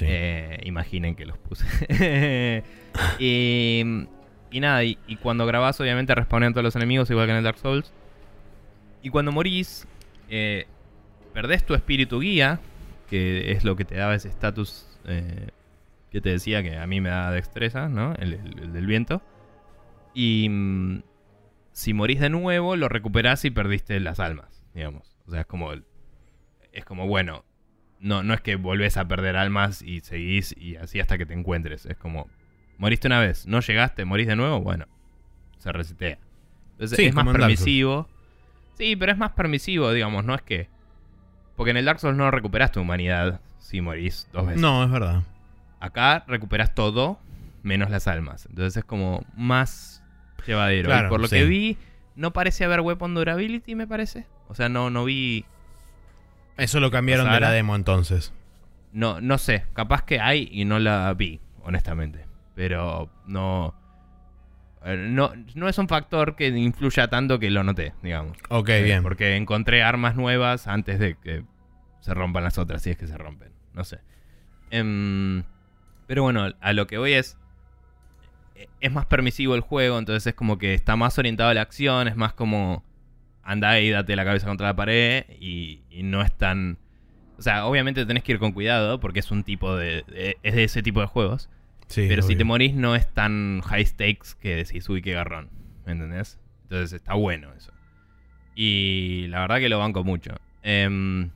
Eh, 0.06 0.60
imaginen 0.64 1.16
que 1.16 1.26
los 1.26 1.38
puse. 1.38 1.66
y, 3.20 3.84
y 4.52 4.60
nada, 4.60 4.84
y, 4.84 4.96
cuando 5.22 5.46
grabás, 5.46 5.80
obviamente 5.82 6.14
respawnean 6.16 6.54
todos 6.54 6.64
los 6.64 6.76
enemigos, 6.76 7.10
igual 7.10 7.26
que 7.28 7.32
en 7.32 7.38
el 7.38 7.44
Dark 7.44 7.58
Souls. 7.58 7.92
Y 9.02 9.10
cuando 9.10 9.32
morís, 9.32 9.88
eh, 10.30 10.66
perdés 11.34 11.66
tu 11.66 11.74
espíritu 11.74 12.20
guía, 12.20 12.60
que 13.10 13.52
es 13.52 13.64
lo 13.64 13.76
que 13.76 13.86
te 13.86 13.96
daba 13.96 14.16
ese 14.16 14.28
estatus 14.30 14.88
eh, 15.06 15.50
que 16.12 16.22
te 16.22 16.30
decía 16.30 16.62
que 16.64 16.78
a 16.78 16.88
mí 16.88 17.00
me 17.02 17.10
da 17.10 17.32
destreza, 17.32 17.88
¿no? 17.90 18.14
El 18.16 18.74
del 18.74 18.86
viento. 18.86 19.22
Y 20.14 20.48
mm, 20.50 21.04
si 21.72 21.94
morís 21.94 22.20
de 22.20 22.30
nuevo, 22.30 22.76
lo 22.76 22.90
recuperás 22.90 23.46
y 23.46 23.52
perdiste 23.52 24.00
las 24.00 24.20
almas, 24.20 24.66
digamos. 24.74 25.16
O 25.28 25.32
sea, 25.32 25.42
es 25.42 25.48
como. 25.48 25.72
el- 25.74 25.86
Es 26.74 26.86
como, 26.86 27.08
bueno, 27.08 27.44
no, 28.00 28.24
no 28.24 28.34
es 28.34 28.42
que 28.42 28.56
volvés 28.56 28.98
a 28.98 29.08
perder 29.08 29.38
almas 29.38 29.82
y 29.82 30.02
seguís 30.02 30.56
y 30.58 30.76
así 30.76 31.00
hasta 31.00 31.18
que 31.18 31.26
te 31.26 31.34
encuentres. 31.34 31.86
Es 31.86 31.98
como, 31.98 32.28
moriste 32.78 33.08
una 33.08 33.20
vez, 33.20 33.48
no 33.48 33.60
llegaste, 33.60 34.06
morís 34.06 34.28
de 34.28 34.36
nuevo, 34.36 34.62
bueno, 34.62 34.86
se 35.58 35.72
resetea. 35.72 36.18
Entonces 36.74 36.98
Sí, 36.98 37.06
es 37.06 37.14
más 37.14 37.28
permisivo. 37.28 38.08
Sí, 38.76 38.96
pero 38.96 39.12
es 39.12 39.18
más 39.18 39.32
permisivo, 39.32 39.92
digamos, 39.92 40.24
no 40.24 40.36
es 40.36 40.42
que... 40.42 40.70
Porque 41.56 41.72
en 41.72 41.78
el 41.78 41.86
Dark 41.86 42.00
Souls 42.00 42.16
no 42.16 42.30
recuperas 42.30 42.72
tu 42.72 42.82
humanidad 42.82 43.42
si 43.58 43.82
morís 43.82 44.28
dos 44.32 44.46
veces. 44.46 44.62
No, 44.62 44.84
es 44.84 44.92
verdad. 44.92 45.24
Acá 45.80 46.24
recuperas 46.28 46.76
todo 46.76 47.20
menos 47.64 47.90
las 47.90 48.08
almas. 48.08 48.46
Entonces 48.48 48.78
es 48.78 48.86
como 48.86 49.26
más 49.36 50.04
llevadero. 50.46 50.88
Claro, 50.88 51.08
y 51.08 51.10
por 51.10 51.20
lo 51.20 51.28
sí. 51.28 51.38
que 51.38 51.46
vi, 51.46 51.78
no 52.16 52.32
parece 52.32 52.64
haber 52.64 52.82
weapon 52.82 53.16
durability, 53.16 53.74
me 53.74 53.88
parece. 53.88 54.28
O 54.48 54.56
sea, 54.56 54.70
no, 54.70 54.92
no 54.92 55.04
vi 55.04 55.46
Eso 56.58 56.80
lo 56.80 56.92
cambiaron 56.92 57.32
de 57.32 57.40
la 57.40 57.52
demo 57.52 57.76
entonces. 57.76 58.34
No, 58.94 59.22
no 59.22 59.38
sé, 59.38 59.66
capaz 59.74 60.04
que 60.04 60.20
hay 60.20 60.50
y 60.52 60.66
no 60.66 60.80
la 60.80 61.14
vi, 61.14 61.40
honestamente. 61.64 62.26
Pero 62.56 63.10
no. 63.28 63.76
eh, 64.84 64.96
No, 65.10 65.32
no 65.56 65.68
es 65.70 65.78
un 65.78 65.88
factor 65.88 66.36
que 66.36 66.48
influya 66.48 67.08
tanto 67.10 67.38
que 67.40 67.52
lo 67.52 67.64
noté, 67.64 67.94
digamos. 68.02 68.38
Ok, 68.50 68.70
Eh, 68.70 68.82
bien. 68.84 69.04
Porque 69.04 69.36
encontré 69.36 69.84
armas 69.84 70.16
nuevas 70.16 70.68
antes 70.68 70.98
de 71.00 71.16
que 71.16 71.44
se 72.00 72.14
rompan 72.14 72.44
las 72.44 72.58
otras, 72.58 72.82
si 72.82 72.90
es 72.90 72.98
que 72.98 73.06
se 73.08 73.18
rompen. 73.18 73.52
No 73.74 73.84
sé. 73.84 74.00
Em, 74.72 75.44
pero 76.08 76.24
bueno, 76.24 76.52
a 76.60 76.74
lo 76.74 76.88
que 76.88 76.98
voy 76.98 77.14
es. 77.14 77.38
eh, 78.56 78.68
Es 78.80 78.92
más 78.92 79.06
permisivo 79.06 79.54
el 79.56 79.62
juego, 79.62 80.00
entonces 80.00 80.26
es 80.28 80.34
como 80.34 80.58
que 80.58 80.74
está 80.74 80.96
más 80.96 81.18
orientado 81.20 81.50
a 81.50 81.54
la 81.54 81.62
acción, 81.62 82.08
es 82.08 82.16
más 82.16 82.34
como. 82.34 82.84
Anda 83.50 83.80
y 83.80 83.90
date 83.90 84.16
la 84.16 84.26
cabeza 84.26 84.46
contra 84.48 84.68
la 84.68 84.76
pared 84.76 85.24
y, 85.40 85.80
y 85.90 86.04
no 86.04 86.22
es 86.22 86.32
tan. 86.38 86.78
O 87.38 87.42
sea, 87.42 87.66
obviamente 87.66 88.06
tenés 88.06 88.24
que 88.24 88.34
ir 88.34 88.40
con 88.40 88.52
cuidado 88.52 89.00
porque 89.00 89.20
es 89.20 89.32
un 89.32 89.44
tipo 89.44 89.76
de. 89.76 90.04
de- 90.08 90.38
es 90.44 90.54
de 90.56 90.64
ese 90.66 90.84
tipo 90.84 91.00
de 91.02 91.08
juegos. 91.08 91.50
Sí, 91.88 92.06
Pero 92.10 92.22
si 92.24 92.36
te 92.36 92.44
morís 92.44 92.74
no 92.76 92.96
es 92.96 93.08
tan 93.14 93.62
high 93.62 93.86
stakes 93.86 94.32
que 94.42 94.56
decís, 94.58 94.90
uy, 94.90 95.02
qué 95.02 95.14
garrón. 95.14 95.50
¿Me 95.86 95.94
entendés? 95.94 96.38
Entonces 96.64 96.92
está 96.92 97.14
bueno 97.14 97.54
eso. 97.56 97.72
Y 98.56 99.28
la 99.30 99.40
verdad 99.42 99.60
que 99.60 99.70
lo 99.70 99.80
banco 99.80 100.04
mucho. 100.04 100.36
Em, 100.64 101.30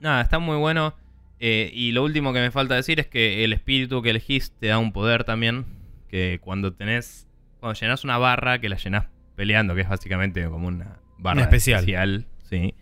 nada, 0.00 0.22
está 0.22 0.38
muy 0.38 0.56
bueno. 0.56 0.94
Eh, 1.40 1.70
y 1.72 1.92
lo 1.92 2.02
último 2.02 2.32
que 2.32 2.40
me 2.40 2.50
falta 2.50 2.74
decir 2.74 2.98
es 2.98 3.06
que 3.06 3.44
el 3.44 3.52
espíritu 3.52 4.02
que 4.02 4.10
elegís 4.10 4.50
te 4.58 4.66
da 4.68 4.78
un 4.78 4.92
poder 4.92 5.24
también. 5.24 5.66
Que 6.10 6.40
cuando 6.42 6.72
tenés. 6.72 7.28
Cuando 7.60 7.78
llenás 7.78 8.02
una 8.02 8.18
barra, 8.18 8.58
que 8.60 8.68
la 8.68 8.76
llenás 8.76 9.06
peleando, 9.36 9.74
que 9.76 9.82
es 9.82 9.88
básicamente 9.88 10.44
como 10.48 10.66
una 10.68 10.97
barra 11.18 11.42
especial. 11.42 12.26
sí. 12.44 12.74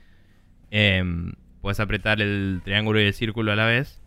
Em, 0.71 1.33
puedes 1.61 1.81
apretar 1.81 2.21
el 2.21 2.61
triángulo 2.65 3.01
y 3.01 3.05
el 3.05 3.15
círculo 3.15 3.53
a 3.53 3.57
la 3.57 3.67
vez. 3.67 4.01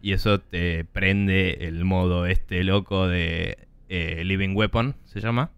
Y 0.00 0.12
eso 0.12 0.40
te 0.40 0.84
prende 0.84 1.66
el 1.66 1.84
modo 1.84 2.26
este 2.26 2.62
loco 2.62 3.08
de 3.08 3.58
eh, 3.88 4.22
Living 4.24 4.54
Weapon, 4.54 4.94
se 5.04 5.20
llama. 5.20 5.50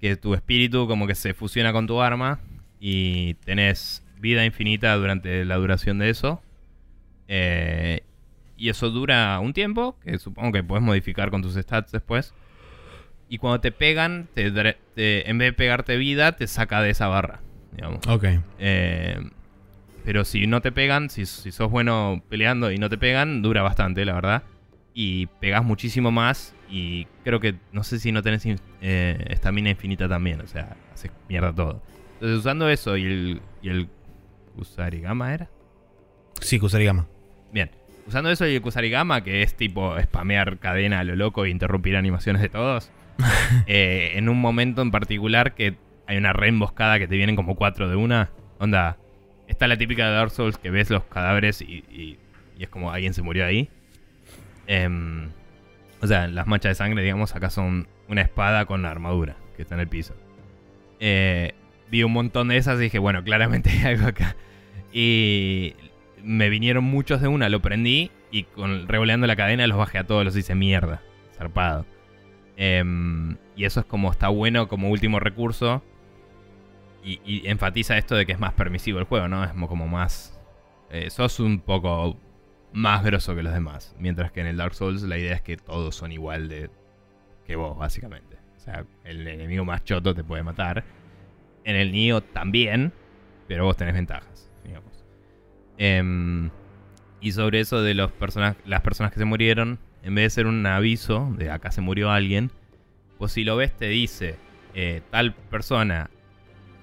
Que 0.00 0.16
tu 0.16 0.34
espíritu 0.34 0.86
como 0.86 1.06
que 1.06 1.14
se 1.14 1.34
fusiona 1.34 1.72
con 1.72 1.86
tu 1.86 2.00
arma 2.02 2.40
y 2.80 3.34
tenés 3.44 4.04
vida 4.18 4.44
infinita 4.44 4.94
durante 4.96 5.44
la 5.44 5.56
duración 5.56 5.98
de 5.98 6.10
eso. 6.10 6.42
Eh, 7.28 8.02
y 8.56 8.68
eso 8.68 8.90
dura 8.90 9.38
un 9.40 9.52
tiempo, 9.52 9.98
que 10.00 10.18
supongo 10.18 10.52
que 10.52 10.62
puedes 10.62 10.84
modificar 10.84 11.30
con 11.30 11.42
tus 11.42 11.54
stats 11.54 11.92
después. 11.92 12.34
Y 13.28 13.38
cuando 13.38 13.60
te 13.60 13.72
pegan, 13.72 14.28
te 14.34 14.50
te- 14.50 15.30
en 15.30 15.38
vez 15.38 15.48
de 15.48 15.52
pegarte 15.54 15.96
vida, 15.96 16.32
te 16.36 16.46
saca 16.46 16.82
de 16.82 16.90
esa 16.90 17.08
barra. 17.08 17.40
Digamos. 17.72 18.06
Ok. 18.06 18.24
Eh, 18.58 19.18
pero 20.04 20.24
si 20.24 20.46
no 20.46 20.60
te 20.60 20.70
pegan, 20.70 21.08
si, 21.10 21.26
si 21.26 21.50
sos 21.50 21.70
bueno 21.70 22.22
peleando 22.28 22.70
y 22.70 22.78
no 22.78 22.88
te 22.90 22.98
pegan, 22.98 23.42
dura 23.42 23.62
bastante, 23.62 24.04
la 24.04 24.14
verdad. 24.14 24.42
Y 24.92 25.26
pegas 25.40 25.64
muchísimo 25.64 26.10
más. 26.10 26.54
Y 26.68 27.06
creo 27.24 27.40
que, 27.40 27.56
no 27.72 27.82
sé 27.84 27.98
si 27.98 28.12
no 28.12 28.22
tenés 28.22 28.44
eh, 28.80 29.24
estamina 29.30 29.70
infinita 29.70 30.08
también. 30.08 30.40
O 30.40 30.46
sea, 30.46 30.76
haces 30.92 31.10
mierda 31.28 31.52
todo. 31.54 31.82
Entonces, 32.14 32.38
usando 32.38 32.68
eso 32.68 32.96
y 32.96 33.04
el, 33.04 33.42
y 33.62 33.68
el 33.70 33.88
Kusarigama 34.54 35.34
era. 35.34 35.48
Sí, 36.40 36.58
Kusarigama. 36.58 37.06
Bien. 37.52 37.70
Usando 38.06 38.30
eso 38.30 38.46
y 38.46 38.54
el 38.56 38.62
Kusarigama, 38.62 39.24
que 39.24 39.42
es 39.42 39.54
tipo 39.56 39.98
spamear 40.00 40.58
cadena 40.58 41.00
a 41.00 41.04
lo 41.04 41.16
loco 41.16 41.44
e 41.46 41.50
interrumpir 41.50 41.96
animaciones 41.96 42.42
de 42.42 42.50
todos. 42.50 42.90
eh, 43.66 44.12
en 44.14 44.28
un 44.28 44.40
momento 44.40 44.82
en 44.82 44.90
particular 44.90 45.54
que 45.54 45.76
hay 46.06 46.16
una 46.16 46.32
re 46.32 46.48
emboscada 46.48 46.98
que 46.98 47.08
te 47.08 47.16
vienen 47.16 47.36
como 47.36 47.54
cuatro 47.56 47.88
de 47.88 47.96
una. 47.96 48.30
Onda, 48.58 48.98
está 49.48 49.66
la 49.68 49.76
típica 49.76 50.06
de 50.06 50.14
Dark 50.14 50.30
Souls 50.30 50.58
que 50.58 50.70
ves 50.70 50.90
los 50.90 51.04
cadáveres 51.04 51.62
y 51.62 52.18
es 52.58 52.68
como 52.68 52.90
alguien 52.90 53.14
se 53.14 53.22
murió 53.22 53.46
ahí. 53.46 53.68
Em, 54.66 55.30
o 56.00 56.06
sea, 56.06 56.26
las 56.26 56.46
manchas 56.46 56.70
de 56.70 56.74
sangre, 56.74 57.02
digamos, 57.02 57.34
acá 57.34 57.50
son 57.50 57.88
una 58.08 58.22
espada 58.22 58.64
con 58.66 58.84
armadura 58.86 59.36
que 59.56 59.62
está 59.62 59.74
en 59.74 59.80
el 59.80 59.88
piso. 59.88 60.14
Eh, 61.00 61.54
vi 61.90 62.02
un 62.02 62.12
montón 62.12 62.48
de 62.48 62.56
esas 62.56 62.78
y 62.78 62.84
dije, 62.84 62.98
bueno, 62.98 63.22
claramente 63.24 63.70
hay 63.70 63.94
algo 63.94 64.08
acá. 64.08 64.36
Y 64.92 65.74
me 66.22 66.48
vinieron 66.48 66.84
muchos 66.84 67.20
de 67.20 67.28
una, 67.28 67.48
lo 67.48 67.60
prendí 67.60 68.10
y 68.30 68.44
con 68.44 68.88
revoleando 68.88 69.26
la 69.26 69.36
cadena 69.36 69.66
los 69.66 69.78
bajé 69.78 69.98
a 69.98 70.04
todos, 70.04 70.24
los 70.24 70.36
hice 70.36 70.54
mierda. 70.54 71.02
Zarpado. 71.36 71.86
Em, 72.56 73.36
y 73.56 73.64
eso 73.64 73.80
es 73.80 73.86
como 73.86 74.10
está 74.10 74.28
bueno 74.28 74.68
como 74.68 74.90
último 74.90 75.20
recurso. 75.20 75.82
Y, 77.06 77.46
enfatiza 77.48 77.98
esto 77.98 78.14
de 78.14 78.24
que 78.24 78.32
es 78.32 78.38
más 78.38 78.54
permisivo 78.54 78.98
el 78.98 79.04
juego, 79.04 79.28
¿no? 79.28 79.44
Es 79.44 79.54
mo- 79.54 79.68
como 79.68 79.86
más. 79.86 80.30
eh, 80.90 81.10
sos 81.10 81.40
un 81.40 81.60
poco 81.60 82.16
más 82.72 83.02
grosso 83.04 83.34
que 83.34 83.42
los 83.42 83.52
demás. 83.52 83.94
Mientras 83.98 84.30
que 84.32 84.40
en 84.40 84.46
el 84.46 84.56
Dark 84.56 84.74
Souls 84.74 85.02
la 85.02 85.18
idea 85.18 85.34
es 85.34 85.42
que 85.42 85.56
todos 85.56 85.94
son 85.96 86.12
igual 86.12 86.48
de 86.48 86.70
que 87.46 87.56
vos, 87.56 87.76
básicamente. 87.76 88.36
O 88.56 88.60
sea, 88.60 88.84
el 89.04 89.26
enemigo 89.28 89.64
más 89.64 89.84
choto 89.84 90.14
te 90.14 90.22
puede 90.24 90.42
matar. 90.42 90.84
En 91.64 91.76
el 91.76 91.92
Nioh 91.92 92.20
también, 92.22 92.92
pero 93.48 93.64
vos 93.64 93.76
tenés 93.76 93.94
ventajas, 93.94 94.50
digamos. 94.64 95.04
Em, 95.78 96.50
y 97.20 97.32
sobre 97.32 97.60
eso 97.60 97.82
de 97.82 97.94
los 97.94 98.12
persona- 98.12 98.56
las 98.64 98.80
personas 98.82 99.12
que 99.12 99.18
se 99.18 99.24
murieron, 99.24 99.78
en 100.04 100.14
vez 100.14 100.24
de 100.26 100.30
ser 100.30 100.46
un 100.46 100.64
aviso 100.66 101.32
de 101.36 101.50
acá 101.50 101.70
se 101.72 101.80
murió 101.80 102.10
alguien, 102.10 102.50
pues 103.18 103.32
si 103.32 103.42
lo 103.44 103.56
ves 103.56 103.72
te 103.76 103.88
dice, 103.88 104.36
eh, 104.74 105.00
tal 105.10 105.32
persona 105.34 106.10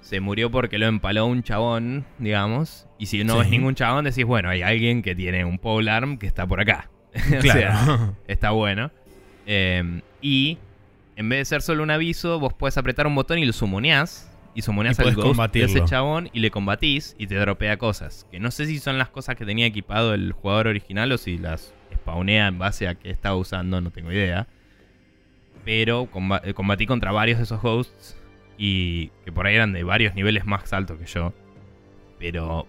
se 0.00 0.20
murió 0.20 0.50
porque 0.50 0.78
lo 0.78 0.86
empaló 0.86 1.26
un 1.26 1.42
chabón, 1.42 2.04
digamos, 2.18 2.86
y 2.98 3.06
si 3.06 3.22
no 3.24 3.34
Sí. 3.34 3.38
ves 3.40 3.50
ningún 3.50 3.74
chabón 3.74 4.04
decís, 4.04 4.24
bueno, 4.24 4.48
hay 4.50 4.62
alguien 4.62 5.02
que 5.02 5.14
tiene 5.14 5.44
un 5.44 5.58
polearm 5.58 6.18
que 6.18 6.26
está 6.26 6.46
por 6.46 6.60
acá, 6.60 6.90
o 7.38 7.42
sea, 7.42 8.12
está 8.26 8.50
bueno. 8.50 8.90
Eh, 9.46 10.00
y 10.20 10.58
en 11.16 11.28
vez 11.28 11.40
de 11.40 11.44
ser 11.44 11.62
solo 11.62 11.82
un 11.82 11.90
aviso, 11.90 12.38
vos 12.40 12.54
puedes 12.54 12.76
apretar 12.78 13.06
un 13.06 13.14
botón 13.14 13.38
y 13.38 13.44
lo 13.44 13.52
sumoneás. 13.52 14.28
Y 14.54 14.60
sumoneás 14.62 14.98
Y 14.98 15.02
al 15.02 15.14
ghost 15.14 15.40
de 15.54 15.64
ese 15.64 15.82
chabón 15.84 16.28
y 16.34 16.40
le 16.40 16.50
combatís 16.50 17.14
y 17.18 17.26
te 17.26 17.36
dropea 17.36 17.78
cosas. 17.78 18.26
Que 18.30 18.38
no 18.38 18.50
sé 18.50 18.66
si 18.66 18.78
son 18.80 18.98
las 18.98 19.08
cosas 19.08 19.34
que 19.34 19.46
tenía 19.46 19.64
equipado 19.64 20.12
el 20.12 20.32
jugador 20.32 20.66
original 20.66 21.10
o 21.12 21.16
si 21.16 21.38
las 21.38 21.72
spawnea 22.02 22.48
en 22.48 22.58
base 22.58 22.86
a 22.86 22.94
que 22.94 23.10
estaba 23.10 23.36
usando, 23.36 23.80
no 23.80 23.90
tengo 23.90 24.12
idea. 24.12 24.46
Pero 25.64 26.08
eh, 26.44 26.54
combatí 26.54 26.86
contra 26.86 27.12
varios 27.12 27.38
de 27.38 27.44
esos 27.44 27.60
hosts 27.62 28.16
y 28.58 29.08
que 29.24 29.32
por 29.32 29.46
ahí 29.46 29.54
eran 29.54 29.72
de 29.72 29.84
varios 29.84 30.14
niveles 30.14 30.44
más 30.44 30.72
altos 30.72 30.98
que 30.98 31.06
yo. 31.06 31.32
Pero 32.18 32.66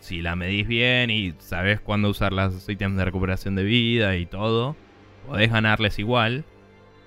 si 0.00 0.20
la 0.20 0.36
medís 0.36 0.66
bien 0.68 1.10
y 1.10 1.34
sabes 1.38 1.80
cuándo 1.80 2.08
usar 2.10 2.32
las 2.32 2.68
ítems 2.68 2.96
de 2.96 3.04
recuperación 3.04 3.54
de 3.54 3.64
vida 3.64 4.16
y 4.16 4.26
todo, 4.26 4.76
podés 5.26 5.50
ganarles 5.50 5.98
igual 5.98 6.44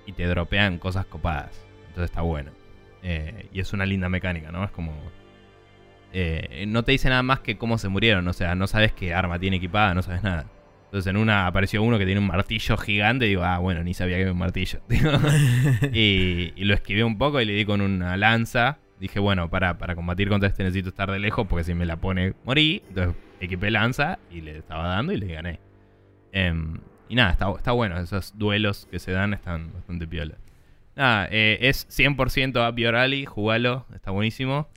y 0.06 0.12
te 0.12 0.26
dropean 0.26 0.78
cosas 0.78 1.06
copadas. 1.06 1.64
Entonces 1.88 2.10
está 2.10 2.22
bueno. 2.22 2.50
Eh, 3.02 3.48
y 3.52 3.60
es 3.60 3.72
una 3.72 3.86
linda 3.86 4.08
mecánica, 4.08 4.50
¿no? 4.50 4.64
Es 4.64 4.72
como... 4.72 4.92
eh, 6.12 6.64
no 6.66 6.82
te 6.82 6.92
dice 6.92 7.08
nada 7.08 7.22
más 7.22 7.40
que 7.40 7.56
cómo 7.56 7.78
se 7.78 7.88
murieron, 7.88 8.26
o 8.26 8.32
sea, 8.32 8.56
no 8.56 8.66
sabes 8.66 8.92
qué 8.92 9.14
arma 9.14 9.38
tiene 9.38 9.58
equipada, 9.58 9.94
no 9.94 10.02
sabes 10.02 10.22
nada. 10.24 10.46
Entonces 10.88 11.10
en 11.10 11.18
una 11.18 11.46
apareció 11.46 11.82
uno 11.82 11.98
que 11.98 12.06
tiene 12.06 12.18
un 12.20 12.26
martillo 12.26 12.78
gigante 12.78 13.26
y 13.26 13.30
digo, 13.30 13.44
ah, 13.44 13.58
bueno, 13.58 13.84
ni 13.84 13.92
sabía 13.92 14.16
que 14.16 14.22
era 14.22 14.32
un 14.32 14.38
martillo. 14.38 14.80
y 15.92 16.52
lo 16.64 16.72
esquivé 16.74 17.04
un 17.04 17.18
poco 17.18 17.40
y 17.40 17.44
le 17.44 17.52
di 17.52 17.64
con 17.66 17.82
una 17.82 18.16
lanza. 18.16 18.78
Dije, 18.98 19.20
bueno, 19.20 19.48
para, 19.48 19.78
para 19.78 19.94
combatir 19.94 20.28
contra 20.28 20.48
este 20.48 20.64
necesito 20.64 20.88
estar 20.88 21.10
de 21.10 21.18
lejos 21.18 21.46
porque 21.46 21.64
si 21.64 21.74
me 21.74 21.86
la 21.86 21.96
pone 21.96 22.34
morí. 22.44 22.82
Entonces 22.88 23.14
equipé 23.40 23.70
lanza 23.70 24.18
y 24.30 24.40
le 24.40 24.58
estaba 24.58 24.88
dando 24.88 25.12
y 25.12 25.18
le 25.18 25.32
gané. 25.32 25.60
Em, 26.32 26.78
y 27.08 27.14
nada, 27.14 27.32
está, 27.32 27.50
está 27.50 27.72
bueno. 27.72 27.98
Esos 27.98 28.36
duelos 28.36 28.88
que 28.90 28.98
se 28.98 29.12
dan 29.12 29.34
están 29.34 29.72
bastante 29.72 30.06
piola. 30.06 30.36
Nada, 30.96 31.28
eh, 31.30 31.58
es 31.60 31.86
100% 31.90 32.68
Up 32.68 32.76
Your 32.76 32.96
Alley, 32.96 33.24
jugalo, 33.24 33.86
está 33.94 34.10
buenísimo. 34.10 34.68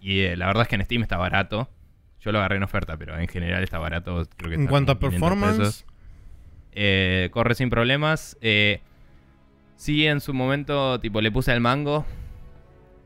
Y 0.00 0.20
eh, 0.20 0.36
la 0.36 0.46
verdad 0.46 0.62
es 0.62 0.68
que 0.68 0.74
en 0.74 0.84
Steam 0.84 1.02
está 1.02 1.16
barato. 1.16 1.70
Yo 2.24 2.32
lo 2.32 2.38
agarré 2.38 2.56
en 2.56 2.62
oferta, 2.62 2.96
pero 2.96 3.18
en 3.18 3.28
general 3.28 3.62
está 3.62 3.78
barato. 3.78 4.26
Creo 4.36 4.50
que 4.50 4.56
En 4.56 4.66
cuanto 4.66 4.92
a 4.92 4.94
como 4.98 5.10
500 5.10 5.38
performance. 5.38 5.84
Eh, 6.72 7.28
corre 7.32 7.54
sin 7.54 7.68
problemas. 7.70 8.36
Eh, 8.40 8.80
sí, 9.76 10.06
en 10.06 10.20
su 10.20 10.32
momento, 10.32 10.98
tipo, 11.00 11.20
le 11.20 11.30
puse 11.30 11.52
al 11.52 11.60
mango. 11.60 12.06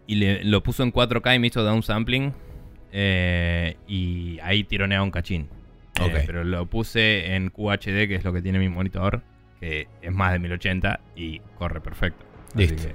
Y 0.06 0.14
le- 0.14 0.44
lo 0.44 0.62
puso 0.62 0.82
en 0.84 0.92
4K 0.92 1.34
y 1.34 1.38
me 1.38 1.48
hizo 1.48 1.62
downsampling. 1.64 2.32
Eh, 2.92 3.76
y 3.88 4.38
ahí 4.42 4.64
tironea 4.64 5.02
un 5.02 5.10
cachín. 5.10 5.48
Eh, 6.00 6.04
Ok. 6.04 6.22
pero 6.26 6.44
lo 6.44 6.66
puse 6.66 7.34
en 7.34 7.50
QHD, 7.50 8.06
que 8.08 8.14
es 8.14 8.24
lo 8.24 8.32
que 8.32 8.40
tiene 8.40 8.58
mi 8.58 8.68
monitor. 8.68 9.22
Que 9.60 9.88
es 10.00 10.12
más 10.12 10.32
de 10.32 10.38
1080 10.38 11.00
y 11.16 11.40
corre 11.58 11.80
perfecto. 11.80 12.24
Así 12.54 12.58
Listo. 12.68 12.88
que, 12.88 12.94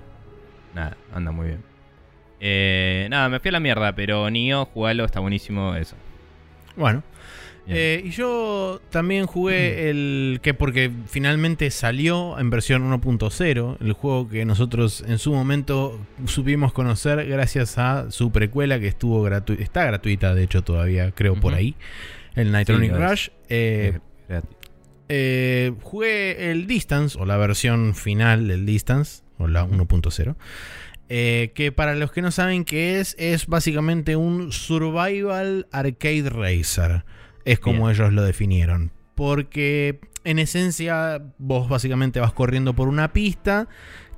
nada, 0.73 0.95
anda 1.13 1.31
muy 1.31 1.47
bien. 1.47 3.09
Nada, 3.09 3.29
me 3.29 3.39
fui 3.39 3.49
a 3.49 3.51
la 3.51 3.59
mierda, 3.59 3.93
pero 3.93 4.29
Nio, 4.29 4.65
jugalo, 4.65 5.03
está 5.05 5.19
buenísimo 5.19 5.75
eso. 5.75 5.95
Bueno. 6.75 7.03
Eh, 7.65 8.03
y 8.05 8.09
yo 8.09 8.81
también 8.89 9.25
jugué 9.25 9.89
el 9.89 10.39
que 10.43 10.53
porque 10.53 10.91
finalmente 11.07 11.71
salió 11.71 12.37
en 12.37 12.49
versión 12.49 12.91
1.0, 12.91 13.77
el 13.79 13.93
juego 13.93 14.27
que 14.27 14.43
nosotros 14.43 15.03
en 15.07 15.17
su 15.17 15.33
momento 15.33 15.97
supimos 16.25 16.73
conocer 16.73 17.25
gracias 17.25 17.77
a 17.77 18.11
su 18.11 18.33
precuela 18.33 18.81
que 18.81 18.87
estuvo 18.87 19.21
gratu 19.21 19.53
está 19.53 19.85
gratuita 19.85 20.35
de 20.35 20.43
hecho 20.43 20.61
todavía 20.61 21.11
creo 21.11 21.39
por 21.39 21.53
ahí, 21.53 21.75
el 22.35 22.51
Nitronic 22.51 22.91
es. 22.91 22.97
Rush. 22.97 23.29
Eh, 23.47 23.99
eh, 25.07 25.73
jugué 25.81 26.51
el 26.51 26.67
Distance 26.67 27.17
o 27.17 27.25
la 27.25 27.37
versión 27.37 27.95
final 27.95 28.47
del 28.47 28.65
Distance 28.65 29.23
o 29.37 29.47
la 29.47 29.65
1.0. 29.65 30.35
eh, 31.15 31.51
que 31.53 31.71
para 31.71 31.93
los 31.93 32.11
que 32.11 32.23
no 32.23 32.31
saben 32.31 32.65
qué 32.65 32.99
es, 32.99 33.15
es 33.19 33.45
básicamente 33.45 34.15
un 34.15 34.51
survival 34.51 35.67
arcade 35.71 36.27
racer. 36.29 37.05
Es 37.45 37.59
como 37.59 37.91
ellos 37.91 38.11
lo 38.11 38.23
definieron. 38.23 38.89
Porque 39.13 39.99
en 40.23 40.39
esencia 40.39 41.21
vos 41.37 41.69
básicamente 41.69 42.19
vas 42.19 42.33
corriendo 42.33 42.73
por 42.73 42.87
una 42.87 43.13
pista 43.13 43.67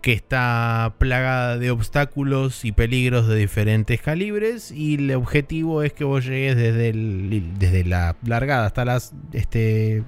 que 0.02 0.14
está 0.14 0.94
plagada 0.98 1.58
de 1.58 1.70
obstáculos 1.72 2.64
y 2.64 2.72
peligros 2.72 3.28
de 3.28 3.36
diferentes 3.36 4.02
calibres 4.02 4.72
y 4.72 4.96
el 4.96 5.12
objetivo 5.16 5.84
es 5.84 5.92
que 5.92 6.06
vos 6.06 6.24
llegues 6.26 6.56
desde, 6.56 6.90
el- 6.90 7.52
desde 7.60 7.84
la 7.84 8.16
largada 8.26 8.68
hasta 8.68 8.86
las 8.86 9.14
este 9.34 10.04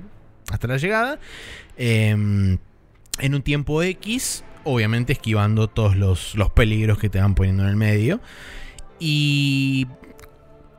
hasta 0.51 0.67
la 0.67 0.77
llegada 0.77 1.19
em, 1.77 2.59
en 3.19 3.35
un 3.35 3.41
tiempo 3.41 3.81
X 3.83 4.43
obviamente 4.67 5.13
esquivando 5.13 5.67
todos 5.67 5.95
los, 5.95 6.35
los 6.35 6.51
peligros 6.51 6.97
que 6.99 7.09
te 7.09 7.19
van 7.19 7.35
poniendo 7.35 7.63
en 7.63 7.69
el 7.69 7.75
medio 7.75 8.19
y 8.99 9.87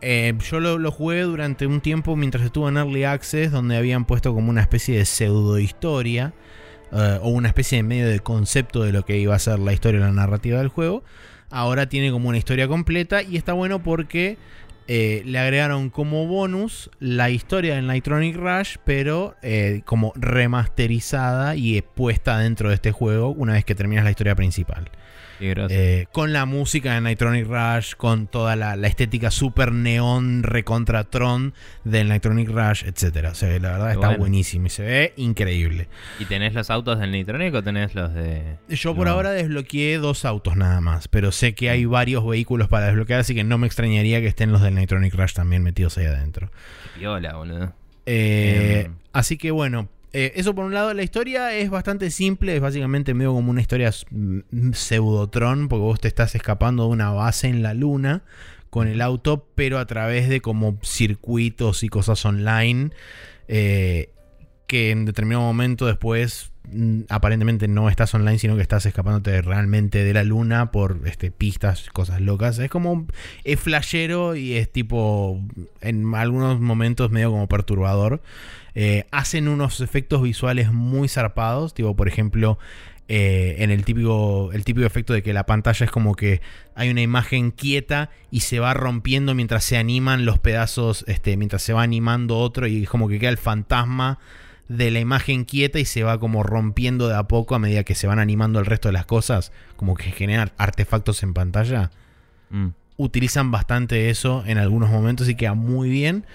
eh, 0.00 0.34
yo 0.48 0.60
lo, 0.60 0.78
lo 0.78 0.90
jugué 0.90 1.22
durante 1.22 1.66
un 1.66 1.80
tiempo 1.80 2.14
mientras 2.16 2.44
estuve 2.44 2.68
en 2.68 2.76
Early 2.76 3.04
Access, 3.04 3.50
donde 3.50 3.76
habían 3.76 4.04
puesto 4.04 4.34
como 4.34 4.50
una 4.50 4.60
especie 4.60 4.98
de 4.98 5.04
pseudo 5.04 5.58
historia, 5.58 6.34
eh, 6.92 7.18
o 7.22 7.30
una 7.30 7.48
especie 7.48 7.78
de 7.78 7.82
medio 7.82 8.08
de 8.08 8.20
concepto 8.20 8.82
de 8.82 8.92
lo 8.92 9.04
que 9.04 9.18
iba 9.18 9.34
a 9.34 9.38
ser 9.38 9.58
la 9.58 9.72
historia 9.72 10.00
o 10.00 10.04
la 10.04 10.12
narrativa 10.12 10.58
del 10.58 10.68
juego. 10.68 11.02
Ahora 11.50 11.88
tiene 11.88 12.10
como 12.10 12.28
una 12.28 12.38
historia 12.38 12.68
completa 12.68 13.22
y 13.22 13.36
está 13.36 13.52
bueno 13.54 13.82
porque 13.82 14.36
eh, 14.90 15.22
le 15.26 15.38
agregaron 15.38 15.90
como 15.90 16.26
bonus 16.26 16.90
la 16.98 17.28
historia 17.28 17.74
del 17.74 17.86
Nitronic 17.86 18.36
Rush, 18.36 18.76
pero 18.84 19.36
eh, 19.42 19.82
como 19.84 20.14
remasterizada 20.16 21.56
y 21.56 21.82
puesta 21.82 22.38
dentro 22.38 22.70
de 22.70 22.76
este 22.76 22.90
juego 22.90 23.28
una 23.28 23.52
vez 23.52 23.66
que 23.66 23.74
terminas 23.74 24.04
la 24.04 24.10
historia 24.10 24.34
principal. 24.34 24.90
Eh, 25.40 26.06
con 26.12 26.32
la 26.32 26.46
música 26.46 26.94
de 26.94 27.00
Nitronic 27.00 27.46
Rush, 27.46 27.94
con 27.96 28.26
toda 28.26 28.56
la, 28.56 28.74
la 28.76 28.88
estética 28.88 29.30
super 29.30 29.72
neón 29.72 30.42
recontratron 30.42 31.54
del 31.84 32.08
Nitronic 32.08 32.48
Rush, 32.48 32.84
etcétera. 32.84 33.30
O 33.30 33.34
sea, 33.34 33.48
la 33.58 33.70
verdad 33.72 33.86
Qué 33.86 33.92
está 33.94 34.06
bueno. 34.08 34.18
buenísimo 34.20 34.66
y 34.66 34.70
se 34.70 34.82
ve 34.82 35.12
increíble. 35.16 35.88
¿Y 36.18 36.24
tenés 36.24 36.54
los 36.54 36.70
autos 36.70 36.98
del 36.98 37.12
Nitronic 37.12 37.54
o 37.54 37.62
tenés 37.62 37.94
los 37.94 38.12
de.? 38.14 38.56
Yo 38.68 38.94
por 38.94 39.06
No. 39.06 39.12
ahora 39.12 39.30
desbloqueé 39.30 39.98
dos 39.98 40.24
autos 40.24 40.56
nada 40.56 40.80
más, 40.80 41.08
pero 41.08 41.30
sé 41.32 41.54
que 41.54 41.70
hay 41.70 41.84
varios 41.84 42.26
vehículos 42.26 42.68
para 42.68 42.86
desbloquear, 42.86 43.20
así 43.20 43.34
que 43.34 43.44
no 43.44 43.58
me 43.58 43.66
extrañaría 43.66 44.20
que 44.20 44.26
estén 44.26 44.50
los 44.52 44.62
del 44.62 44.74
Nitronic 44.74 45.14
Rush 45.14 45.32
también 45.34 45.62
metidos 45.62 45.96
ahí 45.98 46.06
adentro. 46.06 46.50
Qué 46.94 47.00
Piola, 47.00 47.36
boludo. 47.36 47.72
Eh, 48.06 48.82
Em. 48.86 48.94
Así 49.12 49.36
que 49.36 49.50
bueno, 49.50 49.88
eh, 50.12 50.32
eso 50.36 50.54
por 50.54 50.64
un 50.64 50.72
lado, 50.72 50.94
la 50.94 51.02
historia 51.02 51.54
es 51.54 51.70
bastante 51.70 52.10
simple, 52.10 52.56
es 52.56 52.60
básicamente 52.60 53.14
medio 53.14 53.34
como 53.34 53.50
una 53.50 53.60
historia 53.60 53.92
mm, 54.10 54.72
pseudotron, 54.72 55.68
porque 55.68 55.82
vos 55.82 56.00
te 56.00 56.08
estás 56.08 56.34
escapando 56.34 56.84
de 56.84 56.90
una 56.90 57.10
base 57.10 57.48
en 57.48 57.62
la 57.62 57.74
luna 57.74 58.22
con 58.70 58.88
el 58.88 59.00
auto, 59.00 59.46
pero 59.54 59.78
a 59.78 59.86
través 59.86 60.28
de 60.28 60.40
como 60.40 60.78
circuitos 60.82 61.82
y 61.82 61.88
cosas 61.88 62.24
online, 62.24 62.90
eh, 63.48 64.10
que 64.66 64.90
en 64.90 65.04
determinado 65.04 65.44
momento 65.44 65.86
después 65.86 66.52
aparentemente 67.08 67.68
no 67.68 67.88
estás 67.88 68.14
online, 68.14 68.38
sino 68.38 68.56
que 68.56 68.62
estás 68.62 68.86
escapándote 68.86 69.42
realmente 69.42 70.04
de 70.04 70.12
la 70.12 70.24
luna 70.24 70.70
por 70.70 71.00
este, 71.06 71.30
pistas, 71.30 71.88
cosas 71.92 72.20
locas. 72.20 72.58
Es 72.58 72.70
como, 72.70 73.06
es 73.44 73.60
flashero 73.60 74.36
y 74.36 74.54
es 74.54 74.70
tipo, 74.70 75.40
en 75.80 76.14
algunos 76.14 76.60
momentos 76.60 77.10
medio 77.10 77.30
como 77.30 77.48
perturbador. 77.48 78.22
Eh, 78.74 79.06
hacen 79.10 79.48
unos 79.48 79.80
efectos 79.80 80.22
visuales 80.22 80.72
muy 80.72 81.08
zarpados, 81.08 81.74
tipo 81.74 81.96
por 81.96 82.08
ejemplo... 82.08 82.58
eh, 83.08 83.56
en 83.60 83.70
el 83.70 83.84
típico, 83.86 84.50
el 84.52 84.64
típico 84.64 84.86
efecto 84.86 85.14
de 85.14 85.22
que 85.22 85.32
la 85.32 85.46
pantalla 85.46 85.86
es 85.86 85.90
como 85.90 86.14
que 86.14 86.42
hay 86.74 86.90
una 86.90 87.00
imagen 87.00 87.50
quieta 87.52 88.10
y 88.30 88.40
se 88.40 88.60
va 88.60 88.74
rompiendo 88.74 89.34
mientras 89.34 89.64
se 89.64 89.78
animan 89.78 90.26
los 90.26 90.38
pedazos, 90.38 91.04
este, 91.08 91.38
mientras 91.38 91.62
se 91.62 91.72
va 91.72 91.82
animando 91.82 92.38
otro 92.38 92.66
y 92.66 92.82
es 92.82 92.88
como 92.88 93.08
que 93.08 93.18
queda 93.18 93.30
el 93.30 93.38
fantasma 93.38 94.18
de 94.68 94.90
la 94.90 95.00
imagen 95.00 95.44
quieta 95.44 95.78
y 95.78 95.84
se 95.84 96.02
va 96.02 96.20
como 96.20 96.42
rompiendo 96.42 97.08
de 97.08 97.16
a 97.16 97.24
poco 97.24 97.54
a 97.54 97.58
medida 97.58 97.84
que 97.84 97.94
se 97.94 98.06
van 98.06 98.18
animando 98.18 98.60
el 98.60 98.66
resto 98.66 98.88
de 98.88 98.92
las 98.92 99.06
cosas, 99.06 99.52
como 99.76 99.94
que 99.94 100.10
generan 100.12 100.52
artefactos 100.58 101.22
en 101.22 101.34
pantalla. 101.34 101.90
Mm. 102.50 102.68
Utilizan 102.96 103.50
bastante 103.50 104.10
eso 104.10 104.44
en 104.46 104.58
algunos 104.58 104.90
momentos 104.90 105.28
y 105.28 105.34
queda 105.34 105.54
muy 105.54 105.88
bien. 105.88 106.26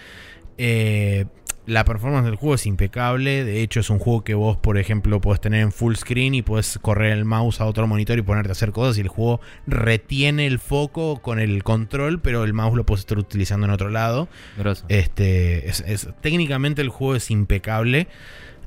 Eh, 0.57 1.25
la 1.65 1.85
performance 1.85 2.25
del 2.25 2.35
juego 2.35 2.55
es 2.55 2.65
impecable. 2.65 3.43
De 3.45 3.61
hecho, 3.61 3.79
es 3.79 3.89
un 3.89 3.99
juego 3.99 4.23
que 4.23 4.33
vos, 4.33 4.57
por 4.57 4.77
ejemplo, 4.77 5.21
podés 5.21 5.39
tener 5.39 5.61
en 5.61 5.71
full 5.71 5.95
screen 5.95 6.33
y 6.35 6.41
podés 6.41 6.77
correr 6.81 7.11
el 7.13 7.23
mouse 7.25 7.61
a 7.61 7.65
otro 7.65 7.87
monitor 7.87 8.17
y 8.17 8.21
ponerte 8.21 8.49
a 8.49 8.51
hacer 8.51 8.71
cosas. 8.71 8.97
Y 8.97 9.01
el 9.01 9.07
juego 9.07 9.39
retiene 9.65 10.45
el 10.45 10.59
foco 10.59 11.21
con 11.21 11.39
el 11.39 11.63
control, 11.63 12.19
pero 12.19 12.43
el 12.43 12.53
mouse 12.53 12.75
lo 12.75 12.85
puedes 12.85 12.99
estar 13.01 13.17
utilizando 13.17 13.65
en 13.65 13.71
otro 13.71 13.89
lado. 13.89 14.27
Grosso. 14.57 14.85
Este, 14.89 15.69
es, 15.69 15.81
es- 15.87 16.09
técnicamente 16.21 16.81
el 16.81 16.89
juego 16.89 17.15
es 17.15 17.31
impecable. 17.31 18.07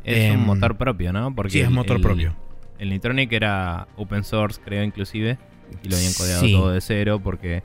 es 0.05 0.31
un 0.31 0.41
em, 0.41 0.47
motor 0.47 0.77
propio, 0.77 1.13
¿no? 1.13 1.35
Porque 1.35 1.51
sí, 1.53 1.61
es 1.61 1.69
el- 1.69 1.75
motor 1.75 1.97
el- 1.97 2.03
propio. 2.03 2.37
El 2.79 2.91
Nitronic 2.91 3.33
era 3.33 3.89
open 3.97 4.23
source, 4.23 4.61
creo, 4.65 4.83
inclusive. 4.85 5.39
Y 5.83 5.89
lo 5.89 5.97
habían 5.97 6.13
codeado 6.13 6.41
Sí. 6.43 6.53
todo 6.53 6.71
de 6.71 6.81
cero 6.81 7.21
porque. 7.23 7.63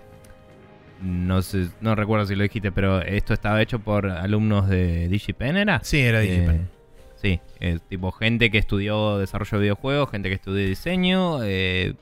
No 1.01 1.41
sé, 1.41 1.69
no 1.81 1.95
recuerdo 1.95 2.25
si 2.25 2.35
lo 2.35 2.43
dijiste, 2.43 2.71
pero 2.71 3.01
esto 3.01 3.33
estaba 3.33 3.61
hecho 3.61 3.79
por 3.79 4.07
alumnos 4.07 4.69
de 4.69 5.07
DigiPen, 5.07 5.57
¿era? 5.57 5.79
Sí, 5.83 5.99
era 5.99 6.23
Eh, 6.23 6.27
DigiPen. 6.27 6.69
Sí, 7.15 7.39
tipo 7.87 8.11
gente 8.11 8.49
que 8.49 8.57
estudió 8.57 9.19
desarrollo 9.19 9.59
de 9.59 9.61
videojuegos, 9.61 10.09
gente 10.09 10.29
que 10.29 10.35
estudió 10.35 10.65
diseño, 10.65 11.43
eh, 11.43 11.93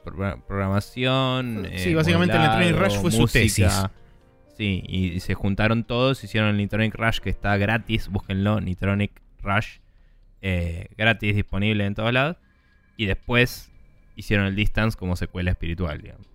programación. 0.47 1.67
Sí, 1.76 1.93
básicamente 1.93 2.38
el 2.38 2.41
Electronic 2.41 2.77
Rush 2.77 3.01
fue 3.01 3.11
su 3.11 3.27
tesis. 3.27 3.67
Sí, 4.55 4.84
y, 4.88 5.19
se 5.19 5.34
juntaron 5.34 5.84
todos, 5.84 6.23
hicieron 6.23 6.49
el 6.49 6.57
Nitronic 6.57 6.95
Rush 6.95 7.19
que 7.19 7.30
está 7.30 7.55
gratis, 7.57 8.09
búsquenlo, 8.09 8.59
Nitronic 8.59 9.11
Rush, 9.41 9.77
eh, 10.41 10.88
gratis, 10.97 11.35
disponible 11.35 11.85
en 11.85 11.95
todos 11.95 12.13
lados. 12.13 12.38
Y 12.95 13.05
después 13.05 13.71
hicieron 14.15 14.45
el 14.47 14.55
Distance 14.55 14.97
como 14.97 15.15
secuela 15.15 15.51
espiritual, 15.51 16.01
digamos. 16.01 16.27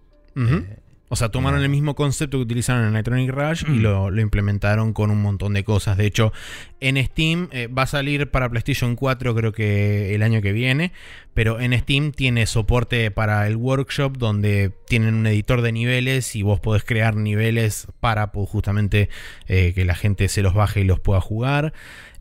O 1.15 1.17
sea, 1.17 1.29
tomaron 1.29 1.63
el 1.63 1.69
mismo 1.69 1.95
concepto 1.95 2.39
que 2.39 2.43
utilizaron 2.43 2.89
en 2.89 2.95
Nitronic 2.95 3.31
Rush 3.31 3.63
y 3.69 3.79
lo, 3.79 4.13
implementaron 4.21 4.93
con 4.93 5.13
un 5.13 5.23
montón 5.23 5.55
de 5.55 5.63
cosas. 5.63 5.97
De 5.97 6.07
hecho, 6.07 6.33
en 6.81 6.97
Steam 7.07 7.51
eh, 7.53 7.69
va 7.69 7.83
a 7.83 7.87
salir 7.87 8.33
para 8.33 8.51
PlayStation 8.51 8.97
4 8.97 9.33
creo 9.33 9.53
que 9.53 10.13
el 10.13 10.25
año 10.25 10.43
que 10.43 10.51
viene. 10.51 10.91
Pero 11.33 11.61
en 11.61 11.73
Steam 11.79 12.11
tiene 12.11 12.47
soporte 12.47 13.13
para 13.13 13.47
el 13.47 13.55
workshop 13.55 14.19
donde 14.19 14.73
tienen 14.89 15.15
un 15.15 15.29
editor 15.29 15.63
de 15.63 15.71
niveles 15.71 16.35
y 16.35 16.43
vos 16.43 16.59
podés 16.59 16.83
crear 16.83 17.15
niveles 17.15 17.87
para 18.01 18.33
pues, 18.33 18.49
justamente 18.49 19.09
eh, 19.47 19.71
que 19.73 19.85
la 19.85 19.95
gente 19.95 20.27
se 20.27 20.43
los 20.43 20.53
baje 20.53 20.81
y 20.81 20.85
los 20.85 20.99
pueda 20.99 21.21
jugar. 21.21 21.75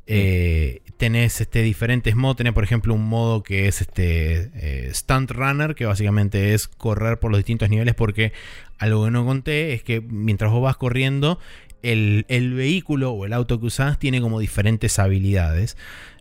Eh, 0.05 0.82
tenés 1.03 1.41
este, 1.41 1.61
diferentes 1.61 2.15
modos. 2.15 2.37
Tenés, 2.37 2.53
por 2.53 2.63
ejemplo, 2.63 2.93
un 2.93 3.03
modo 3.03 3.43
que 3.43 3.67
es 3.67 3.81
este 3.81 4.51
eh, 4.55 4.89
Stunt 4.93 5.31
Runner, 5.31 5.75
que 5.75 5.85
básicamente 5.85 6.53
es 6.53 6.69
correr 6.69 7.19
por 7.19 7.29
los 7.29 7.39
distintos 7.39 7.69
niveles. 7.69 7.93
Porque 7.93 8.31
algo 8.77 9.03
que 9.03 9.11
no 9.11 9.25
conté 9.25 9.73
es 9.73 9.83
que 9.83 9.99
mientras 9.99 10.49
vos 10.49 10.63
vas 10.63 10.77
corriendo, 10.77 11.39
el, 11.81 12.23
vehículo 12.29 13.11
o 13.11 13.25
el 13.25 13.33
auto 13.33 13.59
que 13.59 13.65
usás 13.65 13.99
tiene 13.99 14.21
como 14.21 14.39
diferentes 14.39 14.97
habilidades. 14.97 15.75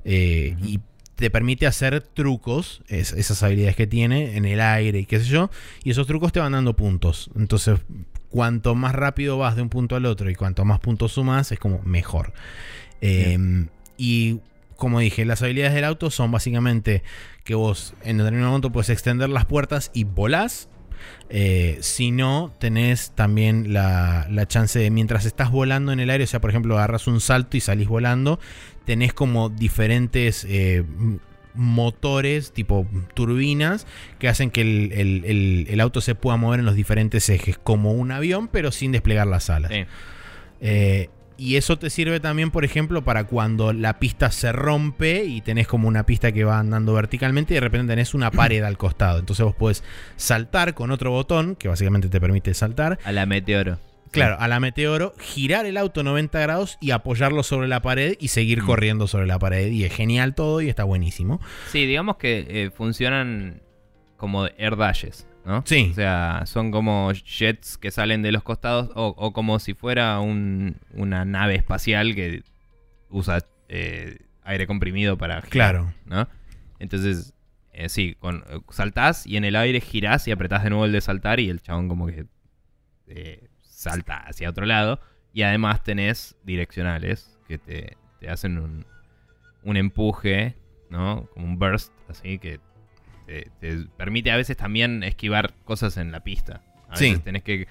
Eh, 0.05 0.57
y 0.65 0.81
te 1.15 1.31
permite 1.31 1.69
hacer 1.69 2.03
trucos, 2.03 2.83
esas 2.89 3.41
habilidades 3.45 3.77
que 3.77 3.87
tiene 3.87 4.37
en 4.37 4.47
el 4.47 4.61
aire 4.61 4.99
y 4.99 5.07
qué 5.07 5.21
sé 5.21 5.27
yo. 5.27 5.49
Y 5.85 5.93
esos 5.93 6.09
trucos 6.09 6.33
te 6.33 6.41
van 6.41 6.51
dando 6.51 6.75
puntos. 6.75 7.31
Entonces, 7.37 7.79
cuanto 8.31 8.75
más 8.75 8.97
rápido 8.97 9.39
vas 9.39 9.55
de 9.55 9.63
un 9.63 9.69
punto 9.69 9.95
al 9.95 10.07
otro 10.07 10.29
y 10.29 10.35
cuanto 10.35 10.65
más 10.65 10.81
puntos 10.81 11.13
sumas, 11.13 11.53
es 11.53 11.61
como 11.61 11.81
mejor. 11.85 12.33
Em, 13.01 13.69
y 13.97 14.41
como 14.83 14.99
dije, 14.99 15.25
las 15.25 15.41
habilidades 15.43 15.75
del 15.75 15.85
auto 15.85 16.11
son 16.11 16.33
básicamente 16.33 17.05
que 17.45 17.55
vos 17.55 17.95
en 18.03 18.19
determinado 18.19 18.51
momento 18.51 18.73
puedes 18.73 18.91
extender 18.91 19.29
las 19.29 19.45
puertas 19.47 19.93
y 19.95 20.03
volás. 20.03 20.69
Eh, 21.31 21.79
si 21.83 22.11
no, 22.11 22.53
tenés 22.59 23.13
también 23.13 23.73
la, 23.73 24.27
chance 24.49 24.81
de 24.81 24.91
mientras 24.91 25.25
estás 25.25 25.53
volando 25.53 25.93
en 25.93 26.01
el 26.01 26.11
aire, 26.11 26.25
o 26.25 26.27
sea, 26.27 26.41
por 26.41 26.51
ejemplo, 26.51 26.75
agarras 26.79 27.07
un 27.07 27.21
salto 27.21 27.57
y 27.57 27.61
salís 27.61 27.87
volando, 27.87 28.41
tenés 28.85 29.15
como 29.15 29.51
diferentes 29.51 30.45
eh, 30.49 30.83
motores 31.55 32.51
tipo 32.51 32.85
turbinas 33.15 33.87
que 34.19 34.27
hacen 34.27 34.51
que 34.51 34.63
el, 34.63 35.81
auto 35.81 36.01
se 36.01 36.17
pueda 36.17 36.37
mover 36.37 36.59
en 36.59 36.67
los 36.67 36.75
diferentes 36.75 37.29
ejes, 37.29 37.57
como 37.57 37.93
un 37.93 38.11
avión, 38.11 38.49
pero 38.49 38.73
sin 38.73 38.91
desplegar 38.91 39.29
las 39.29 39.49
alas. 39.49 39.71
Eh, 40.61 41.09
y 41.37 41.57
eso 41.57 41.79
te 41.79 41.91
sirve 41.91 42.21
también, 42.21 42.51
por 42.51 42.65
ejemplo, 42.65 43.03
para 43.03 43.25
cuando 43.25 43.73
la 43.73 43.99
pista 43.99 44.31
se 44.31 44.53
rompe 44.53 45.25
y 45.25 45.41
tenés 45.41 45.67
como 45.67 45.89
una 45.89 46.05
pista 46.05 46.33
que 46.33 46.45
va 46.45 46.59
andando 46.59 46.93
verticalmente 46.95 47.55
y 47.55 47.57
de 47.57 47.61
repente 47.61 47.93
tenés 47.93 48.15
una 48.15 48.31
pared 48.31 48.63
al 48.63 48.79
costado. 48.79 49.19
Entonces 49.19 49.45
vos 49.45 49.55
podés 49.55 49.85
saltar 50.17 50.75
con 50.75 50.91
otro 50.91 51.11
botón, 51.11 51.57
que 51.57 51.69
básicamente 51.69 52.09
te 52.09 52.21
permite 52.21 52.55
saltar. 52.55 52.99
A 53.05 53.13
la 53.13 53.27
meteoro. 53.27 53.79
Claro, 54.13 54.37
a 54.39 54.47
la 54.47 54.61
meteoro, 54.61 55.15
girar 55.19 55.65
el 55.65 55.79
auto 55.79 56.03
90 56.03 56.39
grados 56.39 56.77
y 56.83 56.91
apoyarlo 56.91 57.43
sobre 57.43 57.67
la 57.67 57.81
pared 57.81 58.17
y 58.21 58.29
seguir 58.29 58.63
mm. 58.63 58.67
corriendo 58.67 59.07
sobre 59.07 59.27
la 59.27 59.39
pared. 59.39 59.71
Y 59.71 59.85
es 59.85 59.93
genial 59.95 60.35
todo 60.35 60.61
y 60.61 60.69
está 60.69 60.85
buenísimo. 60.85 61.41
Sí, 61.71 61.87
digamos 61.87 62.17
que 62.17 62.47
eh, 62.47 62.71
funcionan 62.71 63.63
como 64.19 64.47
air 64.59 64.77
dashes. 64.77 65.27
¿No? 65.45 65.63
Sí. 65.67 65.89
O 65.91 65.95
sea, 65.95 66.43
son 66.47 66.71
como 66.71 67.13
jets 67.13 67.77
que 67.79 67.91
salen 67.91 68.23
de 68.23 68.33
los 68.33 68.43
costados 68.43 68.91
o, 68.95 69.33
como 69.33 69.59
si 69.59 69.75
fuera 69.75 70.21
una 70.21 71.25
nave 71.25 71.57
espacial 71.57 72.15
que 72.15 72.43
usa 73.11 73.45
eh, 73.69 74.19
aire 74.45 74.67
comprimido 74.67 75.17
para 75.19 75.41
girar, 75.43 75.51
Claro. 75.51 75.95
¿no? 76.07 76.29
Entonces, 76.79 77.35
eh, 77.73 77.89
sí, 77.89 78.17
con, 78.19 78.45
saltás 78.71 79.27
y 79.27 79.37
en 79.37 79.45
el 79.45 79.57
aire 79.57 79.81
girás 79.81 80.27
y 80.29 80.33
apretás 80.33 80.65
de 80.65 80.71
nuevo 80.71 80.85
el 80.85 80.93
de 80.93 81.01
saltar 81.01 81.41
y 81.41 81.49
el 81.49 81.63
chabón 81.63 81.89
como 81.89 82.07
que 82.07 82.27
eh, 83.07 83.49
salta 83.63 84.17
hacia 84.19 84.51
otro 84.51 84.67
lado. 84.67 85.01
Y 85.33 85.43
además 85.43 85.83
tenés 85.83 86.37
direccionales 86.45 87.39
que 87.49 87.57
te, 87.59 87.97
te 88.21 88.29
hacen 88.29 88.59
un, 88.59 88.85
un 89.63 89.77
empuje, 89.77 90.57
¿no? 90.91 91.29
Como 91.33 91.47
un 91.47 91.59
burst, 91.59 91.93
así 92.09 92.39
que 92.39 92.61
te, 93.61 93.87
permite 93.97 94.31
a 94.31 94.37
veces 94.37 94.57
también 94.57 95.03
esquivar 95.03 95.55
cosas 95.65 95.97
en 95.97 96.13
la 96.13 96.21
pista. 96.21 96.63
A 96.89 96.99
veces 96.99 97.23
tenés 97.23 97.43
que. 97.43 97.67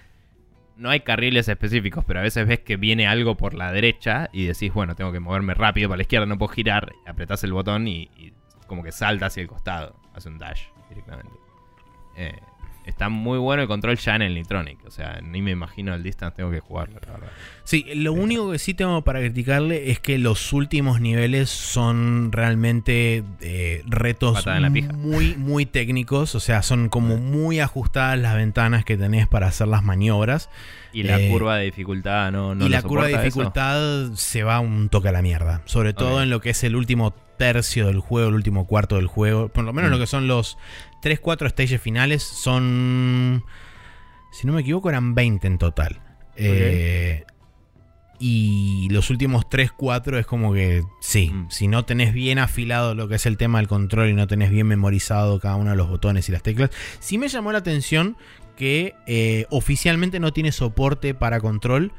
No 0.78 0.90
hay 0.90 1.02
carriles 1.02 1.48
específicos, 1.48 2.04
pero 2.06 2.20
a 2.20 2.24
veces 2.24 2.48
ves 2.48 2.60
que 2.60 2.76
viene 2.76 3.06
algo 3.06 3.38
por 3.38 3.54
la 3.54 3.72
derecha 3.72 4.30
y 4.34 4.46
decís, 4.46 4.74
bueno, 4.74 4.96
tengo 4.96 5.12
que 5.12 5.20
moverme 5.20 5.54
rápido 5.54 5.90
para 5.90 5.98
la 5.98 6.04
izquierda, 6.04 6.26
no 6.26 6.40
puedo 6.40 6.54
girar. 6.54 6.94
Apretás 7.06 7.44
el 7.44 7.54
botón 7.54 7.88
y, 7.88 8.10
y 8.18 8.34
como 8.66 8.82
que 8.82 8.92
salta 8.92 9.28
hacia 9.28 9.42
el 9.42 9.48
costado. 9.48 9.96
Hace 10.16 10.30
un 10.30 10.40
dash 10.40 10.64
directamente. 10.90 11.34
Eh, 12.18 12.36
está 12.92 13.10
muy 13.10 13.40
bueno 13.40 13.64
el 13.64 13.68
control 13.68 13.98
ya 13.98 14.16
en 14.16 14.22
el 14.22 14.36
Nitronic. 14.36 14.86
O 14.86 14.92
sea, 14.92 15.20
ni 15.22 15.42
me 15.42 15.52
imagino 15.52 15.94
el 15.94 16.04
Distance, 16.04 16.36
tengo 16.36 16.52
que 16.52 16.60
jugarlo, 16.60 17.00
la 17.06 17.14
verdad. 17.14 17.32
Sí, 17.64 17.86
lo 17.96 18.14
único 18.14 18.52
que 18.52 18.60
sí 18.60 18.74
tengo 18.74 19.02
para 19.04 19.20
criticarle 19.20 19.92
es 19.92 20.00
que 20.00 20.18
los 20.18 20.52
últimos 20.54 21.00
niveles 21.00 21.50
son 21.50 22.32
realmente 22.32 23.24
eh, 23.40 23.84
retos 23.86 24.46
muy, 24.96 25.36
muy 25.36 25.66
técnicos. 25.66 26.36
O 26.36 26.40
sea, 26.40 26.62
son 26.64 26.90
como 26.90 27.18
muy 27.18 27.60
ajustadas 27.60 28.20
las 28.20 28.36
ventanas 28.36 28.86
que 28.86 28.98
tenés 28.98 29.28
para 29.28 29.48
hacer 29.48 29.68
las 29.68 29.84
maniobras. 29.84 30.50
Y 30.94 31.04
la 31.04 31.20
eh, 31.20 31.30
curva 31.30 31.58
de 31.58 31.66
dificultad 31.66 32.32
no, 32.32 32.54
no 32.54 32.66
Y 32.66 32.70
la 32.70 32.82
curva 32.82 33.08
de 33.08 33.18
dificultad 33.18 34.12
se 34.16 34.44
va 34.44 34.60
un 34.60 34.90
toque 34.90 35.10
a 35.10 35.12
la 35.12 35.22
mierda. 35.22 35.62
Sobre 35.66 35.94
todo 35.94 36.22
en 36.22 36.30
lo 36.30 36.42
que 36.42 36.50
es 36.50 36.64
el 36.64 36.76
último 36.76 37.14
tercio 37.42 37.88
del 37.88 38.00
juego, 38.00 38.30
el 38.30 38.36
último 38.36 38.68
cuarto 38.68 38.98
del 38.98 39.08
juego. 39.08 39.50
Por 39.50 39.64
lo 39.64 39.74
menos 39.74 39.90
mm. 39.90 39.94
lo 39.94 40.00
que 40.00 40.06
son 40.06 40.28
los 40.28 40.60
3, 41.02 41.20
4 41.20 41.50
stages 41.50 41.82
finales 41.82 42.22
son. 42.22 43.44
Si 44.32 44.46
no 44.46 44.54
me 44.54 44.62
equivoco, 44.62 44.90
eran 44.90 45.16
20 45.16 45.48
en 45.48 45.58
total. 45.58 46.02
Eh, 46.36 47.26
y 48.20 48.90
los 48.92 49.10
últimos 49.10 49.50
3, 49.50 49.72
4 49.72 50.20
es 50.20 50.28
como 50.28 50.54
que 50.54 50.84
sí, 51.00 51.32
mm. 51.32 51.50
si 51.50 51.68
no 51.68 51.84
tenés 51.84 52.14
bien 52.14 52.38
afilado 52.38 52.94
lo 52.94 53.08
que 53.08 53.16
es 53.16 53.26
el 53.26 53.38
tema 53.38 53.58
del 53.58 53.68
control 53.68 54.10
y 54.10 54.14
no 54.14 54.28
tenés 54.28 54.52
bien 54.52 54.68
memorizado 54.68 55.40
cada 55.40 55.56
uno 55.56 55.72
de 55.72 55.78
los 55.78 55.90
botones 55.90 56.30
y 56.30 56.32
las 56.32 56.44
teclas, 56.44 56.70
sí 57.00 57.18
me 57.18 57.28
llamó 57.28 57.52
la 57.52 57.58
atención 57.58 58.18
que 58.56 58.94
eh, 59.08 59.48
oficialmente 59.50 60.20
no 60.20 60.32
tiene 60.32 60.52
soporte 60.52 61.16
para 61.16 61.40
control, 61.40 61.92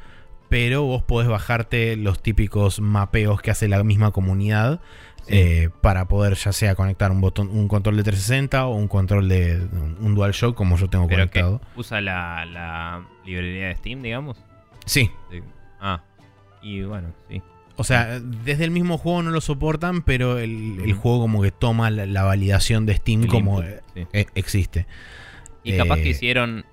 pero 0.49 0.85
vos 0.85 1.03
podés 1.03 1.29
bajarte 1.29 1.97
los 1.97 2.23
típicos 2.23 2.79
mapeos 2.79 3.43
que 3.43 3.51
hace 3.51 3.67
la 3.67 3.83
misma 3.83 4.13
comunidad. 4.13 4.81
Eh, 5.29 5.71
para 5.81 6.07
poder 6.09 6.35
ya 6.35 6.53
sea 6.53 6.75
conectar 6.75 7.11
un 7.13 7.21
botón, 7.21 7.49
un 7.49 7.69
control 7.69 7.97
de 7.97 8.03
360 8.03 8.67
o 8.67 8.75
un 8.75 8.89
control 8.89 9.29
de 9.29 9.69
un 10.01 10.15
DualShock 10.15 10.55
como 10.57 10.77
yo 10.77 10.89
tengo 10.89 11.09
conectado. 11.09 11.61
¿Usa 11.77 12.01
la, 12.01 13.05
librería 13.25 13.69
de 13.69 13.77
Steam, 13.77 14.03
digamos? 14.03 14.43
Sí. 14.85 15.11
Ah, 15.81 16.03
y 16.61 16.83
bueno, 16.83 17.13
sí. 17.29 17.41
O 17.77 17.85
sea, 17.85 18.21
desde 18.21 18.65
el 18.65 18.71
mismo 18.71 18.99
juego 18.99 19.23
no 19.23 19.31
lo 19.31 19.41
soportan, 19.41 20.03
pero 20.03 20.39
el, 20.39 20.93
juego 20.93 21.21
como 21.21 21.43
que 21.43 21.51
toma 21.51 21.91
la, 21.91 22.23
validación 22.23 22.87
de 22.87 22.97
Steam 22.97 23.27
como 23.27 23.63
eh, 23.63 23.81
eh, 24.13 24.27
existe. 24.35 24.87
Y 25.65 25.77
capaz 25.77 25.97
que 25.97 26.11
hicieron. 26.11 26.65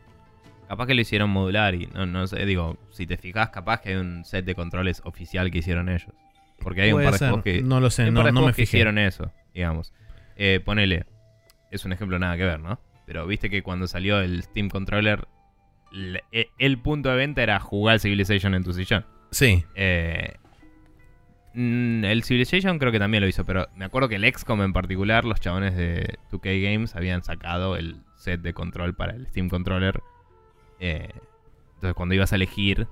Capaz 0.67 0.85
que 0.85 0.93
lo 0.93 1.01
hicieron 1.01 1.31
modular 1.31 1.73
y 1.73 1.87
no, 1.87 2.05
no 2.05 2.27
sé, 2.27 2.45
digo, 2.45 2.77
si 2.91 3.07
te 3.07 3.17
fijas, 3.17 3.49
capaz 3.49 3.81
que 3.81 3.89
hay 3.89 3.95
un 3.95 4.23
set 4.23 4.45
de 4.45 4.53
controles 4.53 5.01
oficial 5.03 5.49
que 5.49 5.59
hicieron 5.59 5.89
ellos. 5.89 6.13
Porque 6.59 6.81
hay 6.81 6.91
un 6.91 7.03
par 7.03 7.13
de 7.13 7.19
juegos 7.19 7.43
que. 7.43 7.61
No 7.61 7.79
lo 7.79 7.89
sé, 7.89 8.11
no, 8.11 8.23
me 8.23 8.53
que 8.53 8.63
hicieron 8.63 8.97
eso, 8.97 9.31
digamos. 9.53 9.93
Eh, 10.35 10.61
ponele. 10.63 11.05
Es 11.71 11.85
un 11.85 11.93
ejemplo 11.93 12.17
nada 12.17 12.35
que 12.37 12.43
ver, 12.43 12.59
¿no? 12.59 12.79
Pero 13.05 13.25
viste 13.27 13.49
que 13.49 13.63
cuando 13.63 13.87
salió 13.87 14.19
el 14.19 14.43
Steam 14.43 14.69
Controller, 14.69 15.27
e, 16.31 16.49
el, 16.57 16.77
punto 16.79 17.09
de 17.09 17.15
venta 17.15 17.41
era 17.41 17.59
jugar 17.59 17.99
Civilization 17.99 18.53
en 18.53 18.63
tu 18.63 18.73
sillón. 18.73 19.05
Sí. 19.31 19.65
Eh, 19.75 20.35
mm, 21.53 22.05
el 22.05 22.23
Civilization 22.23 22.79
creo 22.79 22.91
que 22.91 22.99
también 22.99 23.21
lo 23.21 23.27
hizo, 23.27 23.45
pero 23.45 23.67
me 23.75 23.85
acuerdo 23.85 24.09
que 24.09 24.15
el 24.15 24.31
XCOM 24.31 24.61
en 24.61 24.73
particular, 24.73 25.25
los 25.25 25.39
chabones 25.39 25.75
de 25.75 26.17
2K 26.31 26.61
Games 26.63 26.95
habían 26.95 27.23
sacado 27.23 27.75
el 27.75 27.97
set 28.15 28.41
de 28.41 28.53
control 28.53 28.95
para 28.95 29.13
el 29.13 29.27
Steam 29.27 29.49
Controller. 29.49 30.01
Eh, 30.79 31.09
entonces 31.75 31.93
cuando 31.95 32.15
ibas 32.15 32.31
a 32.33 32.35
elegir 32.35 32.87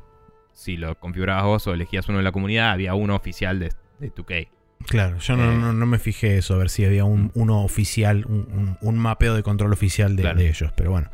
si 0.57 0.75
lo 0.75 0.95
configurabas 0.99 1.43
vos 1.45 1.67
o 1.67 1.73
elegías 1.75 2.09
uno 2.09 2.17
de 2.17 2.23
la 2.23 2.31
comunidad, 2.31 2.71
había 2.71 2.95
uno 2.95 3.15
oficial 3.15 3.59
de, 3.59 3.69
2K. 4.01 4.47
Claro, 4.87 5.17
yo 5.19 5.35
no, 5.35 5.51
Eh. 5.51 5.55
no- 5.57 5.73
no 5.73 5.85
me 5.85 5.99
fijé 5.99 6.37
eso, 6.37 6.53
a 6.55 6.57
ver 6.57 6.69
si 6.69 6.83
había 6.85 7.03
un, 7.03 7.31
uno 7.35 7.63
oficial, 7.63 8.25
un, 8.27 8.47
un- 8.51 8.77
un 8.79 8.97
mapeo 8.97 9.35
de 9.35 9.43
control 9.43 9.71
oficial 9.73 10.15
de, 10.15 10.21
Claro. 10.23 10.39
de 10.39 10.49
ellos, 10.49 10.71
pero 10.75 10.91
bueno. 10.91 11.09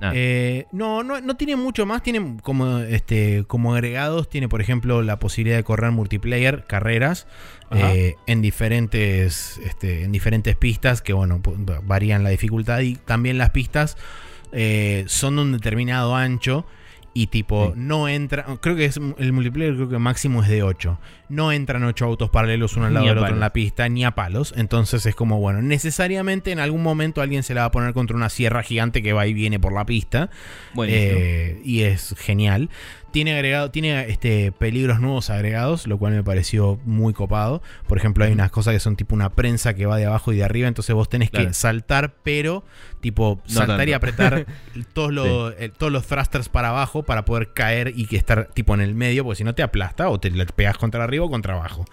Ah. 0.00 0.12
Eh, 0.14 0.66
no, 0.72 1.02
no, 1.02 1.20
no 1.20 1.36
tiene 1.36 1.56
mucho 1.56 1.84
más, 1.86 2.02
tiene 2.02 2.36
como, 2.42 2.78
este, 2.78 3.44
como 3.48 3.74
agregados, 3.74 4.28
tiene 4.28 4.48
por 4.48 4.60
ejemplo 4.60 5.02
la 5.02 5.18
posibilidad 5.18 5.56
de 5.56 5.64
correr 5.64 5.90
multiplayer, 5.92 6.64
carreras, 6.66 7.26
eh, 7.72 8.14
en, 8.26 8.42
diferentes, 8.42 9.58
este, 9.64 10.04
en 10.04 10.12
diferentes 10.12 10.54
pistas 10.56 11.02
que 11.02 11.12
bueno, 11.12 11.40
varían 11.84 12.22
la 12.22 12.30
dificultad 12.30 12.80
y 12.80 12.94
también 12.96 13.38
las 13.38 13.50
pistas 13.50 13.96
eh, 14.52 15.04
son 15.08 15.36
de 15.36 15.42
un 15.42 15.52
determinado 15.52 16.14
ancho. 16.16 16.66
Y 17.18 17.28
tipo, 17.28 17.68
Sí. 17.74 17.80
no 17.80 18.08
entra. 18.08 18.44
Creo 18.60 18.76
que 18.76 18.84
es 18.84 18.98
el 19.18 19.32
multiplayer, 19.32 19.74
creo 19.74 19.88
que 19.88 19.98
máximo 19.98 20.42
es 20.42 20.50
de 20.50 20.62
8. 20.62 20.98
No 21.30 21.50
entran 21.50 21.82
8 21.82 22.04
autos 22.04 22.28
paralelos 22.28 22.76
uno 22.76 22.84
al 22.86 22.92
lado 22.92 23.06
del 23.06 23.16
otro 23.16 23.32
en 23.32 23.40
la 23.40 23.54
pista, 23.54 23.88
ni 23.88 24.04
a 24.04 24.10
palos. 24.10 24.52
Entonces 24.54 25.06
es 25.06 25.14
como, 25.14 25.40
bueno, 25.40 25.62
necesariamente 25.62 26.52
en 26.52 26.58
algún 26.58 26.82
momento 26.82 27.22
alguien 27.22 27.42
se 27.42 27.54
la 27.54 27.62
va 27.62 27.66
a 27.68 27.70
poner 27.70 27.94
contra 27.94 28.14
una 28.16 28.28
sierra 28.28 28.62
gigante 28.62 29.02
que 29.02 29.14
va 29.14 29.26
y 29.26 29.32
viene 29.32 29.58
por 29.58 29.72
la 29.72 29.86
pista. 29.86 30.28
Eh, 30.86 31.60
y 31.64 31.80
es 31.84 32.14
genial. 32.18 32.68
Tiene 33.16 33.32
agregado, 33.32 33.70
tiene 33.70 34.10
este 34.10 34.52
peligros 34.52 35.00
nuevos 35.00 35.30
agregados, 35.30 35.86
lo 35.86 35.96
cual 35.96 36.12
me 36.12 36.22
pareció 36.22 36.78
muy 36.84 37.14
copado. 37.14 37.62
Por 37.88 37.96
ejemplo, 37.96 38.26
hay 38.26 38.32
unas 38.32 38.50
cosas 38.50 38.74
que 38.74 38.78
son 38.78 38.94
tipo 38.94 39.14
una 39.14 39.30
prensa 39.30 39.72
que 39.72 39.86
va 39.86 39.96
de 39.96 40.04
abajo 40.04 40.34
y 40.34 40.36
de 40.36 40.44
arriba, 40.44 40.68
entonces 40.68 40.94
vos 40.94 41.08
tenés 41.08 41.30
Claro. 41.30 41.48
que 41.48 41.54
saltar, 41.54 42.16
pero 42.22 42.62
tipo 43.00 43.40
No 43.48 43.54
saltar 43.54 43.88
y 43.88 43.94
apretar 43.94 44.44
todos 44.92 45.14
los, 45.14 45.54
eh, 45.58 45.72
todos 45.74 45.90
los 45.90 46.06
thrusters 46.06 46.50
para 46.50 46.68
abajo 46.68 47.04
para 47.04 47.24
poder 47.24 47.54
caer 47.54 47.94
y 47.96 48.04
que 48.04 48.18
estar 48.18 48.48
tipo 48.52 48.74
en 48.74 48.82
el 48.82 48.94
medio, 48.94 49.24
porque 49.24 49.38
si 49.38 49.44
no 49.44 49.54
te 49.54 49.62
aplasta 49.62 50.10
o 50.10 50.20
te 50.20 50.30
le 50.30 50.44
pegas 50.44 50.76
contra 50.76 51.02
arriba 51.02 51.24
o 51.24 51.30
contra 51.30 51.54
abajo. 51.54 51.86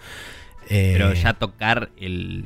Eh, 0.68 0.90
Pero 0.92 1.14
ya 1.14 1.32
tocar 1.32 1.88
el, 1.96 2.44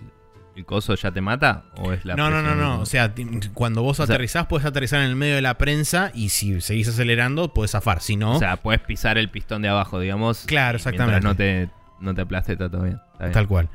el 0.59 0.65
coso 0.67 0.95
ya 0.97 1.13
te 1.13 1.21
mata 1.21 1.63
o 1.77 1.93
es 1.93 2.05
la 2.05 2.17
no, 2.17 2.31
no, 2.31 2.43
no, 2.43 2.55
no. 2.57 2.81
O 2.81 2.87
sea, 2.87 3.15
cuando 3.55 3.83
vos 3.83 4.01
O 4.01 4.07
sea- 4.07 4.15
aterrizás, 4.15 4.47
puedes 4.47 4.67
aterrizar 4.67 5.01
en 5.01 5.07
el 5.07 5.15
medio 5.17 5.37
de 5.37 5.43
la 5.43 5.57
prensa 5.57 6.11
y 6.15 6.31
si 6.31 6.61
seguís 6.61 6.89
acelerando, 6.89 7.55
puedes 7.55 7.71
zafar. 7.71 8.01
Si 8.01 8.17
no, 8.17 8.33
O 8.37 8.39
sea, 8.39 8.57
puedes 8.57 8.81
pisar 8.81 9.19
el 9.19 9.31
pistón 9.31 9.63
de 9.63 9.69
abajo, 9.69 10.01
digamos. 10.01 10.45
Claro, 10.47 10.77
exactamente. 10.77 11.21
No 11.21 11.37
te, 11.37 11.71
no 12.01 12.15
te 12.15 12.23
aplaste, 12.23 12.53
está 12.55 12.69
todo 12.69 12.83
bien. 12.83 13.01
Está 13.13 13.25
bien. 13.25 13.33
Tal 13.35 13.47
cual. 13.47 13.69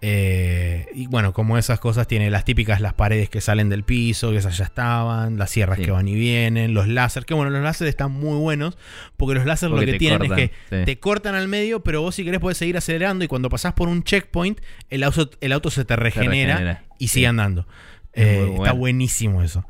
Eh, 0.00 0.86
y 0.94 1.08
bueno, 1.08 1.32
como 1.32 1.58
esas 1.58 1.80
cosas, 1.80 2.06
tiene 2.06 2.30
las 2.30 2.44
típicas, 2.44 2.80
las 2.80 2.94
paredes 2.94 3.28
que 3.28 3.40
salen 3.40 3.68
del 3.68 3.82
piso, 3.82 4.30
que 4.30 4.36
esas 4.36 4.56
ya 4.56 4.64
estaban, 4.64 5.38
las 5.38 5.50
sierras 5.50 5.78
Sí. 5.78 5.84
que 5.86 5.90
van 5.90 6.06
y 6.06 6.14
vienen, 6.14 6.72
los 6.72 6.86
láser, 6.86 7.24
que 7.24 7.34
bueno, 7.34 7.50
los 7.50 7.62
láser 7.62 7.88
están 7.88 8.12
muy 8.12 8.38
buenos, 8.38 8.78
porque 9.16 9.34
los 9.34 9.44
láser 9.44 9.70
Porque 9.70 9.86
lo 9.86 9.92
que 9.92 9.98
tienen 9.98 10.18
cortan, 10.20 10.38
es 10.38 10.50
que 10.50 10.54
sí. 10.78 10.84
te 10.84 10.98
cortan 11.00 11.34
al 11.34 11.48
medio, 11.48 11.82
pero 11.82 12.00
vos 12.02 12.14
si 12.14 12.24
querés 12.24 12.38
podés 12.40 12.58
seguir 12.58 12.76
acelerando 12.76 13.24
y 13.24 13.28
cuando 13.28 13.48
pasás 13.48 13.72
por 13.72 13.88
un 13.88 14.04
checkpoint, 14.04 14.60
el 14.88 15.02
auto, 15.02 15.30
el 15.40 15.52
auto 15.52 15.70
se 15.70 15.84
te 15.84 15.96
regenera, 15.96 16.52
regenera, 16.54 16.84
y 16.98 17.08
sí. 17.08 17.14
sigue 17.14 17.26
andando. 17.26 17.66
Eh, 18.12 18.52
Está 18.56 18.72
buenísimo 18.72 19.42
eso. 19.42 19.64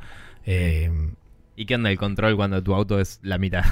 Eh, 0.45 0.91
¿Y 1.59 1.67
qué 1.67 1.75
onda 1.75 1.91
el 1.91 1.99
control 1.99 2.37
cuando 2.37 2.63
tu 2.63 2.73
auto 2.73 3.01
es 3.01 3.19
la 3.25 3.37
mitad? 3.37 3.65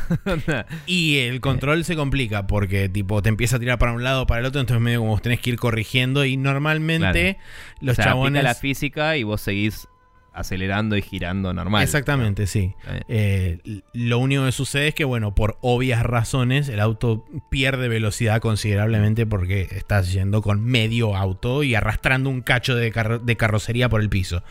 Y 0.86 1.18
el 1.18 1.40
control 1.40 1.84
se 1.84 1.94
complica 1.94 2.48
porque 2.48 2.88
tipo 2.88 3.22
te 3.22 3.28
empieza 3.28 3.56
a 3.56 3.58
tirar 3.60 3.78
para 3.78 3.92
un 3.92 4.02
lado 4.02 4.22
o 4.22 4.26
para 4.26 4.40
el 4.40 4.46
otro, 4.46 4.60
entonces 4.60 4.82
medio 4.82 4.98
como 4.98 5.12
vos 5.12 5.22
tenés 5.22 5.38
que 5.38 5.50
ir 5.50 5.56
corrigiendo 5.56 6.24
y 6.24 6.36
normalmente 6.36 7.38
o 7.80 7.84
los 7.84 7.94
sea, 7.94 8.06
aplica 8.06 8.10
chabones... 8.10 8.42
la 8.42 8.54
física 8.56 9.16
y 9.16 9.22
vos 9.22 9.40
seguís 9.40 9.86
acelerando 10.32 10.96
y 10.96 11.02
girando 11.02 11.54
normal. 11.54 11.84
Exactamente, 11.84 12.48
sí. 12.48 12.74
Eh, 13.06 13.60
lo 13.92 14.18
único 14.18 14.44
que 14.44 14.52
sucede 14.52 14.88
es 14.88 14.94
que, 14.96 15.04
bueno, 15.04 15.36
por 15.36 15.56
obvias 15.60 16.02
razones, 16.02 16.68
el 16.68 16.80
auto 16.80 17.24
pierde 17.52 17.86
velocidad 17.86 18.40
considerablemente 18.40 19.26
porque 19.26 19.68
estás 19.70 20.12
yendo 20.12 20.42
con 20.42 20.60
medio 20.64 21.16
auto 21.16 21.62
y 21.62 21.76
arrastrando 21.76 22.30
un 22.30 22.40
cacho 22.40 22.74
de, 22.74 22.92
de 23.22 23.36
carrocería 23.36 23.88
por 23.88 24.00
el 24.00 24.08
piso. 24.08 24.42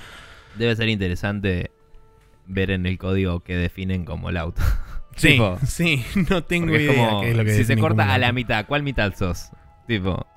Debe 0.57 0.73
ser 0.77 0.87
interesante 0.87 1.74
ver 2.47 2.71
en 2.71 2.85
el 2.85 2.97
código 2.97 3.41
que 3.41 3.55
definen 3.55 4.05
como 4.05 4.29
el 4.29 4.37
auto. 4.37 4.61
Sí, 5.17 5.29
Tipo, 5.29 5.57
sí, 5.65 6.03
no 6.29 6.43
tengo 6.43 6.75
es 6.75 6.81
idea 6.81 7.07
como, 7.07 7.21
qué 7.21 7.31
es 7.31 7.37
lo 7.37 7.45
que 7.45 7.53
si 7.55 7.63
se 7.63 7.77
corta 7.77 8.13
a 8.13 8.17
la 8.17 8.33
mitad, 8.33 8.65
¿cuál 8.65 8.83
mitad 8.83 9.13
sos? 9.15 9.49
Tipo, 9.87 10.27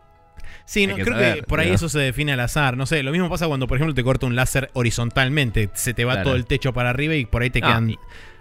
Sí, 0.66 0.82
Hay 0.82 0.86
no, 0.86 0.94
que 0.94 1.02
creo 1.02 1.14
saber, 1.16 1.34
que 1.38 1.42
por 1.42 1.58
ahí 1.58 1.70
¿no? 1.70 1.74
eso 1.74 1.88
se 1.88 1.98
define 1.98 2.32
al 2.34 2.40
azar. 2.40 2.76
No 2.76 2.86
sé, 2.86 3.02
lo 3.02 3.10
mismo 3.10 3.28
pasa 3.28 3.48
cuando, 3.48 3.66
por 3.66 3.76
ejemplo, 3.76 3.92
te 3.92 4.04
corta 4.04 4.26
un 4.26 4.36
láser 4.36 4.70
horizontalmente. 4.74 5.68
Se 5.74 5.94
te 5.94 6.04
va 6.04 6.12
Claro. 6.12 6.28
todo 6.28 6.36
el 6.36 6.46
techo 6.46 6.72
para 6.72 6.90
arriba 6.90 7.16
y 7.16 7.24
por 7.26 7.42
ahí 7.42 7.50
te 7.50 7.60
No, 7.60 7.66
quedan 7.66 7.90
y- 7.90 7.98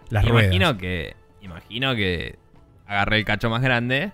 las 0.10 0.26
imagino 0.26 0.66
ruedas. 0.74 0.78
que 0.80 1.16
imagino 1.42 1.96
que 1.96 2.36
agarré 2.86 3.18
el 3.18 3.26
cacho 3.26 3.50
más 3.50 3.64
grande 3.64 4.12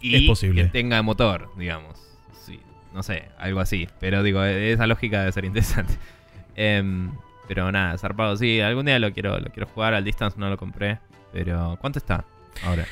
y 0.00 0.16
Es 0.16 0.22
posible. 0.22 0.62
que 0.64 0.68
tenga 0.70 1.02
motor, 1.02 1.50
digamos. 1.58 2.00
Sí, 2.46 2.60
no 2.94 3.02
sé, 3.02 3.28
algo 3.38 3.60
así. 3.60 3.88
Pero 4.00 4.22
digo, 4.22 4.42
esa 4.42 4.86
lógica 4.86 5.18
debe 5.20 5.32
ser 5.32 5.44
interesante. 5.44 5.92
Em, 6.56 7.12
pero 7.46 7.70
nada, 7.72 7.96
zarpado, 7.98 8.36
sí, 8.36 8.60
algún 8.60 8.86
día 8.86 8.98
lo 8.98 9.12
quiero, 9.12 9.38
lo 9.38 9.50
quiero 9.50 9.68
jugar 9.68 9.94
al 9.94 10.04
distance, 10.04 10.38
no 10.38 10.48
lo 10.50 10.56
compré. 10.56 10.98
Pero, 11.32 11.76
¿cuánto 11.80 11.98
está 11.98 12.24
ahora? 12.64 12.86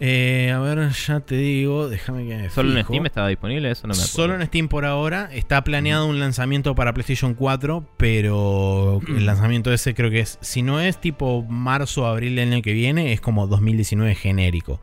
Eh, 0.00 0.52
a 0.54 0.60
ver, 0.60 0.90
ya 0.90 1.18
te 1.18 1.36
digo, 1.36 1.88
déjame 1.88 2.24
que 2.24 2.50
¿Solo 2.50 2.70
en 2.70 2.76
fijo. 2.76 2.92
Steam 2.92 3.06
estaba 3.06 3.26
disponible? 3.28 3.70
Eso 3.70 3.88
no 3.88 3.94
me 3.94 4.00
acuerdo. 4.00 4.12
Solo 4.12 4.34
en 4.36 4.46
Steam 4.46 4.68
por 4.68 4.84
ahora. 4.84 5.28
Está 5.32 5.64
planeado 5.64 6.06
un 6.06 6.20
lanzamiento 6.20 6.74
para 6.76 6.94
PlayStation 6.94 7.34
4, 7.34 7.84
pero 7.96 9.00
el 9.08 9.26
lanzamiento 9.26 9.72
ese 9.72 9.94
creo 9.94 10.10
que 10.10 10.20
es, 10.20 10.38
si 10.40 10.62
no 10.62 10.80
es 10.80 11.00
tipo 11.00 11.42
marzo 11.48 12.04
o 12.04 12.06
abril 12.06 12.36
del 12.36 12.52
año 12.52 12.62
que 12.62 12.72
viene, 12.72 13.12
es 13.12 13.20
como 13.20 13.48
2019 13.48 14.14
genérico. 14.14 14.80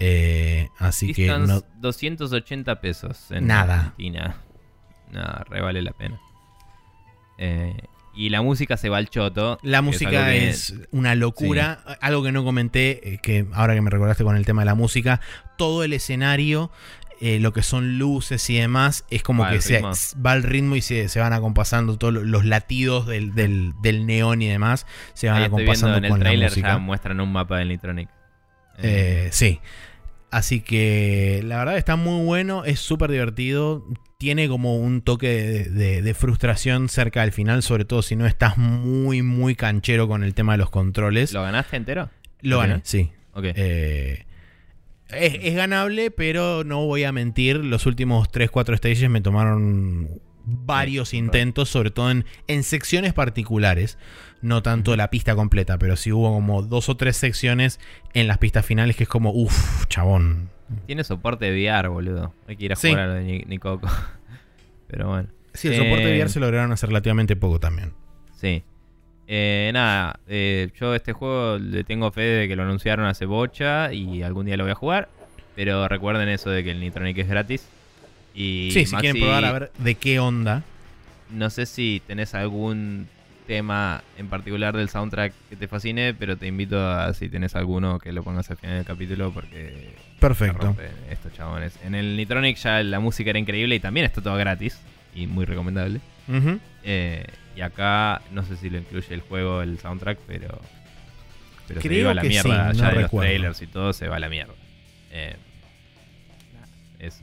Eh, 0.00 0.68
así 0.78 1.14
que 1.14 1.22
Distance, 1.22 1.54
no, 1.54 1.62
280 1.80 2.80
pesos 2.82 3.30
en 3.30 3.46
Nada. 3.46 3.76
Argentina. 3.76 4.36
Nada, 5.10 5.44
re 5.48 5.62
vale 5.62 5.80
la 5.80 5.92
pena. 5.92 6.20
Eh, 7.38 7.74
y 8.16 8.30
la 8.30 8.42
música 8.42 8.76
se 8.76 8.88
va 8.88 8.96
al 8.96 9.08
choto. 9.08 9.58
La 9.62 9.82
música 9.82 10.34
es 10.34 10.74
una 10.90 11.14
locura. 11.14 11.80
Algo 12.00 12.22
que 12.22 12.32
no 12.32 12.44
comenté, 12.44 13.14
eh, 13.14 13.18
que 13.22 13.46
ahora 13.52 13.74
que 13.74 13.82
me 13.82 13.90
recordaste 13.90 14.24
con 14.24 14.36
el 14.36 14.44
tema 14.46 14.62
de 14.62 14.66
la 14.66 14.74
música, 14.74 15.20
todo 15.56 15.84
el 15.84 15.92
escenario, 15.92 16.70
eh, 17.20 17.38
lo 17.40 17.52
que 17.52 17.62
son 17.62 17.98
luces 17.98 18.48
y 18.50 18.56
demás, 18.56 19.04
es 19.10 19.22
como 19.22 19.42
Va 19.42 19.50
que 19.50 19.60
se, 19.60 19.80
va 19.80 20.32
al 20.32 20.42
ritmo 20.42 20.76
y 20.76 20.82
se, 20.82 21.08
se 21.08 21.20
van 21.20 21.32
acompasando 21.32 21.98
todos 21.98 22.14
los 22.14 22.44
latidos 22.44 23.06
del, 23.06 23.34
del, 23.34 23.72
del 23.82 24.06
neón 24.06 24.42
y 24.42 24.48
demás, 24.48 24.86
se 25.14 25.28
van 25.28 25.36
Ahí 25.38 25.44
estoy 25.44 25.64
viendo 25.64 25.72
acompasando 25.72 25.98
en 25.98 26.04
el 26.04 26.10
con 26.10 26.20
la 26.20 26.24
trailer 26.24 26.50
música. 26.50 26.68
ya 26.68 26.78
muestran 26.78 27.20
un 27.20 27.32
mapa 27.32 27.58
del 27.58 27.68
Nitronic. 27.68 28.08
Eh, 28.78 29.28
sí. 29.32 29.60
Así 30.36 30.60
que 30.60 31.40
la 31.44 31.56
verdad 31.58 31.78
está 31.78 31.96
muy 31.96 32.24
bueno, 32.26 32.64
es 32.64 32.78
súper 32.80 33.10
divertido. 33.10 33.86
Tiene 34.18 34.48
como 34.48 34.76
un 34.76 35.00
toque 35.00 35.28
de, 35.28 35.64
de- 35.70 36.02
de 36.02 36.14
frustración 36.14 36.90
cerca 36.90 37.22
del 37.22 37.32
final, 37.32 37.62
sobre 37.62 37.86
todo 37.86 38.02
si 38.02 38.16
no 38.16 38.26
estás 38.26 38.58
muy, 38.58 39.22
muy 39.22 39.54
canchero 39.54 40.08
con 40.08 40.22
el 40.22 40.34
tema 40.34 40.52
de 40.52 40.58
los 40.58 40.68
controles. 40.68 41.32
¿Lo 41.32 41.40
ganaste 41.42 41.76
entero? 41.76 42.10
Lo 42.42 42.58
gané, 42.58 42.74
¿Al 42.74 42.80
sí. 42.84 43.10
Ok. 43.32 43.44
Eh, 43.54 44.26
es, 45.08 45.38
es 45.40 45.54
ganable, 45.54 46.10
pero 46.10 46.64
no 46.64 46.84
voy 46.84 47.04
a 47.04 47.12
mentir. 47.12 47.56
Los 47.56 47.86
últimos 47.86 48.28
3-4 48.30 48.76
stages 48.76 49.08
me 49.08 49.22
tomaron 49.22 50.20
varios 50.44 51.14
intentos, 51.14 51.68
sobre 51.70 51.90
todo 51.90 52.10
en, 52.10 52.24
en 52.46 52.62
secciones 52.62 53.14
particulares. 53.14 53.96
No 54.42 54.62
tanto 54.62 54.94
la 54.96 55.10
pista 55.10 55.34
completa, 55.34 55.78
pero 55.78 55.96
sí 55.96 56.12
hubo 56.12 56.32
como 56.32 56.62
dos 56.62 56.88
o 56.88 56.96
tres 56.96 57.16
secciones 57.16 57.80
en 58.14 58.28
las 58.28 58.38
pistas 58.38 58.64
finales 58.64 58.94
que 58.96 59.04
es 59.04 59.08
como, 59.08 59.30
uff, 59.32 59.86
chabón. 59.88 60.50
Tiene 60.86 61.04
soporte 61.04 61.50
de 61.50 61.52
VR, 61.52 61.88
boludo. 61.88 62.34
Hay 62.46 62.56
que 62.56 62.66
ir 62.66 62.72
a 62.72 62.76
Sí. 62.76 62.88
jugar 62.88 63.04
a 63.04 63.06
lo 63.08 63.14
de 63.14 63.22
Ni- 63.24 63.44
Nicoco. 63.46 63.88
Pero 64.88 65.08
bueno. 65.08 65.28
Sí, 65.54 65.68
el 65.68 65.76
soporte 65.76 66.04
de 66.06 66.12
Eh, 66.16 66.18
VR 66.18 66.28
se 66.28 66.40
lograron 66.40 66.70
hace 66.72 66.86
relativamente 66.86 67.34
poco 67.36 67.58
también. 67.58 67.92
Sí. 68.38 68.62
Eh, 69.28 69.70
nada, 69.72 70.20
eh, 70.28 70.68
yo 70.78 70.94
este 70.94 71.12
juego 71.12 71.58
le 71.58 71.82
tengo 71.82 72.12
fe 72.12 72.20
de 72.20 72.48
que 72.48 72.54
lo 72.56 72.62
anunciaron 72.62 73.06
hace 73.06 73.24
bocha 73.26 73.92
y 73.92 74.22
algún 74.22 74.46
día 74.46 74.56
lo 74.56 74.64
voy 74.64 74.72
a 74.72 74.76
jugar. 74.76 75.08
Pero 75.56 75.88
recuerden 75.88 76.28
eso 76.28 76.50
de 76.50 76.62
que 76.62 76.70
el 76.72 76.80
Nitronic 76.80 77.16
es 77.18 77.28
gratis. 77.28 77.66
Y 78.34 78.68
sí, 78.72 78.84
si 78.86 78.94
quieren 78.96 79.20
probar 79.20 79.44
a 79.46 79.52
ver 79.52 79.72
de 79.78 79.94
qué 79.94 80.20
onda. 80.20 80.62
No 81.30 81.48
sé 81.50 81.64
si 81.66 82.02
tenés 82.06 82.34
algún 82.34 83.08
tema 83.46 84.02
en 84.18 84.28
particular 84.28 84.76
del 84.76 84.88
soundtrack 84.88 85.32
que 85.48 85.56
te 85.56 85.68
fascine, 85.68 86.14
pero 86.14 86.36
te 86.36 86.46
invito 86.46 86.78
a 86.78 87.12
si 87.14 87.28
tenés 87.28 87.54
alguno 87.54 87.98
que 87.98 88.12
lo 88.12 88.22
pongas 88.22 88.50
al 88.50 88.56
final 88.56 88.76
del 88.76 88.84
capítulo 88.84 89.30
porque 89.32 89.94
Perfecto. 90.20 90.76
estos 91.10 91.32
chabones. 91.32 91.78
En 91.84 91.94
el 91.94 92.16
Nitronic 92.16 92.56
ya 92.56 92.82
la 92.82 93.00
música 93.00 93.30
era 93.30 93.38
increíble 93.38 93.74
y 93.74 93.80
también 93.80 94.06
está 94.06 94.20
todo 94.20 94.36
gratis 94.36 94.80
y 95.14 95.26
muy 95.26 95.44
recomendable. 95.44 96.00
Eh, 96.82 97.24
y 97.56 97.60
acá 97.60 98.20
no 98.32 98.42
sé 98.42 98.56
si 98.56 98.68
lo 98.68 98.78
incluye 98.78 99.14
el 99.14 99.20
juego, 99.20 99.62
el 99.62 99.78
soundtrack, 99.78 100.18
pero 100.26 100.60
pero 101.68 101.80
se 101.80 101.94
iba 101.94 102.10
a 102.10 102.14
la 102.14 102.22
que 102.22 102.28
sí, 102.28 102.34
mierda 102.34 102.72
no 102.72 102.72
ya 102.72 102.90
de 102.90 103.00
los 103.02 103.10
trailers 103.10 103.62
y 103.62 103.66
todo 103.66 103.92
se 103.92 104.08
va 104.08 104.16
a 104.16 104.20
la 104.20 104.28
mierda. 104.28 104.54
Eh, 105.10 105.36
eso. 106.98 107.22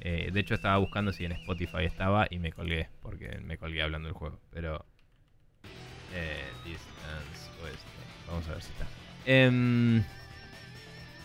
Eh, 0.00 0.30
de 0.32 0.40
hecho 0.40 0.54
estaba 0.54 0.78
buscando 0.78 1.12
si 1.12 1.24
en 1.24 1.32
Spotify 1.32 1.84
estaba 1.84 2.26
y 2.30 2.38
me 2.38 2.52
colgué 2.52 2.88
porque 3.02 3.38
me 3.44 3.58
colgué 3.58 3.82
hablando 3.82 4.08
del 4.08 4.14
juego, 4.14 4.40
pero 4.52 4.84
eh, 6.14 6.44
Distance 6.64 7.50
Oeste. 7.62 7.86
Vamos 8.26 8.48
a 8.48 8.52
ver 8.52 8.62
si 8.62 8.70
está. 8.70 8.86
Em, 9.26 10.04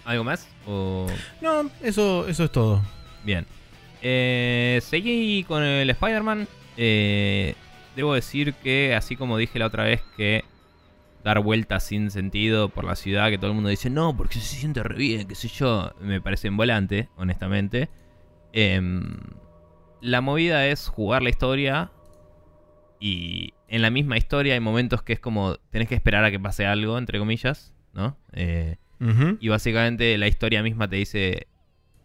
¿Algo 0.05 0.23
más? 0.23 0.47
O... 0.65 1.07
No, 1.41 1.69
eso, 1.81 2.27
eso 2.27 2.43
es 2.43 2.51
todo. 2.51 2.81
Bien. 3.23 3.45
Eh, 4.01 4.81
seguí 4.83 5.43
con 5.45 5.63
el 5.63 5.89
Spider-Man. 5.89 6.47
Eh, 6.75 7.55
debo 7.95 8.13
decir 8.13 8.53
que, 8.55 8.95
así 8.95 9.15
como 9.15 9.37
dije 9.37 9.59
la 9.59 9.67
otra 9.67 9.85
vez, 9.85 10.01
que 10.17 10.43
dar 11.23 11.39
vueltas 11.39 11.83
sin 11.85 12.11
sentido 12.11 12.69
por 12.69 12.83
la 12.83 12.95
ciudad, 12.95 13.29
que 13.29 13.37
todo 13.37 13.47
el 13.47 13.55
mundo 13.55 13.69
dice, 13.69 13.89
no, 13.89 14.15
porque 14.15 14.39
se 14.39 14.57
siente 14.57 14.83
re 14.83 14.95
bien, 14.95 15.27
qué 15.27 15.35
sé 15.35 15.47
yo, 15.47 15.93
me 16.01 16.19
parece 16.19 16.49
en 16.49 16.57
volante, 16.57 17.09
honestamente. 17.15 17.89
Em, 18.51 19.19
la 20.01 20.19
movida 20.19 20.67
es 20.67 20.87
jugar 20.89 21.23
la 21.23 21.29
historia 21.29 21.91
y 22.99 23.53
en 23.73 23.81
la 23.81 23.89
misma 23.89 24.17
historia 24.17 24.53
hay 24.53 24.59
momentos 24.59 25.01
que 25.01 25.13
es 25.13 25.19
como 25.19 25.55
tenés 25.71 25.87
que 25.87 25.95
esperar 25.95 26.23
a 26.23 26.29
que 26.29 26.39
pase 26.39 26.67
algo, 26.67 26.95
entre 26.95 27.17
comillas, 27.17 27.73
¿no? 27.91 28.15
Eh, 28.31 28.77
y 29.39 29.49
básicamente 29.49 30.15
la 30.19 30.27
historia 30.27 30.61
misma 30.61 30.87
te 30.87 30.97
dice, 30.97 31.47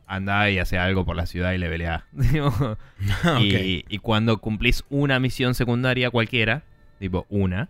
anda 0.06 0.48
y 0.50 0.58
hace 0.58 0.78
algo 0.78 1.04
por 1.04 1.14
la 1.14 1.26
ciudad 1.26 1.52
y 1.52 1.58
le 1.58 1.68
pelea. 1.68 2.06
Y, 3.42 3.84
y 3.86 3.98
cuando 3.98 4.38
cumplís 4.38 4.82
una 4.88 5.20
misión 5.20 5.54
secundaria 5.54 6.10
cualquiera, 6.10 6.64
tipo 6.98 7.26
una, 7.28 7.68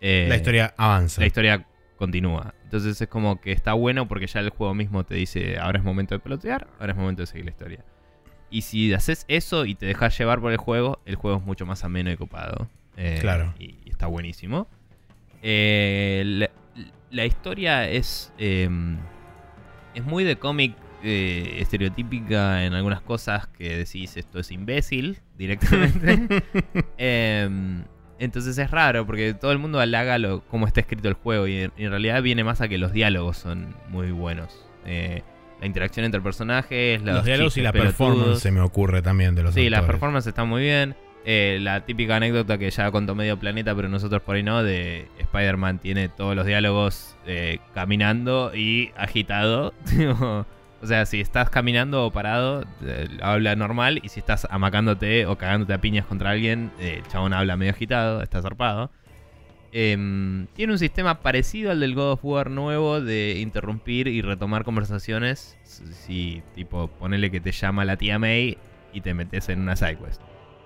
eh, 0.00 0.26
La 0.28 0.36
historia 0.36 0.72
avanza. 0.76 1.20
la 1.20 1.26
historia 1.26 1.66
continúa. 1.96 2.54
Entonces 2.62 3.00
es 3.00 3.08
como 3.08 3.40
que 3.40 3.50
está 3.50 3.72
bueno 3.72 4.06
porque 4.06 4.28
ya 4.28 4.38
el 4.38 4.50
juego 4.50 4.74
mismo 4.74 5.04
te 5.04 5.16
dice, 5.16 5.58
ahora 5.58 5.80
es 5.80 5.84
momento 5.84 6.14
de 6.14 6.20
pelotear, 6.20 6.68
ahora 6.78 6.92
es 6.92 6.96
momento 6.96 7.22
de 7.22 7.26
seguir 7.26 7.46
la 7.46 7.50
historia. 7.50 7.84
Y 8.48 8.62
si 8.62 8.94
haces 8.94 9.24
eso 9.26 9.64
y 9.64 9.74
te 9.74 9.86
dejas 9.86 10.16
llevar 10.16 10.40
por 10.40 10.52
el 10.52 10.58
juego, 10.58 11.00
el 11.04 11.16
juego 11.16 11.38
es 11.38 11.44
mucho 11.44 11.66
más 11.66 11.82
ameno 11.82 12.12
y 12.12 12.16
copado. 12.16 12.68
Eh, 12.98 13.18
Claro. 13.20 13.54
Y, 13.58 13.76
y 13.84 13.90
está 13.90 14.06
buenísimo. 14.08 14.68
Eh, 15.42 16.22
la, 16.26 16.50
la 17.10 17.24
historia 17.24 17.88
es, 17.88 18.32
eh, 18.38 18.68
es 19.94 20.04
muy 20.04 20.24
de 20.24 20.36
cómic 20.36 20.74
eh, 21.04 21.58
estereotípica 21.60 22.64
en 22.66 22.74
algunas 22.74 23.00
cosas 23.00 23.46
que 23.46 23.76
decís 23.76 24.16
esto 24.16 24.40
es 24.40 24.50
imbécil 24.50 25.18
directamente. 25.38 26.42
Em, 26.98 27.84
entonces 28.18 28.58
es 28.58 28.70
raro 28.72 29.06
porque 29.06 29.32
todo 29.34 29.52
el 29.52 29.58
mundo 29.58 29.78
halaga 29.78 30.18
lo, 30.18 30.40
cómo 30.48 30.66
está 30.66 30.80
escrito 30.80 31.06
el 31.08 31.14
juego 31.14 31.46
y 31.46 31.60
en, 31.60 31.72
en 31.76 31.90
realidad 31.90 32.20
viene 32.20 32.42
más 32.42 32.60
a 32.60 32.68
que 32.68 32.78
los 32.78 32.92
diálogos 32.92 33.36
son 33.38 33.76
muy 33.90 34.10
buenos. 34.10 34.66
Eh, 34.86 35.22
la 35.60 35.66
interacción 35.66 36.04
entre 36.04 36.20
personajes, 36.20 37.00
Los 37.02 37.24
diálogos 37.24 37.56
y 37.56 37.62
la 37.62 37.72
performance 37.72 38.40
se 38.40 38.50
me 38.50 38.60
ocurre 38.60 39.02
también 39.02 39.34
de 39.36 39.42
los 39.44 39.54
Sí, 39.54 39.68
la 39.70 39.78
actores. 39.78 39.92
performance 39.94 40.26
está 40.26 40.44
muy 40.44 40.62
bien. 40.62 40.96
Eh, 41.24 41.58
la 41.60 41.84
típica 41.84 42.16
anécdota 42.16 42.58
que 42.58 42.70
ya 42.70 42.90
contó 42.90 43.14
medio 43.14 43.38
planeta, 43.38 43.74
pero 43.74 43.88
nosotros 43.88 44.22
por 44.22 44.36
ahí 44.36 44.42
no, 44.42 44.62
de 44.62 45.08
Spider-Man 45.18 45.78
tiene 45.78 46.08
todos 46.08 46.34
los 46.34 46.46
diálogos 46.46 47.16
eh, 47.26 47.58
caminando 47.74 48.54
y 48.54 48.90
agitado. 48.96 49.74
O 50.80 50.86
sea, 50.86 51.06
si 51.06 51.20
estás 51.20 51.50
caminando 51.50 52.06
o 52.06 52.12
parado, 52.12 52.64
eh, 52.84 53.08
habla 53.20 53.56
normal. 53.56 54.00
Y 54.04 54.10
si 54.10 54.20
estás 54.20 54.46
amacándote 54.48 55.26
o 55.26 55.36
cagándote 55.36 55.72
a 55.72 55.80
piñas 55.80 56.06
contra 56.06 56.30
alguien, 56.30 56.70
el 56.78 57.02
chabón 57.08 57.32
habla 57.32 57.56
medio 57.56 57.72
agitado, 57.72 58.22
está 58.22 58.40
zarpado. 58.40 58.88
Em, 59.72 60.46
tiene 60.54 60.72
un 60.72 60.78
sistema 60.78 61.20
parecido 61.20 61.70
al 61.70 61.80
del 61.80 61.94
God 61.94 62.12
of 62.12 62.24
War 62.24 62.50
nuevo 62.50 63.00
de 63.00 63.38
interrumpir 63.40 64.08
y 64.08 64.22
retomar 64.22 64.64
conversaciones. 64.64 65.56
Si, 65.64 66.42
tipo, 66.54 66.88
ponele 66.88 67.30
que 67.30 67.40
te 67.40 67.52
llama 67.52 67.84
la 67.84 67.96
tía 67.96 68.18
May 68.18 68.56
y 68.92 69.00
te 69.00 69.14
metes 69.14 69.48
en 69.48 69.60
una 69.60 69.76
sidequest. 69.76 70.22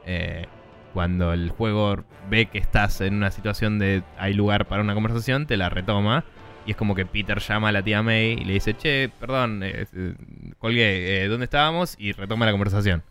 Eh, 0.07 0.47
cuando 0.93 1.33
el 1.33 1.51
juego 1.51 2.05
ve 2.29 2.47
que 2.47 2.59
estás 2.59 3.01
en 3.01 3.15
una 3.15 3.31
situación 3.31 3.79
de 3.79 4.03
hay 4.19 4.35
lugar 4.35 4.67
para 4.67 4.83
una 4.83 4.95
conversación, 4.95 5.47
te 5.47 5.57
la 5.57 5.69
retoma. 5.69 6.25
Y 6.67 6.73
es 6.73 6.77
como 6.77 6.95
que 6.95 7.07
Peter 7.07 7.41
llama 7.41 7.71
a 7.71 7.73
la 7.73 7.83
tía 7.83 8.03
May 8.03 8.35
y 8.35 8.45
le 8.45 8.53
dice, 8.53 8.75
che, 8.77 9.11
perdón, 9.19 9.63
eh, 9.65 9.87
eh, 9.93 10.15
colgué, 10.59 11.25
eh, 11.25 11.29
¿dónde 11.29 11.45
estábamos? 11.45 11.97
Y 11.99 12.13
retoma 12.13 12.47
la 12.47 12.53
conversación. 12.53 13.03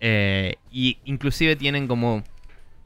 Eh, 0.00 0.56
y 0.72 0.98
inclusive 1.04 1.56
tienen 1.56 1.86
como 1.86 2.24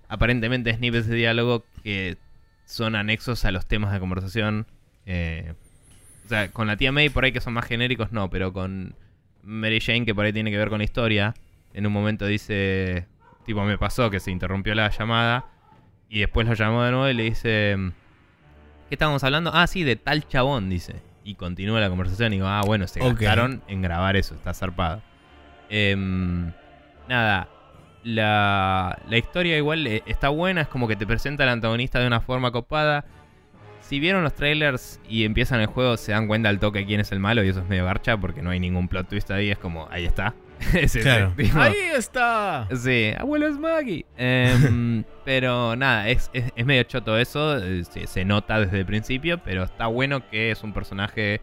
aparentemente 0.09 0.75
snippets 0.75 1.07
de 1.07 1.17
diálogo 1.17 1.65
que 1.83 2.19
son 2.67 2.95
anexos 2.95 3.45
a 3.45 3.53
los 3.53 3.67
temas 3.67 3.93
de 3.93 4.01
conversación. 4.01 4.67
O 5.07 6.29
sea, 6.29 6.51
con 6.53 6.67
la 6.67 6.77
tía 6.77 6.93
May 6.93 7.09
por 7.09 7.25
ahí 7.25 7.33
que 7.33 7.41
son 7.41 7.55
más 7.55 7.65
genéricos, 7.65 8.13
no, 8.13 8.29
pero 8.29 8.53
con 8.53 8.95
Mary 9.43 9.81
Jane 9.81 10.05
que 10.05 10.15
por 10.15 10.25
ahí 10.25 10.33
tiene 10.33 10.51
que 10.51 10.59
ver 10.59 10.69
con 10.69 10.79
la 10.79 10.85
historia. 10.85 11.35
En 11.75 11.87
un 11.87 11.93
momento 11.93 12.27
dice, 12.27 13.07
tipo, 13.47 13.63
me 13.65 13.79
pasó 13.79 14.11
que 14.11 14.21
se 14.21 14.31
interrumpió 14.31 14.75
la 14.75 14.89
llamada 14.91 15.47
y 16.09 16.21
después 16.21 16.47
lo 16.47 16.55
llamó 16.55 16.83
de 16.83 16.91
nuevo 16.91 17.09
y 17.09 17.15
le 17.15 17.23
dice, 17.25 17.77
¿qué 18.89 18.95
estábamos 18.95 19.23
hablando? 19.25 19.51
Ah, 19.55 19.67
sí, 19.67 19.85
de 19.85 19.97
tal 19.97 20.27
chabón, 20.27 20.69
dice. 20.69 20.97
Y 21.23 21.35
continúa 21.35 21.79
la 21.81 21.89
conversación 21.89 22.33
y 22.33 22.37
digo, 22.37 22.49
ah, 22.49 22.63
bueno, 22.67 22.87
se 22.89 23.01
Ok. 23.01 23.13
gastaron 23.21 23.63
en 23.69 23.83
grabar 23.83 24.17
eso, 24.17 24.35
está 24.35 24.53
zarpado. 24.55 25.03
Em, 25.69 26.51
nada, 27.09 27.49
la, 28.03 28.99
la 29.09 29.19
historia 29.19 29.57
igual 29.57 29.87
eh, 29.87 30.03
está 30.07 30.31
buena, 30.31 30.63
es 30.63 30.69
como 30.69 30.89
que 30.89 30.97
te 30.97 31.07
presenta 31.07 31.45
al 31.45 31.51
antagonista 31.51 32.01
de 32.01 32.07
una 32.07 32.21
forma 32.21 32.51
copada. 32.51 33.05
Si 33.81 34.01
vieron 34.01 34.23
los 34.25 34.35
trailers 34.35 35.01
y 35.09 35.25
empiezan 35.25 35.61
el 35.61 35.67
juego, 35.67 35.97
se 35.97 36.13
dan 36.13 36.27
cuenta 36.27 36.49
al 36.49 36.59
toque 36.59 36.85
quién 36.87 37.01
es 37.01 37.13
el 37.13 37.21
malo 37.21 37.45
y 37.45 37.49
eso 37.49 37.61
es 37.61 37.69
medio 37.69 37.85
garcha 37.85 38.17
porque 38.17 38.43
no 38.43 38.51
hay 38.51 38.59
ningún 38.61 38.89
plot 38.89 39.09
twist 39.09 39.31
ahí, 39.31 39.51
es 39.51 39.59
como, 39.59 39.89
ahí 39.91 40.05
está. 40.07 40.35
Ese, 40.75 41.01
Claro. 41.01 41.33
tipo. 41.37 41.59
Ahí 41.59 41.75
está. 41.97 42.69
Sí, 42.77 43.13
abuelo 43.19 43.47
es 43.49 43.59
Maggie. 43.59 44.05
Em, 44.17 45.05
pero 45.25 45.75
nada, 45.77 46.09
es, 46.09 46.31
es- 46.33 46.53
es 46.55 46.67
medio 46.67 46.83
choto 46.85 47.17
eso. 47.19 47.57
eh, 47.59 47.85
Se, 47.85 48.07
se 48.07 48.25
nota 48.25 48.61
desde 48.61 48.79
el 48.81 48.87
principio, 48.87 49.39
pero 49.43 49.65
está 49.65 49.87
bueno 49.87 50.29
que 50.29 50.51
es 50.51 50.63
un 50.63 50.73
personaje 50.73 51.41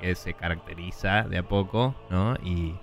que 0.00 0.14
se 0.14 0.34
caracteriza 0.34 1.22
de 1.22 1.38
a 1.38 1.42
poco, 1.42 1.94
¿no? 2.10 2.36
Y, 2.44 2.74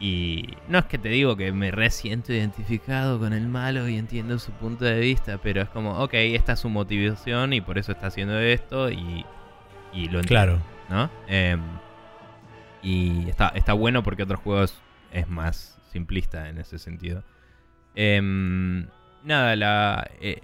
y 0.00 0.56
no 0.68 0.78
es 0.78 0.84
que 0.86 0.98
te 0.98 1.08
digo 1.08 1.36
que 1.36 1.52
me 1.52 1.70
resiento 1.70 2.32
identificado 2.32 3.18
con 3.18 3.32
el 3.32 3.46
malo 3.48 3.88
y 3.88 3.96
entiendo 3.98 4.38
su 4.38 4.50
punto 4.52 4.84
de 4.84 4.98
vista, 4.98 5.38
pero 5.42 5.62
es 5.62 5.68
como, 5.68 5.98
ok, 6.02 6.14
esta 6.14 6.52
es 6.54 6.60
su 6.60 6.68
motivación 6.68 7.52
y 7.52 7.60
por 7.60 7.78
eso 7.78 7.92
está 7.92 8.08
haciendo 8.08 8.38
esto 8.38 8.90
y, 8.90 9.24
y 9.92 10.08
lo 10.08 10.20
entiendo. 10.20 10.26
Claro. 10.26 10.58
¿no? 10.88 11.08
Em, 11.28 11.60
y 12.82 13.28
está, 13.28 13.48
está 13.48 13.72
bueno 13.72 14.02
porque 14.02 14.24
otros 14.24 14.40
juegos 14.40 14.82
es 15.12 15.28
más 15.28 15.78
simplista 15.90 16.48
en 16.48 16.58
ese 16.58 16.78
sentido. 16.78 17.22
Em, 17.94 18.86
nada, 19.24 19.54
la, 19.56 20.10
eh, 20.20 20.40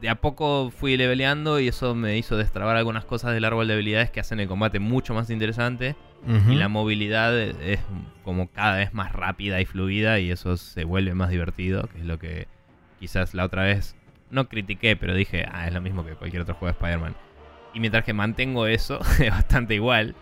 de 0.00 0.08
a 0.08 0.16
poco 0.16 0.70
fui 0.70 0.96
leveleando 0.96 1.60
y 1.60 1.68
eso 1.68 1.94
me 1.94 2.16
hizo 2.18 2.36
destrabar 2.36 2.76
algunas 2.76 3.04
cosas 3.04 3.32
del 3.32 3.44
árbol 3.44 3.66
de 3.68 3.74
habilidades 3.74 4.10
que 4.10 4.20
hacen 4.20 4.40
el 4.40 4.48
combate 4.48 4.78
mucho 4.78 5.14
más 5.14 5.30
interesante. 5.30 5.96
Y 6.50 6.56
la 6.56 6.68
movilidad 6.68 7.38
es 7.38 7.78
como 8.24 8.50
cada 8.50 8.78
vez 8.78 8.92
más 8.92 9.12
rápida 9.12 9.60
y 9.60 9.66
fluida 9.66 10.18
y 10.18 10.32
eso 10.32 10.56
se 10.56 10.82
vuelve 10.82 11.14
más 11.14 11.30
divertido, 11.30 11.84
que 11.84 11.98
es 11.98 12.04
lo 12.04 12.18
que 12.18 12.48
quizás 12.98 13.34
la 13.34 13.44
otra 13.44 13.62
vez 13.62 13.94
no 14.30 14.48
critiqué, 14.48 14.96
pero 14.96 15.14
dije, 15.14 15.46
ah, 15.50 15.68
es 15.68 15.72
lo 15.72 15.80
mismo 15.80 16.04
que 16.04 16.16
cualquier 16.16 16.42
otro 16.42 16.56
juego 16.56 16.72
de 16.72 16.72
Spider-Man. 16.72 17.14
Y 17.72 17.78
mientras 17.78 18.04
que 18.04 18.12
mantengo 18.14 18.66
eso, 18.66 18.98
es 19.20 19.30
bastante 19.30 19.76
igual, 19.76 20.16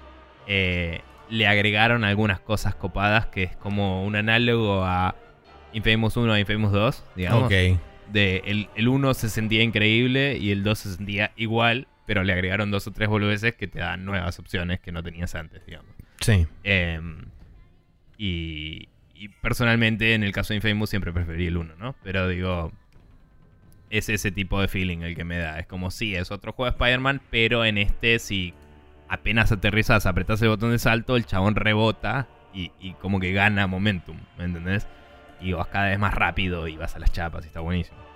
eh, 0.46 1.00
le 1.28 1.46
agregaron 1.46 2.04
algunas 2.04 2.40
cosas 2.40 2.74
copadas 2.74 3.26
que 3.26 3.44
es 3.44 3.56
como 3.56 4.04
un 4.04 4.16
análogo 4.16 4.84
a 4.84 5.14
Infamous 5.72 6.16
1 6.16 6.32
a 6.32 6.40
Infamous 6.40 6.72
2, 6.72 7.04
digamos. 7.16 7.44
Ok. 7.44 7.80
De 8.12 8.42
el, 8.46 8.68
el 8.76 8.88
1 8.88 9.14
se 9.14 9.28
sentía 9.28 9.62
increíble 9.62 10.38
y 10.38 10.52
el 10.52 10.62
2 10.62 10.78
se 10.78 10.94
sentía 10.94 11.32
igual, 11.36 11.88
pero 12.06 12.22
le 12.22 12.32
agregaron 12.32 12.70
dos 12.70 12.86
o 12.86 12.92
tres 12.92 13.08
boludeces 13.08 13.54
que 13.56 13.66
te 13.66 13.80
dan 13.80 14.04
nuevas 14.04 14.38
opciones 14.38 14.80
que 14.80 14.92
no 14.92 15.02
tenías 15.02 15.34
antes, 15.34 15.66
digamos. 15.66 15.90
Sí. 16.20 16.46
Em, 16.62 17.26
y, 18.16 18.88
y 19.14 19.28
personalmente, 19.28 20.14
en 20.14 20.22
el 20.22 20.32
caso 20.32 20.52
de 20.54 20.56
Infamous, 20.56 20.90
siempre 20.90 21.12
preferí 21.12 21.48
el 21.48 21.56
1, 21.56 21.74
¿no? 21.76 21.96
Pero 22.04 22.28
digo, 22.28 22.72
es 23.90 24.08
ese 24.08 24.30
tipo 24.30 24.60
de 24.60 24.68
feeling 24.68 24.98
el 24.98 25.16
que 25.16 25.24
me 25.24 25.38
da. 25.38 25.58
Es 25.58 25.66
como, 25.66 25.90
sí, 25.90 26.14
es 26.14 26.30
otro 26.30 26.52
juego 26.52 26.70
de 26.70 26.76
Spider-Man, 26.76 27.20
pero 27.30 27.64
en 27.64 27.78
este, 27.78 28.18
si 28.18 28.54
apenas 29.08 29.52
aterrizas, 29.52 30.06
apretas 30.06 30.40
el 30.42 30.48
botón 30.48 30.72
de 30.72 30.78
salto, 30.78 31.16
el 31.16 31.26
chabón 31.26 31.54
rebota 31.54 32.26
y, 32.52 32.72
y 32.80 32.92
como 32.94 33.20
que 33.20 33.32
gana 33.32 33.66
momentum, 33.66 34.18
¿me 34.38 34.44
entendés? 34.44 34.86
Y 35.40 35.52
vas 35.52 35.68
cada 35.68 35.86
vez 35.88 35.98
más 35.98 36.14
rápido 36.14 36.68
y 36.68 36.76
vas 36.76 36.96
a 36.96 36.98
las 36.98 37.12
chapas 37.12 37.44
y 37.44 37.48
está 37.48 37.60
buenísimo. 37.60 38.06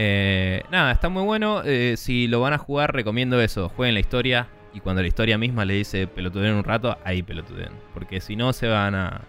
Eh, 0.00 0.62
nada, 0.70 0.92
está 0.92 1.08
muy 1.08 1.24
bueno. 1.24 1.62
Eh, 1.64 1.94
si 1.96 2.28
lo 2.28 2.40
van 2.40 2.52
a 2.52 2.58
jugar, 2.58 2.94
recomiendo 2.94 3.40
eso. 3.40 3.68
Jueguen 3.68 3.94
la 3.94 4.00
historia. 4.00 4.48
Y 4.72 4.80
cuando 4.80 5.02
la 5.02 5.08
historia 5.08 5.38
misma 5.38 5.64
le 5.64 5.74
dice 5.74 6.06
pelotuden 6.06 6.54
un 6.54 6.62
rato, 6.62 6.96
ahí 7.04 7.22
pelotuden. 7.22 7.70
Porque 7.94 8.20
si 8.20 8.36
no, 8.36 8.52
se 8.52 8.68
van 8.68 8.94
a 8.94 9.22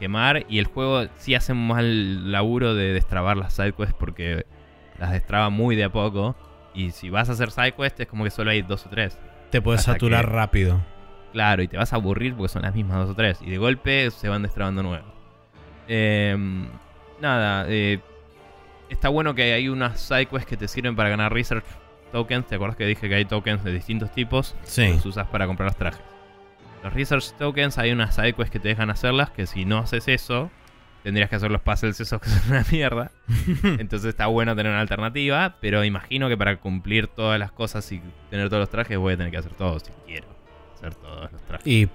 quemar. 0.00 0.44
Y 0.48 0.58
el 0.58 0.64
juego 0.66 1.06
sí 1.16 1.36
hace 1.36 1.52
un 1.52 1.68
mal 1.68 2.32
laburo 2.32 2.74
de 2.74 2.92
destrabar 2.92 3.36
las 3.36 3.54
sidequests 3.54 3.94
porque 3.98 4.46
las 4.98 5.12
destraba 5.12 5.48
muy 5.50 5.76
de 5.76 5.84
a 5.84 5.92
poco. 5.92 6.34
Y 6.74 6.90
si 6.90 7.08
vas 7.08 7.28
a 7.28 7.32
hacer 7.32 7.52
sidequests, 7.52 8.00
es 8.00 8.06
como 8.08 8.24
que 8.24 8.30
solo 8.30 8.50
hay 8.50 8.62
dos 8.62 8.84
o 8.86 8.90
tres. 8.90 9.18
Te 9.50 9.60
puedes 9.62 9.82
saturar 9.82 10.24
que- 10.26 10.32
rápido. 10.32 10.80
Claro, 11.32 11.62
y 11.62 11.68
te 11.68 11.76
vas 11.76 11.92
a 11.92 11.96
aburrir 11.96 12.34
porque 12.34 12.48
son 12.52 12.62
las 12.62 12.74
mismas 12.74 12.98
dos 12.98 13.10
o 13.10 13.14
tres. 13.14 13.38
Y 13.42 13.50
de 13.50 13.58
golpe 13.58 14.10
se 14.10 14.28
van 14.28 14.42
destrabando 14.42 14.82
nuevos. 14.82 15.12
Em, 15.88 16.66
nada, 17.20 17.66
eh, 17.68 18.00
está 18.88 19.08
bueno 19.08 19.34
que 19.34 19.52
hay 19.52 19.68
unas 19.68 20.00
sidequests 20.00 20.46
que 20.48 20.56
te 20.56 20.66
sirven 20.68 20.96
para 20.96 21.08
ganar 21.10 21.32
research 21.32 21.64
tokens. 22.12 22.46
¿Te 22.46 22.54
acuerdas 22.54 22.76
que 22.76 22.86
dije 22.86 23.08
que 23.08 23.14
hay 23.14 23.24
tokens 23.24 23.62
de 23.64 23.72
distintos 23.72 24.10
tipos? 24.12 24.54
Sí. 24.62 24.88
Los 24.94 25.04
usas 25.06 25.26
para 25.28 25.46
comprar 25.46 25.68
los 25.68 25.76
trajes. 25.76 26.00
los 26.82 26.92
research 26.94 27.32
tokens 27.38 27.78
hay 27.78 27.90
unas 27.90 28.14
sidequests 28.14 28.50
que 28.50 28.60
te 28.60 28.68
dejan 28.68 28.90
hacerlas 28.90 29.30
que 29.30 29.46
si 29.46 29.64
no 29.64 29.78
haces 29.78 30.06
eso, 30.08 30.50
tendrías 31.06 31.30
que 31.30 31.36
hacer 31.36 31.52
los 31.52 31.62
puzzles 31.62 32.00
esos 32.00 32.20
que 32.20 32.28
son 32.30 32.50
una 32.50 32.64
mierda. 32.68 33.12
Entonces 33.78 34.06
está 34.08 34.26
bueno 34.26 34.56
tener 34.56 34.72
una 34.72 34.80
alternativa, 34.80 35.54
pero 35.60 35.84
imagino 35.84 36.28
que 36.28 36.36
para 36.36 36.56
cumplir 36.56 37.06
todas 37.06 37.38
las 37.38 37.52
cosas 37.52 37.92
y 37.92 38.02
tener 38.28 38.48
todos 38.48 38.58
los 38.58 38.70
trajes 38.70 38.98
voy 38.98 39.14
a 39.14 39.16
tener 39.16 39.30
que 39.30 39.38
hacer 39.38 39.54
todos 39.54 39.84
si 39.84 39.92
quiero 40.04 40.26
hacer 40.74 40.96
todos 40.96 41.30
los 41.30 41.40
trajes. 41.42 41.64
Y 41.64 41.88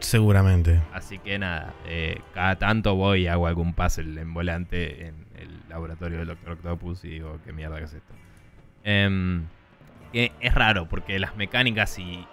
seguramente. 0.00 0.80
Así 0.92 1.20
que 1.20 1.38
nada, 1.38 1.72
eh, 1.86 2.20
cada 2.34 2.56
tanto 2.56 2.96
voy 2.96 3.22
y 3.22 3.26
hago 3.28 3.46
algún 3.46 3.74
puzzle 3.74 4.20
en 4.20 4.34
volante 4.34 5.06
en 5.06 5.14
el 5.36 5.60
laboratorio 5.68 6.18
del 6.18 6.26
Doctor 6.26 6.54
Octopus 6.54 7.04
y 7.04 7.10
digo, 7.10 7.38
¿qué 7.44 7.52
mierda 7.52 7.78
que 7.78 7.84
es 7.84 7.92
esto? 7.94 8.12
Em, 8.82 9.46
es 10.12 10.52
raro 10.52 10.88
porque 10.88 11.20
las 11.20 11.36
mecánicas 11.36 11.96
y, 12.00 12.26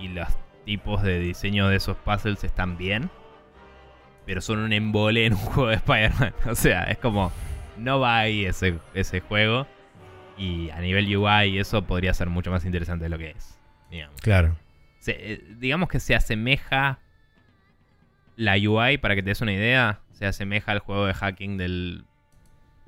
y 0.00 0.08
los 0.08 0.26
tipos 0.64 1.04
de 1.04 1.20
diseño 1.20 1.68
de 1.68 1.76
esos 1.76 1.96
puzzles 1.98 2.42
están 2.42 2.76
bien, 2.76 3.10
pero 4.26 4.40
son 4.40 4.58
un 4.58 4.72
embole 4.72 5.26
en 5.26 5.34
un 5.34 5.38
juego 5.40 5.68
de 5.68 5.76
Spider-Man. 5.76 6.34
O 6.46 6.54
sea, 6.54 6.84
es 6.84 6.98
como, 6.98 7.32
no 7.76 8.00
va 8.00 8.18
ahí 8.18 8.44
ese, 8.44 8.78
ese 8.94 9.20
juego. 9.20 9.66
Y 10.38 10.70
a 10.70 10.80
nivel 10.80 11.14
UI 11.14 11.58
eso 11.58 11.82
podría 11.82 12.14
ser 12.14 12.28
mucho 12.28 12.50
más 12.50 12.64
interesante 12.64 13.04
de 13.04 13.08
lo 13.10 13.18
que 13.18 13.30
es. 13.30 13.58
Digamos. 13.90 14.20
Claro. 14.20 14.56
Eh, 15.06 15.42
digamos 15.58 15.88
que 15.88 16.00
se 16.00 16.14
asemeja 16.14 17.00
la 18.36 18.54
UI, 18.56 18.98
para 18.98 19.14
que 19.14 19.22
te 19.22 19.30
des 19.30 19.40
una 19.40 19.52
idea, 19.52 20.00
se 20.12 20.26
asemeja 20.26 20.72
al 20.72 20.78
juego 20.78 21.06
de 21.06 21.14
hacking 21.14 21.58
del 21.58 22.04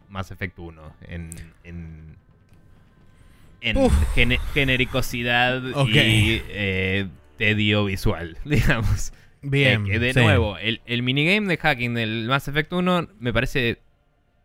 Mass 0.08 0.30
Effect 0.30 0.58
1 0.58 0.96
en, 1.08 1.30
en, 1.64 2.16
genericosidad 4.54 5.62
y 5.86 6.42
eh, 6.48 7.08
tedio 7.36 7.84
visual, 7.86 8.38
digamos. 8.44 9.12
Bien. 9.44 9.86
Eh, 9.90 9.98
de 9.98 10.14
nuevo, 10.14 10.58
el, 10.58 10.80
el, 10.86 11.02
minigame 11.02 11.46
de 11.46 11.56
hacking 11.56 11.94
del 11.94 12.26
Mass 12.28 12.48
Effect 12.48 12.72
1 12.72 13.08
me 13.18 13.32
parece 13.32 13.78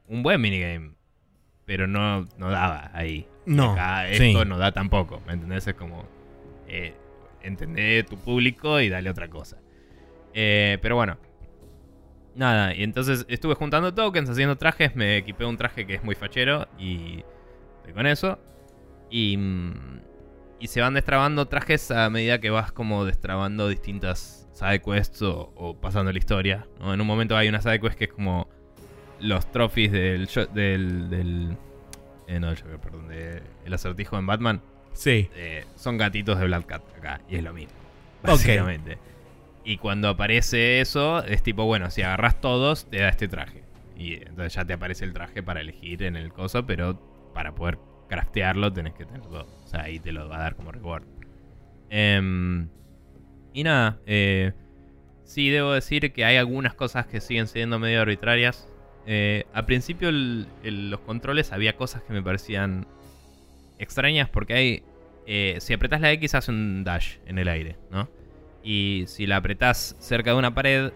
un 0.08 0.24
buen 0.24 0.42
minigame. 0.42 0.92
Pero 1.66 1.88
no, 1.88 2.26
no 2.38 2.50
daba 2.50 2.92
ahí. 2.94 3.28
No. 3.46 3.76
esto 4.06 4.46
no 4.46 4.58
da 4.58 4.72
tampoco. 4.72 5.22
¿Me 5.28 5.34
entendés? 5.34 5.68
Es 5.68 5.76
como. 5.76 6.06
Eh, 6.68 6.94
entender 7.42 8.06
tu 8.06 8.18
público 8.18 8.80
y 8.80 8.90
dale 8.90 9.10
otra 9.10 9.30
cosa. 9.30 9.58
Eh, 10.34 10.78
pero 10.82 10.96
bueno. 10.96 11.18
Nada, 12.36 12.74
y 12.74 12.84
entonces 12.84 13.26
estuve 13.28 13.56
juntando 13.56 13.94
tokens, 13.94 14.30
haciendo 14.30 14.58
trajes. 14.58 14.96
Me 14.96 15.18
equipé 15.18 15.46
un 15.46 15.58
traje 15.58 15.86
que 15.86 15.96
es 15.96 16.04
muy 16.04 16.16
fachero. 16.16 16.68
Y. 16.78 17.24
Estoy 17.78 17.94
con 17.94 18.08
eso. 18.08 18.40
Y. 19.10 19.38
Mm, 19.38 20.00
y 20.60 20.68
se 20.68 20.82
van 20.82 20.94
destrabando 20.94 21.48
trajes 21.48 21.90
a 21.90 22.10
medida 22.10 22.40
que 22.40 22.50
vas 22.50 22.72
como 22.72 23.06
destrabando 23.06 23.70
distintas 23.70 24.39
sidequests 24.60 25.22
o, 25.22 25.52
o 25.56 25.80
pasando 25.80 26.12
la 26.12 26.18
historia. 26.18 26.68
En 26.82 27.02
un 27.02 27.08
momento 27.08 27.36
hay 27.36 27.48
una 27.50 27.62
sidequest 27.62 27.98
que 27.98 28.06
es 28.06 28.14
como 28.14 28.48
los 29.20 29.52
trophies 29.52 29.92
del. 29.92 30.30
del, 30.54 31.10
del 31.10 31.58
eh, 32.28 32.40
no, 32.40 32.54
perdón, 32.82 33.08
de 33.08 33.42
el 33.66 33.74
acertijo 33.74 34.18
en 34.18 34.28
Batman. 34.28 34.62
Sí. 34.94 35.30
Eh, 35.36 35.66
son 35.76 35.98
gatitos 35.98 36.40
de 36.40 36.46
Black 36.46 36.66
Cat 36.66 36.84
acá, 36.98 37.22
y 37.30 37.36
es 37.38 37.44
lo 37.44 37.54
mismo. 37.54 37.74
Básicamente. 38.24 38.98
Y 39.64 39.78
cuando 39.78 40.10
aparece 40.10 40.82
eso, 40.82 41.24
es 41.24 41.44
tipo, 41.44 41.66
bueno, 41.66 41.90
si 41.92 42.02
agarras 42.02 42.42
todos, 42.42 42.90
te 42.90 43.00
da 43.00 43.10
este 43.10 43.28
traje. 43.28 43.64
Y 43.98 44.16
entonces 44.16 44.54
ya 44.54 44.66
te 44.66 44.74
aparece 44.74 45.06
el 45.06 45.14
traje 45.14 45.44
para 45.44 45.62
elegir 45.62 46.04
en 46.04 46.16
el 46.16 46.32
coso, 46.32 46.66
pero 46.66 47.00
para 47.34 47.54
poder 47.54 47.78
craftearlo 48.08 48.72
tenés 48.72 48.94
que 48.94 49.06
tenerlo. 49.06 49.48
O 49.64 49.68
sea, 49.68 49.82
ahí 49.82 50.00
te 50.00 50.12
lo 50.12 50.28
va 50.28 50.38
a 50.38 50.40
dar 50.40 50.56
como 50.56 50.72
reward. 50.72 51.04
Eh, 51.90 52.68
y 53.54 53.64
nada, 53.64 54.00
eh, 54.06 54.54
sí 55.24 55.50
debo 55.50 55.74
decir 55.74 56.12
que 56.12 56.26
hay 56.26 56.38
algunas 56.38 56.74
cosas 56.74 57.06
que 57.08 57.22
siguen 57.22 57.48
siendo 57.48 57.80
medio 57.80 58.02
arbitrarias. 58.02 58.68
Eh, 59.06 59.46
al 59.54 59.66
principio 59.66 60.12
los 60.12 61.00
controles 61.02 61.52
había 61.52 61.76
cosas 61.76 62.04
que 62.04 62.14
me 62.14 62.22
parecían 62.22 62.88
extrañas 63.78 64.30
porque 64.30 64.54
hay... 64.54 64.84
Eh, 65.32 65.58
si 65.60 65.74
apretas 65.74 66.02
la 66.02 66.12
X 66.14 66.34
hace 66.34 66.52
un 66.52 66.84
dash 66.84 67.18
en 67.28 67.38
el 67.38 67.48
aire, 67.48 67.78
¿no? 67.92 68.10
Y 68.64 69.04
si 69.08 69.28
la 69.28 69.38
apretas 69.38 69.96
cerca 70.00 70.32
de 70.32 70.38
una 70.38 70.56
pared, 70.56 70.92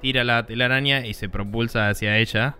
tira 0.00 0.22
la 0.22 0.46
telaraña 0.46 1.04
y 1.04 1.14
se 1.14 1.28
propulsa 1.28 1.88
hacia 1.88 2.18
ella, 2.18 2.56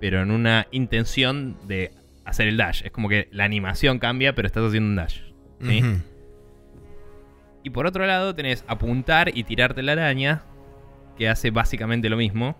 pero 0.00 0.22
en 0.22 0.30
una 0.30 0.68
intención 0.70 1.58
de 1.68 1.92
hacer 2.24 2.48
el 2.48 2.56
dash. 2.56 2.82
Es 2.84 2.92
como 2.92 3.10
que 3.10 3.28
la 3.30 3.44
animación 3.44 3.98
cambia, 3.98 4.34
pero 4.34 4.46
estás 4.46 4.64
haciendo 4.64 4.88
un 4.88 4.96
dash. 4.96 5.20
¿sí? 5.60 5.82
Y 7.66 7.70
por 7.70 7.84
otro 7.84 8.06
lado 8.06 8.32
tenés 8.32 8.64
apuntar 8.68 9.36
y 9.36 9.42
tirarte 9.42 9.82
la 9.82 9.90
araña, 9.90 10.44
que 11.18 11.28
hace 11.28 11.50
básicamente 11.50 12.08
lo 12.08 12.16
mismo, 12.16 12.56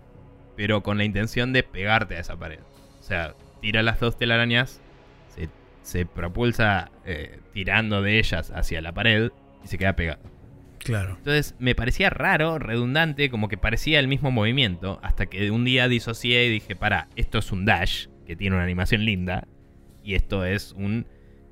pero 0.57 0.83
con 0.83 0.97
la 0.97 1.05
intención 1.05 1.53
de 1.53 1.63
pegarte 1.63 2.17
a 2.17 2.19
esa 2.19 2.35
pared. 2.35 2.59
O 2.99 3.03
sea, 3.03 3.33
tira 3.61 3.83
las 3.83 4.01
dos 4.01 4.17
telarañas, 4.17 4.81
se, 5.33 5.47
se 5.81 6.05
propulsa 6.05 6.91
eh, 7.05 7.39
tirando 7.53 8.01
de 8.01 8.19
ellas 8.19 8.51
hacia 8.51 8.81
la 8.81 8.91
pared 8.91 9.31
y 9.63 9.67
se 9.69 9.77
queda 9.77 9.95
pegado. 9.95 10.19
Claro. 10.79 11.15
Entonces 11.19 11.55
me 11.57 11.73
parecía 11.73 12.09
raro, 12.09 12.59
redundante, 12.59 13.29
como 13.29 13.47
que 13.47 13.57
parecía 13.57 14.01
el 14.01 14.09
mismo 14.09 14.29
movimiento, 14.29 14.99
hasta 15.03 15.27
que 15.27 15.51
un 15.51 15.63
día 15.63 15.87
disocié 15.87 16.47
y 16.47 16.49
dije, 16.49 16.75
para, 16.75 17.07
esto 17.15 17.37
es 17.37 17.53
un 17.53 17.63
dash, 17.63 18.07
que 18.25 18.35
tiene 18.35 18.57
una 18.57 18.65
animación 18.65 19.05
linda, 19.05 19.47
y 20.03 20.15
esto 20.15 20.43
es 20.43 20.73
un 20.73 21.07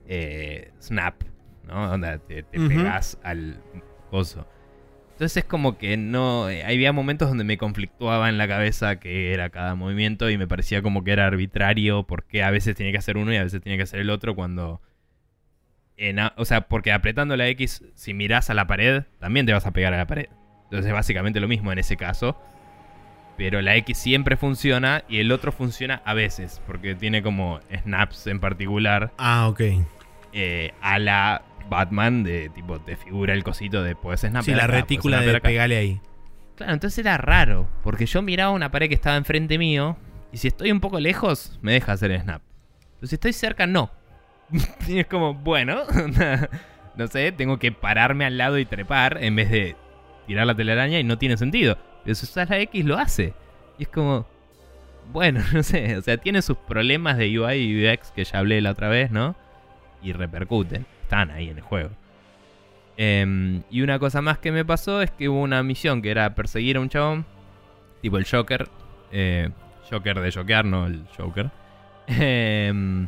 eh, 0.08 0.74
snap, 0.82 1.24
¿no? 1.68 1.88
Donde 1.90 2.20
te, 2.20 2.44
pegas 2.44 3.18
al 3.24 3.62
coso. 4.10 4.48
Entonces 5.16 5.38
es 5.38 5.46
como 5.46 5.78
que 5.78 5.96
no. 5.96 6.50
Eh, 6.50 6.66
había 6.66 6.92
momentos 6.92 7.30
donde 7.30 7.46
me 7.46 7.58
conflictuaba 7.58 8.28
en 8.28 8.38
la 8.38 8.50
cabeza 8.50 9.00
que 9.00 9.34
era 9.34 9.50
cada 9.50 9.74
movimiento 9.74 10.30
y 10.30 10.38
me 10.38 10.46
parecía 10.46 10.82
como 10.82 11.06
que 11.06 11.12
era 11.12 11.26
arbitrario 11.26 12.04
porque 12.04 12.44
a 12.44 12.52
veces 12.52 12.76
tenía 12.76 12.92
que 12.92 12.98
hacer 12.98 13.16
uno 13.16 13.32
y 13.32 13.38
a 13.38 13.44
veces 13.44 13.62
tenía 13.62 13.78
que 13.78 13.84
hacer 13.84 14.02
el 14.02 14.10
otro 14.10 14.36
cuando. 14.36 14.82
o 16.36 16.46
sea, 16.46 16.68
porque 16.68 16.92
apretando 16.92 17.38
la 17.38 17.48
X, 17.48 17.86
si 17.94 18.14
miras 18.14 18.50
a 18.50 18.54
la 18.54 18.68
pared, 18.68 19.04
también 19.20 19.46
te 19.46 19.54
vas 19.54 19.66
a 19.66 19.72
pegar 19.72 19.94
a 19.94 19.98
la 19.98 20.06
pared. 20.06 20.28
Entonces 20.66 20.88
es 20.88 20.94
básicamente 20.94 21.40
lo 21.40 21.48
mismo 21.48 21.72
en 21.72 21.80
ese 21.80 21.96
caso. 21.96 22.38
Pero 23.38 23.62
la 23.62 23.78
X 23.78 23.98
siempre 23.98 24.36
funciona 24.36 25.06
y 25.08 25.20
el 25.20 25.32
otro 25.32 25.54
funciona 25.54 26.02
a 26.04 26.14
veces, 26.14 26.62
porque 26.68 26.94
tiene 26.94 27.22
como 27.22 27.62
snaps 27.84 28.28
en 28.28 28.42
particular. 28.42 29.14
Ah, 29.18 29.48
ok. 29.48 29.62
Eh, 30.34 30.74
a 30.82 31.00
la 31.00 31.42
Batman 31.70 32.24
de 32.24 32.50
tipo 32.50 32.80
te 32.80 32.96
figura 32.96 33.34
el 33.34 33.44
cosito 33.44 33.84
de 33.84 33.96
puedes 33.96 34.22
snap. 34.22 34.44
Sí, 34.44 34.54
la 34.54 34.68
retícula 34.68 35.22
de 35.22 35.40
pegarle 35.42 35.78
ahí. 35.78 36.02
Claro, 36.56 36.74
entonces 36.74 37.00
era 37.00 37.18
raro, 37.18 37.68
porque 37.84 38.06
yo 38.06 38.22
miraba 38.22 38.52
una 38.52 38.72
pared 38.72 38.88
que 38.88 38.96
estaba 38.96 39.18
enfrente 39.18 39.58
mío 39.58 39.98
y 40.32 40.38
si 40.38 40.48
estoy 40.48 40.72
un 40.72 40.80
poco 40.80 41.00
lejos 41.00 41.60
me 41.62 41.74
deja 41.74 41.94
hacer 41.94 42.12
el 42.12 42.22
snap. 42.22 42.42
Pero 43.00 43.08
si 43.08 43.16
estoy 43.16 43.34
cerca 43.34 43.68
no. 43.68 43.92
y 44.88 45.00
es 45.00 45.08
como, 45.08 45.34
bueno, 45.34 45.84
no 46.96 47.08
sé, 47.08 47.32
tengo 47.32 47.58
que 47.58 47.72
pararme 47.72 48.26
al 48.26 48.38
lado 48.38 48.58
y 48.58 48.66
trepar 48.66 49.18
en 49.22 49.36
vez 49.36 49.50
de 49.50 49.76
tirar 50.28 50.48
la 50.48 50.56
telaraña 50.56 51.00
y 51.00 51.04
no 51.04 51.18
tiene 51.18 51.38
sentido. 51.38 51.78
Pero 52.04 52.16
si 52.16 52.26
usas 52.26 52.50
la 52.50 52.60
X 52.60 52.86
lo 52.86 52.98
hace. 52.98 53.34
Y 53.78 53.84
es 53.84 53.90
como, 53.90 54.26
bueno, 55.12 55.44
no 55.54 55.64
sé, 55.64 55.98
o 55.98 56.02
sea, 56.02 56.18
tiene 56.18 56.42
sus 56.42 56.58
problemas 56.58 57.18
de 57.18 57.38
UI 57.38 57.56
y 57.56 57.92
UX 57.92 58.12
que 58.12 58.24
ya 58.24 58.40
hablé 58.40 58.62
la 58.62 58.72
otra 58.72 58.88
vez, 58.88 59.12
¿no? 59.12 59.36
Y 60.02 60.14
repercuten 60.14 60.86
están 61.06 61.32
ahí 61.32 61.50
en 61.50 61.58
el 61.58 61.64
juego. 61.64 61.92
Em, 62.98 63.64
y 63.70 63.82
una 63.82 64.00
cosa 64.00 64.22
más 64.22 64.40
que 64.40 64.52
me 64.52 64.66
pasó 64.66 65.02
es 65.02 65.12
que 65.12 65.30
hubo 65.30 65.42
una 65.42 65.62
misión 65.64 66.02
que 66.02 66.12
era 66.12 66.34
perseguir 66.36 66.78
a 66.78 66.80
un 66.80 66.90
chabón, 66.90 67.26
tipo 68.02 68.18
el 68.18 68.26
Joker. 68.26 68.68
Eh, 69.12 69.50
Joker 69.90 70.20
de 70.20 70.32
Joker, 70.32 70.66
no 70.66 70.88
el 70.88 71.06
Joker. 71.16 71.50
Em, 72.08 73.08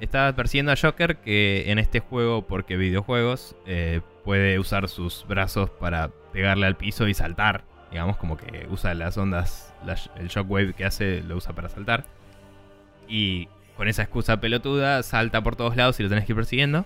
estaba 0.00 0.32
persiguiendo 0.34 0.72
a 0.72 0.76
Joker 0.76 1.16
que 1.18 1.70
en 1.70 1.78
este 1.78 2.00
juego, 2.00 2.46
porque 2.46 2.76
videojuegos, 2.76 3.56
eh, 3.66 4.00
puede 4.24 4.58
usar 4.58 4.88
sus 4.88 5.24
brazos 5.28 5.70
para 5.70 6.10
pegarle 6.32 6.66
al 6.66 6.76
piso 6.76 7.08
y 7.08 7.14
saltar. 7.14 7.64
Digamos, 7.90 8.16
como 8.16 8.36
que 8.36 8.66
usa 8.70 8.92
las 8.94 9.16
ondas, 9.16 9.74
el 10.16 10.28
shockwave 10.28 10.74
que 10.74 10.84
hace 10.84 11.22
lo 11.22 11.36
usa 11.36 11.54
para 11.54 11.68
saltar. 11.68 12.04
Y 13.08 13.48
con 13.76 13.88
esa 13.88 14.02
excusa 14.02 14.40
pelotuda 14.40 15.02
salta 15.02 15.42
por 15.42 15.56
todos 15.56 15.76
lados 15.76 15.98
y 15.98 16.02
lo 16.02 16.08
tenés 16.08 16.26
que 16.26 16.32
ir 16.32 16.36
persiguiendo. 16.36 16.84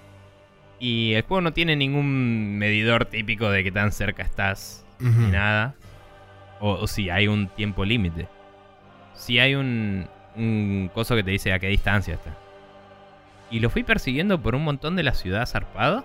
Y 0.82 1.14
el 1.14 1.22
juego 1.22 1.42
no 1.42 1.52
tiene 1.52 1.76
ningún 1.76 2.58
medidor 2.58 3.04
típico 3.04 3.48
de 3.50 3.62
que 3.62 3.70
tan 3.70 3.92
cerca 3.92 4.24
estás 4.24 4.84
ni 4.98 5.30
nada. 5.30 5.76
O, 6.58 6.88
si 6.88 7.08
hay 7.08 7.28
un 7.28 7.46
tiempo 7.46 7.84
límite. 7.84 8.26
Si 9.14 9.38
hay 9.38 9.54
un, 9.54 10.08
un 10.34 10.90
coso 10.92 11.14
que 11.14 11.22
te 11.22 11.30
dice 11.30 11.52
a 11.52 11.60
qué 11.60 11.68
distancia 11.68 12.14
está. 12.14 12.36
Y 13.48 13.60
lo 13.60 13.70
fui 13.70 13.84
persiguiendo 13.84 14.42
por 14.42 14.56
un 14.56 14.64
montón 14.64 14.96
de 14.96 15.04
la 15.04 15.14
ciudad 15.14 15.46
zarpado. 15.46 16.04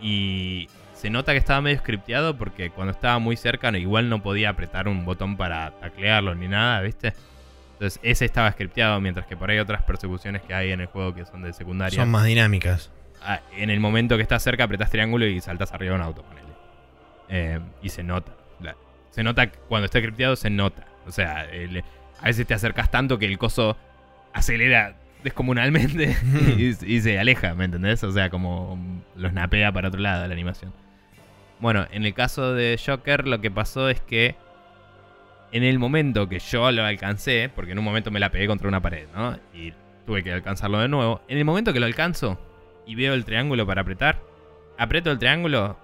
Y 0.00 0.68
se 0.92 1.10
nota 1.10 1.32
que 1.32 1.38
estaba 1.38 1.60
medio 1.60 1.78
scripteado 1.78 2.36
porque 2.38 2.70
cuando 2.70 2.92
estaba 2.92 3.18
muy 3.18 3.36
cerca 3.36 3.76
igual 3.76 4.08
no 4.08 4.22
podía 4.22 4.50
apretar 4.50 4.86
un 4.86 5.04
botón 5.04 5.36
para 5.36 5.72
taclearlo 5.80 6.36
ni 6.36 6.46
nada, 6.46 6.80
¿viste? 6.80 7.12
Entonces 7.72 7.98
ese 8.04 8.24
estaba 8.24 8.52
scripteado, 8.52 9.00
mientras 9.00 9.26
que 9.26 9.36
por 9.36 9.50
ahí 9.50 9.58
otras 9.58 9.82
persecuciones 9.82 10.42
que 10.42 10.54
hay 10.54 10.70
en 10.70 10.80
el 10.80 10.86
juego 10.86 11.12
que 11.12 11.26
son 11.26 11.42
de 11.42 11.52
secundaria. 11.52 11.98
Son 11.98 12.08
más 12.08 12.24
dinámicas. 12.24 12.92
En 13.56 13.70
el 13.70 13.80
momento 13.80 14.16
que 14.16 14.22
estás 14.22 14.42
cerca 14.42 14.64
apretas 14.64 14.90
triángulo 14.90 15.26
y 15.26 15.40
saltas 15.40 15.72
arriba 15.72 15.94
de 15.94 16.00
un 16.00 16.06
auto, 16.06 16.22
ponele. 16.22 16.48
Eh, 17.28 17.60
y 17.82 17.88
se 17.88 18.02
nota. 18.02 18.32
se 19.10 19.22
nota 19.22 19.50
cuando 19.50 19.86
está 19.86 20.00
cripteado, 20.00 20.36
se 20.36 20.50
nota. 20.50 20.84
O 21.06 21.12
sea, 21.12 21.46
a 22.20 22.24
veces 22.24 22.46
te 22.46 22.54
acercas 22.54 22.90
tanto 22.90 23.18
que 23.18 23.26
el 23.26 23.38
coso 23.38 23.76
acelera 24.32 24.96
descomunalmente 25.22 26.16
y, 26.86 27.00
se 27.00 27.18
aleja, 27.18 27.54
¿me 27.54 27.64
entendés? 27.64 28.02
O 28.04 28.12
sea, 28.12 28.28
como 28.28 28.78
los 29.16 29.32
napea 29.32 29.72
para 29.72 29.88
otro 29.88 30.00
lado 30.00 30.26
la 30.26 30.32
animación. 30.32 30.72
Bueno, 31.60 31.86
en 31.90 32.04
el 32.04 32.12
caso 32.12 32.52
de 32.52 32.78
Joker, 32.84 33.26
lo 33.26 33.40
que 33.40 33.50
pasó 33.50 33.88
es 33.88 34.00
que 34.00 34.36
en 35.52 35.62
el 35.62 35.78
momento 35.78 36.28
que 36.28 36.40
yo 36.40 36.70
lo 36.72 36.84
alcancé, 36.84 37.50
porque 37.54 37.72
en 37.72 37.78
un 37.78 37.84
momento 37.84 38.10
me 38.10 38.20
la 38.20 38.30
pegué 38.30 38.46
contra 38.46 38.68
una 38.68 38.82
pared, 38.82 39.06
¿no? 39.14 39.38
Y 39.54 39.72
tuve 40.04 40.22
que 40.22 40.32
alcanzarlo 40.32 40.78
de 40.80 40.88
nuevo. 40.88 41.22
En 41.28 41.38
el 41.38 41.44
momento 41.44 41.72
que 41.72 41.80
lo 41.80 41.86
alcanzo 41.86 42.38
y 42.86 42.94
veo 42.94 43.14
el 43.14 43.24
triángulo 43.24 43.66
para 43.66 43.82
apretar, 43.82 44.20
aprieto 44.78 45.10
el 45.10 45.18
triángulo 45.18 45.76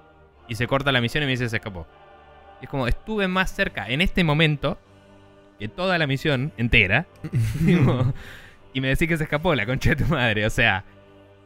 y 0.49 0.55
se 0.55 0.67
corta 0.67 0.93
la 0.93 1.01
misión 1.01 1.23
y 1.23 1.27
me 1.27 1.33
dice 1.33 1.49
se 1.49 1.57
escapó. 1.57 1.87
es 2.61 2.69
como, 2.69 2.87
estuve 2.87 3.29
más 3.29 3.53
cerca 3.53 3.89
en 3.89 4.01
este 4.01 4.25
momento 4.25 4.79
que 5.59 5.69
toda 5.69 5.99
la 5.99 6.07
misión 6.07 6.53
entera. 6.57 7.07
y 8.73 8.81
me 8.81 8.89
decís 8.89 9.09
que 9.09 9.17
se 9.17 9.25
escapó 9.25 9.55
la 9.55 9.67
concha 9.67 9.91
de 9.91 10.05
tu 10.05 10.07
madre. 10.07 10.47
O 10.47 10.51
sea, 10.51 10.85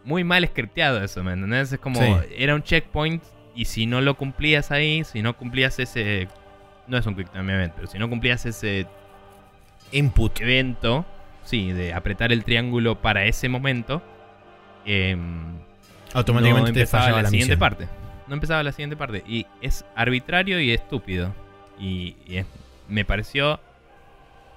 muy 0.04 0.24
mal 0.24 0.46
scripteado 0.46 1.02
eso, 1.02 1.24
¿me 1.24 1.32
entendés? 1.32 1.72
Es 1.72 1.80
como, 1.80 2.00
era 2.36 2.54
un 2.54 2.62
checkpoint 2.62 3.22
y 3.54 3.64
si 3.64 3.86
no 3.86 4.00
lo 4.00 4.16
cumplías 4.16 4.70
ahí, 4.70 5.04
si 5.04 5.22
no 5.22 5.36
cumplías 5.36 5.78
ese 5.78 6.28
no 6.86 6.98
es 6.98 7.06
un 7.06 7.16
quick 7.16 7.30
time 7.30 7.52
event, 7.52 7.72
pero 7.74 7.86
si 7.86 7.98
no 7.98 8.08
cumplías 8.08 8.44
ese 8.46 8.86
input 9.92 10.40
evento, 10.40 11.06
sí, 11.42 11.72
de 11.72 11.92
apretar 11.92 12.32
el 12.32 12.44
triángulo 12.44 13.00
para 13.00 13.24
ese 13.24 13.48
momento, 13.48 14.02
em, 14.84 15.58
automáticamente 16.12 16.72
no 16.72 16.78
empezaba 16.78 17.22
la, 17.22 17.28
siguiente 17.28 17.56
parte. 17.56 17.88
No 18.26 18.34
empezaba 18.34 18.62
la 18.62 18.72
siguiente 18.72 18.96
parte. 18.96 19.22
Y 19.26 19.46
es 19.60 19.84
arbitrario 19.94 20.60
y 20.60 20.72
estúpido. 20.72 21.34
Y, 21.78 22.16
me 22.88 23.04
pareció 23.04 23.60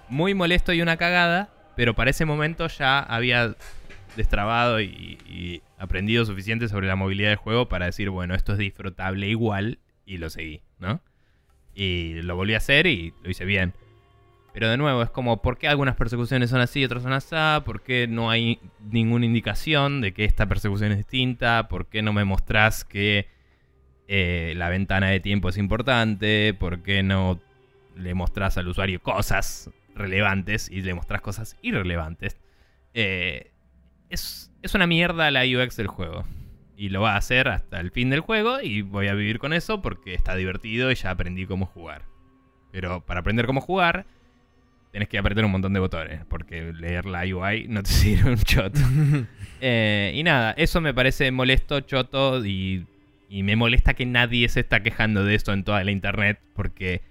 muy 0.09 0.33
molesto 0.33 0.73
y 0.73 0.81
una 0.81 0.97
cagada, 0.97 1.49
pero 1.75 1.93
para 1.93 2.09
ese 2.09 2.25
momento 2.25 2.67
ya 2.67 2.99
había 2.99 3.55
destrabado 4.15 4.81
y, 4.81 5.17
y, 5.25 5.61
aprendido 5.77 6.25
suficiente 6.25 6.67
sobre 6.67 6.87
la 6.87 6.95
movilidad 6.95 7.29
del 7.29 7.37
juego 7.37 7.69
para 7.69 7.85
decir, 7.85 8.09
bueno, 8.09 8.35
esto 8.35 8.53
es 8.53 8.57
disfrutable 8.57 9.27
igual, 9.27 9.79
y 10.05 10.17
lo 10.17 10.29
seguí, 10.29 10.61
¿no? 10.79 11.01
Y 11.75 12.21
lo 12.23 12.35
volví 12.35 12.55
a 12.55 12.57
hacer 12.57 12.87
y 12.87 13.13
lo 13.21 13.29
hice 13.29 13.45
bien. 13.45 13.73
Pero 14.57 14.71
de 14.71 14.77
nuevo, 14.77 15.03
es 15.03 15.11
como, 15.11 15.39
¿por 15.43 15.59
qué 15.59 15.67
algunas 15.67 15.95
persecuciones 15.95 16.49
son 16.49 16.61
así 16.61 16.79
y 16.79 16.85
otras 16.85 17.03
son 17.03 17.13
así? 17.13 17.35
¿Por 17.63 17.83
qué 17.83 18.07
no 18.07 18.31
hay 18.31 18.59
ninguna 18.79 19.27
indicación 19.27 20.01
de 20.01 20.15
que 20.15 20.25
esta 20.25 20.47
persecución 20.47 20.91
es 20.91 20.97
distinta? 20.97 21.67
¿Por 21.67 21.85
qué 21.85 22.01
no 22.01 22.11
me 22.11 22.23
mostrás 22.23 22.83
que 22.83 23.27
eh, 24.07 24.55
la 24.57 24.69
ventana 24.69 25.09
de 25.11 25.19
tiempo 25.19 25.49
es 25.49 25.57
importante? 25.57 26.55
¿Por 26.55 26.81
qué 26.81 27.03
no 27.03 27.39
le 27.95 28.15
mostrás 28.15 28.57
al 28.57 28.67
usuario 28.67 28.99
cosas 28.99 29.69
relevantes 29.93 30.71
y 30.71 30.81
le 30.81 30.95
mostrás 30.95 31.21
cosas 31.21 31.55
irrelevantes? 31.61 32.39
Eh, 32.95 33.51
es, 34.09 34.51
es 34.63 34.73
una 34.73 34.87
mierda 34.87 35.29
la 35.29 35.43
UX 35.43 35.77
del 35.77 35.85
juego 35.85 36.23
y 36.75 36.89
lo 36.89 37.01
va 37.01 37.13
a 37.13 37.17
hacer 37.17 37.47
hasta 37.47 37.79
el 37.79 37.91
fin 37.91 38.09
del 38.09 38.21
juego 38.21 38.59
y 38.59 38.81
voy 38.81 39.07
a 39.07 39.13
vivir 39.13 39.37
con 39.37 39.53
eso 39.53 39.83
porque 39.83 40.15
está 40.15 40.35
divertido 40.35 40.91
y 40.91 40.95
ya 40.95 41.11
aprendí 41.11 41.45
cómo 41.45 41.67
jugar. 41.67 42.05
Pero 42.71 43.05
para 43.05 43.19
aprender 43.19 43.45
cómo 43.45 43.61
jugar, 43.61 44.07
tenés 44.97 45.09
que 45.09 45.19
apretar 45.19 45.45
un 45.45 45.51
montón 45.51 45.73
de 45.73 45.79
botones 45.79 46.25
porque 46.27 46.73
leer 46.73 47.05
la 47.05 47.21
UI 47.21 47.67
no 47.67 47.83
te 47.83 47.89
sirve 47.91 48.31
un 48.31 48.39
choto. 48.39 48.79
Eh, 49.59 50.11
y 50.13 50.21
nada, 50.21 50.51
eso 50.51 50.81
me 50.81 50.93
parece 50.93 51.31
molesto, 51.31 51.79
choto 51.79 52.45
y, 52.45 52.85
y, 53.27 53.41
me 53.41 53.55
molesta 53.55 53.95
que 53.95 54.05
nadie 54.05 54.47
se 54.49 54.59
está 54.59 54.83
quejando 54.83 55.23
de 55.23 55.33
esto 55.33 55.51
en 55.51 55.63
toda 55.63 55.83
la 55.83 55.89
internet 55.89 56.39
porque 56.53 57.01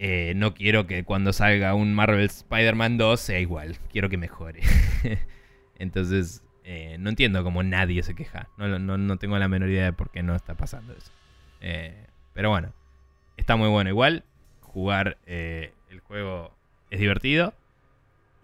eh, 0.00 0.32
no 0.34 0.52
quiero 0.52 0.88
que 0.88 1.04
cuando 1.04 1.32
salga 1.32 1.74
un 1.74 1.94
Marvel 1.94 2.24
Spider-Man 2.24 2.98
2 2.98 3.20
sea 3.20 3.38
igual, 3.38 3.76
quiero 3.92 4.08
que 4.08 4.16
mejore. 4.16 4.62
Entonces, 5.78 6.42
eh, 6.64 6.96
no 6.98 7.10
entiendo 7.10 7.44
cómo 7.44 7.62
nadie 7.62 8.02
se 8.02 8.16
queja. 8.16 8.48
No, 8.58 9.16
tengo 9.18 9.38
la 9.38 9.46
menor 9.46 9.68
idea 9.68 9.84
de 9.84 9.92
por 9.92 10.10
qué 10.10 10.24
no 10.24 10.34
está 10.34 10.56
pasando 10.56 10.92
eso. 10.92 11.12
Pero 12.34 12.50
bueno, 12.50 12.72
está 13.36 13.54
muy 13.54 13.68
bueno. 13.68 13.90
Igual, 13.90 14.24
jugar 14.60 15.18
juego 16.12 16.54
es 16.90 17.00
divertido. 17.00 17.54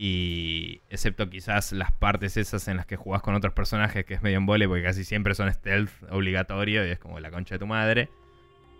Y 0.00 0.80
excepto 0.90 1.28
quizás 1.28 1.72
las 1.72 1.90
partes 1.92 2.36
esas 2.36 2.68
en 2.68 2.76
las 2.76 2.86
que 2.86 2.96
jugás 2.96 3.20
con 3.20 3.34
otros 3.34 3.52
personajes, 3.52 4.04
que 4.04 4.14
es 4.14 4.22
medio 4.22 4.38
en 4.38 4.46
vole, 4.46 4.68
porque 4.68 4.84
casi 4.84 5.04
siempre 5.04 5.34
son 5.34 5.52
stealth 5.52 5.90
obligatorio 6.10 6.86
y 6.86 6.90
es 6.90 6.98
como 6.98 7.18
la 7.20 7.30
concha 7.30 7.56
de 7.56 7.58
tu 7.58 7.66
madre. 7.66 8.08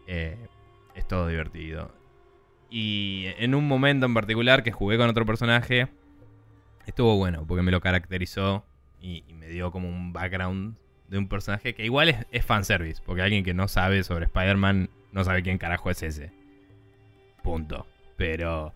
es 0.07 1.07
todo 1.09 1.27
divertido. 1.27 1.93
Y 2.71 3.27
en 3.39 3.55
un 3.55 3.67
momento 3.67 4.07
en 4.07 4.15
particular 4.15 4.63
que 4.63 4.73
jugué 4.73 4.97
con 4.97 5.09
otro 5.09 5.27
personaje, 5.27 5.89
estuvo 6.87 7.17
bueno, 7.17 7.45
porque 7.47 7.63
me 7.63 7.73
lo 7.73 7.81
caracterizó 7.81 8.65
y, 9.01 9.25
me 9.35 9.49
dio 9.49 9.71
como 9.71 9.89
un 9.89 10.13
background 10.13 10.77
de 11.09 11.19
un 11.19 11.29
personaje 11.29 11.75
que 11.75 11.85
igual 11.85 12.11
es, 12.11 12.27
es 12.31 12.45
fanservice, 12.45 13.03
porque 13.05 13.23
alguien 13.23 13.45
que 13.45 13.55
no 13.55 13.67
sabe 13.67 14.03
sobre 14.05 14.27
Spider-Man 14.27 14.91
no 15.13 15.25
sabe 15.25 15.43
quién 15.43 15.59
carajo 15.59 15.91
es 15.91 16.03
ese. 16.03 16.31
Punto. 17.43 17.87
Pero 18.19 18.75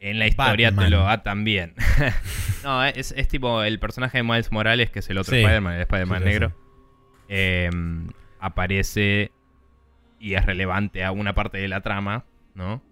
en 0.00 0.18
la 0.18 0.26
historia 0.26 0.74
te 0.74 0.90
lo 0.90 1.04
da 1.04 1.22
también. 1.22 1.74
no, 2.64 2.84
es, 2.84 3.14
tipo 3.28 3.62
el 3.62 3.78
personaje 3.78 4.18
de 4.18 4.24
Miles 4.24 4.52
Morales, 4.52 4.90
que 4.90 4.98
es 4.98 5.08
el 5.08 5.16
otro 5.16 5.34
Spider-Man, 5.34 5.74
el 5.76 5.80
Spider-Man 5.82 6.24
negro. 6.24 6.54
Em, 7.28 8.08
aparece 8.40 9.32
y 10.18 10.34
es 10.34 10.44
relevante 10.44 11.04
a 11.04 11.12
una 11.12 11.34
parte 11.34 11.58
de 11.58 11.68
la 11.68 11.80
trama, 11.80 12.26
¿no? 12.54 12.82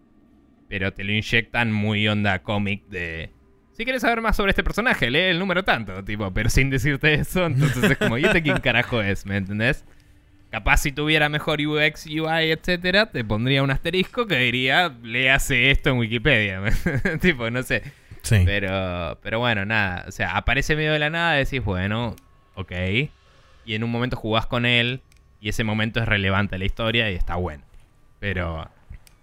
Pero 0.68 0.93
te 0.93 1.05
lo 1.05 1.12
inyectan 1.12 1.72
muy 1.72 2.06
onda 2.06 2.43
cómic 2.43 2.86
de 2.86 3.32
si 3.72 3.84
quieres 3.84 4.01
saber 4.01 4.22
más 4.22 4.36
sobre 4.36 4.51
este 4.51 4.64
personaje, 4.64 5.10
lee 5.10 5.18
el 5.18 5.38
número 5.38 5.62
tanto, 5.62 6.02
tipo, 6.02 6.32
pero 6.32 6.48
sin 6.48 6.70
decirte 6.70 7.12
eso, 7.12 7.44
entonces 7.44 7.90
es 7.90 7.98
como, 7.98 8.16
¿y 8.16 8.24
este 8.24 8.43
quién 8.43 8.59
carajo 8.60 9.02
es? 9.02 9.26
¿Me 9.26 9.36
entendés? 9.36 9.84
Capaz 10.57 10.78
si 10.78 10.91
tuviera 10.91 11.28
mejor 11.28 11.61
UX, 11.61 12.07
UI, 12.07 12.51
etcétera, 12.51 13.11
te 13.11 13.23
pondría 13.23 13.62
un 13.62 13.70
asterisco 13.70 14.27
que 14.27 14.39
diría, 14.39 14.89
léase 15.03 15.70
esto 15.70 15.91
en 15.91 15.99
Wikipedia. 15.99 16.62
tipo, 17.20 17.51
no 17.51 17.62
sé. 17.62 17.83
Sí. 18.23 18.41
Pero, 18.47 19.19
pero 19.23 19.39
bueno, 19.39 19.66
nada. 19.66 20.07
O 20.09 20.12
sea, 20.12 20.35
aparece 20.35 20.74
medio 20.74 20.95
de 20.95 20.99
la 20.99 21.11
nada, 21.11 21.35
decís, 21.35 21.62
bueno, 21.62 22.16
ok. 22.55 22.73
Y 23.66 23.74
en 23.74 23.85
un 23.85 23.91
momento 23.91 24.16
jugás 24.16 24.47
con 24.47 24.65
él 24.65 25.03
y 25.43 25.51
ese 25.51 25.62
momento 25.62 26.01
es 26.01 26.09
relevante 26.09 26.55
a 26.55 26.59
la 26.59 26.65
historia 26.65 27.11
y 27.11 27.16
está 27.16 27.37
bueno. 27.37 27.62
Pero 28.19 28.70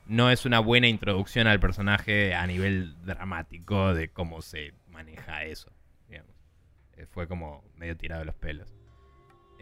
no 0.05 0.29
es 0.29 0.45
una 0.45 0.59
buena 0.59 0.87
introducción 0.87 1.47
al 1.47 1.59
personaje 1.59 2.35
a 2.35 2.45
nivel 2.45 2.93
dramático 3.05 3.95
de 3.95 4.07
cómo 4.09 4.43
se 4.43 4.73
maneja 4.91 5.45
eso. 5.45 5.71
Eh, 6.11 7.07
fue 7.09 7.27
como 7.27 7.63
medio 7.75 7.97
tirado 7.97 8.19
de 8.19 8.25
los 8.25 8.35
pelos. 8.35 8.82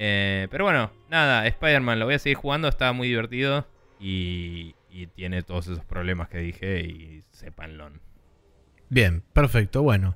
Eh, 0.03 0.47
pero 0.49 0.63
bueno, 0.63 0.89
nada, 1.11 1.45
Spider-Man 1.45 1.99
lo 1.99 2.05
voy 2.05 2.15
a 2.15 2.19
seguir 2.19 2.35
jugando, 2.35 2.67
está 2.67 2.91
muy 2.91 3.07
divertido 3.07 3.67
y, 3.99 4.73
tiene 5.15 5.43
todos 5.43 5.67
esos 5.67 5.85
problemas 5.85 6.27
que 6.27 6.39
dije 6.39 6.81
y 6.81 7.23
sépanlo. 7.29 7.91
Bien, 8.89 9.21
perfecto, 9.31 9.83
bueno. 9.83 10.15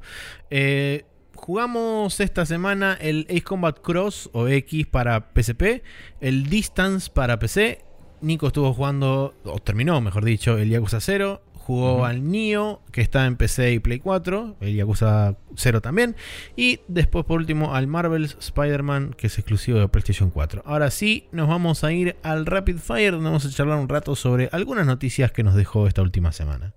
Eh, 0.50 1.06
jugamos 1.36 2.20
esta 2.20 2.48
semana 2.48 2.98
el 3.00 3.28
Ace 3.30 3.44
Combat 3.44 3.80
Cross 3.80 4.32
o 4.34 4.48
X 4.48 4.88
para 4.88 5.30
PSP, 5.36 5.84
el 6.20 6.50
Distance 6.50 7.12
para 7.12 7.38
PC 7.38 7.86
Nico 8.22 8.48
estuvo 8.48 8.74
jugando, 8.74 9.36
o 9.44 9.60
terminó, 9.60 10.02
mejor 10.02 10.26
dicho, 10.26 10.58
el 10.58 10.70
Yakuza 10.70 11.00
0. 11.00 11.44
Jugó 11.66 12.06
al 12.06 12.30
Nio, 12.30 12.84
que 12.92 13.02
está 13.02 13.26
en 13.26 13.38
PC 13.38 13.74
y 13.74 13.80
Play 13.80 13.98
4, 13.98 14.58
el 14.60 14.76
Yakuza 14.76 15.36
0 15.56 15.82
también. 15.82 16.16
Y 16.56 16.82
después, 16.88 17.26
por 17.26 17.40
último, 17.40 17.74
al 17.74 17.88
Marvel's 17.88 18.38
Spider-Man, 18.40 19.16
que 19.18 19.26
es 19.26 19.40
exclusivo 19.40 19.80
de 19.80 19.88
PlayStation 19.88 20.30
4. 20.30 20.62
Ahora 20.64 20.92
sí, 20.92 21.28
nos 21.32 21.50
vamos 21.50 21.84
a 21.84 21.92
ir 21.92 22.18
al 22.22 22.46
Rapid 22.46 22.78
Fire, 22.78 23.14
donde 23.14 23.30
vamos 23.30 23.48
a 23.48 23.50
charlar 23.50 23.80
un 23.80 23.90
rato 23.90 24.16
sobre 24.16 24.48
algunas 24.52 24.86
noticias 24.86 25.32
que 25.32 25.42
nos 25.42 25.56
dejó 25.56 25.88
esta 25.88 26.04
última 26.04 26.32
semana. 26.32 26.76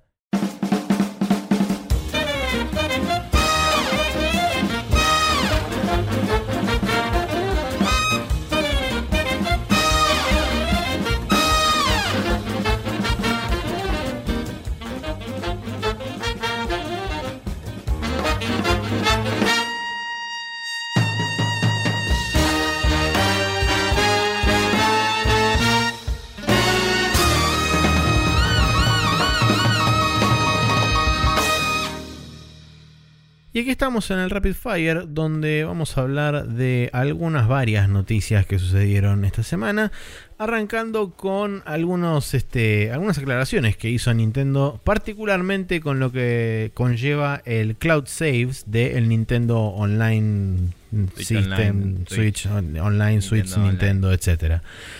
Y 33.58 33.62
aquí 33.62 33.70
estamos 33.70 34.08
en 34.12 34.20
el 34.20 34.30
Rapid 34.30 34.54
Fire, 34.54 35.06
donde 35.08 35.64
vamos 35.64 35.98
a 35.98 36.02
hablar 36.02 36.46
de 36.46 36.90
algunas 36.92 37.48
varias 37.48 37.88
noticias 37.88 38.46
que 38.46 38.56
sucedieron 38.56 39.24
esta 39.24 39.42
semana. 39.42 39.90
arrancando 40.38 41.10
con 41.10 41.64
algunos, 41.66 42.34
este, 42.34 42.92
algunas 42.92 43.18
aclaraciones 43.18 43.76
que 43.76 43.90
hizo 43.90 44.14
Nintendo, 44.14 44.80
particularmente 44.84 45.80
con 45.80 45.98
lo 45.98 46.12
que 46.12 46.70
conlleva 46.74 47.42
el 47.46 47.74
Cloud 47.74 48.04
Saves 48.06 48.62
del 48.70 49.08
Nintendo 49.08 49.58
Online 49.58 50.68
Switch 50.90 51.26
System, 51.26 51.50
Online, 51.52 52.04
Switch 52.08 52.46
on- 52.46 52.78
Online, 52.78 53.20
Switch, 53.22 53.56
Nintendo. 53.56 54.16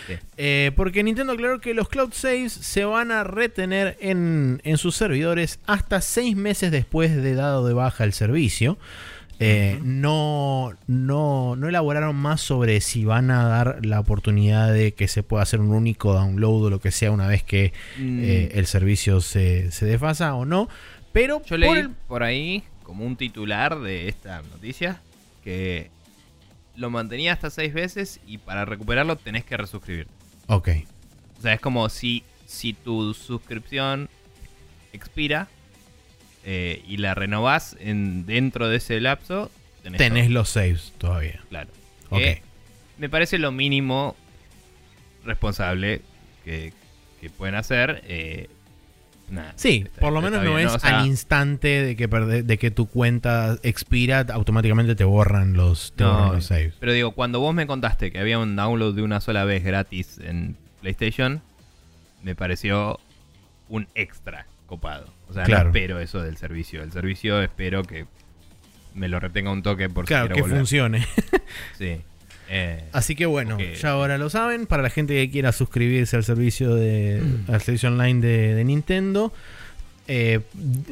Sí. 0.07 0.13
Eh, 0.37 0.71
porque 0.75 1.03
Nintendo 1.03 1.33
aclaró 1.33 1.59
que 1.59 1.73
los 1.73 1.89
Cloud 1.89 2.13
Saves 2.13 2.53
se 2.53 2.85
van 2.85 3.11
a 3.11 3.23
retener 3.23 3.97
en, 3.99 4.61
en 4.63 4.77
sus 4.77 4.95
servidores 4.95 5.59
hasta 5.65 6.01
seis 6.01 6.35
meses 6.35 6.71
después 6.71 7.15
de 7.15 7.33
dado 7.35 7.65
de 7.67 7.73
baja 7.73 8.03
el 8.03 8.13
servicio. 8.13 8.77
Eh, 9.41 9.79
no, 9.83 10.73
no, 10.87 11.55
no 11.55 11.69
elaboraron 11.69 12.13
más 12.13 12.41
sobre 12.41 12.81
si 12.81 13.05
van 13.05 13.31
a 13.31 13.47
dar 13.47 13.85
la 13.85 14.01
oportunidad 14.01 14.73
de 14.73 14.93
que 14.93 15.07
se 15.07 15.23
pueda 15.23 15.43
hacer 15.43 15.61
un 15.61 15.71
único 15.71 16.13
download 16.13 16.65
o 16.65 16.69
lo 16.69 16.81
que 16.81 16.91
sea 16.91 17.09
una 17.11 17.25
vez 17.27 17.41
que 17.43 17.71
Mm, 17.97 18.19
eh, 18.21 18.49
el 18.55 18.65
servicio 18.65 19.21
se, 19.21 19.71
se 19.71 19.85
desfasa 19.85 20.35
o 20.35 20.43
no. 20.45 20.67
Pero 21.13 21.37
Yo 21.43 21.49
por 21.51 21.59
leí 21.59 21.69
el- 21.71 21.89
por 22.07 22.23
ahí 22.23 22.63
como 22.83 23.05
un 23.05 23.15
titular 23.15 23.79
de 23.79 24.09
esta 24.09 24.41
noticia 24.41 25.01
que 25.49 25.89
lo 26.75 26.91
mantenía 26.91 27.33
hasta 27.33 27.49
seis 27.49 27.73
veces 27.73 28.19
y 28.27 28.37
para 28.37 28.65
recuperarlo 28.65 29.15
tenés 29.17 29.43
que 29.43 29.57
resuscribirte. 29.57 30.13
Ok, 30.45 30.69
O 31.39 31.41
sea, 31.41 31.53
es 31.53 31.59
como 31.59 31.89
si, 31.89 32.23
si 32.45 32.73
tu 32.73 33.15
suscripción 33.15 34.09
expira 34.93 35.47
eh, 36.45 36.83
y 36.87 36.97
la 36.97 37.15
renovás 37.15 37.75
en, 37.79 38.27
dentro 38.27 38.69
de 38.69 38.77
ese 38.77 38.99
lapso, 39.01 39.49
tenés, 39.81 39.97
tenés 39.97 40.25
todo, 40.25 40.33
los 40.35 40.49
saves 40.49 40.93
todavía. 40.99 41.41
claro. 41.49 41.71
Ok. 42.11 42.19
Que 42.19 42.41
me 42.99 43.09
parece 43.09 43.39
lo 43.39 43.51
mínimo 43.51 44.15
responsable 45.25 46.03
que, 46.45 46.73
que 47.21 47.31
pueden 47.31 47.55
hacer. 47.55 48.03
eh, 48.05 48.49
Sí, 49.55 49.83
está- 49.85 50.01
por 50.01 50.13
lo 50.13 50.21
menos 50.21 50.41
bien, 50.41 50.53
no 50.53 50.59
es 50.59 50.73
O 50.73 50.79
sea, 50.79 50.99
al 50.99 51.07
instante 51.07 51.67
de 51.83 51.95
que, 51.95 52.09
perde- 52.09 52.43
de 52.43 52.57
que 52.57 52.71
tu 52.71 52.87
cuenta 52.87 53.57
expira, 53.63 54.25
automáticamente 54.31 54.95
te 54.95 55.03
borran 55.03 55.53
los, 55.53 55.93
te 55.95 56.03
No, 56.03 56.13
borran 56.13 56.35
los 56.35 56.45
saves. 56.45 56.73
Pero 56.79 56.93
digo, 56.93 57.11
cuando 57.11 57.39
vos 57.39 57.53
me 57.53 57.67
contaste 57.67 58.11
que 58.11 58.19
había 58.19 58.39
un 58.39 58.55
download 58.55 58.95
de 58.95 59.01
una 59.03 59.21
sola 59.21 59.43
vez 59.45 59.63
gratis 59.63 60.19
en 60.23 60.55
PlayStation, 60.81 61.41
me 62.23 62.35
pareció 62.35 62.99
un 63.67 63.87
extra 63.95 64.45
copado. 64.65 65.07
O 65.29 65.33
sea, 65.33 65.43
Claro. 65.43 65.65
no 65.65 65.69
espero 65.69 65.99
eso 65.99 66.21
del 66.21 66.37
servicio. 66.37 66.81
El 66.83 66.91
servicio 66.91 67.41
espero 67.41 67.83
que 67.83 68.05
me 68.95 69.07
lo 69.07 69.19
retenga 69.19 69.51
un 69.51 69.61
toque 69.61 69.89
por 69.89 70.05
Claro, 70.05 70.27
si 70.29 70.33
que 70.33 70.41
volver. 70.41 70.57
funcione. 70.57 71.05
Sí. 71.77 72.01
Eh, 72.49 72.83
Así 72.93 73.15
que 73.15 73.25
bueno, 73.27 73.57
ya 73.59 73.91
ahora 73.91 74.17
lo 74.17 74.29
saben. 74.29 74.65
Para 74.65 74.81
la 74.81 74.89
gente 74.89 75.13
que 75.13 75.29
quiera 75.29 75.51
suscribirse 75.51 76.15
al 76.15 76.23
servicio 76.23 76.73
de 76.73 77.21
al 77.47 77.61
servicio 77.61 77.89
online 77.89 78.21
de, 78.21 78.55
de 78.55 78.63
Nintendo, 78.63 79.31
eh, 80.07 80.39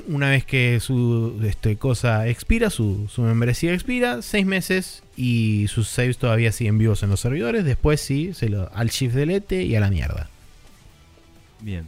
una 0.07 0.29
vez 0.29 0.45
que 0.45 0.79
su 0.79 1.41
este, 1.43 1.77
cosa 1.77 2.27
expira, 2.27 2.69
su, 2.69 3.07
su 3.09 3.23
membresía 3.23 3.73
expira, 3.73 4.21
seis 4.21 4.45
meses 4.45 5.01
y 5.15 5.65
sus 5.67 5.87
saves 5.87 6.19
todavía 6.19 6.51
siguen 6.51 6.77
vivos 6.77 7.01
en 7.01 7.09
los 7.09 7.19
servidores. 7.19 7.65
Después 7.65 7.99
sí, 7.99 8.35
se 8.35 8.49
lo, 8.49 8.71
al 8.75 8.89
shift 8.89 9.15
delete 9.15 9.63
y 9.63 9.75
a 9.75 9.79
la 9.79 9.89
mierda. 9.89 10.29
Bien. 11.61 11.85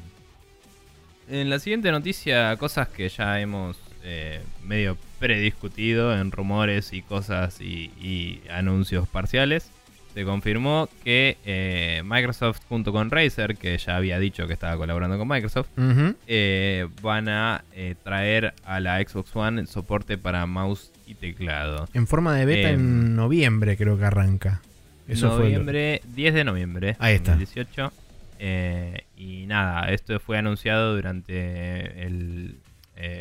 En 1.30 1.52
la 1.52 1.60
siguiente 1.60 1.91
noticia, 1.91 2.58
cosas 2.58 2.88
que 2.88 3.08
ya 3.08 3.40
hemos 3.40 3.78
eh, 4.10 4.41
medio 4.65 4.98
prediscutido 5.19 6.18
en 6.18 6.31
rumores 6.31 6.94
y 6.94 7.02
cosas 7.02 7.61
y, 7.61 7.91
y 8.02 8.41
anuncios 8.49 9.07
parciales. 9.07 9.72
Se 10.14 10.26
confirmó 10.26 10.90
que 11.03 11.38
eh, 11.45 12.02
Microsoft 12.03 12.61
junto 12.68 12.91
con 12.91 13.11
Razer, 13.11 13.56
que 13.57 13.77
ya 13.77 13.95
había 13.95 14.18
dicho 14.18 14.48
que 14.48 14.53
estaba 14.53 14.76
colaborando 14.76 15.19
con 15.19 15.27
Microsoft, 15.27 15.68
eh, 16.27 16.88
van 17.03 17.30
a 17.30 17.64
eh, 17.73 17.94
traer 18.03 18.53
a 18.65 18.80
la 18.80 18.99
Xbox 18.99 19.36
One 19.36 19.61
el 19.61 19.68
soporte 19.68 20.18
para 20.18 20.45
mouse 20.48 20.91
y 21.06 21.14
teclado. 21.14 21.88
En 21.94 22.07
forma 22.07 22.36
de 22.36 22.45
beta 22.45 22.69
Em, 22.72 22.80
en 22.80 23.15
noviembre 23.15 23.77
creo 23.77 23.99
que 23.99 24.06
arranca. 24.06 24.61
Eso 25.07 25.30
fue 25.36 25.45
noviembre, 25.45 26.02
10 26.15 26.34
de 26.34 26.44
noviembre. 26.44 26.95
Ahí 26.99 27.15
está. 27.15 27.31
2018. 27.31 27.94
Eh, 28.40 29.03
y 29.15 29.45
nada, 29.45 29.91
esto 29.91 30.19
fue 30.19 30.38
anunciado 30.38 30.95
durante 30.95 32.06
el 32.06 32.57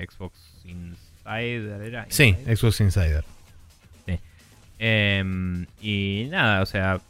Xbox 0.08 0.57
Insider, 0.68 1.82
¿era? 1.82 2.06
Sí, 2.08 2.24
Insider. 2.28 2.56
Xbox 2.56 2.80
Insider. 2.80 3.24
Em, 4.80 5.66
y 5.82 6.28
nada, 6.30 6.62
o 6.62 6.66
sea, 6.66 7.00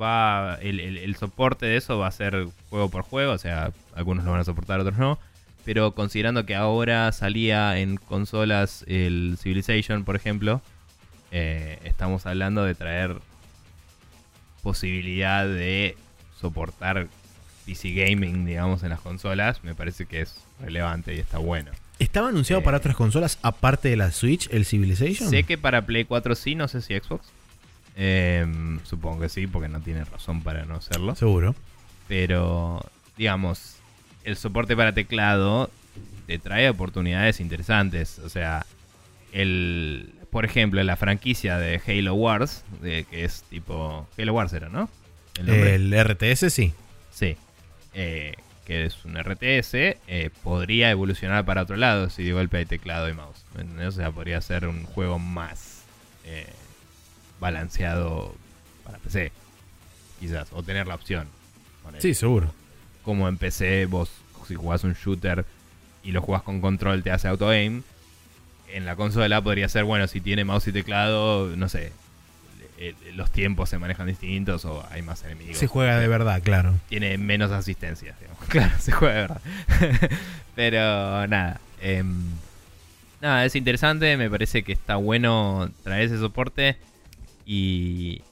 va 0.00 0.58
el, 0.62 0.80
el- 0.80 0.96
el 0.96 1.16
soporte 1.16 1.66
de 1.66 1.76
eso 1.76 1.98
va 1.98 2.06
a 2.06 2.10
ser 2.12 2.46
juego 2.70 2.88
por 2.90 3.02
juego, 3.02 3.32
o 3.32 3.38
sea, 3.38 3.72
algunos 3.94 4.24
lo 4.24 4.30
van 4.32 4.40
a 4.40 4.44
soportar, 4.44 4.80
otros 4.80 4.96
no. 4.96 5.18
Pero 5.66 5.92
considerando 5.94 6.46
que 6.46 6.54
ahora 6.54 7.12
salía 7.12 7.78
en 7.78 7.96
consolas 7.98 8.84
el 8.88 9.36
Civilization, 9.38 10.04
por 10.04 10.16
ejemplo, 10.16 10.62
eh, 11.30 11.78
estamos 11.84 12.24
hablando 12.24 12.64
de 12.64 12.74
traer 12.74 13.16
posibilidad 14.62 15.46
de 15.46 15.96
soportar 16.40 17.08
PC 17.66 17.92
gaming, 17.92 18.46
digamos, 18.46 18.82
en 18.82 18.88
las 18.90 19.00
consolas. 19.00 19.62
Me 19.62 19.74
parece 19.74 20.06
que 20.06 20.22
es 20.22 20.36
relevante 20.60 21.14
y 21.14 21.18
está 21.18 21.36
bueno. 21.38 21.70
¿Estaba 22.00 22.28
anunciado 22.30 22.60
Eh. 22.60 22.64
para 22.64 22.78
otras 22.78 22.96
consolas 22.96 23.38
aparte 23.42 23.88
de 23.88 23.96
la 23.96 24.10
Switch, 24.10 24.48
el 24.50 24.64
Civilization? 24.64 25.30
Sé 25.30 25.44
que 25.44 25.56
para 25.56 25.86
Play 25.86 26.04
4 26.04 26.34
sí, 26.34 26.54
no 26.56 26.66
sé 26.66 26.80
si 26.82 26.94
Xbox. 26.98 27.28
Em, 27.96 28.80
supongo 28.84 29.20
que 29.20 29.28
sí, 29.28 29.46
porque 29.46 29.68
no 29.68 29.80
tiene 29.80 30.04
razón 30.04 30.42
para 30.42 30.64
no 30.64 30.76
hacerlo. 30.76 31.14
Seguro. 31.14 31.54
Pero, 32.08 32.84
digamos, 33.16 33.76
el 34.24 34.36
soporte 34.36 34.76
para 34.76 34.92
teclado 34.92 35.70
te 36.26 36.38
trae 36.38 36.68
oportunidades 36.68 37.40
interesantes. 37.40 38.18
O 38.20 38.28
sea, 38.28 38.64
el, 39.32 40.12
por 40.30 40.44
ejemplo, 40.44 40.82
la 40.82 40.96
franquicia 40.96 41.58
de 41.58 41.80
Halo 41.86 42.14
Wars, 42.14 42.64
de, 42.82 43.04
que 43.04 43.24
es 43.24 43.42
tipo... 43.50 44.08
Halo 44.18 44.32
Wars 44.34 44.52
era, 44.52 44.68
¿no? 44.68 44.88
El. 45.38 45.48
El 45.92 46.04
RTS 46.04 46.50
sí. 46.50 46.72
Sí. 47.12 47.36
Eh, 47.94 48.34
que 48.70 48.84
es 48.84 49.04
un 49.04 49.18
RTS, 49.18 49.74
eh, 49.74 50.30
podría 50.44 50.92
evolucionar 50.92 51.44
para 51.44 51.62
otro 51.62 51.74
lado 51.74 52.08
si 52.08 52.22
de 52.22 52.32
golpe 52.32 52.58
hay 52.58 52.66
teclado 52.66 53.08
y 53.08 53.12
mouse. 53.12 53.44
¿me 53.56 53.62
entendés? 53.62 53.88
O 53.88 53.92
sea, 53.96 54.12
podría 54.12 54.40
ser 54.40 54.68
un 54.68 54.84
juego 54.84 55.18
más 55.18 55.82
eh, 56.24 56.46
balanceado 57.40 58.32
para 58.84 58.98
PC. 58.98 59.32
Quizás. 60.20 60.50
O 60.52 60.62
tener 60.62 60.86
la 60.86 60.94
opción. 60.94 61.26
Sí, 61.98 62.14
seguro. 62.14 62.54
Como 63.02 63.28
en 63.28 63.38
PC, 63.38 63.86
vos 63.86 64.08
si 64.46 64.54
jugás 64.54 64.84
un 64.84 64.92
shooter 64.92 65.44
y 66.04 66.12
lo 66.12 66.22
jugás 66.22 66.42
con 66.42 66.60
control 66.60 67.02
te 67.02 67.10
hace 67.10 67.26
auto-aim. 67.26 67.82
En 68.68 68.86
la 68.86 68.94
consola 68.94 69.42
podría 69.42 69.68
ser, 69.68 69.82
bueno, 69.82 70.06
si 70.06 70.20
tiene 70.20 70.44
mouse 70.44 70.68
y 70.68 70.72
teclado, 70.72 71.56
no 71.56 71.68
sé. 71.68 71.90
Eh, 72.80 72.94
Los 73.14 73.30
tiempos 73.30 73.68
se 73.68 73.78
manejan 73.78 74.06
distintos 74.06 74.64
o 74.64 74.84
hay 74.90 75.02
más 75.02 75.22
enemigos. 75.24 75.58
Se 75.58 75.66
juega 75.66 75.98
de 75.98 76.08
verdad, 76.08 76.42
claro. 76.42 76.74
tiene 76.88 77.16
menos 77.18 77.52
asistencia. 77.52 78.14
digamos. 78.20 78.40
Claro, 78.48 78.72
se 78.80 78.90
juega 78.90 79.14
de 79.14 79.20
verdad. 79.20 79.40
Pero 80.56 81.26
nada. 81.28 81.60
em, 81.80 82.24
nada, 83.20 83.44
es 83.44 83.54
interesante. 83.54 84.16
Me 84.16 84.28
parece 84.30 84.62
que 84.64 84.72
está 84.72 84.96
bueno 84.96 85.70
traer 85.84 86.04
ese 86.06 86.18
soporte. 86.18 86.76
Y 87.46 88.22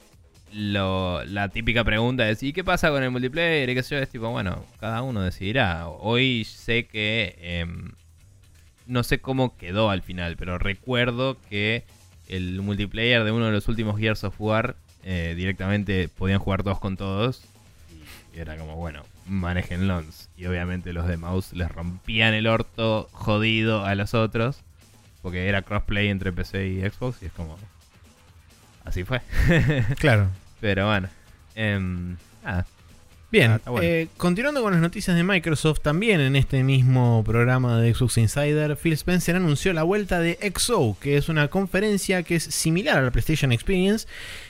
lo, 0.51 1.23
la 1.25 1.49
típica 1.49 1.83
pregunta 1.83 2.27
es: 2.29 2.41
¿y 2.43 2.51
qué 2.53 2.63
pasa 2.63 2.89
con 2.89 3.03
el 3.03 3.11
multiplayer? 3.11 3.69
Y 3.69 3.75
qué 3.75 3.83
sé 3.83 3.95
yo, 3.95 4.01
es 4.01 4.09
tipo, 4.09 4.29
bueno, 4.29 4.65
cada 4.79 5.01
uno 5.03 5.21
decidirá. 5.21 5.87
Hoy 5.87 6.43
sé 6.45 6.87
que. 6.87 7.37
em, 7.41 7.91
no 8.87 9.03
sé 9.03 9.19
cómo 9.19 9.55
quedó 9.55 9.91
al 9.91 10.01
final, 10.01 10.35
pero 10.35 10.57
recuerdo 10.57 11.37
que 11.49 11.83
el 12.29 12.61
multiplayer 12.61 13.23
de 13.23 13.31
uno 13.31 13.47
de 13.47 13.51
los 13.51 13.67
últimos 13.67 13.99
Gears 13.99 14.23
of 14.23 14.39
War 14.39 14.75
eh, 15.03 15.33
directamente 15.35 16.07
podían 16.09 16.39
jugar 16.39 16.63
todos 16.63 16.79
con 16.79 16.97
todos. 16.97 17.43
Y 18.33 18.39
era 18.39 18.57
como, 18.57 18.75
bueno, 18.75 19.03
manejen 19.27 19.87
lons. 19.87 20.29
Y 20.37 20.45
obviamente 20.45 20.93
los 20.93 21.07
de 21.07 21.17
mouse 21.17 21.53
les 21.53 21.71
rompían 21.71 22.33
el 22.33 22.47
orto 22.47 23.09
jodido 23.11 23.85
a 23.85 23.95
los 23.95 24.13
otros. 24.13 24.61
Porque 25.21 25.49
era 25.49 25.63
crossplay 25.63 26.07
entre 26.07 26.31
PC 26.31 26.67
y 26.67 26.81
Xbox. 26.81 27.21
Y 27.21 27.25
es 27.25 27.33
como. 27.33 27.57
Así 28.85 29.03
fue. 29.03 29.21
Claro. 29.99 30.29
Pero 30.61 30.87
bueno. 30.87 31.09
em, 31.55 32.15
nada. 32.43 32.65
Bien, 33.31 33.61
Ah, 33.63 33.69
bueno. 33.69 33.85
eh, 33.87 34.07
continuando 34.17 34.63
con 34.63 34.73
las 34.73 34.81
noticias 34.81 35.15
de 35.15 35.23
Microsoft, 35.23 35.81
también 35.81 36.19
en 36.19 36.35
este 36.35 36.63
mismo 36.63 37.23
programa 37.23 37.79
de 37.79 37.93
Xbox 37.93 38.17
Insider, 38.17 38.75
Phil 38.75 38.93
Spencer 38.93 39.35
anunció 39.35 39.71
la 39.73 39.83
vuelta 39.83 40.19
de 40.19 40.39
XO, 40.57 40.97
que 40.99 41.15
es 41.15 41.29
una 41.29 41.47
conferencia 41.47 42.23
que 42.23 42.35
es 42.37 42.43
similar 42.43 42.97
a 42.97 43.01
la 43.03 43.11
PlayStation 43.11 43.51
Experience, 43.51 44.07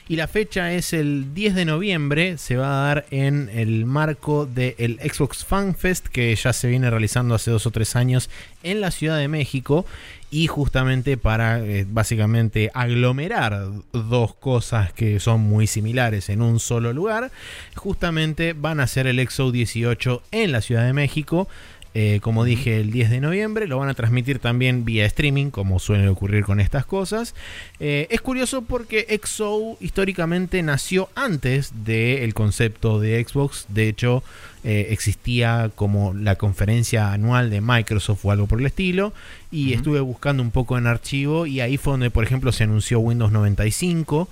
y 0.08 0.16
la 0.16 0.28
fecha 0.28 0.72
es 0.72 0.94
el 0.94 1.34
10 1.34 1.56
de 1.56 1.64
noviembre, 1.66 2.38
se 2.38 2.56
va 2.56 2.68
a 2.68 2.86
dar 2.86 3.06
en 3.10 3.50
el 3.52 3.84
marco 3.84 4.46
del 4.46 4.98
Xbox 4.98 5.44
Fan 5.44 5.74
Fest, 5.74 6.06
que 6.08 6.34
ya 6.34 6.54
se 6.54 6.68
viene 6.68 6.88
realizando 6.88 7.34
hace 7.34 7.50
dos 7.50 7.66
o 7.66 7.70
tres 7.70 7.96
años 7.96 8.30
en 8.62 8.80
la 8.80 8.90
Ciudad 8.90 9.18
de 9.18 9.28
México, 9.28 9.86
y 10.30 10.46
justamente 10.46 11.16
para 11.16 11.60
eh, 11.60 11.84
básicamente 11.88 12.70
aglomerar 12.72 13.68
dos 13.92 14.34
cosas 14.34 14.92
que 14.92 15.18
son 15.18 15.40
muy 15.40 15.66
similares 15.66 16.28
en 16.28 16.40
un 16.40 16.60
solo 16.60 16.92
lugar, 16.92 17.32
justamente 17.74 18.52
van 18.52 18.80
a 18.80 18.84
hacer 18.84 19.06
el 19.06 19.18
EXO 19.18 19.50
18 19.50 20.22
en 20.30 20.52
la 20.52 20.60
Ciudad 20.60 20.84
de 20.84 20.92
México. 20.92 21.48
Eh, 21.92 22.20
como 22.22 22.44
dije, 22.44 22.80
el 22.80 22.92
10 22.92 23.10
de 23.10 23.20
noviembre. 23.20 23.66
Lo 23.66 23.78
van 23.78 23.88
a 23.88 23.94
transmitir 23.94 24.38
también 24.38 24.84
vía 24.84 25.06
streaming, 25.06 25.50
como 25.50 25.78
suele 25.78 26.08
ocurrir 26.08 26.44
con 26.44 26.60
estas 26.60 26.86
cosas. 26.86 27.34
Eh, 27.80 28.06
es 28.10 28.20
curioso 28.20 28.62
porque 28.62 29.06
XO 29.22 29.76
históricamente 29.80 30.62
nació 30.62 31.08
antes 31.14 31.72
del 31.84 32.32
concepto 32.34 33.00
de 33.00 33.24
Xbox. 33.24 33.66
De 33.68 33.88
hecho, 33.88 34.22
eh, 34.62 34.88
existía 34.90 35.70
como 35.74 36.14
la 36.14 36.36
conferencia 36.36 37.12
anual 37.12 37.50
de 37.50 37.60
Microsoft 37.60 38.24
o 38.24 38.30
algo 38.30 38.46
por 38.46 38.60
el 38.60 38.66
estilo. 38.66 39.12
Y 39.50 39.72
estuve 39.72 39.98
buscando 40.00 40.44
un 40.44 40.52
poco 40.52 40.78
en 40.78 40.86
archivo. 40.86 41.46
Y 41.46 41.60
ahí 41.60 41.76
fue 41.76 41.94
donde, 41.94 42.10
por 42.10 42.22
ejemplo, 42.22 42.52
se 42.52 42.64
anunció 42.64 43.00
Windows 43.00 43.32
95. 43.32 44.28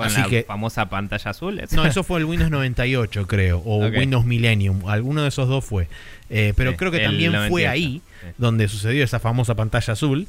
Con 0.00 0.32
la 0.32 0.42
famosa 0.44 0.88
pantalla 0.88 1.30
azul. 1.30 1.60
No, 1.72 1.84
eso 1.84 2.04
fue 2.04 2.20
el 2.20 2.24
Windows 2.24 2.50
98, 2.50 3.26
creo, 3.26 3.62
o 3.64 3.78
Windows 3.88 4.24
Millennium. 4.24 4.88
Alguno 4.88 5.22
de 5.22 5.28
esos 5.28 5.48
dos 5.48 5.64
fue. 5.64 5.88
Eh, 6.28 6.52
pero 6.56 6.76
creo 6.76 6.90
que 6.90 7.00
también 7.00 7.34
fue 7.48 7.66
ahí 7.66 8.02
donde 8.38 8.68
sucedió 8.68 9.04
esa 9.04 9.18
famosa 9.18 9.54
pantalla 9.54 9.92
azul. 9.92 10.26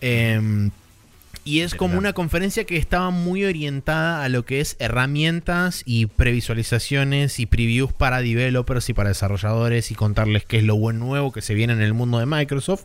Em, 0.00 0.70
y 1.46 1.60
es 1.60 1.74
como 1.74 1.98
una 1.98 2.14
conferencia 2.14 2.64
que 2.64 2.78
estaba 2.78 3.10
muy 3.10 3.44
orientada 3.44 4.24
a 4.24 4.30
lo 4.30 4.46
que 4.46 4.60
es 4.60 4.76
herramientas 4.78 5.82
y 5.84 6.06
previsualizaciones 6.06 7.38
y 7.38 7.44
previews 7.44 7.92
para 7.92 8.22
developers 8.22 8.88
y 8.88 8.94
para 8.94 9.10
desarrolladores 9.10 9.90
y 9.90 9.94
contarles 9.94 10.46
qué 10.46 10.58
es 10.58 10.64
lo 10.64 10.76
buen 10.76 10.98
nuevo 10.98 11.32
que 11.32 11.42
se 11.42 11.52
viene 11.52 11.74
en 11.74 11.82
el 11.82 11.92
mundo 11.92 12.18
de 12.18 12.24
Microsoft. 12.24 12.84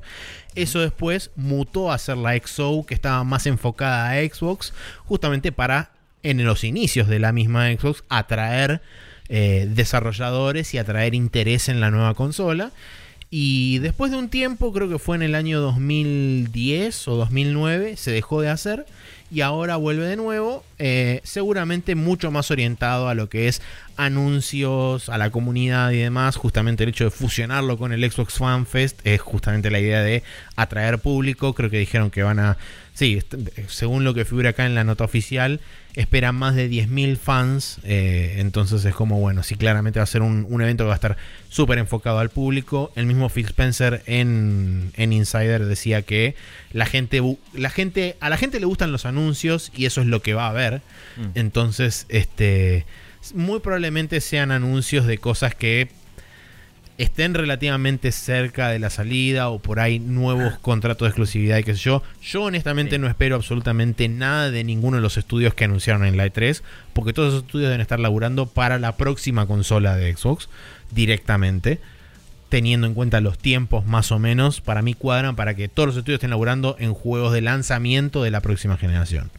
Eso 0.56 0.82
después 0.82 1.32
mutó 1.38 1.90
a 1.91 1.98
ser 1.98 2.18
la 2.18 2.38
XO 2.38 2.86
que 2.86 2.95
estaba 2.95 3.24
más 3.24 3.45
enfocada 3.45 4.11
a 4.11 4.16
Xbox 4.16 4.74
justamente 5.06 5.53
para 5.53 5.91
en 6.23 6.43
los 6.43 6.63
inicios 6.63 7.07
de 7.07 7.19
la 7.19 7.31
misma 7.31 7.71
Xbox 7.71 8.03
atraer 8.09 8.81
eh, 9.29 9.67
desarrolladores 9.69 10.73
y 10.73 10.77
atraer 10.77 11.13
interés 11.15 11.69
en 11.69 11.79
la 11.79 11.91
nueva 11.91 12.13
consola. 12.13 12.71
Y 13.31 13.77
después 13.79 14.11
de 14.11 14.17
un 14.17 14.29
tiempo, 14.29 14.73
creo 14.73 14.89
que 14.89 14.97
fue 14.97 15.15
en 15.15 15.21
el 15.21 15.35
año 15.35 15.61
2010 15.61 17.07
o 17.07 17.15
2009, 17.15 17.95
se 17.95 18.09
dejó 18.09 18.41
de 18.41 18.49
hacer 18.49 18.87
y 19.31 19.41
ahora 19.41 19.75
vuelve 19.75 20.07
de 20.07 20.15
nuevo, 20.15 20.63
eh, 20.79 21.21
seguramente 21.23 21.93
mucho 21.93 22.31
más 22.31 22.49
orientado 22.49 23.07
a 23.07 23.13
lo 23.13 23.29
que 23.29 23.47
es 23.47 23.61
anuncios, 23.95 25.09
a 25.09 25.19
la 25.19 25.29
comunidad 25.29 25.91
y 25.91 25.97
demás. 25.97 26.35
Justamente 26.35 26.83
el 26.83 26.89
hecho 26.89 27.03
de 27.03 27.11
fusionarlo 27.11 27.77
con 27.77 27.93
el 27.93 28.11
Xbox 28.11 28.33
Fan 28.33 28.65
Fest 28.65 28.99
es 29.03 29.21
justamente 29.21 29.69
la 29.69 29.79
idea 29.79 30.01
de 30.01 30.23
atraer 30.55 30.97
público. 30.97 31.53
Creo 31.53 31.69
que 31.69 31.77
dijeron 31.77 32.09
que 32.09 32.23
van 32.23 32.39
a 32.39 32.57
Sí, 32.99 33.21
según 33.69 34.03
lo 34.03 34.13
que 34.13 34.25
figura 34.25 34.49
acá 34.49 34.65
en 34.65 34.75
la 34.75 34.83
nota 34.83 35.05
oficial, 35.05 35.61
esperan 35.95 36.36
más 36.36 36.56
de 36.56 36.70
10.000 36.70 37.18
fans. 37.18 37.80
Eh, 37.84 38.36
entonces 38.38 38.84
es 38.86 38.94
como, 38.94 39.20
bueno, 39.20 39.44
sí, 39.44 39.56
claramente 39.56 39.99
va 39.99 40.03
a 40.03 40.07
ser 40.07 40.22
un, 40.22 40.48
evento 40.61 40.84
que 40.84 40.88
va 40.88 40.94
a 40.94 40.95
estar 40.95 41.18
súper 41.49 41.78
enfocado 41.78 42.20
al 42.20 42.30
público. 42.30 42.91
El 42.95 43.06
mismo 43.06 43.30
Phil 43.30 43.45
Spencer 43.45 44.03
en, 44.06 44.91
Insider 44.98 45.66
decía 45.66 46.02
que 46.02 46.36
la 46.72 46.86
gente, 46.86 47.22
la 47.53 47.70
gente, 47.70 48.18
a 48.20 48.30
la 48.30 48.38
gente 48.38 48.60
le 48.60 48.66
gustan 48.66 48.91
los 48.91 49.06
anuncios 49.06 49.72
y 49.76 49.86
eso 49.86 50.02
es 50.02 50.07
lo 50.07 50.22
que 50.22 50.34
va 50.34 50.45
a 50.45 50.49
haber. 50.49 50.82
Mm. 51.18 51.32
Entonces, 51.36 52.06
este, 52.10 52.86
muy 53.34 53.60
probablemente 53.60 54.22
sean 54.22 54.52
anuncios 54.52 55.06
de 55.06 55.18
cosas 55.18 55.56
que 55.56 55.90
estén 56.99 57.34
relativamente 57.34 58.11
cerca 58.11 58.67
de 58.67 58.77
la 58.77 58.89
salida 58.89 59.49
o 59.49 59.59
por 59.59 59.80
ahí 59.80 59.99
nuevos 59.99 60.53
ah. 60.55 60.59
contratos 60.61 61.05
de 61.05 61.09
exclusividad 61.09 61.57
y 61.57 61.63
qué 61.63 61.73
sé 61.73 61.80
yo. 61.80 62.03
Yo 62.21 62.43
honestamente 62.43 62.99
no 62.99 63.07
espero 63.07 63.38
absolutamente 63.38 64.09
nada 64.09 64.51
de 64.51 64.65
ninguno 64.65 64.97
de 64.97 65.01
los 65.01 65.17
estudios 65.17 65.53
que 65.53 65.63
anunciaron 65.63 66.05
en 66.05 66.17
la 66.17 66.27
E3, 66.27 66.61
porque 66.91 67.13
todos 67.13 67.30
esos 67.30 67.45
estudios 67.45 67.69
deben 67.69 67.81
estar 67.81 68.01
laburando 68.01 68.47
para 68.47 68.80
la 68.80 68.97
próxima 68.97 69.47
consola 69.47 69.95
de 69.95 70.13
Xbox 70.13 70.49
directamente. 70.91 71.80
Teniendo 72.49 72.88
en 72.88 72.95
cuenta 72.95 73.21
los 73.21 73.38
tiempos 73.38 73.85
más 73.85 74.11
o 74.11 74.19
menos, 74.19 74.59
para 74.59 74.81
mí 74.81 74.93
cuadran 74.93 75.35
para 75.35 75.53
que 75.53 75.69
todos 75.69 75.88
los 75.88 75.97
estudios 75.97 76.17
estén 76.17 76.31
laburando 76.31 76.76
en 76.80 76.93
juegos 76.93 77.31
de 77.31 77.41
lanzamiento 77.41 78.23
de 78.23 78.31
la 78.31 78.41
próxima 78.41 78.76
generación. 78.76 79.30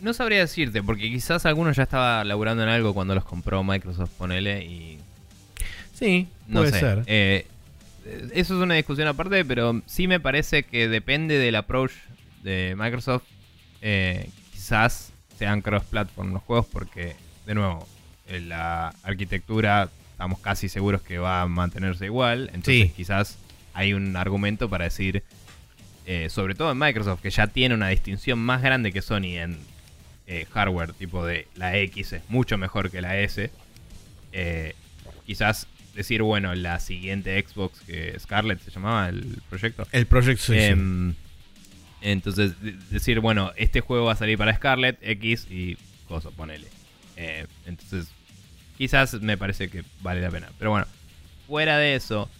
No 0.00 0.14
sabría 0.14 0.38
decirte, 0.38 0.82
porque 0.82 1.10
quizás 1.10 1.44
algunos 1.44 1.76
ya 1.76 1.82
estaba 1.82 2.24
laburando 2.24 2.62
en 2.62 2.70
algo 2.70 2.94
cuando 2.94 3.14
los 3.14 3.24
compró 3.24 3.62
Microsoft, 3.64 4.10
ponele, 4.16 4.64
y 4.64 4.99
Sí, 6.00 6.28
puede 6.50 6.72
ser. 6.72 7.04
Eh, 7.06 7.46
eso 8.32 8.56
es 8.56 8.62
una 8.62 8.74
discusión 8.74 9.06
aparte, 9.06 9.44
pero 9.44 9.82
sí 9.84 10.08
me 10.08 10.18
parece 10.18 10.62
que 10.62 10.88
depende 10.88 11.38
del 11.38 11.54
approach 11.54 11.92
de 12.42 12.74
Microsoft. 12.76 13.24
Eh, 13.82 14.30
quizás 14.50 15.12
sean 15.38 15.60
cross-platform 15.60 16.32
los 16.32 16.42
juegos, 16.42 16.66
porque, 16.72 17.14
de 17.46 17.54
nuevo, 17.54 17.86
la 18.28 18.94
arquitectura 19.02 19.90
estamos 20.12 20.40
casi 20.40 20.70
seguros 20.70 21.02
que 21.02 21.18
va 21.18 21.42
a 21.42 21.46
mantenerse 21.46 22.06
igual. 22.06 22.50
Entonces, 22.54 22.92
quizás 22.92 23.36
hay 23.74 23.92
un 23.92 24.16
argumento 24.16 24.70
para 24.70 24.84
decir, 24.84 25.22
eh, 26.06 26.28
sobre 26.30 26.54
todo 26.54 26.72
en 26.72 26.78
Microsoft, 26.78 27.20
que 27.20 27.30
ya 27.30 27.46
tiene 27.46 27.74
una 27.74 27.88
distinción 27.88 28.38
más 28.38 28.62
grande 28.62 28.90
que 28.90 29.02
Sony 29.02 29.36
en 29.36 29.58
hardware, 30.52 30.92
tipo 30.92 31.26
de 31.26 31.48
la 31.56 31.76
X 31.76 32.12
es 32.12 32.22
mucho 32.28 32.56
mejor 32.56 32.90
que 32.90 33.02
la 33.02 33.18
S. 33.18 33.50
quizás 35.26 35.66
decir, 36.00 36.22
bueno, 36.22 36.54
la 36.54 36.80
siguiente 36.80 37.42
Xbox 37.42 37.80
que 37.80 38.18
Scarlett 38.18 38.60
se 38.60 38.70
llamaba 38.70 39.08
el 39.08 39.40
proyecto. 39.48 39.86
El 39.92 40.06
proyecto, 40.06 40.52
sí, 40.52 40.58
em, 40.58 41.14
Entonces, 42.00 42.54
decir, 42.90 43.20
bueno, 43.20 43.52
este 43.56 43.80
juego 43.80 44.06
va 44.06 44.12
a 44.12 44.16
salir 44.16 44.38
para 44.38 44.54
Scarlett, 44.54 44.98
X 45.02 45.46
y 45.50 45.76
cosa, 46.08 46.30
ponele. 46.30 46.66
Eh, 47.16 47.46
entonces, 47.66 48.08
quizás 48.78 49.20
me 49.20 49.36
parece 49.36 49.68
que 49.68 49.84
vale 50.02 50.20
la 50.20 50.30
pena. 50.30 50.48
Pero 50.58 50.70
bueno, 50.70 50.86
fuera 51.46 51.76
de 51.76 51.94
eso, 51.94 52.30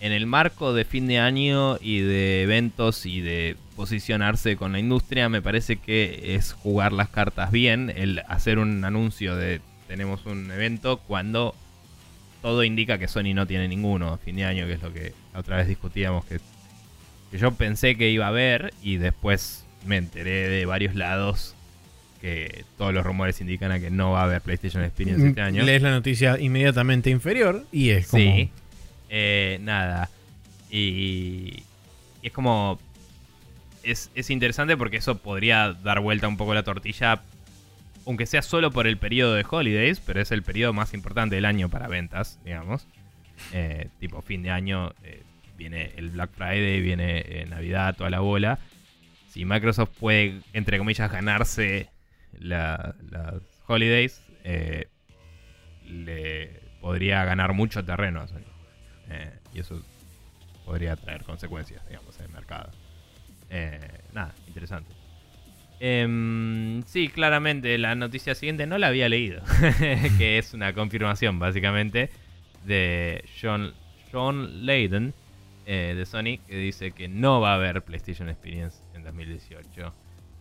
en 0.00 0.12
el 0.12 0.26
marco 0.26 0.74
de 0.74 0.84
fin 0.84 1.06
de 1.08 1.18
año 1.18 1.78
y 1.80 2.00
de 2.00 2.42
eventos 2.42 3.06
y 3.06 3.22
de 3.22 3.56
posicionarse 3.74 4.56
con 4.56 4.72
la 4.72 4.78
industria, 4.78 5.28
me 5.28 5.40
parece 5.40 5.76
que 5.76 6.34
es 6.34 6.52
jugar 6.52 6.92
las 6.92 7.08
cartas 7.08 7.50
bien, 7.50 7.90
el 7.94 8.22
hacer 8.28 8.58
un 8.58 8.84
anuncio 8.84 9.36
de 9.36 9.60
tenemos 9.86 10.26
un 10.26 10.50
evento 10.50 10.98
cuando 10.98 11.54
todo 12.46 12.62
indica 12.62 12.96
que 12.96 13.08
Sony 13.08 13.34
no 13.34 13.44
tiene 13.44 13.66
ninguno 13.66 14.12
a 14.12 14.18
fin 14.18 14.36
de 14.36 14.44
año, 14.44 14.68
que 14.68 14.74
es 14.74 14.80
lo 14.80 14.92
que 14.92 15.12
otra 15.34 15.56
vez 15.56 15.66
discutíamos, 15.66 16.24
que, 16.26 16.38
yo 17.36 17.50
pensé 17.50 17.96
que 17.96 18.08
iba 18.10 18.26
a 18.26 18.28
haber 18.28 18.72
y 18.84 18.98
después 18.98 19.66
me 19.84 19.96
enteré 19.96 20.48
de 20.48 20.64
varios 20.64 20.94
lados 20.94 21.56
que 22.20 22.64
todos 22.78 22.94
los 22.94 23.04
rumores 23.04 23.40
indican 23.40 23.72
a 23.72 23.80
que 23.80 23.90
no 23.90 24.12
va 24.12 24.20
a 24.20 24.24
haber 24.26 24.42
PlayStation 24.42 24.84
Experience 24.84 25.26
este 25.26 25.40
año. 25.40 25.64
Lees 25.64 25.82
la 25.82 25.90
noticia 25.90 26.38
inmediatamente 26.38 27.10
inferior 27.10 27.64
y 27.72 27.90
es 27.90 28.06
como... 28.06 28.22
Sí, 28.22 28.50
eh, 29.08 29.58
nada. 29.62 30.08
Y, 30.70 31.64
es 32.22 32.30
como... 32.30 32.78
Es, 33.82 34.12
es 34.14 34.30
interesante 34.30 34.76
porque 34.76 34.98
eso 34.98 35.18
podría 35.18 35.72
dar 35.72 35.98
vuelta 35.98 36.28
un 36.28 36.36
poco 36.36 36.54
la 36.54 36.62
tortilla 36.62 37.22
aunque 38.06 38.26
sea 38.26 38.42
solo 38.42 38.70
por 38.70 38.86
el 38.86 38.98
periodo 38.98 39.34
de 39.34 39.44
holidays, 39.48 40.00
pero 40.00 40.20
es 40.20 40.30
el 40.30 40.42
periodo 40.42 40.72
más 40.72 40.94
importante 40.94 41.34
del 41.34 41.44
año 41.44 41.68
para 41.68 41.88
ventas, 41.88 42.40
digamos. 42.44 42.86
Eh, 43.52 43.90
tipo 43.98 44.22
fin 44.22 44.42
de 44.42 44.50
año 44.50 44.94
eh, 45.02 45.22
viene 45.58 45.92
el 45.96 46.10
Black 46.10 46.30
Friday, 46.30 46.80
viene 46.80 47.18
eh, 47.26 47.46
Navidad, 47.46 47.96
toda 47.96 48.08
la 48.08 48.20
bola. 48.20 48.60
Si 49.28 49.44
Microsoft 49.44 49.90
puede, 49.98 50.40
entre 50.52 50.78
comillas, 50.78 51.10
ganarse 51.10 51.90
las 52.38 52.94
holidays, 53.66 54.22
le 55.84 56.60
podría 56.80 57.24
ganar 57.24 57.52
mucho 57.52 57.84
terreno 57.84 58.20
a 58.20 58.28
Sony. 58.28 58.40
y 59.52 59.58
eso 59.58 59.84
podría 60.64 60.96
traer 60.96 61.24
consecuencias, 61.24 61.86
digamos, 61.88 62.18
en 62.18 62.26
el 62.26 62.32
mercado. 62.32 62.70
nada, 64.12 64.34
interesante. 64.46 64.95
Em, 65.78 66.82
sí, 66.84 67.08
claramente, 67.08 67.76
la 67.78 67.94
noticia 67.94 68.34
siguiente 68.34 68.66
no 68.66 68.78
la 68.78 68.88
había 68.88 69.08
leído, 69.08 69.42
que 70.18 70.38
es 70.38 70.54
una 70.54 70.72
confirmación 70.72 71.38
básicamente 71.38 72.10
de 72.64 73.24
John, 73.40 73.74
John 74.10 74.64
Layden 74.64 75.12
eh, 75.66 75.94
de 75.96 76.06
Sony, 76.06 76.38
que 76.46 76.56
dice 76.56 76.92
que 76.92 77.08
no 77.08 77.40
va 77.40 77.52
a 77.52 77.54
haber 77.56 77.82
PlayStation 77.82 78.28
Experience 78.28 78.78
en 78.94 79.02
2018. 79.04 79.92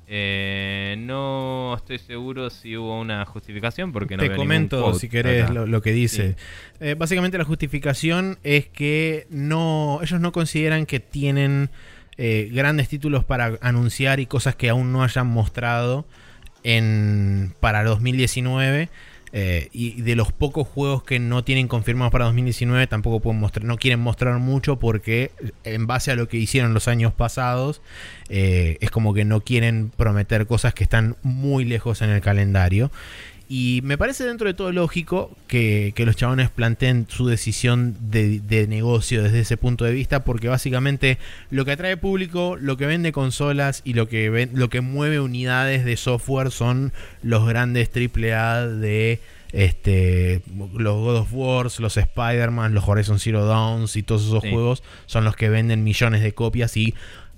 Eh, 0.08 0.96
no 1.00 1.74
estoy 1.76 1.98
seguro 1.98 2.52
si 2.52 2.78
hubo 2.78 3.00
una 3.00 3.26
justificación 3.26 3.92
porque 3.92 4.18
no 4.18 4.22
Te 4.22 4.36
comento 4.36 4.94
si 4.94 5.10
querés 5.10 5.50
lo, 5.50 5.82
que 5.82 5.94
dice. 5.94 6.36
Eh, 6.80 6.94
básicamente 6.96 7.40
la 7.40 7.44
justificación 7.44 8.38
es 8.44 8.68
que 8.68 9.26
no 9.32 10.00
ellos 10.04 10.22
no 10.22 10.32
consideran 10.32 10.86
que 10.86 11.00
tienen 11.00 11.72
eh, 12.18 12.50
grandes 12.52 12.88
títulos 12.88 13.24
para 13.24 13.58
anunciar 13.62 14.20
y 14.20 14.26
cosas 14.26 14.56
que 14.56 14.70
aún 14.70 14.92
no 14.92 15.04
hayan 15.04 15.28
mostrado 15.28 16.06
en, 16.64 17.54
para 17.60 17.84
2019. 17.84 18.90
Eh, 19.38 19.68
y 19.74 20.02
de 20.02 20.16
los 20.16 20.32
pocos 20.32 20.66
juegos 20.66 21.04
que 21.04 21.20
no 21.20 21.44
tienen 21.44 21.68
confirmados 21.68 22.10
para 22.10 22.24
2019 22.24 22.88
tampoco 22.88 23.20
pueden 23.20 23.42
mostrar, 23.42 23.66
no 23.66 23.76
quieren 23.76 24.00
mostrar 24.00 24.40
mucho 24.40 24.80
porque 24.80 25.32
en 25.66 25.88
base 25.88 26.12
a 26.12 26.16
lo 26.16 26.30
que 26.30 26.38
hicieron 26.38 26.74
los 26.74 26.88
años 26.88 27.12
pasados 27.12 27.82
eh, 28.30 28.78
es 28.80 28.92
como 28.92 29.14
que 29.14 29.26
no 29.26 29.42
quieren 29.42 29.92
prometer 29.98 30.48
cosas 30.48 30.74
que 30.74 30.86
están 30.86 31.18
muy 31.22 31.66
lejos 31.66 32.02
en 32.02 32.12
el 32.12 32.22
calendario 32.22 32.92
Y 33.48 33.82
me 33.84 33.98
parece 33.98 34.24
dentro 34.24 34.48
de 34.48 34.56
todo 34.56 34.72
lógico 34.72 35.32
que, 35.48 35.94
que 35.96 36.06
los 36.06 36.16
chabones 36.16 36.50
planteen 36.50 37.06
su 37.08 37.28
decisión 37.28 37.96
de, 38.00 38.40
de, 38.40 38.68
negocio 38.68 39.22
desde 39.22 39.42
ese 39.42 39.56
punto 39.56 39.86
de 39.86 39.92
vista, 39.92 40.24
porque 40.24 40.48
básicamente 40.48 41.20
lo 41.52 41.64
que 41.64 41.74
atrae 41.74 41.96
público, 41.96 42.58
lo 42.60 42.76
que 42.76 42.88
vende 42.88 43.12
consolas 43.12 43.82
y 43.86 43.94
lo 43.94 44.08
que, 44.08 44.32
ven, 44.32 44.52
lo 44.54 44.70
que 44.70 44.82
mueve 44.82 45.20
unidades 45.20 45.86
de 45.86 45.96
software 45.96 46.50
son 46.50 46.92
los 47.22 47.48
grandes 47.48 47.92
AAA 47.96 48.68
de 48.68 49.20
este, 49.52 50.42
los 50.74 50.96
God 50.96 51.18
of 51.18 51.30
Wars, 51.32 51.80
los 51.80 51.98
Spider-Man, 51.98 52.74
los 52.74 52.88
Horizon 52.88 53.20
Zero 53.20 53.46
Dawns 53.46 53.96
y 53.96 54.04
todos 54.04 54.26
esos 54.26 54.42
sí. 54.42 54.50
juegos 54.50 54.84
son 55.06 55.24
los 55.24 55.36
que 55.36 55.50
venden 55.50 55.84
millones 55.84 56.24
de 56.24 56.34
copias 56.34 56.76
y 56.78 56.96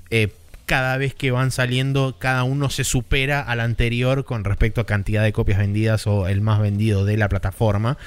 eh, 0.10 0.30
cada 0.68 0.98
vez 0.98 1.16
que 1.16 1.32
van 1.32 1.50
saliendo, 1.50 2.18
cada 2.20 2.44
uno 2.44 2.70
se 2.70 2.84
supera 2.84 3.42
al 3.42 3.62
anterior 3.62 4.26
con 4.26 4.44
respecto 4.44 4.82
a 4.82 4.86
cantidad 4.86 5.24
de 5.24 5.32
copias 5.32 5.58
vendidas 5.58 6.06
o 6.08 6.28
el 6.28 6.42
más 6.42 6.60
vendido 6.60 7.06
de 7.06 7.16
la 7.16 7.30
plataforma. 7.30 7.98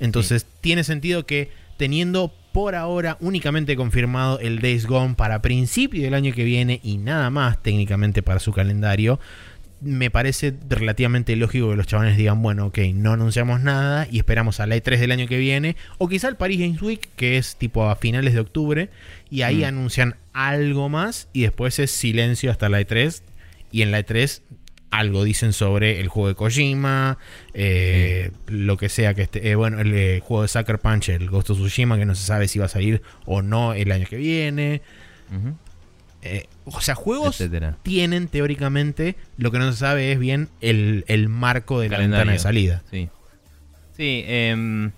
Entonces, 0.00 0.42
sí. 0.42 0.48
tiene 0.60 0.82
sentido 0.82 1.24
que 1.24 1.52
teniendo 1.76 2.34
por 2.52 2.74
ahora 2.74 3.16
únicamente 3.20 3.76
confirmado 3.76 4.40
el 4.40 4.58
Days 4.60 4.86
Gone 4.86 5.14
para 5.14 5.40
principio 5.40 6.02
del 6.02 6.14
año 6.14 6.34
que 6.34 6.42
viene 6.42 6.80
y 6.82 6.98
nada 6.98 7.30
más 7.30 7.62
técnicamente 7.62 8.22
para 8.24 8.40
su 8.40 8.52
calendario, 8.52 9.20
me 9.80 10.10
parece 10.10 10.54
relativamente 10.68 11.34
lógico 11.36 11.70
que 11.70 11.76
los 11.76 11.86
chavales 11.86 12.16
digan, 12.16 12.42
bueno, 12.42 12.66
ok, 12.66 12.78
no 12.94 13.12
anunciamos 13.12 13.60
nada 13.60 14.06
y 14.10 14.18
esperamos 14.18 14.60
a 14.60 14.66
la 14.66 14.76
E3 14.76 14.98
del 14.98 15.12
año 15.12 15.26
que 15.26 15.38
viene, 15.38 15.76
o 15.98 16.08
quizá 16.08 16.28
el 16.28 16.36
Paris 16.36 16.60
Games 16.60 16.82
Week, 16.82 17.08
que 17.16 17.38
es 17.38 17.56
tipo 17.56 17.88
a 17.88 17.96
finales 17.96 18.34
de 18.34 18.40
octubre, 18.40 18.90
y 19.30 19.42
ahí 19.42 19.62
mm. 19.62 19.64
anuncian 19.64 20.16
algo 20.32 20.88
más 20.88 21.28
y 21.32 21.42
después 21.42 21.78
es 21.78 21.90
silencio 21.90 22.50
hasta 22.50 22.68
la 22.68 22.80
E3, 22.80 23.22
y 23.72 23.82
en 23.82 23.90
la 23.90 24.00
E3 24.00 24.42
algo 24.90 25.22
dicen 25.24 25.52
sobre 25.52 26.00
el 26.00 26.08
juego 26.08 26.28
de 26.28 26.34
Kojima, 26.34 27.18
eh, 27.54 28.32
sí. 28.48 28.52
lo 28.52 28.76
que 28.76 28.88
sea 28.88 29.14
que 29.14 29.22
esté, 29.22 29.50
eh, 29.50 29.54
bueno, 29.54 29.80
el 29.80 29.94
eh, 29.94 30.20
juego 30.20 30.42
de 30.42 30.48
Sucker 30.48 30.78
Punch, 30.78 31.10
el 31.10 31.30
Ghost 31.30 31.50
of 31.50 31.58
Tsushima, 31.58 31.96
que 31.96 32.06
no 32.06 32.14
se 32.14 32.26
sabe 32.26 32.48
si 32.48 32.58
va 32.58 32.66
a 32.66 32.68
salir 32.68 33.02
o 33.24 33.40
no 33.40 33.72
el 33.72 33.92
año 33.92 34.06
que 34.08 34.16
viene. 34.16 34.82
Uh 35.30 35.34
-huh. 35.34 35.54
Eh, 36.22 36.46
o 36.66 36.80
sea, 36.80 36.94
juegos 36.94 37.40
Etcétera. 37.40 37.76
tienen 37.82 38.28
teóricamente, 38.28 39.16
lo 39.38 39.50
que 39.50 39.58
no 39.58 39.72
se 39.72 39.78
sabe 39.78 40.12
es 40.12 40.18
bien 40.18 40.48
el, 40.60 41.04
el 41.08 41.28
marco 41.28 41.80
de 41.80 41.88
la 41.88 41.98
ventana 41.98 42.32
de 42.32 42.38
salida. 42.38 42.82
Sí, 42.90 43.08
sí 43.96 44.22
eh, 44.26 44.90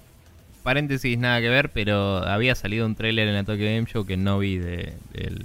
paréntesis, 0.62 1.16
nada 1.18 1.40
que 1.40 1.48
ver, 1.48 1.70
pero 1.70 2.18
había 2.26 2.54
salido 2.54 2.86
un 2.86 2.94
tráiler 2.94 3.28
en 3.28 3.34
la 3.34 3.44
Tokyo 3.44 3.64
Game 3.64 3.86
Show 3.86 4.04
que 4.04 4.16
no 4.16 4.38
vi 4.38 4.58
de, 4.58 4.94
del, 5.12 5.44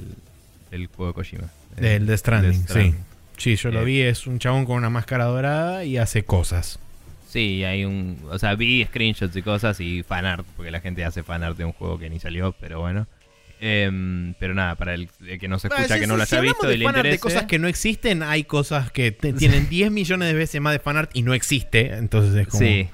del 0.72 0.88
juego 0.88 1.12
de 1.12 1.14
Kojima. 1.14 1.50
Del 1.76 2.08
The 2.08 2.18
Stranding, 2.18 2.64
Stranding, 2.64 2.94
sí. 2.94 3.00
Sí, 3.38 3.56
yo 3.56 3.70
eh, 3.70 3.74
lo 3.74 3.84
vi, 3.84 4.02
es 4.02 4.26
un 4.26 4.40
chabón 4.40 4.66
con 4.66 4.78
una 4.78 4.90
máscara 4.90 5.26
dorada 5.26 5.84
y 5.86 5.98
hace 5.98 6.24
cosas. 6.24 6.80
Sí, 7.30 7.64
hay 7.64 7.86
un... 7.86 8.18
O 8.32 8.40
sea, 8.40 8.56
vi 8.56 8.84
screenshots 8.86 9.36
y 9.36 9.44
cosas 9.44 9.80
y 9.80 10.02
fanart, 10.02 10.46
porque 10.56 10.72
la 10.72 10.80
gente 10.80 11.06
hace 11.06 11.22
fanart 11.22 11.56
de 11.58 11.66
un 11.66 11.74
juego 11.74 12.00
que 12.00 12.10
ni 12.10 12.20
salió, 12.20 12.54
pero 12.60 12.80
bueno. 12.80 13.06
Eh, 13.60 14.34
pero 14.40 14.54
nada, 14.54 14.76
para 14.76 14.94
el, 14.94 15.10
el, 15.28 15.40
que 15.40 15.48
no 15.48 15.58
se 15.58 15.68
escucha, 15.68 16.00
que 16.00 16.06
no 16.08 16.16
lo 16.16 16.26
si 16.26 16.36
haya 16.36 16.42
visto 16.44 16.68
de 16.68 16.76
y 16.76 16.78
le 16.78 16.86
interese. 16.86 17.10
de 17.10 17.20
cosas 17.20 17.44
que 17.46 17.58
no 17.58 17.68
existen, 17.68 18.22
hay 18.22 18.44
cosas 18.44 18.92
que 18.92 19.12
te, 19.12 19.34
tienen 19.34 19.68
10 19.70 19.92
millones 19.92 20.28
de 20.28 20.34
veces 20.36 20.62
más 20.62 20.74
de 20.74 20.80
fanart 20.80 21.10
y 21.16 21.24
no 21.24 21.34
existe. 21.34 21.94
Entonces 21.96 22.36
es 22.36 22.48
como. 22.48 22.60
Sí, 22.60 22.88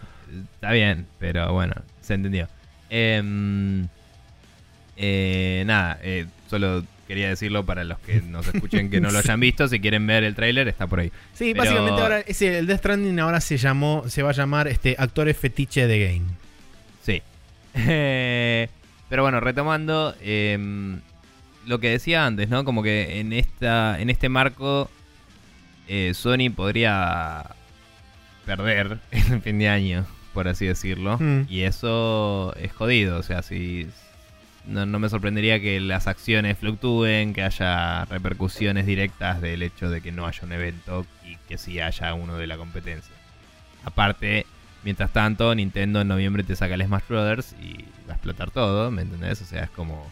está 0.53 0.71
bien, 0.71 1.07
pero 1.19 1.51
bueno, 1.53 1.73
se 2.01 2.13
entendió. 2.13 2.47
Eh, 2.89 3.83
eh, 4.95 5.63
nada, 5.65 5.99
eh, 6.03 6.27
solo 6.49 6.85
quería 7.07 7.27
decirlo 7.29 7.65
para 7.65 7.83
los 7.83 7.99
que 7.99 8.21
nos 8.21 8.47
escuchen 8.47 8.89
que 8.89 9.01
no 9.01 9.11
lo 9.11 9.19
hayan 9.19 9.39
visto. 9.39 9.67
Si 9.67 9.79
quieren 9.79 10.07
ver 10.07 10.23
el 10.23 10.35
tráiler, 10.35 10.67
está 10.67 10.87
por 10.87 10.99
ahí. 10.99 11.11
Sí, 11.33 11.53
Pero- 11.53 11.63
básicamente 11.63 12.01
ahora 12.01 12.19
ese, 12.21 12.59
el 12.59 12.67
Death 12.67 12.79
Stranding 12.79 13.19
ahora 13.19 13.41
se 13.41 13.57
llamó, 13.57 14.05
se 14.07 14.23
va 14.23 14.29
a 14.29 14.33
llamar 14.33 14.67
este 14.67 14.95
actores 14.97 15.37
fetiche 15.37 15.87
de 15.87 15.99
game. 16.05 16.25
Sí. 17.03 17.21
Pero 19.13 19.21
bueno, 19.21 19.39
retomando 19.41 20.15
eh, 20.21 20.57
lo 21.67 21.79
que 21.79 21.91
decía 21.91 22.25
antes, 22.25 22.49
¿no? 22.49 22.65
Como 22.65 22.81
que 22.81 23.19
en 23.19 23.31
esta, 23.31 24.01
en 24.01 24.09
este 24.09 24.27
marco 24.27 24.89
eh, 25.87 26.13
Sony 26.15 26.49
podría 26.49 27.51
perder 28.47 29.01
el 29.11 29.39
fin 29.41 29.59
de 29.59 29.69
año, 29.69 30.07
por 30.33 30.47
así 30.47 30.65
decirlo. 30.65 31.19
Mm. 31.19 31.41
Y 31.47 31.61
eso 31.61 32.55
es 32.55 32.73
jodido. 32.73 33.19
O 33.19 33.21
sea, 33.21 33.43
si 33.43 33.87
no, 34.65 34.87
no 34.87 34.97
me 34.97 35.09
sorprendería 35.09 35.61
que 35.61 35.79
las 35.79 36.07
acciones 36.07 36.57
fluctúen, 36.57 37.35
que 37.35 37.43
haya 37.43 38.05
repercusiones 38.05 38.87
directas 38.87 39.41
del 39.41 39.61
hecho 39.61 39.91
de 39.91 40.01
que 40.01 40.11
no 40.11 40.25
haya 40.25 40.39
un 40.41 40.53
evento 40.53 41.05
y 41.23 41.35
que 41.47 41.59
sí 41.59 41.79
haya 41.79 42.15
uno 42.15 42.39
de 42.39 42.47
la 42.47 42.57
competencia. 42.57 43.13
Aparte, 43.85 44.47
mientras 44.83 45.11
tanto, 45.13 45.53
Nintendo 45.55 46.01
en 46.01 46.07
noviembre 46.07 46.43
te 46.43 46.55
saca 46.55 46.75
el 46.75 46.83
Smash 46.85 47.03
Brothers 47.09 47.55
y 47.61 47.83
va 48.07 48.13
a 48.13 48.15
explotar 48.15 48.51
todo, 48.51 48.91
¿me 48.91 49.01
entendés? 49.03 49.41
O 49.41 49.45
sea, 49.45 49.63
es 49.63 49.69
como... 49.71 50.09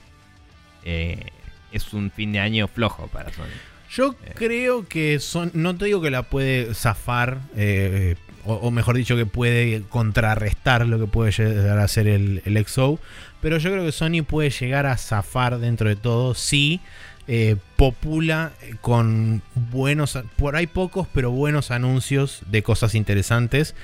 eh, 0.83 1.25
es 1.71 1.93
un 1.93 2.11
fin 2.11 2.33
de 2.33 2.39
año 2.39 2.67
flojo 2.67 3.07
para 3.07 3.31
Sony. 3.31 3.45
Yo 3.89 4.15
Eh. 4.25 4.31
creo 4.35 4.87
que 4.87 5.19
son, 5.19 5.51
no 5.53 5.75
te 5.75 5.85
digo 5.85 6.01
que 6.01 6.09
la 6.11 6.23
puede 6.23 6.73
zafar, 6.73 7.39
eh, 7.55 8.15
o, 8.45 8.55
o 8.55 8.71
mejor 8.71 8.95
dicho 8.97 9.15
que 9.15 9.25
puede 9.25 9.83
contrarrestar 9.89 10.85
lo 10.87 10.99
que 10.99 11.07
puede 11.07 11.31
llegar 11.31 11.79
a 11.79 11.87
ser 11.87 12.07
el, 12.07 12.41
el 12.45 12.65
XO, 12.65 12.99
pero 13.41 13.57
yo 13.57 13.71
creo 13.71 13.85
que 13.85 13.91
Sony 13.91 14.23
puede 14.27 14.49
llegar 14.49 14.85
a 14.85 14.97
zafar 14.97 15.59
dentro 15.59 15.87
de 15.89 15.95
todo 15.95 16.33
si 16.35 16.79
eh, 17.27 17.55
popula 17.77 18.51
con 18.81 19.41
buenos, 19.71 20.17
por 20.37 20.55
ahí 20.55 20.67
pocos, 20.67 21.07
pero 21.13 21.31
buenos 21.31 21.71
anuncios 21.71 22.41
de 22.47 22.63
cosas 22.63 22.95
interesantes, 22.95 23.75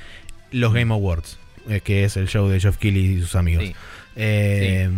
los 0.51 0.73
Game 0.73 0.93
Awards, 0.93 1.37
eh, 1.69 1.81
que 1.81 2.03
es 2.03 2.17
el 2.17 2.27
show 2.27 2.47
de 2.47 2.59
Geoff 2.59 2.77
Keighley 2.77 3.17
y 3.17 3.21
sus 3.21 3.35
amigos. 3.35 3.65
Sí. 3.65 3.75
Eh, 4.15 4.89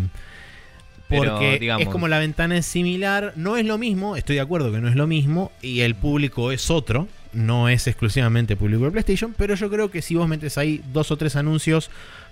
Porque 1.08 1.58
digamos- 1.60 1.82
es 1.88 1.90
como 1.92 2.08
la 2.08 2.20
ventana 2.20 2.56
es 2.58 2.66
similar, 2.68 3.34
no 3.36 3.58
es 3.58 3.66
lo 3.66 3.78
mismo, 3.80 4.16
estoy 4.16 4.36
de 4.36 4.42
acuerdo 4.42 4.72
que 4.72 4.80
no 4.80 4.88
es 4.90 4.96
lo 4.96 5.08
mismo, 5.08 5.52
y 5.62 5.80
el 5.82 5.96
público 5.96 6.52
es 6.52 6.70
otro, 6.70 7.08
no 7.34 7.68
es 7.68 7.88
exclusivamente 7.88 8.56
público 8.56 8.84
de 8.86 8.92
PlayStation, 8.92 9.34
pero 9.38 9.56
yo 9.56 9.70
creo 9.72 9.90
que 9.90 10.02
si 10.04 10.14
vos 10.16 10.28
metes 10.28 10.58
ahí 10.60 10.82
dos 10.94 11.10
o 11.12 11.18
tres 11.18 11.36
anuncios 11.36 11.90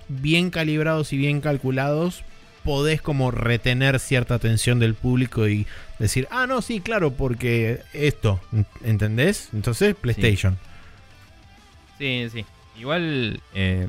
bien 0.07 0.51
calibrados 0.51 1.11
y 1.11 1.17
bien 1.17 1.41
calculados, 1.41 2.23
podés 2.63 3.01
como 3.01 3.31
retener 3.31 3.99
cierta 3.99 4.35
atención 4.35 4.77
del 4.79 4.93
público 4.93 5.47
y 5.47 5.65
decir, 5.99 6.27
ah, 6.29 6.45
no, 6.47 6.61
sí, 6.61 6.79
claro, 6.79 7.11
porque 7.13 7.79
esto, 7.93 8.39
¿entendés? 8.83 9.49
Entonces, 9.53 9.95
PlayStation. 9.95 10.57
Sí, 11.97 12.27
sí. 12.31 12.45
Igual, 12.79 13.41
eh, 13.53 13.87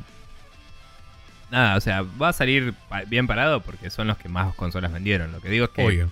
nada, 1.50 1.76
o 1.76 1.80
sea, 1.80 2.02
va 2.02 2.28
a 2.30 2.32
salir 2.32 2.74
pa- 2.88 3.04
bien 3.04 3.26
parado 3.26 3.60
porque 3.60 3.90
son 3.90 4.06
los 4.06 4.16
que 4.18 4.28
más 4.28 4.54
consolas 4.54 4.92
vendieron. 4.92 5.32
Lo 5.32 5.40
que 5.40 5.48
digo 5.48 5.66
es 5.66 5.70
que 5.70 5.84
Obvio. 5.84 6.10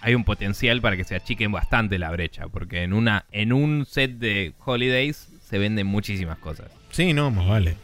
hay 0.00 0.14
un 0.14 0.24
potencial 0.24 0.80
para 0.80 0.96
que 0.96 1.04
se 1.04 1.14
achiquen 1.14 1.52
bastante 1.52 1.98
la 1.98 2.10
brecha, 2.10 2.48
porque 2.48 2.82
en 2.82 2.92
una 2.92 3.24
en 3.32 3.52
un 3.52 3.86
set 3.86 4.12
de 4.12 4.52
holidays 4.64 5.28
se 5.48 5.58
venden 5.58 5.86
muchísimas 5.86 6.38
cosas. 6.38 6.70
Sí, 6.90 7.12
no, 7.12 7.30
más 7.30 7.46
vale. 7.46 7.76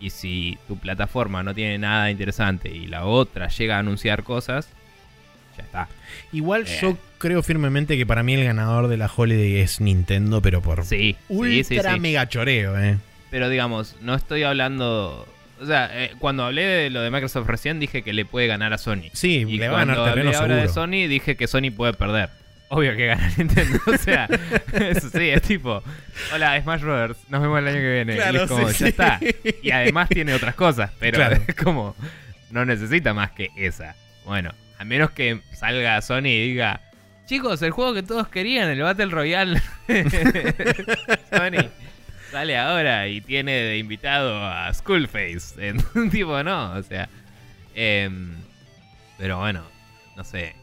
Y 0.00 0.10
si 0.10 0.58
tu 0.68 0.78
plataforma 0.78 1.42
no 1.42 1.54
tiene 1.54 1.78
nada 1.78 2.10
interesante 2.10 2.68
y 2.70 2.86
la 2.86 3.04
otra 3.06 3.48
llega 3.48 3.76
a 3.76 3.78
anunciar 3.78 4.22
cosas, 4.24 4.68
ya 5.56 5.64
está. 5.64 5.88
Igual 6.32 6.64
Eh. 6.66 6.78
yo 6.82 6.98
creo 7.16 7.42
firmemente 7.42 7.96
que 7.96 8.04
para 8.04 8.22
mí 8.22 8.34
el 8.34 8.44
ganador 8.44 8.88
de 8.88 8.98
la 8.98 9.10
Holiday 9.14 9.56
es 9.60 9.80
Nintendo, 9.80 10.42
pero 10.42 10.60
por 10.60 10.84
Sí, 10.84 11.16
ultra 11.30 11.64
sí, 11.64 11.64
sí, 11.64 11.94
sí. 11.94 12.00
mega 12.00 12.28
choreo, 12.28 12.78
eh. 12.78 12.98
Pero 13.36 13.50
digamos, 13.50 13.96
no 14.00 14.14
estoy 14.14 14.44
hablando... 14.44 15.28
O 15.60 15.66
sea, 15.66 15.90
eh, 15.92 16.12
cuando 16.18 16.42
hablé 16.46 16.62
de 16.64 16.88
lo 16.88 17.02
de 17.02 17.10
Microsoft 17.10 17.46
recién 17.46 17.78
dije 17.78 18.00
que 18.02 18.14
le 18.14 18.24
puede 18.24 18.46
ganar 18.46 18.72
a 18.72 18.78
Sony. 18.78 19.10
Sí, 19.12 19.44
Y 19.46 19.58
le 19.58 19.68
va 19.68 19.76
a 19.76 19.78
ganar 19.80 19.96
cuando 19.96 20.12
hablé 20.12 20.34
ahora 20.34 20.56
de. 20.56 20.68
Sony 20.68 21.06
dije 21.06 21.36
que 21.36 21.46
Sony 21.46 21.70
puede 21.70 21.92
perder. 21.92 22.30
Obvio 22.70 22.96
que 22.96 23.08
gana 23.08 23.30
Nintendo. 23.36 23.78
O 23.88 23.98
sea, 23.98 24.26
eso 24.72 25.10
sí, 25.10 25.28
es 25.28 25.42
tipo, 25.42 25.82
hola 26.32 26.58
Smash 26.62 26.80
Brothers, 26.80 27.18
nos 27.28 27.42
vemos 27.42 27.58
el 27.58 27.68
año 27.68 27.76
que 27.76 27.92
viene. 27.92 28.14
Claro, 28.16 28.38
y 28.38 28.42
es 28.42 28.48
como, 28.48 28.68
sí, 28.70 28.72
ya 28.72 28.78
sí. 28.78 28.84
está. 28.86 29.20
Y 29.62 29.70
además 29.70 30.08
tiene 30.08 30.32
otras 30.32 30.54
cosas, 30.54 30.90
pero 30.98 31.16
Claro. 31.18 31.36
es 31.46 31.54
como, 31.56 31.94
no 32.50 32.64
necesita 32.64 33.12
más 33.12 33.32
que 33.32 33.50
esa. 33.58 33.96
Bueno, 34.24 34.54
a 34.78 34.84
menos 34.86 35.10
que 35.10 35.42
salga 35.52 36.00
Sony 36.00 36.28
y 36.28 36.48
diga, 36.52 36.80
chicos, 37.26 37.60
el 37.60 37.72
juego 37.72 37.92
que 37.92 38.02
todos 38.02 38.28
querían, 38.28 38.70
el 38.70 38.80
Battle 38.80 39.10
Royale. 39.10 39.60
Sony 41.30 41.68
sale 42.30 42.56
ahora 42.56 43.08
y 43.08 43.20
tiene 43.20 43.52
de 43.52 43.78
invitado 43.78 44.44
a 44.44 44.72
Skullface. 44.72 45.54
En 45.68 45.84
un 45.94 46.10
tipo, 46.10 46.42
no, 46.42 46.72
o 46.72 46.82
sea. 46.82 47.08
em, 47.74 48.34
pero 49.18 49.38
bueno, 49.38 49.64
no 50.16 50.24
sé. 50.24 50.54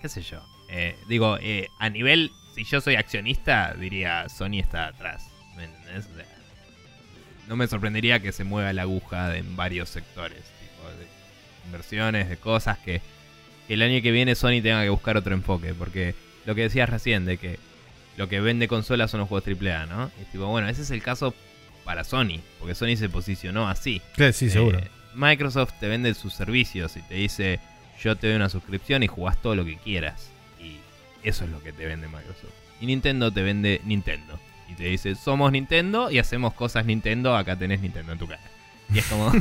¿Qué 0.00 0.08
sé 0.08 0.22
yo? 0.22 0.42
Eh, 0.68 0.96
digo, 1.08 1.38
eh, 1.40 1.68
a 1.78 1.88
nivel. 1.88 2.30
Si 2.54 2.64
yo 2.64 2.80
soy 2.80 2.96
accionista, 2.96 3.74
diría 3.74 4.28
Sony 4.28 4.58
está 4.58 4.88
atrás. 4.88 5.30
¿Me 5.56 5.64
entendés? 5.64 6.08
No 7.48 7.56
me 7.56 7.66
sorprendería 7.66 8.20
que 8.20 8.32
se 8.32 8.44
mueva 8.44 8.72
la 8.72 8.82
aguja 8.82 9.36
en 9.36 9.56
varios 9.56 9.88
sectores. 9.88 10.38
Tipo, 10.38 10.88
de 10.98 11.06
inversiones, 11.66 12.28
de 12.28 12.36
cosas 12.36 12.78
que 12.78 13.00
el 13.68 13.80
año 13.80 14.02
que 14.02 14.10
viene 14.10 14.34
Sony 14.34 14.60
tenga 14.62 14.82
que 14.82 14.90
buscar 14.90 15.16
otro 15.16 15.34
enfoque. 15.34 15.72
Porque 15.74 16.14
lo 16.44 16.54
que 16.54 16.62
decías 16.62 16.90
recién, 16.90 17.24
de 17.24 17.38
que 17.38 17.58
lo 18.16 18.28
que 18.28 18.40
vende 18.40 18.68
consolas 18.68 19.10
son 19.10 19.20
los 19.20 19.28
juegos 19.28 19.48
AAA, 19.48 19.86
¿no? 19.86 20.10
Y 20.20 20.24
tipo, 20.32 20.46
bueno, 20.46 20.68
ese 20.68 20.82
es 20.82 20.90
el 20.90 21.02
caso 21.02 21.34
para 21.84 22.04
Sony, 22.04 22.40
porque 22.58 22.74
Sony 22.74 22.96
se 22.96 23.08
posicionó 23.08 23.68
así. 23.68 24.00
sí, 24.32 24.50
seguro. 24.50 24.78
Eh, 24.78 24.88
Microsoft 25.14 25.74
te 25.80 25.88
vende 25.88 26.14
sus 26.14 26.34
servicios 26.34 26.96
y 26.96 27.02
te 27.02 27.14
dice, 27.14 27.60
yo 28.02 28.16
te 28.16 28.28
doy 28.28 28.36
una 28.36 28.48
suscripción 28.48 29.02
y 29.02 29.08
jugás 29.08 29.40
todo 29.40 29.54
lo 29.54 29.64
que 29.64 29.76
quieras. 29.76 30.30
Y 30.60 30.76
eso 31.22 31.44
es 31.44 31.50
lo 31.50 31.62
que 31.62 31.72
te 31.72 31.86
vende 31.86 32.06
Microsoft. 32.08 32.52
Y 32.80 32.86
Nintendo 32.86 33.30
te 33.30 33.42
vende 33.42 33.80
Nintendo. 33.84 34.38
Y 34.68 34.74
te 34.74 34.84
dice, 34.84 35.14
somos 35.14 35.52
Nintendo 35.52 36.10
y 36.10 36.18
hacemos 36.18 36.54
cosas 36.54 36.86
Nintendo, 36.86 37.36
acá 37.36 37.56
tenés 37.56 37.80
Nintendo 37.80 38.12
en 38.12 38.18
tu 38.18 38.26
cara. 38.26 38.42
Y 38.92 38.98
es 38.98 39.06
como, 39.06 39.32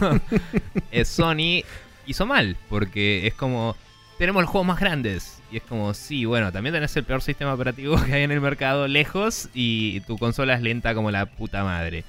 es 0.91 1.07
Sony 1.07 1.64
hizo 2.06 2.26
mal, 2.26 2.57
porque 2.69 3.27
es 3.27 3.34
como, 3.34 3.76
tenemos 4.22 4.43
los 4.43 4.52
juegos 4.52 4.68
más 4.68 4.80
grandes. 4.80 5.41
Y 5.52 5.57
es 5.57 5.64
como, 5.64 5.95
sí, 5.95 6.26
bueno, 6.26 6.52
también 6.52 6.76
tenés 6.76 6.95
el 6.95 7.03
peor 7.06 7.23
sistema 7.23 7.56
operativo 7.56 7.99
que 8.06 8.14
hay 8.14 8.22
en 8.22 8.30
el 8.30 8.39
mercado 8.39 8.88
lejos 8.88 9.49
y 9.52 10.02
tu 10.02 10.19
consola 10.19 10.53
es 10.53 10.61
lenta 10.61 10.93
como 10.93 11.10
la 11.10 11.26
puta 11.26 11.64
madre. 11.64 12.03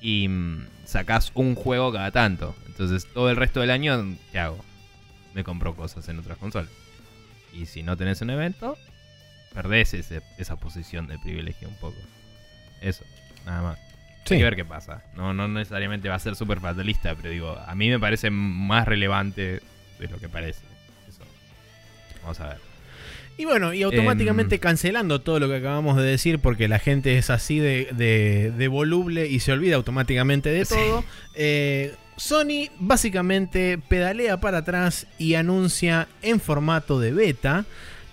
Y 0.00 0.28
mm, 0.28 0.64
sacás 0.84 1.32
un 1.34 1.56
juego 1.56 1.92
cada 1.92 2.12
tanto. 2.12 2.54
Entonces 2.68 3.08
todo 3.12 3.30
el 3.30 3.36
resto 3.36 3.58
del 3.58 3.72
año, 3.72 4.16
¿qué 4.30 4.38
hago? 4.38 4.64
Me 5.34 5.42
compro 5.42 5.74
cosas 5.74 6.08
en 6.08 6.20
otras 6.20 6.38
consolas. 6.38 6.70
Y 7.52 7.66
si 7.66 7.82
no 7.82 7.96
tenés 7.96 8.20
un 8.20 8.30
evento, 8.30 8.78
perdés 9.52 9.92
esa 9.92 10.54
posición 10.54 11.08
de 11.08 11.18
privilegio 11.18 11.68
un 11.68 11.76
poco. 11.78 11.98
Eso, 12.80 13.02
nada 13.44 13.62
más. 13.62 13.78
Hay 14.30 14.38
que 14.38 14.44
ver 14.44 14.54
qué 14.54 14.64
pasa. 14.64 15.02
No, 15.16 15.34
no 15.34 15.48
necesariamente 15.48 16.08
va 16.08 16.14
a 16.14 16.20
ser 16.20 16.36
súper 16.36 16.60
fatalista, 16.60 17.16
pero 17.16 17.30
digo, 17.30 17.58
a 17.58 17.74
mí 17.74 17.88
me 17.88 17.98
parece 17.98 18.30
más 18.30 18.86
relevante 18.86 19.62
de 19.98 20.08
lo 20.08 20.20
que 20.20 20.28
parece. 20.28 20.75
Vamos 22.26 22.40
a 22.40 22.48
ver. 22.48 22.58
Y 23.38 23.44
bueno, 23.44 23.72
y 23.72 23.84
automáticamente 23.84 24.56
em, 24.56 24.60
cancelando 24.60 25.20
todo 25.20 25.38
lo 25.38 25.48
que 25.48 25.56
acabamos 25.56 25.96
de 25.96 26.02
decir, 26.02 26.40
porque 26.40 26.66
la 26.66 26.80
gente 26.80 27.18
es 27.18 27.30
así 27.30 27.60
de, 27.60 28.68
voluble 28.68 29.28
y 29.28 29.38
se 29.38 29.52
olvida 29.52 29.76
automáticamente 29.76 30.48
de 30.48 30.64
todo. 30.64 31.04
Eh, 31.34 31.94
Sony 32.16 32.68
básicamente 32.80 33.78
pedalea 33.78 34.40
para 34.40 34.58
atrás 34.58 35.06
y 35.18 35.34
anuncia 35.34 36.08
en 36.22 36.40
formato 36.40 36.98
de 36.98 37.12
beta 37.12 37.66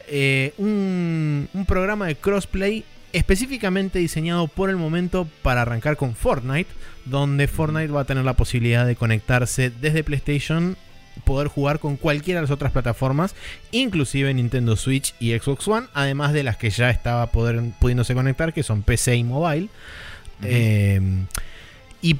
eh, 0.07 0.53
un, 0.57 1.47
un 1.53 1.65
programa 1.65 2.05
de 2.05 2.15
crossplay 2.15 2.83
específicamente 3.13 3.99
diseñado 3.99 4.47
por 4.47 4.69
el 4.69 4.75
momento 4.75 5.27
para 5.41 5.61
arrancar 5.61 5.97
con 5.97 6.15
Fortnite, 6.15 6.69
donde 7.05 7.47
Fortnite 7.47 7.91
va 7.91 8.01
a 8.01 8.05
tener 8.05 8.25
la 8.25 8.33
posibilidad 8.33 8.85
de 8.85 8.95
conectarse 8.95 9.69
desde 9.69 10.03
PlayStation, 10.03 10.75
poder 11.23 11.47
jugar 11.47 11.79
con 11.79 11.97
cualquiera 11.97 12.39
de 12.39 12.43
las 12.43 12.51
otras 12.51 12.71
plataformas, 12.71 13.35
inclusive 13.71 14.33
Nintendo 14.33 14.75
Switch 14.75 15.13
y 15.19 15.37
Xbox 15.37 15.67
One, 15.67 15.87
además 15.93 16.33
de 16.33 16.43
las 16.43 16.57
que 16.57 16.69
ya 16.69 16.89
estaba 16.89 17.27
poder, 17.27 17.61
pudiéndose 17.79 18.13
conectar, 18.13 18.53
que 18.53 18.63
son 18.63 18.83
PC 18.83 19.15
y 19.15 19.23
mobile. 19.23 19.69
Eh, 20.41 20.99
y 22.01 22.17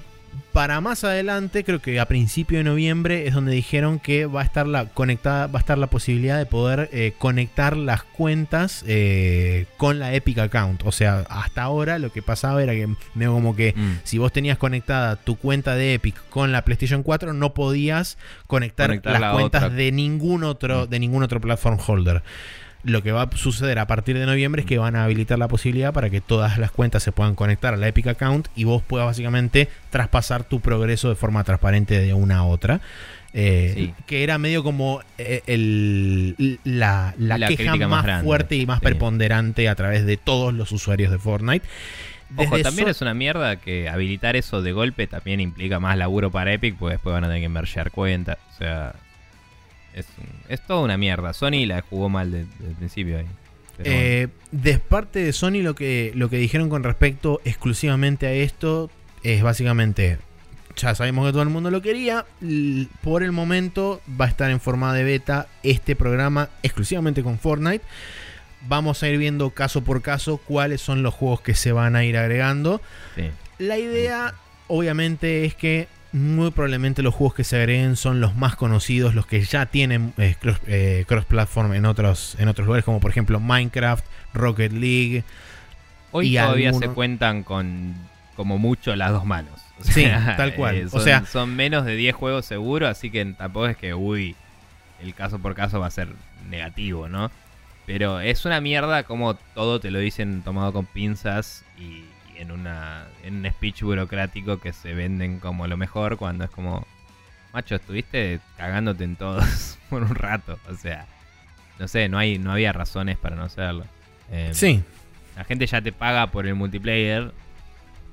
para 0.53 0.81
más 0.81 1.03
adelante, 1.03 1.63
creo 1.63 1.79
que 1.79 1.99
a 1.99 2.05
principio 2.05 2.59
de 2.59 2.63
noviembre 2.63 3.27
es 3.27 3.33
donde 3.33 3.53
dijeron 3.53 3.99
que 3.99 4.27
va 4.27 4.41
a 4.41 4.43
estar 4.43 4.67
la 4.67 4.85
conectada, 4.85 5.47
va 5.47 5.57
a 5.57 5.61
estar 5.61 5.77
la 5.77 5.87
posibilidad 5.87 6.37
de 6.37 6.45
poder 6.45 6.89
eh, 6.93 7.13
conectar 7.17 7.75
las 7.75 8.03
cuentas 8.03 8.83
eh, 8.87 9.65
con 9.77 9.97
la 9.97 10.13
Epic 10.13 10.37
Account. 10.37 10.83
O 10.85 10.91
sea, 10.91 11.25
hasta 11.29 11.63
ahora 11.63 11.97
lo 11.97 12.11
que 12.11 12.21
pasaba 12.21 12.61
era 12.61 12.73
que 12.73 12.87
como 13.25 13.55
que 13.55 13.73
mm. 13.75 13.99
si 14.03 14.19
vos 14.19 14.31
tenías 14.31 14.57
conectada 14.57 15.15
tu 15.15 15.37
cuenta 15.37 15.75
de 15.75 15.95
Epic 15.95 16.15
con 16.29 16.51
la 16.51 16.63
PlayStation 16.63 17.01
4, 17.01 17.33
no 17.33 17.53
podías 17.53 18.17
conectar, 18.47 19.01
las 19.03 19.33
cuentas 19.33 19.73
de 19.73 19.91
ningún 19.91 20.43
otro, 20.43 20.85
mm. 20.85 20.89
de 20.89 20.99
ningún 20.99 21.23
otro 21.23 21.41
platform 21.41 21.79
holder 21.85 22.23
lo 22.83 23.01
que 23.01 23.11
va 23.11 23.23
a 23.23 23.37
suceder 23.37 23.79
a 23.79 23.87
partir 23.87 24.17
de 24.17 24.25
noviembre 24.25 24.61
es 24.61 24.65
que 24.65 24.77
van 24.77 24.95
a 24.95 25.05
habilitar 25.05 25.39
la 25.39 25.47
posibilidad 25.47 25.93
para 25.93 26.09
que 26.09 26.21
todas 26.21 26.57
las 26.57 26.71
cuentas 26.71 27.03
se 27.03 27.11
puedan 27.11 27.35
conectar 27.35 27.73
a 27.73 27.77
la 27.77 27.87
Epic 27.87 28.07
Account 28.07 28.47
y 28.55 28.65
vos 28.65 28.83
puedas 28.83 29.05
básicamente 29.05 29.69
traspasar 29.89 30.43
tu 30.43 30.59
progreso 30.59 31.09
de 31.09 31.15
forma 31.15 31.43
transparente 31.43 31.99
de 31.99 32.13
una 32.13 32.39
a 32.39 32.43
otra. 32.43 32.81
Eh, 33.35 33.93
que 34.05 34.23
era 34.23 34.37
medio 34.37 34.63
como 34.63 35.01
eh, 35.17 35.41
el, 35.47 36.59
la, 36.63 37.15
queja 37.47 37.75
más, 37.87 38.23
fuerte 38.23 38.57
y 38.57 38.67
más 38.67 38.79
preponderante 38.79 39.69
a 39.69 39.73
través 39.73 40.05
de 40.05 40.17
todos 40.17 40.53
los 40.53 40.71
usuarios 40.71 41.11
de 41.11 41.17
Fortnite. 41.17 41.65
Ojo, 42.35 42.59
también 42.59 42.89
es 42.89 43.01
una 43.01 43.13
mierda 43.13 43.55
que 43.55 43.89
habilitar 43.89 44.35
eso 44.35 44.61
de 44.61 44.71
golpe 44.71 45.07
también 45.07 45.39
implica 45.39 45.79
más 45.79 45.97
laburo 45.97 46.31
para 46.31 46.53
Epic, 46.53 46.75
porque 46.77 46.93
después 46.93 47.13
van 47.13 47.23
a 47.23 47.27
tener 47.27 47.41
que 47.41 47.49
mergear 47.49 47.91
cuentas. 47.91 48.37
O 48.53 48.57
sea, 48.57 48.93
es, 49.95 50.07
es 50.49 50.65
toda 50.65 50.81
una 50.81 50.97
mierda. 50.97 51.33
Sony 51.33 51.65
la 51.65 51.81
jugó 51.81 52.09
mal 52.09 52.31
desde, 52.31 52.67
el 52.67 52.75
principio 52.75 53.19
ahí. 53.19 53.25
Eh, 53.79 54.27
de 54.51 54.77
parte 54.77 55.19
de 55.19 55.33
Sony 55.33 55.61
lo 55.63 55.73
que, 55.73 56.11
lo 56.15 56.29
que 56.29 56.37
dijeron 56.37 56.69
con 56.69 56.83
respecto 56.83 57.41
exclusivamente 57.43 58.27
a 58.27 58.31
esto 58.31 58.91
es 59.23 59.41
básicamente, 59.41 60.19
ya 60.75 60.93
sabemos 60.93 61.25
que 61.25 61.31
todo 61.31 61.41
el 61.41 61.49
mundo 61.49 61.71
lo 61.71 61.81
quería, 61.81 62.25
por 63.01 63.23
el 63.23 63.31
momento 63.31 64.01
va 64.19 64.25
a 64.25 64.27
estar 64.27 64.51
en 64.51 64.59
forma 64.59 64.93
de 64.93 65.03
beta 65.03 65.47
este 65.63 65.95
programa 65.95 66.49
exclusivamente 66.61 67.23
con 67.23 67.39
Fortnite. 67.39 67.83
Vamos 68.67 69.01
a 69.03 69.09
ir 69.09 69.17
viendo 69.17 69.49
caso 69.49 69.83
por 69.83 70.01
caso 70.01 70.37
cuáles 70.37 70.79
son 70.79 71.03
los 71.03 71.13
juegos 71.13 71.41
que 71.41 71.55
se 71.55 71.71
van 71.71 71.95
a 71.95 72.05
ir 72.05 72.17
agregando. 72.17 72.79
La 73.57 73.77
idea 73.77 74.35
obviamente 74.67 75.45
es 75.45 75.55
que 75.55 75.87
muy 76.13 76.51
probablemente 76.51 77.01
los 77.01 77.13
juegos 77.13 77.33
que 77.33 77.43
se 77.43 77.57
agreguen 77.57 77.95
son 77.95 78.21
los 78.21 78.35
más 78.35 78.55
conocidos, 78.55 79.15
los 79.15 79.25
que 79.25 79.41
ya 79.41 79.65
tienen 79.65 80.13
eh, 80.17 80.35
eh, 80.67 81.05
cross-platform 81.07 81.73
en 81.73 81.85
otros, 81.85 82.35
en 82.39 82.47
otros 82.47 82.67
lugares, 82.67 82.85
como 82.85 82.99
por 82.99 83.09
ejemplo 83.09 83.39
Minecraft, 83.39 84.05
Rocket 84.33 84.71
League. 84.71 85.23
Hoy 86.11 86.35
todavía 86.35 86.71
se 86.73 86.87
cuentan 86.89 87.43
con 87.43 87.95
como 88.35 88.59
mucho 88.59 88.95
las 88.95 89.11
dos 89.11 89.25
manos. 89.25 89.59
sí, 89.81 90.05
tal 90.37 90.53
cual. 90.53 90.75
Eh, 90.75 90.89
son, 90.89 91.01
o 91.01 91.03
sea, 91.03 91.25
son 91.25 91.55
menos 91.55 91.83
de 91.83 91.95
10 91.95 92.15
juegos 92.15 92.45
seguro, 92.45 92.87
así 92.87 93.09
que 93.09 93.25
tampoco 93.25 93.67
es 93.67 93.77
que, 93.77 93.95
uy, 93.95 94.35
el 95.01 95.15
caso 95.15 95.39
por 95.39 95.55
caso 95.55 95.79
va 95.79 95.87
a 95.87 95.91
ser 95.91 96.09
negativo, 96.47 97.09
¿no? 97.09 97.31
Pero 97.87 98.19
es 98.19 98.45
una 98.45 98.61
mierda 98.61 99.03
como 99.03 99.33
todo 99.55 99.79
te 99.79 99.89
lo 99.89 99.99
dicen 99.99 100.43
tomado 100.43 100.71
con 100.71 100.85
pinzas 100.85 101.65
y 101.77 102.05
en, 102.43 102.51
una, 102.51 103.07
en 103.23 103.37
un 103.37 103.51
speech 103.51 103.81
burocrático 103.81 104.59
que 104.59 104.73
se 104.73 104.93
venden 104.93 105.39
como 105.39 105.67
lo 105.67 105.77
mejor 105.77 106.17
cuando 106.17 106.43
es 106.43 106.51
como, 106.51 106.85
macho, 107.53 107.75
estuviste 107.75 108.39
cagándote 108.57 109.03
en 109.03 109.15
todos 109.15 109.79
por 109.89 110.03
un 110.03 110.15
rato. 110.15 110.59
O 110.69 110.75
sea, 110.75 111.07
no 111.79 111.87
sé, 111.87 112.07
no, 112.09 112.17
hay, 112.17 112.37
no 112.37 112.51
había 112.51 112.71
razones 112.73 113.17
para 113.17 113.35
no 113.35 113.43
hacerlo. 113.43 113.85
Em, 114.31 114.53
sí. 114.53 114.83
La 115.35 115.43
gente 115.43 115.65
ya 115.65 115.81
te 115.81 115.91
paga 115.91 116.27
por 116.27 116.45
el 116.45 116.55
multiplayer. 116.55 117.31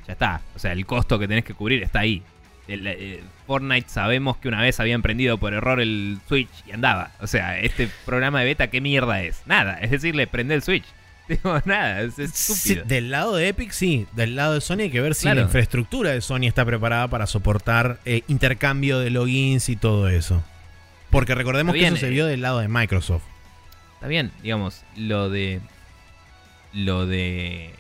Ya 0.07 0.13
está. 0.15 0.41
O 0.55 0.59
sea, 0.59 0.73
el 0.73 0.87
costo 0.87 1.19
que 1.19 1.29
tenés 1.29 1.45
que 1.45 1.55
cubrir 1.55 1.83
está 1.83 2.01
ahí. 2.01 2.23
El, 2.69 3.21
Fortnite 3.47 3.89
sabemos 3.89 4.37
que 4.37 4.47
una 4.47 4.63
vez 4.63 4.79
había 4.79 4.95
emprendido 4.95 5.39
por 5.39 5.53
error 5.53 5.81
el 5.81 6.19
Switch 6.29 6.49
y 6.67 6.73
andaba. 6.73 7.11
O 7.21 7.27
sea, 7.27 7.59
este 7.59 7.91
programa 8.07 8.41
de 8.41 8.47
beta, 8.47 8.69
¿qué 8.69 8.81
mierda 8.81 9.23
es? 9.23 9.43
Nada. 9.47 9.75
Es 9.81 9.91
decir, 9.91 10.15
le 10.15 10.27
prende 10.27 10.55
el 10.55 10.63
Switch. 10.63 10.85
nada, 11.65 12.03
es 12.03 12.19
estúpido. 12.19 12.85
del 12.85 13.11
lado 13.11 13.37
de 13.37 13.49
Epic, 13.49 13.71
sí. 13.73 14.07
Del 14.13 14.37
lado 14.37 14.55
de 14.55 14.61
Sony 14.61 14.81
hay 14.81 14.91
que 14.91 15.01
ver 15.01 15.15
si 15.15 15.27
la 15.27 15.41
infraestructura 15.41 16.11
de 16.11 16.21
Sony 16.21 16.47
está 16.47 16.65
preparada 16.65 17.09
para 17.09 17.27
soportar 17.27 18.01
eh, 18.05 18.23
intercambio 18.29 18.99
de 18.99 19.11
logins 19.11 19.69
y 19.69 19.77
todo 19.77 20.09
eso. 20.09 20.43
Porque 21.11 21.35
recordemos 21.35 21.75
que 21.75 21.87
eso 21.87 21.97
se 21.97 22.09
vio 22.09 22.27
del 22.27 22.43
lado 22.43 22.61
de 22.61 22.69
Microsoft. 22.69 23.25
Está 23.95 24.07
bien, 24.07 24.31
digamos, 24.43 24.83
lo 24.97 25.29
de. 25.29 25.61
Lo 26.73 27.05
de 27.05 27.75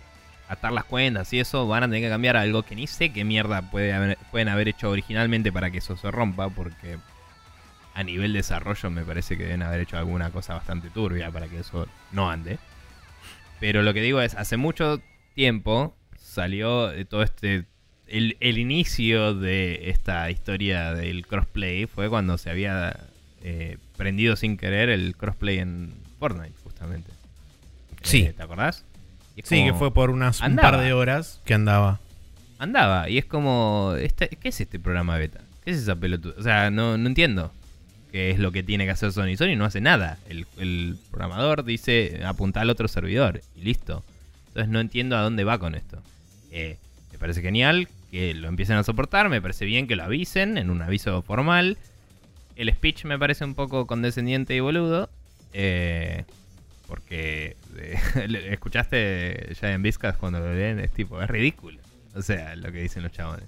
atar 0.48 0.72
las 0.72 0.82
cuentas 0.84 1.32
y 1.32 1.38
eso 1.38 1.68
van 1.68 1.84
a 1.84 1.86
tener 1.86 2.02
que 2.02 2.08
cambiar 2.08 2.36
algo 2.36 2.64
que 2.64 2.74
ni 2.74 2.88
sé 2.88 3.12
qué 3.12 3.24
mierda 3.24 3.70
puede 3.70 4.16
pueden 4.32 4.48
haber 4.48 4.66
hecho 4.66 4.90
originalmente 4.90 5.52
para 5.52 5.70
que 5.70 5.78
eso 5.78 5.96
se 5.96 6.10
rompa, 6.10 6.48
porque 6.48 6.98
a 7.94 8.02
nivel 8.02 8.32
desarrollo 8.32 8.90
me 8.90 9.04
parece 9.04 9.36
que 9.36 9.44
deben 9.44 9.62
haber 9.62 9.80
hecho 9.80 9.96
alguna 9.96 10.30
cosa 10.30 10.54
bastante 10.54 10.90
turbia 10.90 11.30
para 11.30 11.46
que 11.46 11.60
eso 11.60 11.86
no 12.10 12.28
ande. 12.28 12.58
Pero 13.60 13.82
lo 13.82 13.92
que 13.94 14.00
digo 14.00 14.20
es, 14.22 14.34
hace 14.34 14.56
mucho 14.56 15.00
tiempo 15.34 15.94
salió 16.18 16.90
todo 17.06 17.22
este... 17.22 17.66
El, 18.08 18.58
inicio 18.58 19.34
de 19.34 19.90
esta 19.90 20.28
historia 20.32 20.94
del 20.94 21.24
crossplay 21.28 21.86
fue 21.86 22.08
cuando 22.08 22.38
se 22.38 22.50
había 22.50 22.98
eh, 23.44 23.76
prendido 23.96 24.34
sin 24.34 24.56
querer 24.56 24.88
el 24.88 25.16
crossplay 25.16 25.58
en 25.58 25.94
Fortnite, 26.18 26.54
justamente. 26.64 27.12
Sí. 28.02 28.22
Eh, 28.22 28.32
¿Te 28.36 28.42
acordás? 28.42 28.84
sí, 29.44 29.64
que 29.64 29.74
fue 29.74 29.94
por 29.94 30.10
unas 30.10 30.40
un 30.40 30.56
par 30.56 30.80
de 30.80 30.92
horas 30.92 31.40
que 31.44 31.54
andaba. 31.54 32.00
Andaba, 32.58 33.08
y 33.08 33.18
es 33.18 33.26
como... 33.26 33.94
Este, 33.96 34.28
¿Qué 34.28 34.48
es 34.48 34.60
este 34.60 34.80
programa 34.80 35.16
beta? 35.16 35.42
¿Qué 35.64 35.70
es 35.70 35.76
esa 35.76 35.94
pelotuda? 35.94 36.34
O 36.36 36.42
sea, 36.42 36.70
no, 36.70 36.98
no 36.98 37.06
entiendo 37.06 37.52
que 38.10 38.30
es 38.30 38.38
lo 38.38 38.52
que 38.52 38.62
tiene 38.62 38.84
que 38.84 38.90
hacer 38.90 39.12
Sony. 39.12 39.36
Sony 39.36 39.56
no 39.56 39.64
hace 39.64 39.80
nada. 39.80 40.18
El, 40.28 40.98
programador 41.10 41.64
dice 41.64 42.22
apuntar 42.24 42.62
al 42.62 42.70
otro 42.70 42.88
servidor 42.88 43.40
y 43.54 43.62
listo. 43.62 44.04
Entonces 44.48 44.68
no 44.68 44.80
entiendo 44.80 45.16
a 45.16 45.22
dónde 45.22 45.44
va 45.44 45.58
con 45.58 45.74
esto. 45.74 46.02
Eh, 46.50 46.76
me 47.12 47.18
parece 47.18 47.40
genial 47.42 47.88
que 48.10 48.34
lo 48.34 48.48
empiecen 48.48 48.76
a 48.76 48.82
soportar, 48.82 49.28
me 49.28 49.40
parece 49.40 49.64
bien 49.64 49.86
que 49.86 49.94
lo 49.94 50.02
avisen 50.02 50.58
en 50.58 50.70
un 50.70 50.82
aviso 50.82 51.22
formal. 51.22 51.78
El 52.56 52.70
speech 52.72 53.04
me 53.04 53.18
parece 53.18 53.44
un 53.44 53.54
poco 53.54 53.86
condescendiente 53.86 54.54
y 54.54 54.60
boludo. 54.60 55.08
Eh, 55.52 56.24
porque 56.88 57.56
eh, 57.76 57.98
escuchaste 58.50 59.54
ya 59.60 59.72
en 59.72 59.82
Vizcas 59.82 60.16
cuando 60.16 60.40
lo 60.40 60.52
leen, 60.52 60.80
es 60.80 60.90
tipo, 60.90 61.22
es 61.22 61.30
ridículo. 61.30 61.80
O 62.14 62.22
sea, 62.22 62.56
lo 62.56 62.72
que 62.72 62.82
dicen 62.82 63.04
los 63.04 63.12
chabones. 63.12 63.46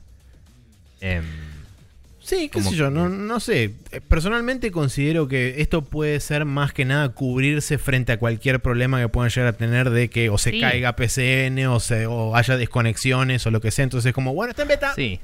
Sí, 2.23 2.49
qué 2.49 2.59
Como 2.61 2.71
sé 2.71 2.77
yo, 2.77 2.91
no, 2.91 3.09
no 3.09 3.41
sé. 3.41 3.73
Eh, 3.91 4.01
Personalmente 4.01 4.71
considero 4.71 5.27
que 5.27 5.61
esto 5.61 5.83
puede 5.83 6.21
ser 6.21 6.45
más 6.45 6.73
que 6.73 6.85
nada 6.85 7.09
cubrirse 7.09 7.79
frente 7.79 8.13
a 8.13 8.19
cualquier 8.19 8.61
problema 8.61 9.01
que 9.01 9.09
puedan 9.09 9.31
llegar 9.31 9.49
a 9.49 9.57
tener 9.57 9.91
de 9.91 10.09
que 10.09 10.31
o 10.31 10.39
se 10.39 10.53
Sí. 10.53 10.61
caiga 10.61 10.95
PCN 10.95 11.67
o, 11.67 11.81
se, 11.81 12.07
o 12.07 12.37
haya 12.37 12.57
desconexiones 12.57 13.45
o 13.47 13.51
lo 13.51 13.61
que 13.61 13.71
sea. 13.73 13.83
Entonces 13.83 14.11
es 14.11 14.15
como, 14.15 14.35
bueno, 14.35 14.51
está 14.51 14.63
en 14.63 14.69
beta. 14.69 14.95
Sí. 14.95 15.19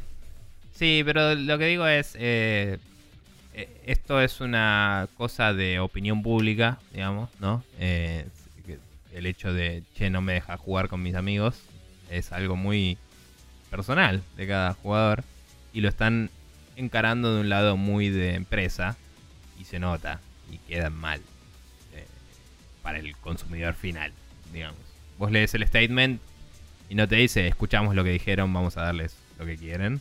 Sí, 0.74 1.02
pero 1.04 1.34
lo 1.34 1.56
que 1.58 1.66
digo 1.66 1.86
es. 1.86 2.14
eh, 2.18 2.78
eh, 3.54 3.68
esto 3.86 4.20
es 4.20 4.40
una 4.40 5.08
cosa 5.16 5.52
de 5.54 5.80
opinión 5.80 6.22
pública, 6.22 6.78
digamos, 6.92 7.28
¿no? 7.40 7.64
Eh, 7.80 8.24
que 8.66 8.78
el 9.16 9.26
hecho 9.26 9.52
de, 9.52 9.82
che, 9.96 10.10
no 10.10 10.20
me 10.20 10.34
deja 10.34 10.56
jugar 10.56 10.88
con 10.88 11.02
mis 11.02 11.14
amigos 11.16 11.60
es 12.10 12.30
algo 12.32 12.54
muy 12.56 12.98
personal 13.70 14.22
de 14.36 14.46
cada 14.46 14.74
jugador. 14.74 15.24
Y 15.72 15.80
lo 15.80 15.88
están 15.88 16.30
encarando 16.78 17.34
de 17.34 17.40
un 17.42 17.48
lado 17.48 17.76
muy 17.76 18.08
de 18.08 18.34
empresa. 18.34 18.96
Y 19.60 19.64
se 19.64 19.78
nota. 19.78 20.20
Y 20.50 20.58
queda 20.58 20.88
mal. 20.90 21.20
eh, 21.94 22.06
para 22.82 22.98
el 22.98 23.16
consumidor 23.16 23.74
final, 23.74 24.12
digamos. 24.52 24.78
Vos 25.18 25.30
lees 25.32 25.52
el 25.54 25.66
statement 25.66 26.20
y 26.88 26.94
no 26.94 27.06
te 27.08 27.16
dice, 27.16 27.46
escuchamos 27.48 27.94
lo 27.94 28.04
que 28.04 28.10
dijeron, 28.10 28.52
vamos 28.52 28.76
a 28.76 28.82
darles 28.82 29.16
lo 29.38 29.44
que 29.46 29.56
quieren. 29.56 30.00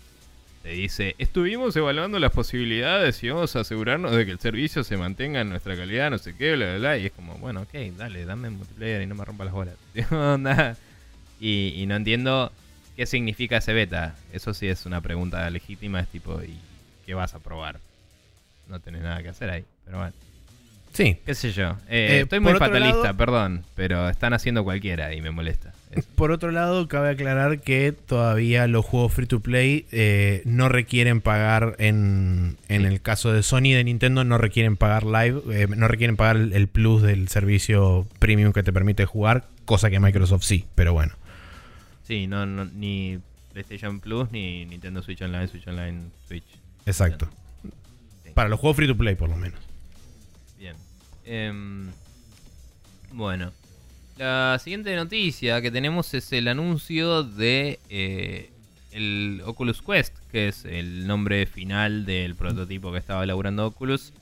Te 0.64 0.70
dice, 0.70 1.16
estuvimos 1.18 1.76
evaluando 1.76 2.20
las 2.20 2.32
posibilidades 2.32 3.22
y 3.24 3.30
vamos 3.30 3.56
a 3.56 3.62
asegurarnos 3.62 4.12
de 4.12 4.26
que 4.26 4.32
el 4.32 4.40
servicio 4.40 4.84
se 4.84 4.98
mantenga 4.98 5.42
en 5.42 5.50
nuestra 5.50 5.76
calidad, 5.76 6.10
no 6.12 6.18
sé 6.18 6.36
qué, 6.36 6.56
bla, 6.56 6.66
bla, 6.68 6.78
bla. 6.78 6.98
Y 6.98 7.06
es 7.08 7.12
como, 7.14 7.36
bueno, 7.36 7.62
ok, 7.62 7.74
dale, 7.98 8.26
dame 8.26 8.50
multiplayer 8.50 9.02
y 9.02 9.08
no 9.08 9.16
me 9.16 9.26
rompa 9.26 9.44
las 9.46 9.54
bolas. 9.54 9.76
Y, 11.40 11.74
y 11.76 11.86
no 11.86 11.96
entiendo 11.96 12.52
qué 12.96 13.06
significa 13.06 13.58
ese 13.58 13.74
beta. 13.74 14.16
Eso 14.34 14.54
sí 14.54 14.68
es 14.68 14.86
una 14.86 15.02
pregunta 15.02 15.48
legítima, 15.50 16.00
es 16.00 16.08
tipo, 16.08 16.42
¿y 16.44 16.58
qué 17.08 17.16
vas 17.16 17.34
a 17.34 17.40
probar? 17.40 17.80
No 18.68 18.80
tenés 18.80 19.02
nada 19.02 19.24
que 19.24 19.30
hacer 19.30 19.50
ahí, 19.50 19.64
pero 19.86 19.98
bueno. 19.98 20.14
Sí. 20.94 21.18
¿Qué 21.26 21.36
sé 21.36 21.52
yo? 21.52 21.72
Eh, 21.90 22.08
Eh, 22.18 22.20
estoy 22.22 22.40
muy 22.40 22.54
fatalista, 22.56 22.98
lado- 23.04 23.18
perdón, 23.18 23.64
pero 23.76 24.10
están 24.10 24.34
haciendo 24.34 24.64
cualquiera 24.64 25.14
y 25.14 25.22
me 25.22 25.32
molesta. 25.32 25.72
Eso. 25.92 26.08
Por 26.16 26.32
otro 26.32 26.52
lado, 26.52 26.88
cabe 26.88 27.10
aclarar 27.12 27.62
que 27.62 27.92
todavía 27.94 28.68
los 28.68 28.84
juegos 28.84 29.14
free 29.14 29.26
to 29.28 29.40
play 29.40 29.86
eh, 29.92 30.42
no 30.46 30.68
requieren 30.70 31.22
pagar, 31.22 31.76
en, 31.80 32.58
en 32.68 32.82
Sí. 32.82 32.88
el 32.88 33.02
caso 33.02 33.32
de 33.32 33.42
Sony 33.44 33.68
y 33.68 33.74
de 33.74 33.84
Nintendo, 33.86 34.24
no 34.26 34.38
requieren 34.38 34.76
pagar 34.76 35.04
live, 35.06 35.68
no 35.78 35.88
requieren 35.88 36.18
pagar 36.18 36.36
el, 36.38 36.52
el 36.54 36.68
plus 36.68 37.02
del 37.04 37.28
servicio 37.30 38.06
premium 38.20 38.52
que 38.52 38.64
te 38.64 38.74
permite 38.74 39.06
jugar, 39.06 39.46
cosa 39.66 39.90
que 39.90 40.00
Microsoft 40.02 40.44
sí, 40.44 40.66
pero 40.76 40.92
bueno. 40.94 41.14
Sí, 42.06 42.28
no, 42.28 42.46
no, 42.46 42.66
ni 42.66 43.20
PlayStation 43.54 44.00
Plus, 44.00 44.32
ni 44.32 44.66
Nintendo 44.66 45.02
Switch 45.04 45.22
Online, 45.22 45.48
Switch 45.48 45.68
Online, 45.68 46.02
Switch. 46.28 46.44
Exacto. 46.88 47.30
Para 48.34 48.50
los 48.50 48.60
juegos 48.60 48.78
free 48.78 48.88
to 48.88 48.98
play, 48.98 49.16
por 49.16 49.30
lo 49.30 49.36
menos. 49.36 49.60
Bien. 50.58 50.76
Em, 51.26 51.92
bueno. 53.12 53.52
La 54.18 54.60
siguiente 54.64 54.96
noticia 54.96 55.62
que 55.62 55.70
tenemos 55.70 56.14
es 56.16 56.32
el 56.34 56.48
anuncio 56.48 57.24
de 57.24 57.80
eh, 57.90 58.50
el 58.92 59.44
Oculus 59.46 59.82
Quest, 59.84 60.18
que 60.32 60.48
es 60.48 60.66
el 60.66 61.06
nombre 61.06 61.46
final 61.46 62.06
del 62.06 62.34
prototipo 62.36 62.92
que 62.92 62.98
estaba 62.98 63.24
elaborando 63.24 63.68
Oculus. 63.68 64.14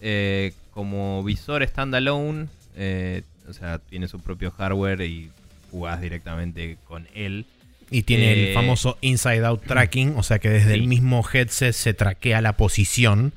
Eh, 0.00 0.52
como 0.72 1.22
visor 1.22 1.66
standalone, 1.66 2.48
eh, 2.74 3.22
o 3.48 3.52
sea, 3.52 3.78
tiene 3.78 4.08
su 4.08 4.20
propio 4.20 4.50
hardware 4.50 5.02
y 5.02 5.30
jugás 5.70 6.00
directamente 6.00 6.78
con 6.84 7.06
él. 7.14 7.46
Y 7.90 8.02
tiene 8.02 8.32
Eh, 8.32 8.48
el 8.48 8.54
famoso 8.54 8.98
inside 9.00 9.44
out 9.46 9.62
tracking, 9.64 10.14
o 10.16 10.22
sea 10.22 10.38
que 10.38 10.48
desde 10.50 10.74
sí. 10.74 10.80
el 10.80 10.86
mismo 10.88 11.24
headset 11.32 11.72
se 11.72 11.94
traquea 11.94 12.40
la 12.40 12.54
posición. 12.56 13.32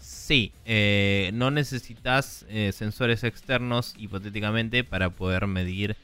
Sí, 0.00 0.52
eh, 0.64 1.30
no 1.34 1.50
necesitas 1.50 2.44
eh, 2.50 2.72
sensores 2.72 3.24
externos 3.24 3.94
hipotéticamente 3.98 4.84
para 4.84 5.10
poder 5.10 5.46
medir, 5.46 5.96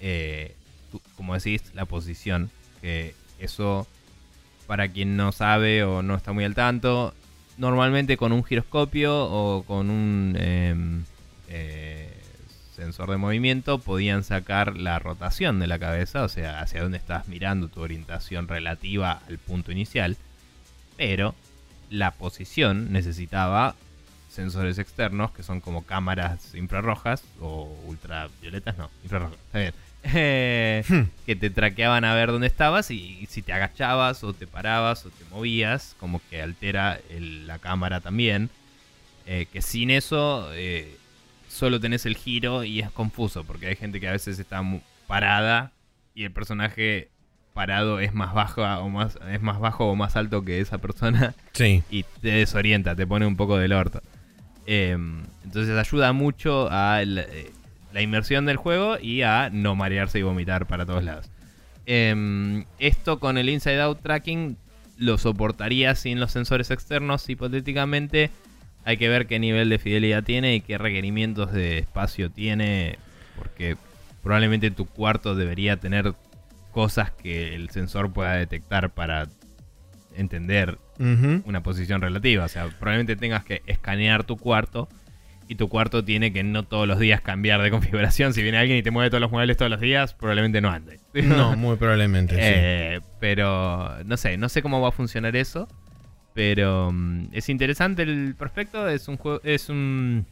eh, 0.00 0.54
tu- 0.90 1.00
como 1.16 1.34
decís, 1.34 1.62
la 1.74 1.84
posición. 1.86 2.50
Que 2.82 3.14
eso, 3.38 3.86
para 4.66 4.88
quien 4.88 5.16
no 5.16 5.32
sabe 5.32 5.84
o 5.84 6.02
no 6.02 6.16
está 6.16 6.32
muy 6.32 6.44
al 6.44 6.54
tanto, 6.54 7.14
normalmente 7.56 8.16
con 8.16 8.32
un 8.32 8.44
giroscopio 8.44 9.14
o 9.30 9.62
con 9.62 9.88
un 9.90 10.36
em, 10.38 11.04
eh, 11.48 12.11
sensor 12.82 13.10
de 13.10 13.16
movimiento 13.16 13.78
podían 13.78 14.24
sacar 14.24 14.76
la 14.76 14.98
rotación 14.98 15.60
de 15.60 15.66
la 15.68 15.78
cabeza, 15.78 16.24
o 16.24 16.28
sea, 16.28 16.60
hacia 16.60 16.82
dónde 16.82 16.98
estás 16.98 17.28
mirando, 17.28 17.68
tu 17.68 17.80
orientación 17.80 18.48
relativa 18.48 19.20
al 19.28 19.38
punto 19.38 19.70
inicial. 19.72 20.16
Pero 20.96 21.34
la 21.90 22.10
posición 22.12 22.92
necesitaba 22.92 23.76
sensores 24.28 24.78
externos 24.78 25.30
que 25.30 25.42
son 25.42 25.60
como 25.60 25.84
cámaras 25.84 26.54
infrarrojas 26.54 27.22
o 27.40 27.72
ultravioletas, 27.86 28.76
no, 28.78 28.90
infrarrojas, 29.02 29.38
está 29.46 29.58
bien. 29.58 29.74
Eh, 30.14 30.82
Hmm. 30.88 31.02
que 31.26 31.36
te 31.36 31.48
traqueaban 31.50 32.04
a 32.04 32.14
ver 32.14 32.32
dónde 32.32 32.48
estabas 32.48 32.90
y, 32.90 33.18
y 33.20 33.26
si 33.26 33.40
te 33.42 33.52
agachabas 33.52 34.24
o 34.24 34.32
te 34.32 34.48
parabas 34.48 35.06
o 35.06 35.10
te 35.10 35.24
movías, 35.30 35.94
como 36.00 36.20
que 36.28 36.42
altera 36.42 36.98
el- 37.10 37.46
la 37.46 37.58
cámara 37.60 38.00
también. 38.00 38.50
Eh, 39.26 39.46
que 39.52 39.62
sin 39.62 39.90
eso 39.90 40.50
eh, 40.54 40.96
solo 41.52 41.78
tenés 41.80 42.06
el 42.06 42.16
giro 42.16 42.64
y 42.64 42.80
es 42.80 42.90
confuso 42.90 43.44
porque 43.44 43.66
hay 43.66 43.76
gente 43.76 44.00
que 44.00 44.08
a 44.08 44.12
veces 44.12 44.38
está 44.38 44.62
parada 45.06 45.72
y 46.14 46.24
el 46.24 46.32
personaje 46.32 47.08
parado 47.52 48.00
es 48.00 48.14
más 48.14 48.32
bajo 48.32 48.62
o 48.62 48.88
más 48.88 49.18
es 49.30 49.42
más 49.42 49.60
bajo 49.60 49.84
o 49.90 49.94
más 49.94 50.16
alto 50.16 50.42
que 50.42 50.60
esa 50.60 50.78
persona 50.78 51.34
Sí. 51.52 51.82
y 51.90 52.04
te 52.22 52.28
desorienta, 52.28 52.96
te 52.96 53.06
pone 53.06 53.26
un 53.26 53.36
poco 53.36 53.58
del 53.58 53.72
orto. 53.74 54.00
Eh, 54.66 54.96
entonces 55.44 55.76
ayuda 55.76 56.12
mucho 56.14 56.70
a 56.70 57.04
la, 57.04 57.22
eh, 57.22 57.50
la 57.92 58.00
inmersión 58.00 58.46
del 58.46 58.56
juego 58.56 58.96
y 58.98 59.20
a 59.22 59.50
no 59.50 59.74
marearse 59.74 60.18
y 60.18 60.22
vomitar 60.22 60.66
para 60.66 60.86
todos 60.86 61.04
lados. 61.04 61.28
Eh, 61.84 62.64
esto 62.78 63.18
con 63.18 63.36
el 63.36 63.50
Inside 63.50 63.82
Out 63.82 64.00
Tracking 64.02 64.56
lo 64.96 65.18
soportaría 65.18 65.94
sin 65.96 66.20
los 66.20 66.32
sensores 66.32 66.70
externos 66.70 67.28
hipotéticamente. 67.28 68.30
Hay 68.84 68.96
que 68.96 69.08
ver 69.08 69.26
qué 69.26 69.38
nivel 69.38 69.68
de 69.68 69.78
fidelidad 69.78 70.24
tiene 70.24 70.54
y 70.56 70.60
qué 70.60 70.78
requerimientos 70.78 71.52
de 71.52 71.78
espacio 71.78 72.30
tiene. 72.30 72.98
Porque 73.36 73.76
probablemente 74.22 74.70
tu 74.70 74.86
cuarto 74.86 75.34
debería 75.34 75.76
tener 75.76 76.14
cosas 76.72 77.10
que 77.10 77.54
el 77.54 77.70
sensor 77.70 78.12
pueda 78.12 78.34
detectar 78.34 78.90
para 78.90 79.28
entender 80.16 80.78
una 80.98 81.62
posición 81.62 82.00
relativa. 82.00 82.44
O 82.44 82.48
sea, 82.48 82.68
probablemente 82.68 83.16
tengas 83.16 83.44
que 83.44 83.62
escanear 83.66 84.24
tu 84.24 84.36
cuarto 84.36 84.88
y 85.48 85.56
tu 85.56 85.68
cuarto 85.68 86.04
tiene 86.04 86.32
que 86.32 86.44
no 86.44 86.62
todos 86.62 86.86
los 86.86 86.98
días 86.98 87.20
cambiar 87.20 87.60
de 87.62 87.70
configuración. 87.72 88.32
Si 88.32 88.42
viene 88.42 88.58
alguien 88.58 88.78
y 88.78 88.82
te 88.82 88.90
mueve 88.90 89.10
todos 89.10 89.20
los 89.20 89.30
muebles 89.30 89.56
todos 89.56 89.70
los 89.70 89.80
días, 89.80 90.14
probablemente 90.14 90.60
no 90.60 90.70
ande. 90.70 91.00
No, 91.14 91.56
muy 91.56 91.76
probablemente. 91.76 92.36
sí. 92.36 92.40
Eh, 92.42 93.00
pero 93.20 94.02
no 94.04 94.16
sé, 94.16 94.36
no 94.36 94.48
sé 94.48 94.62
cómo 94.62 94.80
va 94.80 94.88
a 94.88 94.92
funcionar 94.92 95.36
eso. 95.36 95.68
Pero 96.34 96.90
mm, 96.92 97.26
es 97.32 97.48
interesante 97.48 98.02
el 98.02 98.34
prospecto. 98.36 98.88
Es 98.88 99.08
un 99.08 99.16
juego, 99.16 99.40
es 99.44 99.68
un 99.68 100.26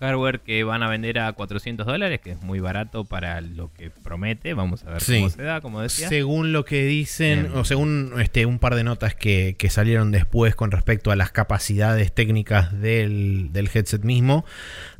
hardware 0.00 0.40
que 0.40 0.64
van 0.64 0.82
a 0.82 0.88
vender 0.90 1.20
a 1.20 1.32
400 1.32 1.86
dólares, 1.86 2.20
que 2.20 2.32
es 2.32 2.42
muy 2.42 2.58
barato 2.58 3.04
para 3.04 3.40
lo 3.40 3.72
que 3.72 3.90
promete. 3.90 4.52
Vamos 4.52 4.84
a 4.84 4.90
ver 4.90 5.00
Sí. 5.00 5.18
cómo 5.18 5.30
se 5.30 5.42
da, 5.44 5.60
como 5.60 5.80
decía. 5.80 6.08
Según 6.08 6.52
lo 6.52 6.64
que 6.64 6.84
dicen, 6.84 7.50
o 7.54 7.64
según 7.64 8.12
este, 8.18 8.44
un 8.44 8.58
par 8.58 8.74
de 8.74 8.82
notas 8.82 9.14
que, 9.14 9.54
que 9.56 9.70
salieron 9.70 10.10
después 10.10 10.56
con 10.56 10.72
respecto 10.72 11.12
a 11.12 11.16
las 11.16 11.30
capacidades 11.30 12.12
técnicas 12.12 12.72
del, 12.80 13.50
del 13.52 13.70
headset 13.72 14.02
mismo, 14.02 14.44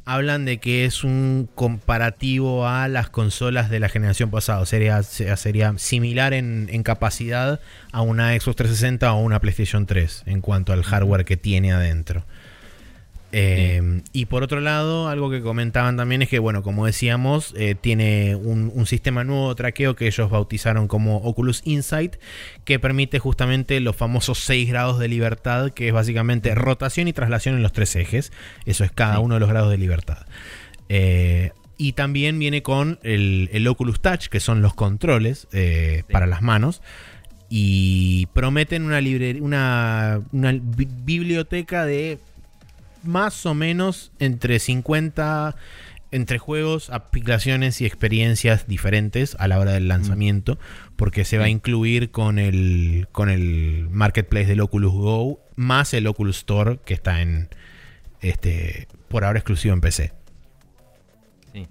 hablan 0.05 0.45
de 0.45 0.59
que 0.59 0.85
es 0.85 1.05
un 1.05 1.49
comparativo 1.55 2.67
a 2.67 2.89
las 2.89 3.09
consolas 3.11 3.71
de 3.71 3.81
la 3.81 3.89
generación 3.89 4.31
pasada. 4.31 4.65
Sería, 4.67 5.03
se- 5.03 5.37
sería 5.37 5.75
similar 5.79 6.33
en, 6.35 6.69
en 6.71 6.83
capacidad 6.83 7.61
a 7.93 8.01
una 8.03 8.31
Xbox 8.31 8.57
360 8.57 9.13
o 9.13 9.21
una 9.21 9.41
PlayStation 9.41 9.87
3 9.87 10.25
en 10.27 10.41
cuanto 10.41 10.73
al 10.73 10.83
hardware 10.83 11.25
que 11.25 11.37
tiene 11.37 11.73
adentro. 11.73 12.25
Eh, 13.35 14.03
Y 14.13 14.27
por 14.27 14.43
otro 14.43 14.61
lado, 14.61 15.09
algo 15.09 15.31
que 15.31 15.41
comentaban 15.41 15.97
también 15.97 16.21
es 16.23 16.29
que, 16.29 16.39
bueno, 16.39 16.63
como 16.63 16.85
decíamos, 16.87 17.55
eh, 17.57 17.75
tiene 17.81 18.37
un, 18.37 18.71
un 18.75 18.87
sistema 18.87 19.25
nuevo 19.25 19.49
de 19.51 19.55
traqueo 19.55 19.97
que 19.97 20.07
ellos 20.07 20.31
bautizaron 20.31 20.87
como 20.87 21.17
Oculus 21.17 21.63
Insight, 21.65 22.17
que 22.65 22.79
permite 22.79 23.19
justamente 23.19 23.81
los 23.81 23.97
famosos 23.97 24.39
6 24.41 24.69
grados 24.69 24.99
de 24.99 25.09
libertad, 25.09 25.71
que 25.73 25.89
es 25.89 25.95
básicamente 25.95 26.55
rotación 26.55 27.09
y 27.09 27.13
traslación 27.15 27.57
en 27.57 27.63
los 27.63 27.73
tres 27.73 27.97
ejes. 27.97 28.33
Eso 28.67 28.85
es 28.85 28.93
cada 28.93 29.17
Sí. 29.17 29.23
uno 29.23 29.35
de 29.35 29.41
los 29.41 29.49
grados 29.49 29.71
de 29.71 29.79
libertad. 29.79 30.27
Eh, 30.91 31.53
y 31.79 31.93
también 31.95 32.39
viene 32.39 32.63
con 32.63 32.99
el, 33.03 33.49
el 33.53 33.67
Oculus 33.67 34.01
Touch, 34.01 34.27
que 34.29 34.41
son 34.41 34.61
los 34.63 34.75
controles 34.75 35.49
eh, 35.53 36.03
Sí. 36.07 36.13
para 36.13 36.27
las 36.27 36.43
manos. 36.43 36.83
Y 37.55 38.27
prometen 38.33 38.85
una, 38.85 39.01
libre- 39.01 39.41
una, 39.41 40.21
una 40.33 40.53
bi- 40.53 40.89
biblioteca 41.05 41.85
de 41.85 42.19
más 43.03 43.47
o 43.47 43.55
menos 43.55 44.13
entre 44.19 44.59
50 44.59 45.57
entre 46.13 46.39
juegos, 46.39 46.91
aplicaciones 46.91 47.81
y 47.81 47.87
experiencias 47.87 48.69
diferentes 48.69 49.35
a 49.39 49.49
la 49.49 49.59
hora 49.59 49.73
del 49.73 49.89
lanzamiento, 49.89 50.59
porque 50.95 51.25
se 51.25 51.39
va 51.39 51.47
a 51.47 51.49
incluir 51.49 52.11
con 52.11 52.39
el, 52.39 53.09
con 53.13 53.31
el 53.31 53.89
marketplace 53.91 54.47
del 54.47 54.61
Oculus 54.61 54.93
Go, 54.93 55.41
más 55.57 55.95
el 55.95 56.07
Oculus 56.07 56.37
Store 56.37 56.79
que 56.85 56.93
está 56.93 57.23
en 57.23 57.49
este 58.21 58.89
por 59.09 59.25
ahora 59.25 59.39
exclusivo 59.39 59.75
en 59.75 59.81
PC. 59.81 60.13
Sí. 61.55 61.67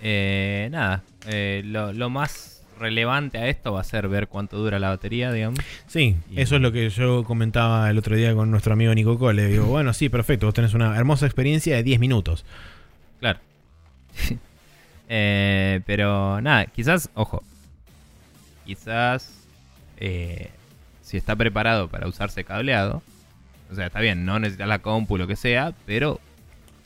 Eh, 0.00 0.68
nada, 0.70 1.02
eh, 1.26 1.62
lo, 1.64 1.92
lo 1.92 2.08
más 2.08 2.59
relevante 2.80 3.38
a 3.38 3.48
esto 3.48 3.72
va 3.72 3.80
a 3.80 3.84
ser 3.84 4.08
ver 4.08 4.26
cuánto 4.26 4.56
dura 4.58 4.78
la 4.78 4.88
batería, 4.88 5.30
digamos. 5.32 5.60
Sí, 5.86 6.16
Y- 6.30 6.40
eso 6.40 6.56
es 6.56 6.62
lo 6.62 6.72
que 6.72 6.88
yo 6.90 7.22
comentaba 7.24 7.88
el 7.90 7.98
otro 7.98 8.16
día 8.16 8.34
con 8.34 8.50
nuestro 8.50 8.72
amigo 8.72 8.92
Nico 8.94 9.18
Cole. 9.18 9.46
Digo, 9.46 9.64
bueno, 9.66 9.92
sí, 9.92 10.08
perfecto, 10.08 10.46
vos 10.46 10.54
tenés 10.54 10.74
una 10.74 10.96
hermosa 10.96 11.26
experiencia 11.26 11.76
de 11.76 11.82
10 11.82 12.00
minutos. 12.00 12.44
Claro. 13.20 13.38
Eh, 15.12 15.80
pero 15.86 16.40
nada, 16.40 16.66
quizás, 16.66 17.10
ojo. 17.14 17.42
Quizás 18.64 19.32
eh, 19.96 20.50
si 21.02 21.16
está 21.16 21.34
preparado 21.34 21.88
para 21.88 22.06
usarse 22.06 22.44
cableado. 22.44 23.02
O 23.72 23.74
sea, 23.74 23.86
está 23.86 23.98
bien, 23.98 24.24
no 24.24 24.38
necesitas 24.38 24.68
la 24.68 24.78
compu, 24.78 25.18
lo 25.18 25.26
que 25.26 25.34
sea, 25.34 25.72
pero 25.84 26.20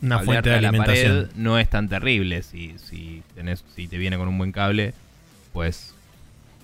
Una 0.00 0.20
fuente 0.20 0.48
de 0.48 0.60
la 0.62 0.72
pared 0.72 1.26
no 1.36 1.58
es 1.58 1.68
tan 1.68 1.90
terrible. 1.90 2.42
Si, 2.42 2.78
si, 2.78 3.22
tenés, 3.34 3.62
si 3.74 3.88
te 3.88 3.98
viene 3.98 4.16
con 4.16 4.28
un 4.28 4.38
buen 4.38 4.52
cable, 4.52 4.94
puedes 5.54 5.94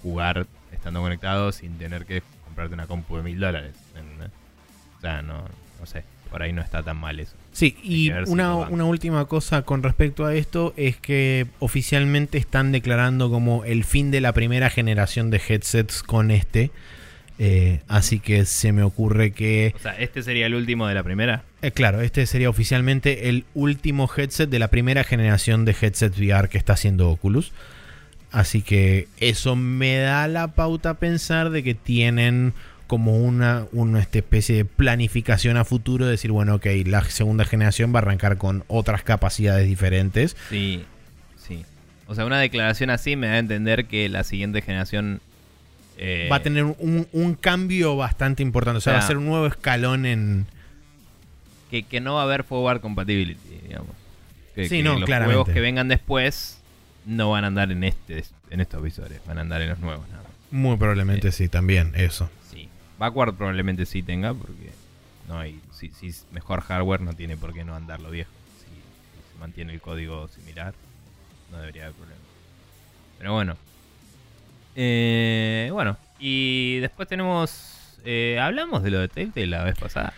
jugar 0.02 0.46
estando 0.72 1.00
conectado 1.00 1.50
sin 1.52 1.78
tener 1.78 2.04
que 2.04 2.22
comprarte 2.44 2.74
una 2.74 2.86
compu 2.86 3.16
de 3.16 3.22
mil 3.22 3.40
dólares. 3.40 3.72
O 4.98 5.00
sea, 5.00 5.22
no, 5.22 5.44
no 5.78 5.86
sé, 5.86 6.04
por 6.30 6.42
ahí 6.42 6.52
no 6.52 6.60
está 6.60 6.82
tan 6.82 6.98
mal 6.98 7.18
eso. 7.20 7.32
Sí, 7.52 7.76
y 7.82 8.10
una, 8.26 8.54
una 8.54 8.84
última 8.84 9.24
cosa 9.24 9.62
con 9.62 9.82
respecto 9.82 10.26
a 10.26 10.34
esto 10.34 10.74
es 10.76 10.96
que 10.98 11.46
oficialmente 11.58 12.36
están 12.38 12.70
declarando 12.72 13.30
como 13.30 13.64
el 13.64 13.84
fin 13.84 14.10
de 14.10 14.20
la 14.20 14.32
primera 14.32 14.68
generación 14.70 15.30
de 15.30 15.40
headsets 15.48 16.02
con 16.02 16.30
este. 16.30 16.70
Eh, 17.42 17.80
así 17.88 18.20
que 18.20 18.44
se 18.44 18.70
me 18.70 18.82
ocurre 18.82 19.30
que, 19.32 19.72
O 19.74 19.78
sea, 19.78 19.92
este 19.98 20.22
sería 20.22 20.44
el 20.44 20.54
último 20.54 20.86
de 20.86 20.92
la 20.94 21.02
primera. 21.02 21.42
eh, 21.62 21.70
claro, 21.70 22.02
este 22.02 22.26
sería 22.26 22.50
oficialmente 22.50 23.30
el 23.30 23.46
último 23.54 24.10
headset 24.14 24.50
de 24.50 24.58
la 24.58 24.68
primera 24.68 25.04
generación 25.04 25.64
de 25.64 25.74
headsets 25.80 26.18
VR 26.18 26.50
que 26.50 26.58
está 26.58 26.74
haciendo 26.74 27.08
Oculus. 27.08 27.52
Así 28.32 28.62
que 28.62 29.09
eso 29.19 29.57
me 29.57 29.97
da 29.98 30.28
la 30.28 30.48
pauta 30.48 30.90
a 30.90 30.94
pensar 30.94 31.51
de 31.51 31.62
que 31.65 31.74
tienen 31.74 32.52
como 32.86 33.16
una, 33.16 33.66
una 33.73 34.01
especie 34.01 34.55
de 34.57 34.65
planificación 34.65 35.57
a 35.57 35.65
futuro, 35.65 36.05
de 36.07 36.12
decir, 36.12 36.32
bueno, 36.32 36.57
ok, 36.57 36.66
la 36.86 37.02
segunda 37.05 37.44
generación 37.44 37.93
va 37.94 38.01
a 38.01 38.02
arrancar 38.02 38.36
con 38.36 38.65
otras 38.69 39.02
capacidades 39.02 39.66
diferentes. 39.69 40.36
Sí, 40.48 40.85
sí. 41.36 41.65
O 42.07 42.15
sea, 42.15 42.24
una 42.24 42.40
declaración 42.40 42.90
así 42.90 43.15
me 43.16 43.28
da 43.28 43.35
a 43.35 43.39
entender 43.39 43.86
que 43.86 44.09
la 44.09 44.24
siguiente 44.24 44.61
generación 44.62 45.20
eh, 45.98 46.28
va 46.31 46.36
a 46.36 46.43
tener 46.43 46.65
un, 46.65 47.07
un 47.12 47.35
cambio 47.35 47.97
bastante 47.97 48.43
importante, 48.43 48.78
o 48.78 48.81
sea, 48.81 48.94
va 48.94 48.98
a 49.01 49.07
ser 49.07 49.19
un 49.19 49.27
nuevo 49.27 49.47
escalón 49.47 50.07
en... 50.07 50.47
que, 51.70 51.82
que 51.85 52.01
no 52.01 52.15
va 52.15 52.23
a 52.23 52.24
haber 52.24 52.43
forward 52.43 52.81
compatibility, 52.81 53.61
digamos. 53.69 53.90
Que, 54.55 54.69
Sí, 54.69 54.78
que 54.78 54.82
no, 54.82 54.94
los 54.98 55.05
claramente. 55.05 55.36
juegos 55.36 55.55
que 55.55 55.61
vengan 55.61 55.86
después 55.89 56.60
no 57.06 57.31
van 57.31 57.44
a 57.44 57.48
andar 57.48 57.72
en 57.72 57.85
este 57.85 58.24
en 58.51 58.60
estos 58.60 58.82
visores, 58.82 59.20
van 59.27 59.39
a 59.39 59.40
andar 59.43 59.62
en 59.62 59.70
los 59.70 59.78
nuevos 59.78 60.09
nada 60.09 60.22
más. 60.22 60.32
Muy 60.51 60.77
probablemente 60.77 61.32
sí, 61.32 61.48
también, 61.48 61.93
eso. 61.94 62.31
Sí. 62.51 62.68
Backward 62.98 63.35
probablemente 63.35 63.86
sí 63.86 64.02
tenga 64.02 64.35
porque 64.35 64.70
no 65.28 65.39
hay 65.39 65.60
si, 65.72 65.90
si 65.90 66.09
es 66.09 66.27
mejor 66.32 66.60
hardware 66.60 67.01
no 67.01 67.12
tiene 67.14 67.36
por 67.36 67.55
qué 67.55 67.64
no 67.64 67.74
andar 67.74 68.01
lo 68.01 68.10
viejo. 68.10 68.31
Si, 68.59 68.66
si 68.66 69.32
se 69.32 69.39
mantiene 69.39 69.72
el 69.72 69.81
código 69.81 70.28
similar, 70.28 70.74
no 71.51 71.59
debería 71.59 71.85
haber 71.85 71.94
problema. 71.94 72.20
Pero 73.18 73.32
bueno. 73.32 73.56
Eh, 74.77 75.68
bueno, 75.72 75.97
y 76.18 76.78
después 76.78 77.09
tenemos 77.09 77.81
eh, 78.05 78.39
hablamos 78.40 78.82
de 78.82 78.90
lo 78.90 79.01
de 79.01 79.09
Telltale 79.09 79.47
la 79.47 79.64
vez 79.64 79.78
pasada. 79.78 80.12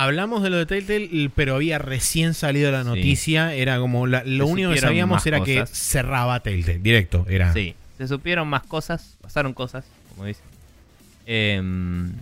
Hablamos 0.00 0.42
de 0.44 0.50
lo 0.50 0.58
de 0.58 0.66
Telltale, 0.66 1.30
pero 1.34 1.56
había 1.56 1.78
recién 1.78 2.34
salido 2.34 2.70
la 2.70 2.82
Sí. 2.82 2.88
noticia. 2.88 3.52
Era 3.54 3.78
como 3.78 4.06
la- 4.06 4.22
lo 4.24 4.46
Se 4.46 4.52
único 4.52 4.70
que 4.70 4.78
sabíamos 4.78 5.26
era 5.26 5.40
que 5.42 5.64
cerraba 5.66 6.38
Telltale, 6.40 6.78
directo. 6.78 7.26
Era. 7.28 7.52
Sí, 7.52 7.74
se 7.96 8.06
supieron 8.06 8.46
más 8.46 8.62
cosas, 8.62 9.16
pasaron 9.20 9.54
cosas, 9.54 9.84
como 10.10 10.24
dicen. 10.26 10.44
Em, 11.26 12.12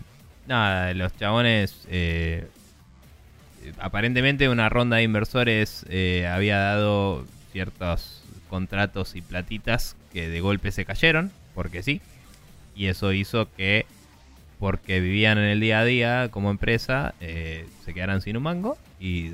nada, 0.46 0.94
los 0.94 1.14
chabones. 1.18 1.86
eh, 1.88 2.46
aparentemente, 3.78 4.48
una 4.48 4.68
ronda 4.68 4.96
de 4.96 5.02
inversores 5.02 5.84
eh, 5.88 6.26
había 6.32 6.58
dado 6.58 7.26
ciertos 7.52 8.22
contratos 8.48 9.16
y 9.16 9.20
platitas 9.22 9.96
que 10.12 10.28
de 10.28 10.40
golpe 10.40 10.72
se 10.72 10.84
cayeron, 10.84 11.30
porque 11.54 11.82
sí. 11.82 12.00
Y 12.74 12.86
eso 12.86 13.12
hizo 13.12 13.48
que, 13.56 13.86
porque 14.58 15.00
vivían 15.00 15.38
en 15.38 15.44
el 15.44 15.60
día 15.60 15.80
a 15.80 15.84
día 15.84 16.28
como 16.30 16.50
empresa, 16.50 17.14
eh, 17.20 17.66
se 17.84 17.92
quedaran 17.94 18.20
sin 18.22 18.36
un 18.36 18.42
mango 18.44 18.78
y 18.98 19.32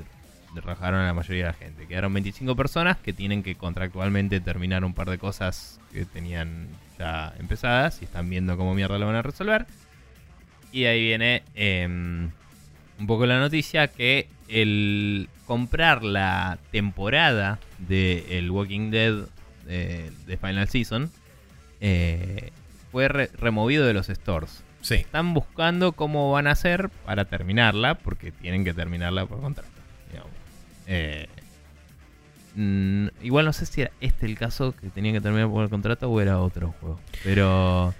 rajaron 0.55 0.99
a 0.99 1.05
la 1.07 1.13
mayoría 1.13 1.45
de 1.45 1.51
la 1.51 1.57
gente. 1.57 1.87
Quedaron 1.87 2.13
25 2.13 2.55
personas 2.55 2.97
que 2.97 3.13
tienen 3.13 3.41
que 3.41 3.55
contractualmente 3.55 4.39
terminar 4.39 4.83
un 4.85 4.93
par 4.93 5.09
de 5.09 5.17
cosas 5.17 5.79
que 5.91 6.05
tenían 6.05 6.67
ya 6.99 7.33
empezadas 7.39 8.01
y 8.01 8.05
están 8.05 8.29
viendo 8.29 8.55
cómo 8.57 8.75
mierda 8.75 8.99
lo 8.99 9.07
van 9.07 9.15
a 9.15 9.21
resolver. 9.21 9.65
Y 10.71 10.85
ahí 10.85 11.01
viene 11.03 11.43
em, 11.55 12.29
un 12.99 13.07
poco 13.07 13.25
la 13.25 13.39
noticia 13.39 13.87
que 13.87 14.27
el 14.47 15.29
comprar 15.47 16.03
la 16.03 16.57
temporada 16.71 17.59
de 17.79 18.37
el 18.37 18.51
Walking 18.51 18.91
Dead 18.91 19.25
eh, 19.67 20.11
de 20.27 20.37
Final 20.37 20.67
Season 20.69 21.09
eh, 21.81 22.51
fue 22.91 23.07
re- 23.07 23.29
removido 23.37 23.85
de 23.87 23.93
los 23.93 24.07
stores. 24.07 24.63
Están 24.89 25.33
buscando 25.33 25.93
cómo 25.93 26.31
van 26.31 26.47
a 26.47 26.51
hacer 26.51 26.89
para 27.05 27.25
terminarla, 27.25 27.95
porque 27.95 28.31
tienen 28.31 28.63
que 28.63 28.73
terminarla 28.73 29.25
por 29.25 29.39
contrato. 29.41 29.69
Eh, 30.85 31.27
igual 33.21 33.45
no 33.45 33.53
sé 33.53 33.65
si 33.65 33.81
era 33.81 33.91
este 34.01 34.25
el 34.25 34.37
caso 34.37 34.75
que 34.75 34.89
tenían 34.89 35.15
que 35.15 35.21
terminar 35.21 35.49
por 35.49 35.69
contrato 35.69 36.09
o 36.09 36.21
era 36.21 36.39
otro 36.39 36.73
juego. 36.79 36.99
Pero 37.23 37.93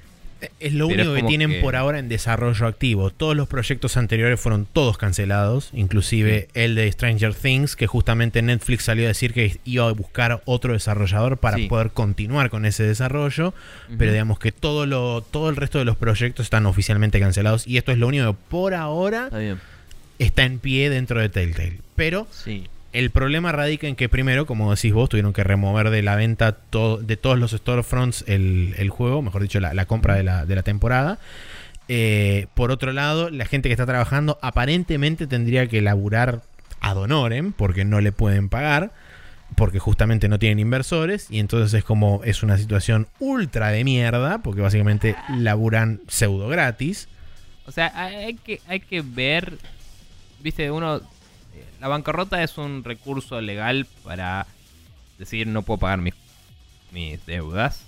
Es 0.59 0.73
lo 0.73 0.87
Pero 0.87 1.03
único 1.03 1.15
es 1.17 1.21
que 1.23 1.27
tienen 1.27 1.49
que- 1.51 1.61
por 1.61 1.75
ahora 1.75 1.99
en 1.99 2.09
desarrollo 2.09 2.65
activo. 2.67 3.09
Todos 3.09 3.35
los 3.35 3.47
proyectos 3.47 3.97
anteriores 3.97 4.39
fueron 4.39 4.65
todos 4.71 4.97
cancelados, 4.97 5.69
inclusive 5.73 6.47
el 6.53 6.75
de 6.75 6.91
Stranger 6.91 7.33
Things, 7.33 7.75
que 7.75 7.87
justamente 7.87 8.41
Netflix 8.41 8.83
salió 8.85 9.05
a 9.05 9.07
decir 9.09 9.33
que 9.33 9.57
iba 9.65 9.87
a 9.87 9.91
buscar 9.91 10.41
otro 10.45 10.73
desarrollador 10.73 11.37
para 11.37 11.57
Sí. 11.57 11.67
poder 11.67 11.91
continuar 11.91 12.49
con 12.49 12.65
ese 12.65 12.83
desarrollo. 12.83 13.53
Pero 13.97 14.11
digamos 14.11 14.39
que 14.39 14.51
todo, 14.51 14.85
lo, 14.85 15.21
todo 15.21 15.49
el 15.49 15.55
resto 15.55 15.79
de 15.79 15.85
los 15.85 15.97
proyectos 15.97 16.45
están 16.45 16.65
oficialmente 16.65 17.19
cancelados. 17.19 17.67
Y 17.67 17.77
esto 17.77 17.91
es 17.91 17.97
lo 17.97 18.07
único 18.07 18.31
que 18.33 18.37
por 18.49 18.73
ahora 18.73 19.29
está 19.31 19.57
está 20.19 20.43
en 20.43 20.59
pie 20.59 20.89
dentro 20.89 21.19
de 21.19 21.29
Telltale. 21.29 21.79
Pero 21.95 22.27
Sí. 22.31 22.67
El 22.93 23.09
problema 23.09 23.51
radica 23.51 23.87
en 23.87 23.95
que 23.95 24.07
primero, 24.07 24.45
como 24.45 24.73
decís 24.73 24.93
vos, 24.93 25.09
tuvieron 25.09 25.33
que 25.33 25.43
remover 25.43 25.89
de 25.89 26.03
la 26.03 26.15
venta 26.15 26.51
de 26.51 27.17
todos 27.17 27.39
los 27.39 27.51
storefronts 27.51 28.23
el, 28.27 28.75
el 28.77 28.89
juego, 28.89 29.21
mejor 29.21 29.41
dicho, 29.41 29.59
la, 29.59 29.85
compra 29.85 30.15
de 30.15 30.23
la, 30.23 30.45
de 30.45 30.55
la 30.55 30.63
temporada. 30.63 31.19
Eh, 31.87 32.47
por 32.53 32.71
otro 32.71 32.93
lado, 32.93 33.29
la 33.29 33.45
gente 33.45 33.67
que 33.67 33.73
está 33.73 33.85
trabajando 33.85 34.37
aparentemente 34.41 35.27
tendría 35.27 35.67
que 35.67 35.81
laburar 35.81 36.43
ad 36.79 36.97
honorem 36.97 37.51
porque 37.51 37.83
no 37.83 37.99
le 37.99 38.11
pueden 38.11 38.47
pagar, 38.47 38.91
porque 39.55 39.79
justamente 39.79 40.27
no 40.29 40.37
tienen 40.37 40.59
inversores, 40.59 41.27
y 41.31 41.39
entonces 41.39 41.73
es 41.73 41.83
como 41.83 42.21
es 42.23 42.43
una 42.43 42.57
situación 42.57 43.07
ultra 43.19 43.69
de 43.69 43.83
mierda, 43.83 44.39
porque 44.43 44.61
básicamente 44.61 45.15
laburan 45.29 46.01
pseudo 46.07 46.47
gratis. 46.47 47.07
O 47.65 47.71
sea, 47.71 47.91
hay 47.95 48.35
que, 48.35 48.61
hay 48.67 48.79
que 48.79 49.01
ver, 49.01 49.57
viste, 50.41 50.69
uno, 50.69 51.01
la 51.83 51.89
bancarrota 51.89 52.41
es 52.41 52.57
un 52.57 52.81
recurso 52.85 53.41
legal 53.41 53.85
para 54.05 54.47
decir 55.19 55.47
no 55.47 55.63
puedo 55.63 55.79
pagar 55.81 55.99
mis, 55.99 56.13
mis 56.93 57.25
deudas, 57.25 57.83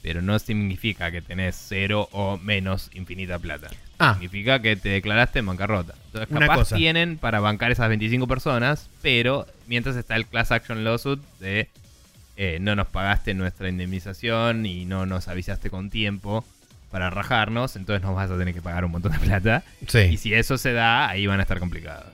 pero 0.00 0.22
no 0.22 0.38
significa 0.38 1.10
que 1.10 1.20
tenés 1.20 1.54
cero 1.54 2.08
o 2.12 2.38
menos 2.38 2.88
infinita 2.94 3.38
plata. 3.38 3.68
Ah, 3.98 4.14
Significa 4.14 4.62
que 4.62 4.74
te 4.74 4.88
declaraste 4.88 5.40
en 5.40 5.44
bancarrota. 5.44 5.92
Entonces, 6.06 6.30
Una 6.30 6.40
capaz 6.46 6.56
cosa. 6.60 6.76
tienen 6.76 7.18
para 7.18 7.40
bancar 7.40 7.70
esas 7.70 7.90
25 7.90 8.26
personas, 8.26 8.88
pero 9.02 9.46
mientras 9.66 9.96
está 9.96 10.16
el 10.16 10.24
class 10.24 10.50
action 10.50 10.82
lawsuit 10.82 11.20
de 11.40 11.68
eh, 12.38 12.56
no 12.58 12.74
nos 12.74 12.86
pagaste 12.86 13.34
nuestra 13.34 13.68
indemnización 13.68 14.64
y 14.64 14.86
no 14.86 15.04
nos 15.04 15.28
avisaste 15.28 15.68
con 15.68 15.90
tiempo 15.90 16.42
para 16.90 17.10
rajarnos, 17.10 17.76
entonces 17.76 18.02
nos 18.02 18.16
vas 18.16 18.30
a 18.30 18.38
tener 18.38 18.54
que 18.54 18.62
pagar 18.62 18.86
un 18.86 18.92
montón 18.92 19.12
de 19.12 19.18
plata. 19.18 19.62
Y 19.82 19.86
sí. 19.88 20.16
si 20.16 20.32
eso 20.32 20.56
se 20.56 20.72
da, 20.72 21.06
ahí 21.10 21.26
van 21.26 21.38
a 21.38 21.42
estar 21.42 21.58
complicados. 21.58 22.06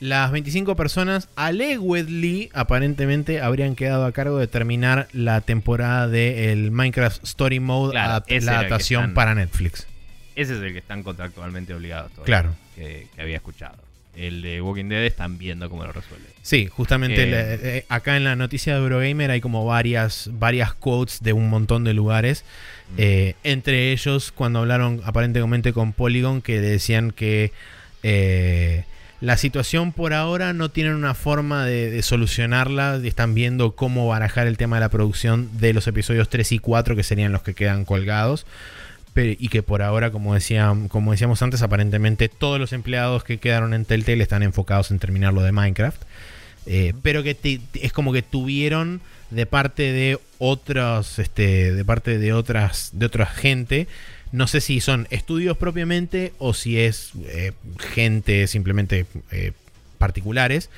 Las 0.00 0.30
25 0.30 0.76
personas, 0.76 1.28
allegedly, 1.36 2.50
aparentemente 2.52 3.40
habrían 3.40 3.74
quedado 3.76 4.04
a 4.04 4.12
cargo 4.12 4.38
de 4.38 4.46
terminar 4.46 5.08
la 5.12 5.40
temporada 5.40 6.06
del 6.08 6.70
Minecraft 6.70 7.24
Story 7.24 7.60
Mode, 7.60 7.92
Claro, 7.92 8.12
adapt- 8.12 8.24
ese 8.28 8.46
la 8.46 8.58
adaptación 8.58 9.00
están- 9.02 9.14
para 9.14 9.34
Netflix. 9.34 9.86
Ese 10.34 10.54
es 10.54 10.60
el 10.60 10.72
que 10.72 10.78
están 10.80 11.02
contractualmente 11.02 11.72
obligados 11.72 12.12
todos. 12.12 12.26
Claro. 12.26 12.54
Que, 12.74 13.06
que 13.14 13.22
había 13.22 13.36
escuchado. 13.36 13.76
el 14.18 14.40
de 14.40 14.62
Walking 14.62 14.86
Dead 14.88 15.04
están 15.04 15.36
viendo 15.36 15.68
cómo 15.68 15.84
lo 15.84 15.92
resuelven. 15.92 16.30
Sí, 16.40 16.68
justamente 16.68 17.24
Eh. 17.24 17.26
le- 17.26 17.76
eh, 17.78 17.84
acá 17.90 18.16
en 18.16 18.24
la 18.24 18.34
noticia 18.34 18.72
de 18.74 18.80
Eurogamer 18.80 19.30
hay 19.30 19.42
como 19.42 19.66
varias, 19.66 20.30
varias 20.32 20.72
quotes 20.72 21.22
de 21.22 21.34
un 21.34 21.50
montón 21.50 21.84
de 21.84 21.92
lugares. 21.92 22.42
Mm. 22.92 22.94
Eh, 22.96 23.34
entre 23.44 23.92
ellos, 23.92 24.32
cuando 24.32 24.60
hablaron 24.60 25.02
aparentemente 25.04 25.74
con 25.74 25.92
Polygon, 25.92 26.40
que 26.40 26.62
decían 26.62 27.10
que 27.10 27.52
eh, 28.02 28.84
la 29.20 29.36
situación 29.36 29.92
por 29.92 30.12
ahora 30.12 30.52
no 30.52 30.68
tienen 30.70 30.94
una 30.94 31.14
forma 31.14 31.64
de, 31.64 31.90
de 31.90 32.02
solucionarla. 32.02 33.00
y 33.02 33.08
Están 33.08 33.34
viendo 33.34 33.74
cómo 33.74 34.06
barajar 34.08 34.46
el 34.46 34.56
tema 34.58 34.76
de 34.76 34.80
la 34.80 34.88
producción 34.90 35.48
de 35.58 35.72
los 35.72 35.86
episodios 35.86 36.28
3 36.28 36.52
y 36.52 36.58
4, 36.58 36.96
que 36.96 37.02
serían 37.02 37.32
los 37.32 37.42
que 37.42 37.54
quedan 37.54 37.84
colgados. 37.84 38.46
Y 39.18 39.48
que 39.48 39.62
por 39.62 39.80
ahora, 39.80 40.10
como, 40.10 40.34
decía, 40.34 40.74
como 40.88 41.12
decíamos 41.12 41.40
antes, 41.40 41.62
aparentemente 41.62 42.28
todos 42.28 42.60
los 42.60 42.74
empleados 42.74 43.24
que 43.24 43.38
quedaron 43.38 43.72
en 43.72 43.86
Telltale 43.86 44.22
están 44.22 44.42
enfocados 44.42 44.90
en 44.90 44.98
terminar 44.98 45.32
lo 45.32 45.40
de 45.42 45.52
Minecraft. 45.52 46.02
Eh, 46.66 46.92
pero 47.02 47.22
que 47.22 47.34
te- 47.34 47.60
es 47.80 47.94
como 47.94 48.12
que 48.12 48.20
tuvieron 48.20 49.00
de 49.30 49.46
parte 49.46 49.92
de 49.92 50.18
otros, 50.38 51.18
este, 51.18 51.72
de 51.72 51.84
parte 51.86 52.18
de 52.18 52.34
otras, 52.34 52.90
de 52.92 53.06
otra 53.06 53.24
gente. 53.24 53.86
No 54.32 54.46
sé 54.46 54.60
si 54.60 54.80
son 54.80 55.06
estudios 55.10 55.56
propiamente 55.56 56.32
o 56.38 56.52
si 56.54 56.78
es 56.78 57.12
eh, 57.26 57.52
gente 57.78 58.46
simplemente 58.46 59.06
eh, 59.30 59.52
particulares 59.98 60.70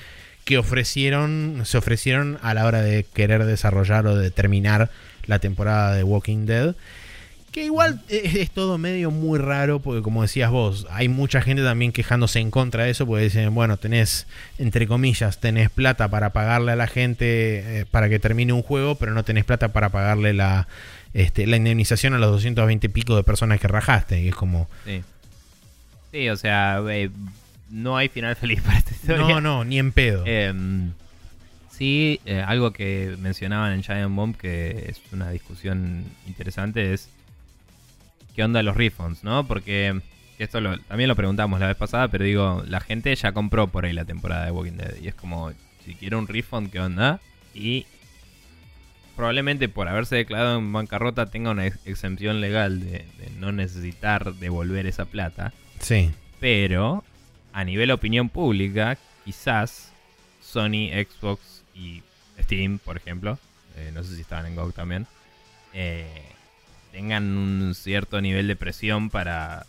que 0.44 0.58
ofrecieron, 0.58 1.62
se 1.64 1.76
ofrecieron 1.76 2.38
a 2.40 2.54
la 2.54 2.64
hora 2.64 2.80
de 2.80 3.04
querer 3.04 3.44
desarrollar 3.44 4.06
o 4.06 4.16
de 4.16 4.30
terminar 4.30 4.90
la 5.26 5.38
temporada 5.40 5.94
de 5.94 6.02
Walking 6.04 6.46
Dead. 6.46 6.74
Que 7.52 7.64
igual 7.64 8.00
es, 8.08 8.34
es 8.34 8.50
todo 8.50 8.78
medio 8.78 9.10
muy 9.10 9.38
raro, 9.38 9.80
porque 9.80 10.00
como 10.02 10.22
decías 10.22 10.50
vos, 10.50 10.86
hay 10.90 11.08
mucha 11.08 11.42
gente 11.42 11.62
también 11.62 11.92
quejándose 11.92 12.40
en 12.40 12.50
contra 12.50 12.84
de 12.84 12.90
eso, 12.90 13.06
porque 13.06 13.24
dicen, 13.24 13.54
bueno, 13.54 13.76
tenés, 13.76 14.26
entre 14.58 14.86
comillas, 14.86 15.38
tenés 15.38 15.68
plata 15.68 16.08
para 16.08 16.32
pagarle 16.32 16.72
a 16.72 16.76
la 16.76 16.86
gente 16.86 17.80
eh, 17.80 17.86
para 17.90 18.08
que 18.08 18.18
termine 18.18 18.52
un 18.52 18.62
juego, 18.62 18.94
pero 18.94 19.12
no 19.12 19.24
tenés 19.24 19.44
plata 19.44 19.68
para 19.68 19.90
pagarle 19.90 20.32
la, 20.32 20.66
este, 21.14 21.46
la 21.46 21.56
indemnización 21.56 22.14
a 22.14 22.18
los 22.18 22.30
220 22.32 22.86
y 22.86 22.90
pico 22.90 23.16
de 23.16 23.22
personas 23.24 23.60
que 23.60 23.68
rajaste. 23.68 24.20
Y 24.22 24.28
es 24.28 24.34
como, 24.34 24.68
Sí. 24.84 25.02
Sí, 26.12 26.28
o 26.30 26.36
sea, 26.36 26.80
eh, 26.90 27.10
no 27.70 27.96
hay 27.96 28.08
final 28.08 28.34
feliz 28.36 28.62
para 28.62 28.78
esta 28.78 28.94
historia. 28.94 29.26
no, 29.26 29.40
no, 29.40 29.64
ni 29.64 29.78
en 29.78 29.92
pedo. 29.92 30.24
Em, 30.26 30.92
sí, 31.70 32.20
eh, 32.24 32.40
algo 32.46 32.72
que 32.72 33.16
mencionaban 33.20 33.72
en 33.74 33.82
Giant 33.82 34.14
Bomb 34.14 34.36
que 34.36 34.86
es 34.88 35.00
una 35.12 35.30
discusión 35.30 36.04
interesante 36.26 36.94
es 36.94 37.08
qué 38.34 38.42
onda 38.44 38.62
los 38.62 38.76
refunds, 38.76 39.22
¿no? 39.24 39.46
Porque 39.46 40.00
esto 40.38 40.60
lo- 40.60 40.78
también 40.78 41.08
lo 41.08 41.16
preguntamos 41.16 41.60
la 41.60 41.66
vez 41.66 41.76
pasada, 41.76 42.08
pero 42.08 42.24
digo, 42.24 42.62
la 42.66 42.80
gente 42.80 43.14
ya 43.14 43.32
compró 43.32 43.66
por 43.68 43.84
ahí 43.84 43.92
la 43.92 44.04
temporada 44.04 44.44
de 44.46 44.50
Walking 44.52 44.76
Dead 44.78 44.94
y 45.02 45.08
es 45.08 45.14
como, 45.14 45.52
si 45.84 45.94
quiero 45.94 46.18
un 46.18 46.26
refund, 46.28 46.70
¿qué 46.70 46.80
onda? 46.80 47.20
Y 47.54 47.86
probablemente 49.18 49.68
por 49.68 49.88
haberse 49.88 50.14
declarado 50.16 50.58
en 50.58 50.72
bancarrota 50.72 51.26
tenga 51.26 51.50
una 51.50 51.66
ex- 51.66 51.78
exempción 51.86 52.40
legal 52.40 52.80
de, 52.80 53.04
de 53.18 53.30
no 53.38 53.50
necesitar 53.52 54.32
devolver 54.34 54.86
esa 54.86 55.04
plata. 55.04 55.52
sí. 55.80 56.10
Pero 56.40 57.02
a 57.52 57.64
nivel 57.64 57.90
opinión 57.90 58.28
pública, 58.28 58.96
quizás 59.24 59.90
Sony, 60.40 60.88
Xbox 60.94 61.64
y 61.74 62.02
Steam, 62.40 62.78
por 62.78 62.96
ejemplo, 62.96 63.40
eh, 63.76 63.90
no 63.92 64.04
sé 64.04 64.14
si 64.14 64.20
estaban 64.20 64.46
en 64.46 64.54
GOG 64.54 64.72
también, 64.72 65.06
eh, 65.74 66.06
tengan 66.92 67.36
un 67.36 67.74
cierto 67.74 68.20
nivel 68.20 68.46
de 68.46 68.54
presión 68.54 69.10
para 69.10 69.66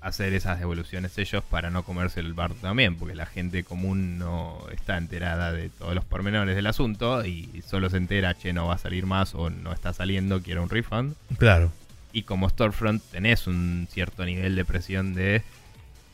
hacer 0.00 0.32
esas 0.32 0.58
devoluciones 0.58 1.16
ellos 1.18 1.44
para 1.44 1.70
no 1.70 1.82
comerse 1.84 2.20
el 2.20 2.32
bar 2.32 2.54
también, 2.54 2.96
porque 2.96 3.14
la 3.14 3.26
gente 3.26 3.64
común 3.64 4.18
no 4.18 4.58
está 4.72 4.96
enterada 4.96 5.52
de 5.52 5.68
todos 5.68 5.94
los 5.94 6.04
pormenores 6.04 6.56
del 6.56 6.66
asunto 6.66 7.24
y 7.24 7.62
solo 7.66 7.90
se 7.90 7.98
entera, 7.98 8.34
che, 8.34 8.52
no 8.52 8.66
va 8.66 8.74
a 8.74 8.78
salir 8.78 9.06
más 9.06 9.34
o 9.34 9.50
no 9.50 9.72
está 9.72 9.92
saliendo, 9.92 10.42
quiero 10.42 10.62
un 10.62 10.70
refund. 10.70 11.14
Claro. 11.38 11.70
Y 12.12 12.22
como 12.22 12.48
Storefront 12.48 13.02
tenés 13.10 13.46
un 13.46 13.86
cierto 13.90 14.24
nivel 14.24 14.56
de 14.56 14.64
presión 14.64 15.14
de 15.14 15.42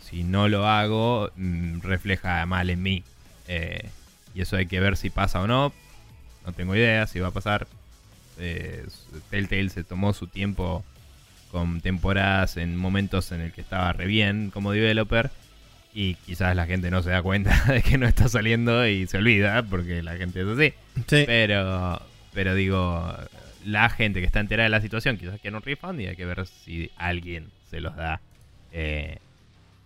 si 0.02 0.24
no 0.24 0.48
lo 0.48 0.66
hago, 0.66 1.30
mm, 1.36 1.80
refleja 1.80 2.44
mal 2.46 2.70
en 2.70 2.82
mí. 2.82 3.02
Eh, 3.48 3.88
y 4.34 4.40
eso 4.40 4.56
hay 4.56 4.66
que 4.66 4.80
ver 4.80 4.96
si 4.96 5.10
pasa 5.10 5.40
o 5.40 5.46
no. 5.46 5.72
No 6.44 6.52
tengo 6.52 6.76
idea 6.76 7.06
si 7.06 7.18
va 7.20 7.28
a 7.28 7.32
pasar. 7.32 7.66
Eh, 8.38 8.86
Telltale 9.30 9.70
se 9.70 9.82
tomó 9.82 10.12
su 10.12 10.26
tiempo 10.26 10.84
con 11.56 11.80
temporadas 11.80 12.58
en 12.58 12.76
momentos 12.76 13.32
en 13.32 13.40
el 13.40 13.50
que 13.50 13.62
estaba 13.62 13.90
re 13.94 14.04
bien 14.04 14.50
como 14.50 14.72
developer. 14.72 15.30
Y 15.94 16.16
quizás 16.16 16.54
la 16.54 16.66
gente 16.66 16.90
no 16.90 17.02
se 17.02 17.08
da 17.08 17.22
cuenta 17.22 17.64
de 17.72 17.80
que 17.80 17.96
no 17.96 18.06
está 18.06 18.28
saliendo 18.28 18.86
y 18.86 19.06
se 19.06 19.16
olvida, 19.16 19.62
porque 19.62 20.02
la 20.02 20.18
gente 20.18 20.42
es 20.42 20.48
así. 20.48 20.74
Sí. 21.06 21.24
Pero, 21.24 22.02
pero 22.34 22.54
digo, 22.54 23.10
la 23.64 23.88
gente 23.88 24.20
que 24.20 24.26
está 24.26 24.40
enterada 24.40 24.64
de 24.64 24.70
la 24.70 24.82
situación 24.82 25.16
quizás 25.16 25.40
quiere 25.40 25.56
un 25.56 25.62
refund 25.62 25.98
y 25.98 26.08
hay 26.08 26.16
que 26.16 26.26
ver 26.26 26.46
si 26.46 26.90
alguien 26.98 27.46
se 27.70 27.80
los 27.80 27.96
da. 27.96 28.20
Eh, 28.72 29.16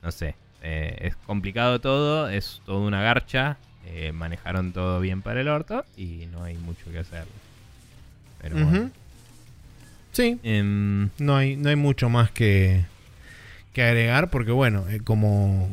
no 0.02 0.10
sé, 0.10 0.34
eh, 0.62 0.96
es 1.02 1.14
complicado 1.14 1.80
todo, 1.80 2.28
es 2.28 2.62
toda 2.66 2.80
una 2.80 3.00
garcha. 3.00 3.58
eh, 3.86 4.10
manejaron 4.10 4.72
todo 4.72 4.98
bien 4.98 5.22
para 5.22 5.40
el 5.40 5.46
orto 5.48 5.84
y 5.96 6.26
no 6.32 6.42
hay 6.42 6.56
mucho 6.56 6.90
que 6.90 6.98
hacer. 6.98 7.26
Pero 8.42 8.56
bueno. 8.56 8.90
Sí, 10.12 10.38
Em, 10.42 11.10
no 11.18 11.36
hay, 11.36 11.56
no 11.56 11.68
hay 11.68 11.76
mucho 11.76 12.08
más 12.08 12.30
que, 12.30 12.84
que 13.72 13.82
agregar 13.82 14.30
porque 14.30 14.50
bueno, 14.50 14.84
eh, 14.88 15.00
como, 15.04 15.68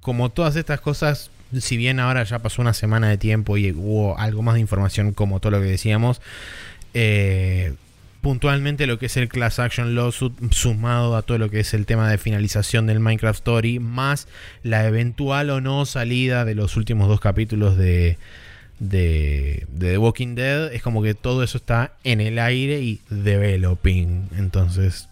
como 0.00 0.30
todas 0.30 0.56
estas 0.56 0.80
cosas, 0.80 1.30
si 1.58 1.76
bien 1.76 2.00
ahora 2.00 2.24
ya 2.24 2.40
pasó 2.40 2.62
una 2.62 2.74
semana 2.74 3.08
de 3.08 3.18
tiempo 3.18 3.56
y 3.56 3.72
hubo 3.72 4.18
algo 4.18 4.42
más 4.42 4.54
de 4.54 4.60
información 4.60 5.12
como 5.12 5.40
todo 5.40 5.52
lo 5.52 5.60
que 5.60 5.66
decíamos, 5.66 6.20
eh, 6.94 7.74
puntualmente 8.20 8.86
lo 8.86 8.98
que 8.98 9.06
es 9.06 9.16
el 9.16 9.28
Class 9.28 9.60
Action 9.60 9.94
Lawsuit 9.94 10.34
sumado 10.52 11.16
a 11.16 11.22
todo 11.22 11.38
lo 11.38 11.48
que 11.48 11.60
es 11.60 11.72
el 11.72 11.86
tema 11.86 12.10
de 12.10 12.18
finalización 12.18 12.86
del 12.86 13.00
Minecraft 13.00 13.38
Story, 13.38 13.78
más 13.78 14.26
la 14.62 14.86
eventual 14.86 15.50
o 15.50 15.60
no 15.60 15.86
salida 15.86 16.44
de 16.44 16.54
los 16.56 16.76
últimos 16.76 17.08
dos 17.08 17.20
capítulos 17.20 17.78
de, 17.78 18.18
de, 18.80 19.66
de 19.68 19.92
The 19.92 19.98
Walking 19.98 20.34
Dead, 20.34 20.72
es 20.72 20.82
como 20.82 21.02
que 21.02 21.14
todo 21.14 21.44
eso 21.44 21.58
está 21.58 21.92
en 22.02 22.20
el 22.20 22.38
aire 22.38 22.80
y 22.80 23.00
developing. 23.10 24.28
Entonces, 24.36 25.08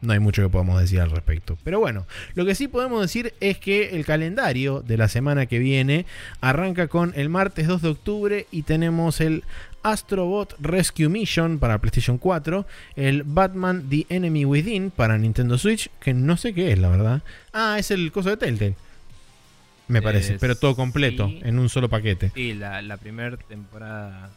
no 0.00 0.12
hay 0.12 0.18
mucho 0.18 0.42
que 0.42 0.48
podamos 0.48 0.80
decir 0.80 1.00
al 1.00 1.10
respecto. 1.10 1.56
Pero 1.62 1.78
bueno, 1.78 2.06
lo 2.34 2.44
que 2.44 2.54
sí 2.54 2.66
podemos 2.66 3.00
decir 3.00 3.34
es 3.40 3.58
que 3.58 3.90
el 3.90 4.04
calendario 4.04 4.80
de 4.80 4.96
la 4.96 5.08
semana 5.08 5.46
que 5.46 5.60
viene 5.60 6.06
arranca 6.40 6.88
con 6.88 7.12
el 7.14 7.28
martes 7.28 7.68
2 7.68 7.82
de 7.82 7.88
octubre 7.88 8.46
y 8.50 8.62
tenemos 8.62 9.20
el 9.20 9.44
Astrobot 9.84 10.56
Rescue 10.60 11.08
Mission 11.08 11.58
para 11.58 11.78
PlayStation 11.78 12.18
4, 12.18 12.66
el 12.96 13.22
Batman 13.22 13.86
The 13.88 14.06
Enemy 14.08 14.44
Within 14.44 14.90
para 14.90 15.18
Nintendo 15.18 15.58
Switch, 15.58 15.90
que 16.00 16.14
no 16.14 16.36
sé 16.36 16.54
qué 16.54 16.72
es, 16.72 16.78
la 16.78 16.88
verdad. 16.88 17.22
Ah, 17.52 17.76
es 17.78 17.90
el 17.90 18.10
coso 18.10 18.30
de 18.30 18.36
Telltale. 18.36 18.74
Me 19.92 20.02
parece, 20.02 20.38
pero 20.38 20.56
todo 20.56 20.74
completo, 20.74 21.28
sí. 21.28 21.40
en 21.42 21.58
un 21.58 21.68
solo 21.68 21.88
paquete. 21.88 22.30
sí, 22.34 22.54
la, 22.54 22.82
la 22.82 22.96
primera 22.96 23.36
temporada, 23.36 24.30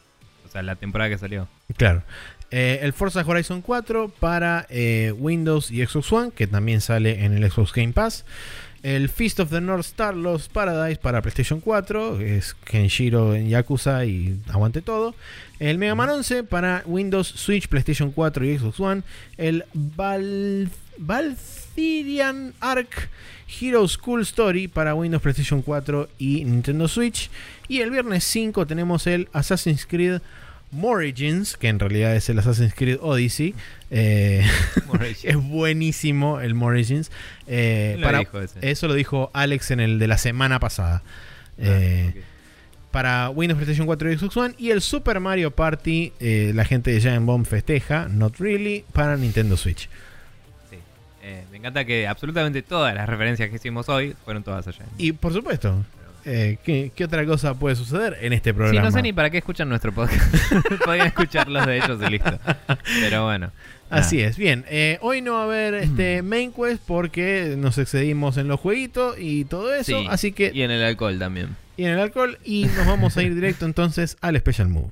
o 0.45 0.49
sea, 0.49 0.61
la 0.64 0.76
temporada 0.76 1.10
que 1.10 1.18
salió. 1.18 1.48
Claro. 1.77 2.03
Eh, 2.52 2.80
el 2.84 2.94
Forza 2.94 3.23
Horizon 3.26 3.61
4 3.61 4.10
para 4.19 4.68
eh, 4.69 5.14
Windows 5.18 5.72
y 5.72 5.86
Xbox 5.86 6.11
One, 6.11 6.32
que 6.36 6.48
también 6.48 6.82
sale 6.82 7.26
en 7.26 7.34
el 7.34 7.49
Xbox 7.49 7.73
Game 7.73 7.94
Pass. 7.94 8.26
El 8.84 9.10
Feast 9.10 9.40
of 9.40 9.49
the 9.49 9.61
North 9.61 9.86
Star 9.86 10.15
Lost 10.15 10.52
Paradise 10.52 10.99
para 11.02 11.19
PlayStation 11.22 11.60
4, 11.60 12.19
que 12.19 12.38
es 12.38 12.53
Kenshiro 12.53 13.34
en 13.34 13.49
Yakuza 13.49 14.06
y 14.06 14.40
aguante 14.48 14.84
todo. 14.84 15.15
El 15.57 15.80
Mega 15.80 15.95
Man 15.95 16.10
11 16.10 16.44
para 16.44 16.84
Windows, 16.86 17.27
Switch, 17.27 17.68
PlayStation 17.68 18.11
4 18.11 18.45
y 18.45 18.60
Xbox 18.60 18.80
One. 18.80 19.02
El 19.38 19.65
Val 19.73 20.69
Valkyrian 20.98 22.54
Arc 22.60 23.10
Hero 23.60 23.88
School 23.88 24.22
Story 24.22 24.68
para 24.68 24.96
Windows, 24.96 25.22
PlayStation 25.22 25.62
4 25.62 26.10
y 26.18 26.46
Nintendo 26.46 26.88
Switch. 26.88 27.30
Y 27.68 27.82
el 27.82 27.92
viernes 27.92 28.24
5 28.24 28.66
tenemos 28.66 29.08
el 29.08 29.30
Assassin's 29.34 29.86
Creed 29.86 30.22
Origins, 30.82 31.56
que 31.58 31.68
en 31.68 31.80
realidad 31.80 32.16
es 32.16 32.30
el 32.30 32.40
Assassin's 32.40 32.74
Creed 32.74 32.98
Odyssey. 33.02 33.54
Eh, 33.92 34.46
es 35.24 35.36
buenísimo 35.36 36.40
el 36.40 36.62
Origins. 36.62 37.12
Eh, 37.48 37.98
¿Quién 38.00 38.02
lo 38.02 38.32
para-? 38.32 38.48
Eso 38.62 38.88
lo 38.88 38.94
dijo 38.94 39.30
Alex 39.34 39.72
en 39.72 39.80
el 39.80 40.00
de 40.00 40.08
la 40.08 40.18
semana 40.18 40.60
pasada. 40.60 41.04
Eh, 41.58 42.14
Ah, 42.16 42.20
ok. 42.20 42.24
Para 42.92 43.30
Windows, 43.30 43.58
PlayStation 43.58 43.86
4 43.88 44.10
y 44.10 44.18
Xbox 44.18 44.38
One. 44.38 44.56
Y 44.58 44.70
el 44.70 44.80
Super 44.80 45.20
Mario 45.20 45.52
Party, 45.52 46.14
eh, 46.22 46.54
la 46.56 46.64
gente 46.64 46.92
de 46.92 47.02
Giant 47.02 47.26
Bomb 47.26 47.46
festeja, 47.46 48.08
not 48.08 48.38
really, 48.38 48.86
para 48.94 49.18
Nintendo 49.18 49.58
Switch. 49.58 49.90
Sí. 51.26 51.31
Eh, 51.31 51.43
me 51.52 51.57
encanta 51.57 51.85
que 51.85 52.07
absolutamente 52.07 52.61
todas 52.61 52.93
las 52.93 53.07
referencias 53.10 53.49
que 53.49 53.56
hicimos 53.56 53.89
hoy 53.89 54.15
fueron 54.23 54.43
todas 54.43 54.68
allá. 54.68 54.85
Y 54.97 55.11
por 55.14 55.34
supuesto, 55.34 55.84
Eh, 56.27 56.57
¿qué, 56.64 56.91
qué 56.95 57.03
otra 57.06 57.23
cosa 57.26 57.53
puede 57.53 57.76
suceder 57.76 58.18
en 58.22 58.34
este 58.34 58.49
Sí, 58.49 58.56
programa? 58.56 58.81
no 58.81 58.91
sé 58.91 59.02
ni 59.03 59.14
para 59.14 59.30
qué 59.30 59.38
escuchan 59.38 59.69
nuestro 59.69 59.91
podcast. 59.93 60.23
Podrían 60.85 61.07
escucharlos 61.07 61.65
de 61.68 61.77
ellos 61.77 61.99
y 62.02 62.10
listo. 62.10 62.39
Pero 62.99 63.26
bueno. 63.26 63.52
Así 63.91 64.19
es, 64.22 64.35
bien. 64.35 64.65
eh, 64.68 64.97
hoy 65.02 65.22
no 65.22 65.34
va 65.34 65.41
a 65.41 65.43
haber 65.43 65.76
este 65.76 66.23
main 66.23 66.52
quest 66.52 66.81
porque 66.88 67.53
nos 67.57 67.77
excedimos 67.77 68.38
en 68.38 68.47
los 68.47 68.60
jueguitos 68.60 69.15
y 69.19 69.45
todo 69.45 69.72
eso. 69.76 69.99
Sí, 70.02 70.07
así 70.10 70.31
que. 70.31 70.52
Y 70.52 70.64
en 70.64 70.72
el 70.72 70.84
alcohol 70.84 71.19
también. 71.19 71.56
y 71.77 71.84
en 71.85 71.91
el 71.91 71.99
alcohol. 71.99 72.39
Y 72.43 72.65
nos 72.76 72.88
vamos 72.88 73.15
a 73.18 73.22
ir 73.22 73.35
directo 73.35 73.65
entonces 73.68 74.18
al 74.22 74.35
Special 74.39 74.68
Move. 74.69 74.89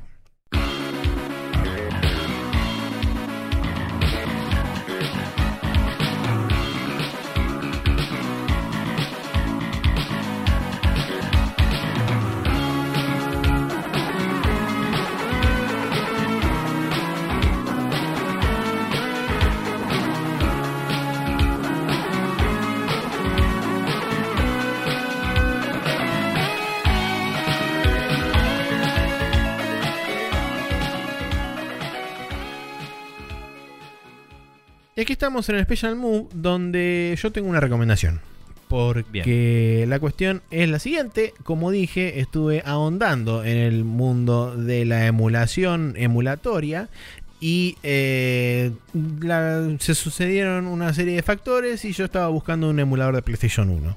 Aquí 35.14 35.26
estamos 35.26 35.48
en 35.49 35.56
el 35.57 35.64
Special 35.64 35.95
Move 35.95 36.26
donde 36.34 37.15
yo 37.22 37.31
tengo 37.31 37.48
una 37.48 37.60
recomendación. 37.60 38.19
Porque 38.68 39.85
la 39.88 39.99
cuestión 39.99 40.41
es 40.49 40.68
la 40.68 40.80
siguiente. 40.80 41.34
Como 41.44 41.69
dije, 41.69 42.19
estuve 42.19 42.64
ahondando 42.65 43.44
en 43.44 43.57
el 43.57 43.84
mundo 43.84 44.56
de 44.57 44.85
la 44.85 45.06
emulación 45.06 45.94
emulatoria. 45.98 46.90
Y 47.40 47.77
eh, 47.84 48.72
la- 49.22 49.76
se 49.80 49.94
sucedieron 49.94 50.65
una 50.65 50.91
serie 50.95 51.15
de 51.18 51.22
factores 51.22 51.85
y 51.85 51.91
yo 51.94 52.06
estaba 52.06 52.30
buscando 52.30 52.69
un 52.69 52.80
emulador 52.80 53.15
de 53.15 53.22
PlayStation 53.22 53.69
1. 53.69 53.95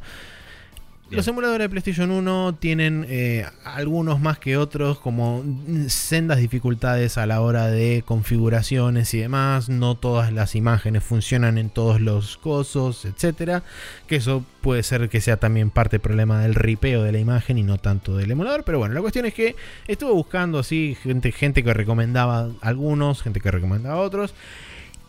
Bien. 1.08 1.18
Los 1.18 1.28
emuladores 1.28 1.64
de 1.64 1.68
PlayStation 1.68 2.10
1 2.10 2.56
tienen 2.58 3.06
eh, 3.08 3.46
algunos 3.62 4.20
más 4.20 4.40
que 4.40 4.56
otros, 4.56 4.98
como 4.98 5.44
sendas 5.86 6.38
dificultades 6.38 7.16
a 7.16 7.26
la 7.26 7.40
hora 7.42 7.68
de 7.68 8.02
configuraciones 8.04 9.14
y 9.14 9.20
demás. 9.20 9.68
No 9.68 9.94
todas 9.94 10.32
las 10.32 10.56
imágenes 10.56 11.04
funcionan 11.04 11.58
en 11.58 11.70
todos 11.70 12.00
los 12.00 12.38
cosos, 12.38 13.04
etcétera. 13.04 13.62
Que 14.08 14.16
eso 14.16 14.44
puede 14.62 14.82
ser 14.82 15.08
que 15.08 15.20
sea 15.20 15.36
también 15.36 15.70
parte 15.70 15.92
del 15.92 16.00
problema 16.00 16.40
del 16.40 16.56
ripeo 16.56 17.04
de 17.04 17.12
la 17.12 17.18
imagen 17.18 17.56
y 17.56 17.62
no 17.62 17.78
tanto 17.78 18.16
del 18.16 18.32
emulador. 18.32 18.64
Pero 18.64 18.78
bueno, 18.78 18.92
la 18.92 19.00
cuestión 19.00 19.26
es 19.26 19.34
que 19.34 19.54
estuve 19.86 20.10
buscando 20.10 20.58
así 20.58 20.96
gente, 21.00 21.30
gente 21.30 21.62
que 21.62 21.72
recomendaba 21.72 22.48
algunos, 22.62 23.22
gente 23.22 23.40
que 23.40 23.52
recomendaba 23.52 24.00
otros. 24.00 24.34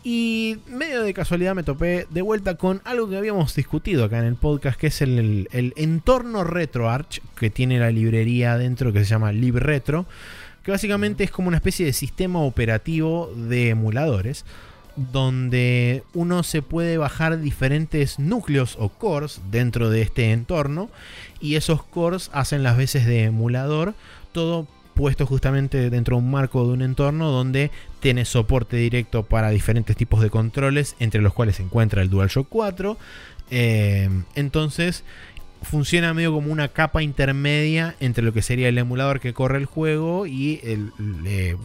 Y 0.10 0.60
medio 0.70 1.04
de 1.04 1.14
casualidad 1.14 1.54
me 1.54 1.64
topé 1.64 2.08
de 2.10 2.22
vuelta 2.22 2.56
con 2.56 2.82
algo 2.86 3.10
que 3.10 3.18
habíamos 3.18 3.54
discutido 3.54 4.06
acá 4.06 4.20
en 4.20 4.24
el 4.24 4.38
podcast, 4.38 4.80
que 4.80 4.88
es 4.88 5.02
el, 5.02 5.50
entorno 5.52 6.46
RetroArch 6.46 7.22
que 7.36 7.50
tiene 7.50 7.78
la 7.78 7.92
librería 7.92 8.58
dentro 8.58 8.94
que 8.94 9.00
se 9.00 9.10
llama 9.10 9.34
LibRetro, 9.34 10.06
que 10.64 10.72
básicamente 10.72 11.26
es 11.26 11.32
como 11.32 11.50
una 11.50 11.58
especie 11.58 11.86
de 11.86 11.92
sistema 11.92 12.40
operativo 12.40 13.34
de 13.36 13.68
emuladores, 13.68 14.46
donde 14.96 16.04
uno 16.14 16.42
se 16.44 16.62
puede 16.62 16.98
bajar 16.98 17.42
diferentes 17.42 18.18
núcleos 18.18 18.78
o 18.80 18.88
cores 18.88 19.42
dentro 19.52 19.90
de 19.90 20.04
este 20.04 20.32
entorno, 20.32 20.90
y 21.42 21.56
esos 21.56 21.84
cores 21.84 22.30
hacen 22.32 22.64
las 22.64 22.78
veces 22.78 23.06
de 23.08 23.24
emulador, 23.24 23.94
todo 24.32 24.68
puesto 24.98 25.28
justamente 25.28 25.90
dentro 25.92 26.18
de 26.18 26.24
un 26.24 26.32
marco 26.32 26.66
de 26.66 26.74
un 26.74 26.82
entorno 26.82 27.30
donde 27.30 27.72
tiene 28.08 28.24
soporte 28.24 28.78
directo 28.78 29.24
para 29.24 29.50
diferentes 29.50 29.98
tipos 29.98 30.22
de 30.22 30.30
controles, 30.30 30.96
entre 31.02 31.20
los 31.20 31.34
cuales 31.34 31.58
se 31.58 31.64
encuentra 31.64 32.02
el 32.02 32.10
DualShock 32.10 32.48
4. 32.48 32.98
Eh, 33.52 34.10
entonces 34.36 35.04
funciona 35.62 36.14
medio 36.14 36.32
como 36.32 36.50
una 36.50 36.70
capa 36.70 37.04
intermedia 37.04 37.96
entre 38.00 38.24
lo 38.24 38.32
que 38.32 38.42
sería 38.42 38.70
el 38.70 38.78
emulador 38.78 39.20
que 39.20 39.34
corre 39.34 39.58
el 39.58 39.66
juego 39.66 40.26
y 40.26 40.62
el, 40.64 40.92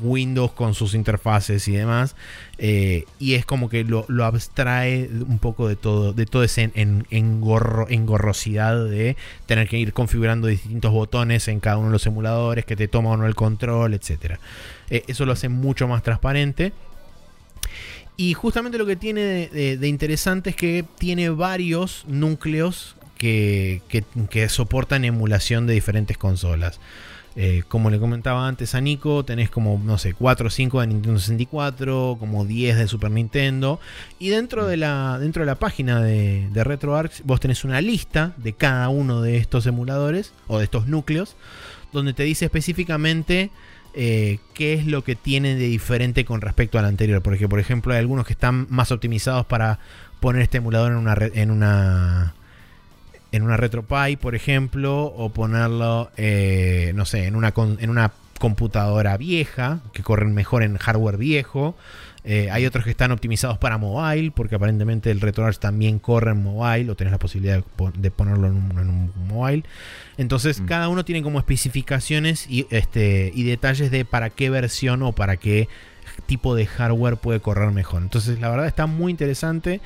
Windows 0.01 0.51
con 0.51 0.75
sus 0.75 0.95
interfaces 0.95 1.69
y 1.69 1.73
demás. 1.77 2.17
Eh, 2.59 3.05
y 3.21 3.35
es 3.35 3.47
como 3.47 3.69
que 3.69 3.85
lo, 3.85 4.05
abstrae 4.25 5.09
un 5.13 5.39
poco 5.39 5.69
de 5.69 5.77
todo, 5.77 6.13
de 6.13 6.27
todo 6.27 6.43
ese 6.43 6.73
en, 6.75 7.05
engorro- 7.11 7.87
engorrosidad 7.89 8.85
de 8.85 9.17
tener 9.47 9.69
que 9.69 9.79
ir 9.79 9.93
configurando 9.93 10.49
distintos 10.49 10.91
botones 10.91 11.47
en 11.47 11.61
cada 11.61 11.77
uno 11.77 11.87
de 11.87 11.93
los 11.93 12.07
emuladores, 12.07 12.65
que 12.65 12.75
te 12.75 12.89
toma 12.89 13.11
o 13.11 13.17
no 13.17 13.29
el 13.29 13.37
control, 13.37 13.95
etc. 14.97 15.05
eso 15.09 15.27
lo 15.27 15.33
hace 15.33 15.49
mucho 15.49 15.89
más 15.89 16.03
transparente. 16.03 16.73
Y 18.17 18.35
justamente 18.35 18.79
lo 18.79 18.87
que 18.87 18.97
tiene 18.97 19.49
de, 19.49 19.89
interesante 19.89 20.51
es 20.51 20.57
que 20.57 20.85
tiene 20.99 21.31
varios 21.31 22.05
núcleos 22.07 22.95
que, 23.17 23.83
que- 23.89 24.05
que 24.31 24.49
soportan 24.49 25.05
emulación 25.05 25.67
de 25.67 25.75
diferentes 25.75 26.19
consolas. 26.19 26.79
Eh, 27.35 27.63
como 27.69 27.89
le 27.89 27.99
comentaba 27.99 28.47
antes 28.47 28.75
a 28.75 28.83
Nico, 28.83 29.25
tenés 29.25 29.49
como, 29.49 29.81
no 29.83 29.97
sé, 29.97 30.13
4 30.13 30.49
o 30.49 30.51
5 30.51 30.83
de 30.83 30.87
Nintendo 30.89 31.19
64, 31.19 32.19
como 32.21 32.45
10 32.45 32.77
de 32.77 32.87
Super 32.89 33.11
Nintendo. 33.11 33.81
Y 34.19 34.29
dentro 34.29 34.67
de 34.67 34.77
la, 34.77 35.19
dentro 35.19 35.41
de 35.43 35.47
la 35.47 35.55
página 35.55 36.03
de, 36.03 36.47
de 36.51 36.65
RetroArch, 36.65 37.23
vos 37.25 37.41
tenés 37.41 37.65
una 37.65 37.81
lista 37.81 38.35
de 38.37 38.53
cada 38.53 38.91
uno 38.91 39.23
de 39.23 39.39
estos 39.39 39.65
emuladores 39.67 40.35
o 40.47 40.59
de 40.59 40.65
estos 40.65 40.87
núcleos, 40.89 41.37
donde 41.95 42.13
te 42.13 42.25
dice 42.25 42.45
específicamente 42.45 43.51
eh, 43.95 44.39
qué 44.55 44.75
es 44.75 44.87
lo 44.87 45.05
que 45.05 45.17
tiene 45.17 45.55
de 45.55 45.67
diferente 45.67 46.25
con 46.25 46.41
respecto 46.41 46.79
al 46.79 46.85
anterior. 46.85 47.23
Porque, 47.23 47.49
por 47.49 47.61
ejemplo, 47.61 47.93
hay 47.93 47.99
algunos 47.99 48.27
que 48.27 48.33
están 48.33 48.67
más 48.71 48.93
optimizados 48.93 49.47
para 49.47 49.79
poner 50.21 50.43
este 50.43 50.59
emulador 50.59 50.93
en 50.93 50.99
una, 50.99 51.17
en 51.19 51.51
una 51.51 52.35
en 53.33 53.43
una 53.43 53.57
RetroPie, 53.57 54.19
por 54.19 54.35
ejemplo, 54.35 55.05
o 55.05 55.31
ponerlo, 55.31 56.11
eh, 56.19 56.93
no 56.95 57.07
sé, 57.07 57.27
en 57.27 57.35
una, 57.35 57.55
en 57.57 57.89
una 57.89 58.13
computadora 58.43 59.17
vieja, 59.17 59.79
que 59.93 60.03
corren 60.03 60.35
mejor 60.35 60.65
en 60.65 60.77
hardware 60.77 61.17
viejo. 61.17 61.77
Eh, 62.25 62.49
hay 62.51 62.67
otros 62.67 62.85
que 62.85 62.91
están 62.91 63.13
optimizados 63.13 63.57
para 63.59 63.79
mobile, 63.79 64.33
porque 64.33 64.57
aparentemente 64.57 65.13
el 65.13 65.21
RetroArch 65.21 65.59
también 65.59 66.01
corre 66.01 66.33
en 66.33 66.43
mobile, 66.43 66.91
o 66.91 66.97
tenés 66.97 67.13
la 67.13 67.19
posibilidad 67.21 67.57
de, 67.57 67.63
po- 67.63 67.93
de 67.97 68.11
ponerlo 68.11 68.49
en 68.49 68.55
un, 68.55 68.71
en 68.79 68.89
un 68.89 69.13
mobile. 69.29 69.63
Entonces, 70.19 70.61
Mm. 70.61 70.67
cada 70.67 70.89
uno 70.89 71.05
tiene 71.05 71.23
como 71.23 71.39
especificaciones 71.39 72.47
y, 72.51 72.67
este, 72.71 73.31
y 73.33 73.45
detalles 73.45 73.93
de 73.93 74.05
para 74.05 74.29
qué 74.31 74.51
versión 74.51 75.03
o 75.03 75.13
para 75.13 75.37
qué 75.37 75.69
tipo 76.27 76.55
de 76.57 76.67
hardware 76.67 77.17
puede 77.17 77.41
correr 77.41 77.71
mejor. 77.71 78.03
Entonces, 78.03 78.41
la 78.41 78.51
verdad 78.51 78.67
está 78.67 78.87
muy 78.87 79.11
interesante. 79.13 79.81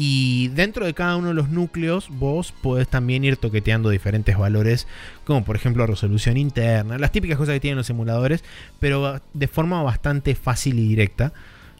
Y 0.00 0.46
dentro 0.50 0.86
de 0.86 0.94
cada 0.94 1.16
uno 1.16 1.26
de 1.26 1.34
los 1.34 1.48
núcleos, 1.48 2.08
vos 2.08 2.52
podés 2.52 2.86
también 2.86 3.24
ir 3.24 3.36
toqueteando 3.36 3.90
diferentes 3.90 4.38
valores, 4.38 4.86
como 5.24 5.44
por 5.44 5.56
ejemplo 5.56 5.84
resolución 5.88 6.36
interna, 6.36 6.98
las 6.98 7.10
típicas 7.10 7.36
cosas 7.36 7.54
que 7.54 7.60
tienen 7.60 7.78
los 7.78 7.90
emuladores, 7.90 8.44
pero 8.78 9.20
de 9.34 9.48
forma 9.48 9.82
bastante 9.82 10.36
fácil 10.36 10.78
y 10.78 10.86
directa, 10.86 11.32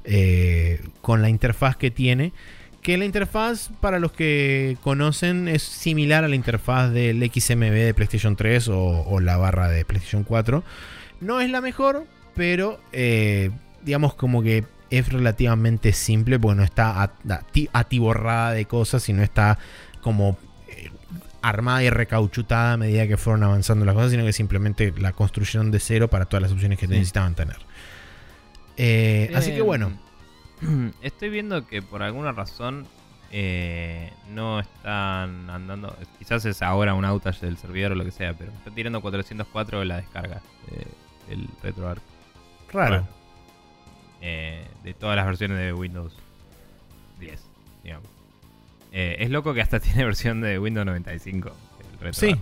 eh, 0.03 0.81
con 1.01 1.23
la 1.23 1.29
interfaz 1.29 1.77
que 1.77 1.93
tiene. 1.93 2.33
Que 2.83 2.99
la 2.99 3.05
interfaz, 3.05 3.71
para 3.81 4.01
los 4.01 4.11
que 4.11 4.77
conocen, 4.81 5.47
es 5.47 5.63
similar 5.63 6.25
a 6.25 6.29
la 6.29 6.35
interfaz 6.35 6.91
del 6.91 7.23
XMB 7.23 7.71
de 7.71 7.95
PlayStation 7.95 8.35
3 8.35 8.67
o, 8.73 9.21
la 9.21 9.37
barra 9.37 9.69
de 9.69 9.85
PlayStation 9.85 10.25
4. 10.25 10.65
No 11.21 11.41
es 11.41 11.51
la 11.51 11.61
mejor, 11.61 12.05
pero 12.35 12.81
eh, 12.91 13.51
digamos 13.85 14.15
como 14.15 14.43
que 14.43 14.65
es 14.91 15.13
relativamente 15.13 15.93
simple 15.93 16.39
porque 16.39 16.57
no 16.57 16.63
está 16.65 17.03
at- 17.03 17.25
ati- 17.27 17.69
atiborrada 17.73 18.53
de 18.53 18.65
cosas, 18.67 19.03
sino 19.03 19.23
está 19.23 19.59
como 20.01 20.39
eh, 20.69 20.91
armada 21.43 21.83
y 21.83 21.91
recauchutada 21.91 22.73
a 22.73 22.77
medida 22.77 23.07
que 23.07 23.17
fueron 23.17 23.43
avanzando 23.45 23.85
las 23.85 23.95
cosas, 23.95 24.11
sino 24.11 24.25
que 24.25 24.33
simplemente 24.33 24.93
la 24.99 25.13
construyeron 25.13 25.71
de 25.71 25.81
cero 25.81 26.09
para 26.09 26.25
todas 26.27 26.43
las 26.43 26.53
opciones 26.53 26.79
que 26.79 26.87
Sí. 26.87 26.93
necesitaban 26.93 27.35
tener. 27.35 27.57
Eh, 28.77 29.31
así 29.35 29.53
que 29.53 29.63
bueno, 29.63 29.93
Estoy 31.03 31.29
viendo 31.31 31.67
que 31.67 31.83
por 31.83 32.03
alguna 32.03 32.33
razón 32.33 32.87
eh, 33.31 34.13
no 34.31 34.59
están 34.59 35.49
andando. 35.51 35.97
Quizás 36.19 36.45
es 36.47 36.63
ahora 36.63 36.95
un 36.95 37.05
outage 37.05 37.47
del 37.47 37.57
servidor 37.59 37.93
o 37.93 37.95
lo 37.95 38.05
que 38.05 38.11
sea, 38.11 38.35
pero 38.35 38.51
está 38.53 38.71
tirando 38.73 39.01
404 39.01 39.85
la 39.85 39.97
descarga 39.99 40.41
de- 40.71 40.87
del 41.37 41.49
RetroArch. 41.63 42.01
raro. 42.73 42.89
Bueno, 43.03 43.09
eh, 44.21 44.65
de 44.85 44.95
todas 44.95 45.17
las 45.17 45.27
versiones 45.27 45.59
de 45.59 45.73
Windows 45.73 46.13
10, 47.21 47.41
digamos. 47.85 48.09
Eh, 48.93 49.17
es 49.21 49.31
loco 49.31 49.55
que 49.55 49.61
hasta 49.61 49.81
tiene 49.81 50.05
versión 50.05 50.41
de 50.41 50.59
Windows 50.59 50.87
95. 50.87 51.51
El 52.03 52.15
Sí, 52.15 52.35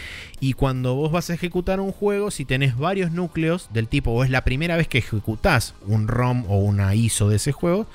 Y 0.41 0.55
cuando 0.55 0.95
vos 0.95 1.13
vas 1.13 1.29
a 1.31 1.35
ejecutar 1.35 1.79
un 1.79 1.93
juego, 1.93 2.31
si 2.31 2.45
tenés 2.47 2.77
varios 2.77 3.13
núcleos 3.13 3.69
del 3.73 3.87
tipo, 3.87 4.13
o 4.13 4.25
es 4.25 4.31
la 4.31 4.45
primera 4.45 4.77
vez 4.79 4.89
que 4.89 4.99
ejecutás 4.99 5.75
un 5.87 6.09
ROM 6.09 6.45
o 6.49 6.57
una 6.59 6.95
ISO 6.95 7.29
de 7.29 7.37
ese 7.37 7.53
juego, 7.53 7.87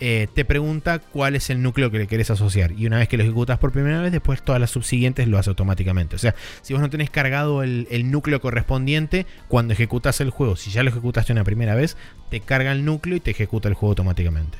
eh, 0.00 0.28
te 0.34 0.44
pregunta 0.44 0.98
cuál 1.00 1.34
es 1.34 1.50
el 1.50 1.60
núcleo 1.62 1.90
que 1.90 1.98
le 1.98 2.06
querés 2.06 2.30
asociar. 2.30 2.72
Y 2.72 2.86
una 2.86 2.98
vez 2.98 3.08
que 3.08 3.16
lo 3.16 3.22
ejecutas 3.24 3.58
por 3.58 3.72
primera 3.72 4.00
vez, 4.00 4.12
después 4.12 4.42
todas 4.42 4.60
las 4.60 4.70
subsiguientes 4.70 5.26
lo 5.28 5.38
hace 5.38 5.50
automáticamente. 5.50 6.14
O 6.16 6.18
sea, 6.18 6.34
si 6.62 6.72
vos 6.72 6.80
no 6.82 6.88
tenés 6.90 7.10
cargado 7.10 7.62
el, 7.62 7.88
el 7.90 8.10
núcleo 8.10 8.40
correspondiente, 8.40 9.26
cuando 9.48 9.72
ejecutas 9.72 10.20
el 10.20 10.30
juego, 10.30 10.56
si 10.56 10.70
ya 10.70 10.82
lo 10.82 10.90
ejecutaste 10.90 11.32
una 11.32 11.44
primera 11.44 11.74
vez, 11.74 11.96
te 12.30 12.40
carga 12.40 12.72
el 12.72 12.84
núcleo 12.84 13.16
y 13.16 13.20
te 13.20 13.30
ejecuta 13.32 13.68
el 13.68 13.74
juego 13.74 13.90
automáticamente. 13.92 14.56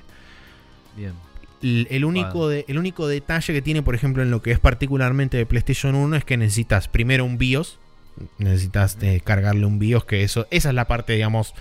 Bien. 0.97 1.13
El, 1.63 1.87
el 1.91 2.05
único 2.05 2.49
de- 2.49 2.65
el 2.69 2.79
único 2.79 3.07
detalle 3.09 3.53
que 3.53 3.63
tiene, 3.63 3.83
por 3.83 3.95
ejemplo, 3.95 4.23
en 4.23 4.31
lo 4.31 4.43
que 4.43 4.53
es 4.53 4.59
particularmente 4.61 5.37
de 5.37 5.47
PlayStation 5.47 5.95
1 5.95 6.17
es 6.17 6.25
que 6.25 6.37
necesitas 6.37 6.89
primero 6.89 7.25
un 7.25 7.39
BIOS. 7.39 7.79
Necesitas 8.39 8.97
eh, 9.01 9.21
cargarle 9.25 9.65
un 9.67 9.79
BIOS, 9.79 10.05
que 10.05 10.23
eso, 10.25 10.47
esa 10.51 10.69
es 10.71 10.75
la 10.75 10.87
parte, 10.87 11.13
digamos, 11.13 11.55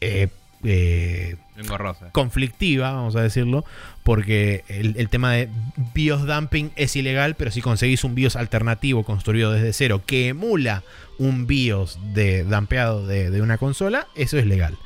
eh, 0.00 0.28
eh, 0.64 1.36
Engorrosa. 1.56 2.10
conflictiva, 2.12 2.92
vamos 2.92 3.14
a 3.16 3.22
decirlo, 3.22 3.64
porque 4.02 4.64
el, 4.68 4.96
el 4.96 5.08
tema 5.10 5.32
de 5.32 5.50
BIOS 5.94 6.26
dumping 6.26 6.70
es 6.76 6.96
ilegal, 6.96 7.34
pero 7.34 7.50
si 7.50 7.60
conseguís 7.60 8.04
un 8.04 8.14
BIOS 8.14 8.36
alternativo 8.36 9.04
construido 9.04 9.52
desde 9.52 9.72
cero 9.72 10.02
que 10.06 10.28
emula 10.28 10.82
un 11.18 11.46
BIOS 11.46 11.98
de 12.14 12.44
dampeado 12.44 13.06
de, 13.06 13.30
de 13.30 13.42
una 13.42 13.58
consola, 13.58 14.06
eso 14.14 14.38
es 14.38 14.46
legal. 14.46 14.78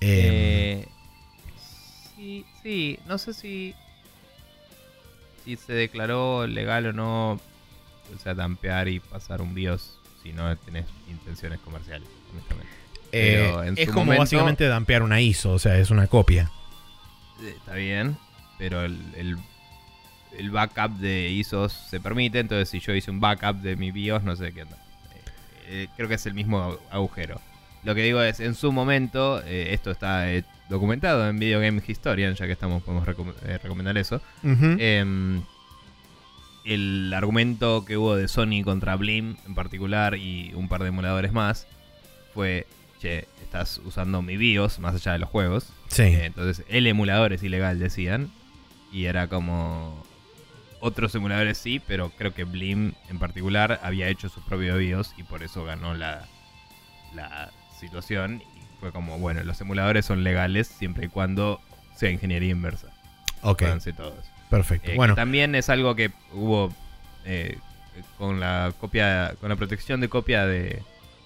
Eh, 0.00 0.86
Eh, 0.86 0.88
sí, 2.16 2.44
sí, 2.62 2.98
no 3.06 3.18
sé 3.18 3.32
si 3.34 3.74
si 5.44 5.56
se 5.56 5.72
declaró 5.72 6.46
legal 6.46 6.86
o 6.86 6.92
no, 6.92 7.32
o 7.32 8.18
sea, 8.22 8.34
dampear 8.34 8.88
y 8.88 9.00
pasar 9.00 9.40
un 9.40 9.54
BIOS 9.54 9.98
si 10.22 10.32
no 10.32 10.54
tenés 10.58 10.86
intenciones 11.08 11.60
comerciales, 11.60 12.08
honestamente. 12.32 12.79
Eh, 13.12 13.72
es 13.76 13.88
como 13.88 14.04
momento- 14.06 14.20
básicamente 14.22 14.66
dampear 14.68 15.02
una 15.02 15.20
ISO, 15.20 15.52
o 15.52 15.58
sea, 15.58 15.78
es 15.78 15.90
una 15.90 16.06
copia. 16.06 16.50
Eh, 17.42 17.54
Está 17.56 17.74
bien, 17.74 18.16
pero 18.58 18.82
el, 18.84 18.98
el, 19.16 19.36
el 20.38 20.50
backup 20.50 20.98
de 20.98 21.28
ISOs 21.30 21.72
se 21.72 22.00
permite, 22.00 22.38
entonces 22.40 22.68
si 22.68 22.80
yo 22.80 22.94
hice 22.94 23.10
un 23.10 23.20
backup 23.20 23.56
de 23.62 23.76
mi 23.76 23.90
BIOS, 23.90 24.22
no 24.22 24.36
sé 24.36 24.52
qué 24.52 24.62
onda. 24.62 24.76
Eh, 25.66 25.88
creo 25.96 26.08
que 26.08 26.14
es 26.14 26.26
el 26.26 26.34
mismo 26.34 26.58
agu- 26.60 26.78
agujero. 26.90 27.40
Lo 27.84 27.94
que 27.94 28.02
digo 28.02 28.20
es, 28.22 28.40
en 28.40 28.54
su 28.54 28.72
momento, 28.72 29.42
eh, 29.46 29.68
esto 29.72 29.90
está 29.90 30.26
documentado 30.68 31.26
en 31.28 31.38
Video 31.38 31.60
Game 31.60 31.80
Historian, 31.86 32.34
ya 32.34 32.46
que 32.46 32.52
estamos, 32.52 32.82
podemos 32.82 33.06
recom- 33.08 33.32
recomendar 33.62 33.96
eso. 33.96 34.20
Em, 34.80 35.42
el 36.64 37.12
argumento 37.14 37.84
que 37.86 37.96
hubo 37.96 38.16
de 38.16 38.28
Sony 38.28 38.62
contra 38.64 38.96
Blim 38.96 39.36
en 39.46 39.54
particular 39.54 40.16
y 40.16 40.52
un 40.54 40.68
par 40.68 40.82
de 40.82 40.88
emuladores 40.88 41.32
más 41.32 41.66
fue, 42.34 42.66
che, 43.00 43.26
estás 43.42 43.80
usando 43.84 44.22
mi 44.22 44.36
BIOS 44.36 44.78
más 44.78 44.94
allá 44.94 45.12
de 45.12 45.18
los 45.18 45.28
juegos. 45.28 45.72
sí. 45.88 46.02
Eh, 46.02 46.26
entonces 46.26 46.64
el 46.68 46.86
emulador 46.86 47.32
es 47.32 47.42
ilegal, 47.42 47.78
decían. 47.78 48.30
Y 48.92 49.06
era 49.06 49.28
como... 49.28 50.04
Otros 50.82 51.14
emuladores 51.14 51.58
sí, 51.58 51.80
pero 51.86 52.10
creo 52.10 52.32
que 52.32 52.44
Blim 52.44 52.94
en 53.10 53.18
particular 53.18 53.80
había 53.82 54.08
hecho 54.08 54.30
su 54.30 54.40
propio 54.40 54.76
BIOS 54.78 55.12
y 55.18 55.24
por 55.24 55.42
eso 55.42 55.62
ganó 55.64 55.94
la, 55.94 56.26
la 57.14 57.50
situación. 57.78 58.42
Y 58.56 58.80
fue 58.80 58.90
como, 58.90 59.18
bueno, 59.18 59.42
los 59.44 59.60
emuladores 59.60 60.06
son 60.06 60.24
legales 60.24 60.68
siempre 60.68 61.06
y 61.06 61.08
cuando 61.08 61.60
sea 61.94 62.10
ingeniería 62.10 62.50
inversa. 62.50 62.88
ok, 63.42 63.62
todos. 63.94 64.24
perfecto. 64.48 64.90
Eh, 64.90 64.96
bueno, 64.96 65.14
también 65.14 65.54
es 65.54 65.68
algo 65.68 65.94
que 65.94 66.12
hubo 66.32 66.72
eh, 67.26 67.58
con 68.16 68.40
la 68.40 68.72
copia, 68.80 69.34
con 69.38 69.50
la 69.50 69.56
protección 69.56 70.00
de 70.00 70.08
copia 70.08 70.46
de 70.46 70.82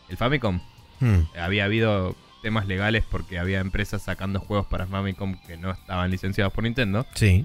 el 0.08 0.16
Famicom. 0.16 0.60
Hmm, 1.00 1.20
Había 1.38 1.64
habido 1.64 2.16
temas 2.42 2.66
legales 2.66 3.04
porque 3.10 3.38
había 3.38 3.60
empresas 3.60 4.02
sacando 4.02 4.38
juegos 4.40 4.66
para 4.66 4.86
Famicom 4.86 5.36
que 5.46 5.56
no 5.56 5.70
estaban 5.70 6.10
licenciados 6.10 6.52
por 6.52 6.64
Nintendo. 6.64 7.06
sí. 7.14 7.44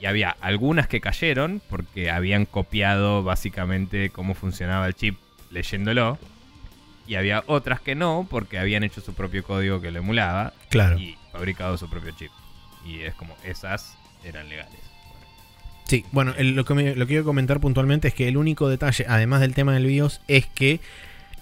Y 0.00 0.06
había 0.06 0.36
algunas 0.40 0.86
que 0.86 1.00
cayeron 1.00 1.60
porque 1.68 2.08
habían 2.12 2.44
copiado 2.46 3.24
básicamente 3.24 4.10
cómo 4.10 4.34
funcionaba 4.34 4.86
el 4.86 4.94
chip 4.94 5.18
leyéndolo. 5.50 6.18
Y 7.08 7.16
había 7.16 7.42
otras 7.48 7.80
que 7.80 7.96
no 7.96 8.24
porque 8.30 8.60
habían 8.60 8.84
hecho 8.84 9.00
su 9.00 9.12
propio 9.14 9.42
código 9.42 9.80
que 9.80 9.90
lo 9.90 9.98
emulaba 9.98 10.52
Claro. 10.70 10.96
y 11.00 11.16
fabricado 11.32 11.76
su 11.78 11.90
propio 11.90 12.12
chip. 12.12 12.30
Y 12.86 13.00
es 13.00 13.12
como 13.14 13.34
esas 13.44 13.96
eran 14.22 14.48
legales. 14.48 14.78
Bueno, 15.08 15.26
Sí, 15.86 16.04
bueno, 16.12 16.34
el- 16.38 16.54
lo, 16.54 16.64
que 16.64 16.74
me- 16.74 16.94
lo 16.94 17.06
que 17.06 17.14
quiero 17.14 17.24
comentar 17.24 17.58
puntualmente 17.58 18.06
es 18.06 18.14
que 18.14 18.28
el 18.28 18.36
único 18.36 18.68
detalle, 18.68 19.04
además 19.08 19.40
del 19.40 19.54
tema 19.54 19.72
del 19.74 19.86
BIOS, 19.86 20.20
es 20.28 20.46
que 20.46 20.78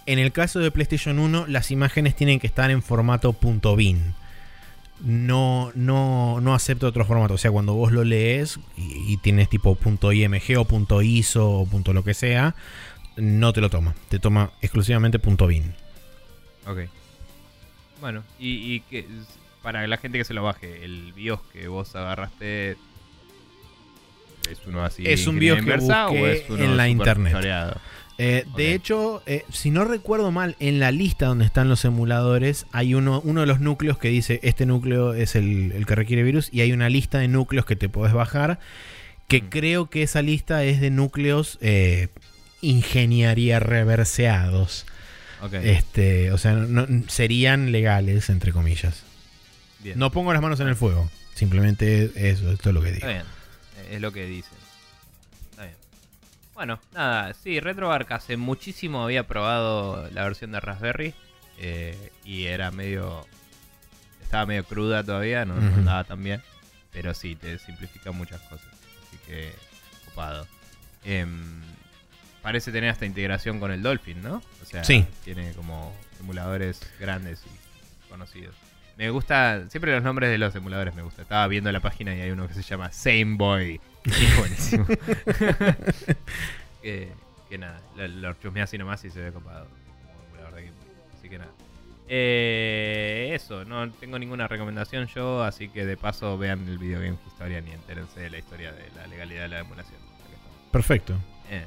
en 0.07 0.19
el 0.19 0.33
caso 0.33 0.61
de 0.61 0.70
PlayStation 0.70 1.19
1 1.19 1.47
las 1.49 1.70
imágenes 1.70 2.16
tienen 2.16 2.41
que 2.41 2.47
estar 2.47 2.70
en 2.70 2.83
formato 2.83 3.37
.bin. 3.77 4.14
No, 5.01 5.72
no, 5.74 6.40
no 6.40 6.55
acepta 6.55 6.87
otro 6.87 7.05
formato. 7.05 7.35
O 7.35 7.39
sea, 7.39 7.51
cuando 7.51 7.74
vos 7.74 7.93
lo 7.93 8.03
lees 8.05 8.59
y, 8.77 9.13
y 9.13 9.16
tienes 9.19 9.48
tipo 9.51 9.77
.img 10.13 10.59
o 10.59 11.03
.iso 11.03 11.51
o 11.51 11.66
punto 11.66 11.93
lo 11.93 12.03
que 12.03 12.14
sea, 12.14 12.55
no 13.16 13.53
te 13.53 13.61
lo 13.61 13.69
toma. 13.69 13.95
Te 14.09 14.19
toma 14.19 14.53
exclusivamente 14.63 15.19
.bin. 15.19 15.74
Ok. 16.66 16.79
Bueno, 18.01 18.22
y, 18.39 18.74
y 18.74 18.80
que 18.80 19.06
para 19.63 19.87
la 19.87 19.97
gente 19.97 20.19
que 20.19 20.24
se 20.24 20.35
lo 20.35 20.43
baje, 20.43 20.85
el 20.85 21.13
BIOS 21.13 21.40
que 21.53 21.69
vos 21.69 21.95
agarraste 21.97 22.77
es 24.51 24.61
uno 24.66 24.85
así. 24.85 25.03
Es 25.06 25.27
un 25.27 25.39
BIOS 25.39 25.64
que 25.64 25.77
busqué 25.77 25.93
o 25.93 26.27
es 26.27 26.48
uno 26.48 26.63
en 26.63 26.77
la 26.77 26.89
internet. 26.89 27.32
choreado? 27.32 27.80
Eh, 28.19 28.45
de 28.56 28.72
hecho, 28.74 29.22
eh, 29.27 29.45
si 29.53 29.70
no 29.70 29.85
recuerdo 29.85 30.30
mal, 30.32 30.56
en 30.59 30.80
la 30.80 30.90
lista 30.90 31.27
donde 31.27 31.45
están 31.45 31.69
los 31.69 31.85
emuladores 31.85 32.64
hay 32.72 32.95
uno, 32.95 33.20
uno 33.24 33.40
de 33.43 33.46
los 33.46 33.61
núcleos 33.61 33.98
que 33.98 34.09
dice 34.09 34.40
este 34.43 34.64
núcleo 34.64 35.12
es 35.12 35.35
el, 35.36 35.72
el 35.72 35.85
que 35.85 35.95
requiere 35.95 36.22
virus 36.22 36.48
y 36.51 36.62
hay 36.62 36.72
una 36.72 36.88
lista 36.88 37.19
de 37.19 37.28
núcleos 37.28 37.66
que 37.66 37.77
te 37.77 37.88
podés 37.90 38.14
bajar 38.14 38.59
que 39.28 39.43
Mm. 39.43 39.48
creo 39.51 39.90
que 39.90 40.03
esa 40.03 40.22
lista 40.22 40.64
es 40.64 40.80
de 40.80 40.90
núcleos 40.90 41.59
eh, 41.61 42.09
ingeniería 42.62 43.61
reverseados. 43.61 44.86
Este, 45.62 46.32
o 46.32 46.38
sea, 46.38 46.54
no- 46.54 46.86
serían 47.09 47.70
legales, 47.70 48.30
entre 48.30 48.53
comillas. 48.53 49.03
bien. 49.80 49.98
No 49.98 50.11
pongo 50.11 50.32
las 50.32 50.40
manos 50.43 50.59
en 50.61 50.69
el 50.69 50.74
fuego. 50.77 51.11
Simplemente 51.35 52.11
eso, 52.16 52.51
esto 52.51 52.70
es 52.70 52.74
lo 52.74 52.80
que 52.82 52.93
digo. 52.93 53.06
Está 53.06 53.09
bien, 53.09 53.22
es 53.93 54.01
lo 54.01 54.11
que 54.12 54.24
dicen. 54.27 54.55
Bueno, 56.56 56.80
nada, 56.94 57.35
sí, 57.35 57.60
RetroArch 57.60 58.10
hace 58.12 58.38
muchísimo 58.38 59.04
había 59.04 59.26
probado 59.26 60.09
la 60.10 60.24
versión 60.24 60.52
de 60.52 60.60
Raspberry 60.60 61.14
eh, 61.59 62.12
y 62.24 62.46
era 62.46 62.70
medio. 62.70 63.26
Estaba 64.22 64.46
medio 64.46 64.64
cruda 64.64 65.04
todavía, 65.04 65.44
no, 65.44 65.54
andaba 65.54 66.02
tan 66.04 66.24
bien, 66.24 66.43
pero 66.93 67.12
sí, 67.12 67.36
te 67.36 67.59
simplifica 67.59 68.10
muchas 68.10 68.40
cosas. 68.43 68.66
Así 69.06 69.18
que, 69.26 69.52
ocupado. 70.06 70.48
parece 72.40 72.72
tener 72.72 72.90
esta 72.90 73.04
integración 73.04 73.60
con 73.60 73.70
el 73.70 73.82
Dolphin, 73.82 74.22
¿no? 74.22 74.43
O 74.62 74.64
sea, 74.64 74.82
Sí. 74.82 75.04
tiene 75.24 75.52
como 75.52 75.94
emuladores 76.20 76.80
grandes 76.98 77.43
y 77.44 78.09
conocidos. 78.09 78.54
Me 78.97 79.11
gusta, 79.11 79.69
siempre 79.69 79.93
los 79.93 80.03
nombres 80.03 80.31
de 80.31 80.39
los 80.39 80.55
emuladores 80.55 80.95
me 80.95 81.03
gusta. 81.03 81.23
Estaba 81.23 81.47
viendo 81.49 81.71
la 81.71 81.81
página 81.81 82.15
y 82.15 82.21
hay 82.23 82.31
uno 82.31 82.49
que 82.49 82.55
se 82.55 82.63
llama 82.63 82.91
Same 82.93 83.37
Boy. 83.37 83.81
Es 84.05 84.39
buenísimo. 84.39 84.87
que, 86.83 87.13
que 87.49 87.59
nada, 87.59 87.81
lo, 87.97 88.09
lo 88.09 88.33
chusmeé 88.35 88.63
así 88.63 88.79
nomás 88.79 89.05
y 89.05 89.11
se 89.11 89.21
ve 89.21 89.33
copado. 89.33 89.66
Como 89.66 90.25
emulador 90.29 90.55
de 90.55 90.63
Game 90.63 90.77
Boy. 90.77 90.89
Así 91.19 91.29
que 91.29 91.39
nada. 91.39 91.51
Eh, 92.09 93.33
eso, 93.35 93.65
no 93.65 93.91
tengo 93.91 94.19
ninguna 94.19 94.47
recomendación 94.47 95.09
yo, 95.09 95.43
así 95.43 95.69
que 95.69 95.85
de 95.85 95.97
paso 95.97 96.39
vean 96.39 96.66
el 96.69 96.79
Video 96.79 97.01
Game 97.01 97.19
Historian 97.27 97.66
y 97.66 97.73
entérense 97.73 98.21
de 98.21 98.31
la 98.31 98.39
historia 98.39 98.73
de 98.73 98.89
la 98.95 99.07
legalidad 99.09 99.43
de 99.43 99.49
la 99.49 99.59
emulación. 99.61 99.99
Perfecto. 100.71 101.15
Eh. 101.51 101.66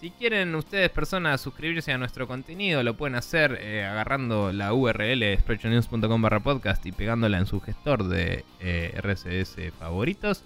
Si 0.00 0.10
quieren 0.10 0.54
ustedes, 0.54 0.90
personas, 0.90 1.40
suscribirse 1.40 1.90
a 1.90 1.98
nuestro 1.98 2.28
contenido, 2.28 2.84
lo 2.84 2.94
pueden 2.96 3.16
hacer 3.16 3.58
eh, 3.60 3.84
agarrando 3.84 4.52
la 4.52 4.72
URL 4.72 5.36
sprechonews.com 5.40 6.22
barra 6.22 6.38
podcast 6.38 6.86
y 6.86 6.92
pegándola 6.92 7.38
en 7.38 7.46
su 7.46 7.60
gestor 7.60 8.04
de 8.04 8.44
eh, 8.60 8.96
RSS 9.02 9.72
favoritos 9.76 10.44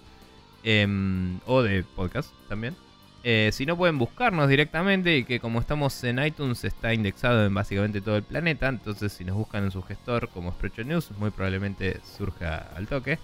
em, 0.63 1.39
o 1.45 1.61
de 1.61 1.83
podcast 1.83 2.31
también. 2.49 2.75
Eh, 3.23 3.51
si 3.53 3.67
no 3.67 3.77
pueden 3.77 3.99
buscarnos 3.99 4.49
directamente 4.49 5.17
y 5.17 5.23
que 5.23 5.39
como 5.39 5.59
estamos 5.59 6.03
en 6.03 6.17
iTunes 6.17 6.63
está 6.63 6.93
indexado 6.93 7.45
en 7.45 7.53
básicamente 7.53 8.01
todo 8.01 8.17
el 8.17 8.23
planeta, 8.23 8.67
entonces 8.67 9.13
si 9.13 9.23
nos 9.23 9.35
buscan 9.35 9.65
en 9.65 9.71
su 9.71 9.83
gestor 9.83 10.29
como 10.29 10.51
Sprecho 10.51 10.83
News, 10.83 11.11
muy 11.19 11.29
probablemente 11.29 12.01
surja 12.03 12.69
al 12.75 12.87
toque 12.87 13.19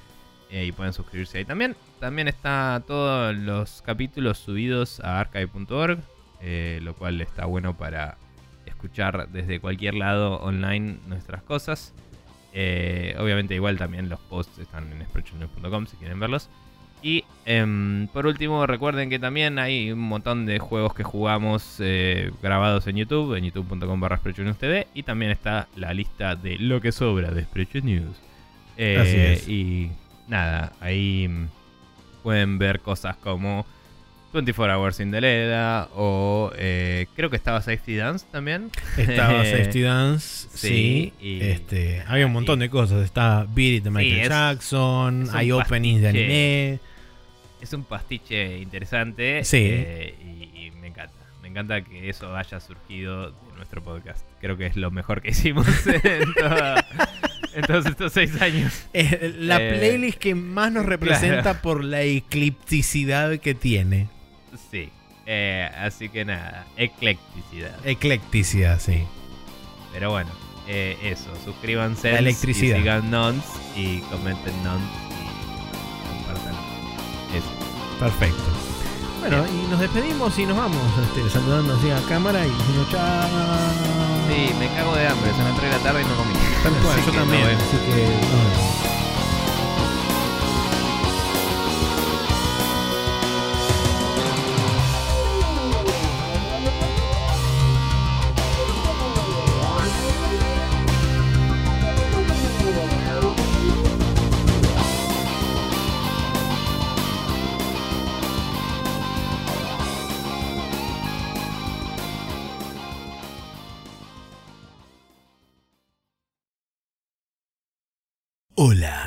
eh, 0.51 0.65
y 0.65 0.71
pueden 0.71 0.93
suscribirse 0.93 1.39
ahí 1.39 1.45
también. 1.45 1.75
También 1.99 2.27
está 2.27 2.83
todos 2.85 3.35
los 3.35 3.81
capítulos 3.81 4.37
subidos 4.37 4.99
a 5.01 5.19
archive.org, 5.19 5.99
eh, 6.41 6.79
lo 6.81 6.93
cual 6.95 7.21
está 7.21 7.45
bueno 7.45 7.77
para 7.77 8.17
escuchar 8.65 9.29
desde 9.29 9.59
cualquier 9.59 9.95
lado 9.95 10.37
online 10.37 10.97
nuestras 11.07 11.41
cosas. 11.43 11.93
obviamente 12.51 13.55
igual 13.55 13.77
también 13.77 14.09
los 14.09 14.19
posts 14.19 14.59
están 14.59 14.91
en 14.91 15.05
sprechonews.com 15.05 15.85
si 15.85 15.97
quieren 15.97 16.19
verlos. 16.19 16.49
Y 17.01 17.23
em, 17.45 18.07
por 18.07 18.27
último, 18.27 18.67
recuerden 18.67 19.09
que 19.09 19.19
también 19.19 19.57
hay 19.57 19.91
un 19.91 19.99
montón 19.99 20.45
de 20.45 20.59
juegos 20.59 20.93
que 20.93 21.03
jugamos 21.03 21.77
eh, 21.79 22.31
grabados 22.41 22.87
en 22.87 22.97
YouTube, 22.97 23.35
en 23.35 23.45
youtube.com 23.45 23.99
barra 23.99 24.19
TV. 24.19 24.87
Y 24.93 25.03
también 25.03 25.31
está 25.31 25.67
la 25.75 25.93
lista 25.93 26.35
de 26.35 26.57
lo 26.59 26.81
que 26.81 26.91
sobra 26.91 27.31
de 27.31 27.43
Sprecho 27.43 27.79
News. 27.79 28.17
Eh, 28.75 29.41
y 29.47 29.91
nada, 30.27 30.73
ahí 30.81 31.27
mm, 31.27 31.47
pueden 32.23 32.57
ver 32.57 32.81
cosas 32.81 33.15
como 33.17 33.65
24 34.31 34.75
Hours 34.75 34.99
in 34.99 35.11
the 35.11 35.21
Leda 35.21 35.89
o 35.95 36.51
eh, 36.55 37.07
creo 37.15 37.29
que 37.29 37.35
estaba 37.35 37.61
Safety 37.61 37.95
Dance 37.95 38.25
también. 38.31 38.71
Estaba 38.97 39.43
Safety 39.45 39.81
Dance, 39.81 40.47
sí. 40.53 41.13
este, 41.21 42.03
había 42.07 42.27
un 42.27 42.33
montón 42.33 42.59
de 42.59 42.69
cosas. 42.69 43.03
Está 43.03 43.45
Beat 43.49 43.77
It 43.77 43.83
de 43.83 43.89
Michael 43.89 44.29
Jackson, 44.29 45.29
hay 45.33 45.51
openings 45.51 46.01
de 46.01 46.07
anime. 46.09 46.79
Es 47.61 47.73
un 47.73 47.83
pastiche 47.83 48.59
interesante 48.59 49.43
sí. 49.43 49.67
Eh, 49.69 50.15
y, 50.55 50.71
me 50.79 50.87
encanta. 50.87 51.13
Me 51.41 51.47
encanta 51.47 51.81
que 51.81 52.09
eso 52.09 52.35
haya 52.35 52.59
surgido 52.59 53.31
de 53.31 53.55
nuestro 53.57 53.83
podcast. 53.83 54.25
Creo 54.39 54.55
que 54.57 54.67
es 54.67 54.75
lo 54.75 54.91
mejor 54.91 55.21
que 55.21 55.29
hicimos 55.29 55.67
en, 55.87 57.63
todos 57.65 57.85
estos 57.87 58.13
seis 58.13 58.39
años. 58.41 58.87
la 58.93 59.57
eh, 59.59 59.77
playlist 59.77 60.19
que 60.19 60.35
más 60.35 60.71
nos 60.71 60.85
representa 60.85 61.61
por 61.61 61.83
la 61.83 62.03
eclipticidad 62.03 63.39
que 63.39 63.55
tiene. 63.55 64.07
Sí. 64.71 64.89
Eh, 65.25 65.69
así 65.77 66.09
que 66.09 66.25
nada, 66.25 66.65
eclecticidad. 66.75 67.75
Eclecticidad, 67.85 68.79
sí. 68.79 69.03
Pero 69.93 70.11
bueno, 70.11 70.31
eh, 70.67 70.97
eso, 71.03 71.29
suscríbanse. 71.43 72.11
La 72.11 72.19
electricidad. 72.19 72.77
Y 72.77 72.79
sigan 72.79 73.11
nons 73.11 73.43
y 73.75 73.99
comenten 74.01 74.63
nons 74.63 74.81
y 75.11 76.17
compartan. 76.17 76.53
Eso. 77.35 77.99
Perfecto. 77.99 78.43
Bueno, 79.19 79.45
y 79.47 79.69
nos 79.69 79.79
despedimos 79.79 80.39
y 80.39 80.45
nos 80.45 80.57
vamos 80.57 80.81
este, 81.03 81.29
saludando 81.29 81.75
así 81.75 81.91
a 81.91 81.99
cámara 82.07 82.45
y 82.45 82.49
diciendo 82.49 82.87
chao. 82.89 83.27
Sí, 84.29 84.53
me 84.57 84.67
cago 84.69 84.95
de 84.95 85.07
hambre, 85.07 85.31
se 85.31 85.43
me 85.43 85.49
entró 85.49 85.67
la 85.67 85.77
tarde 85.79 86.01
y 86.01 86.05
no 86.05 86.15
comí. 86.15 86.33
Tal 86.63 87.05
yo 87.05 87.11
también, 87.11 87.43
así 87.43 87.77
que 87.77 88.79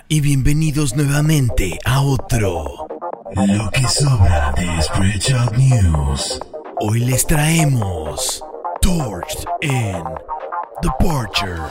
Y 0.08 0.20
bienvenidos 0.20 0.96
nuevamente 0.96 1.78
a 1.84 2.02
otro 2.02 2.86
Lo 3.34 3.70
que 3.70 3.86
sobra 3.88 4.52
de 4.56 4.82
Spreadshot 4.82 5.56
News. 5.56 6.40
Hoy 6.80 7.00
les 7.00 7.26
traemos 7.26 8.42
Torched 8.80 9.44
en 9.60 10.02
Departure. 10.82 11.62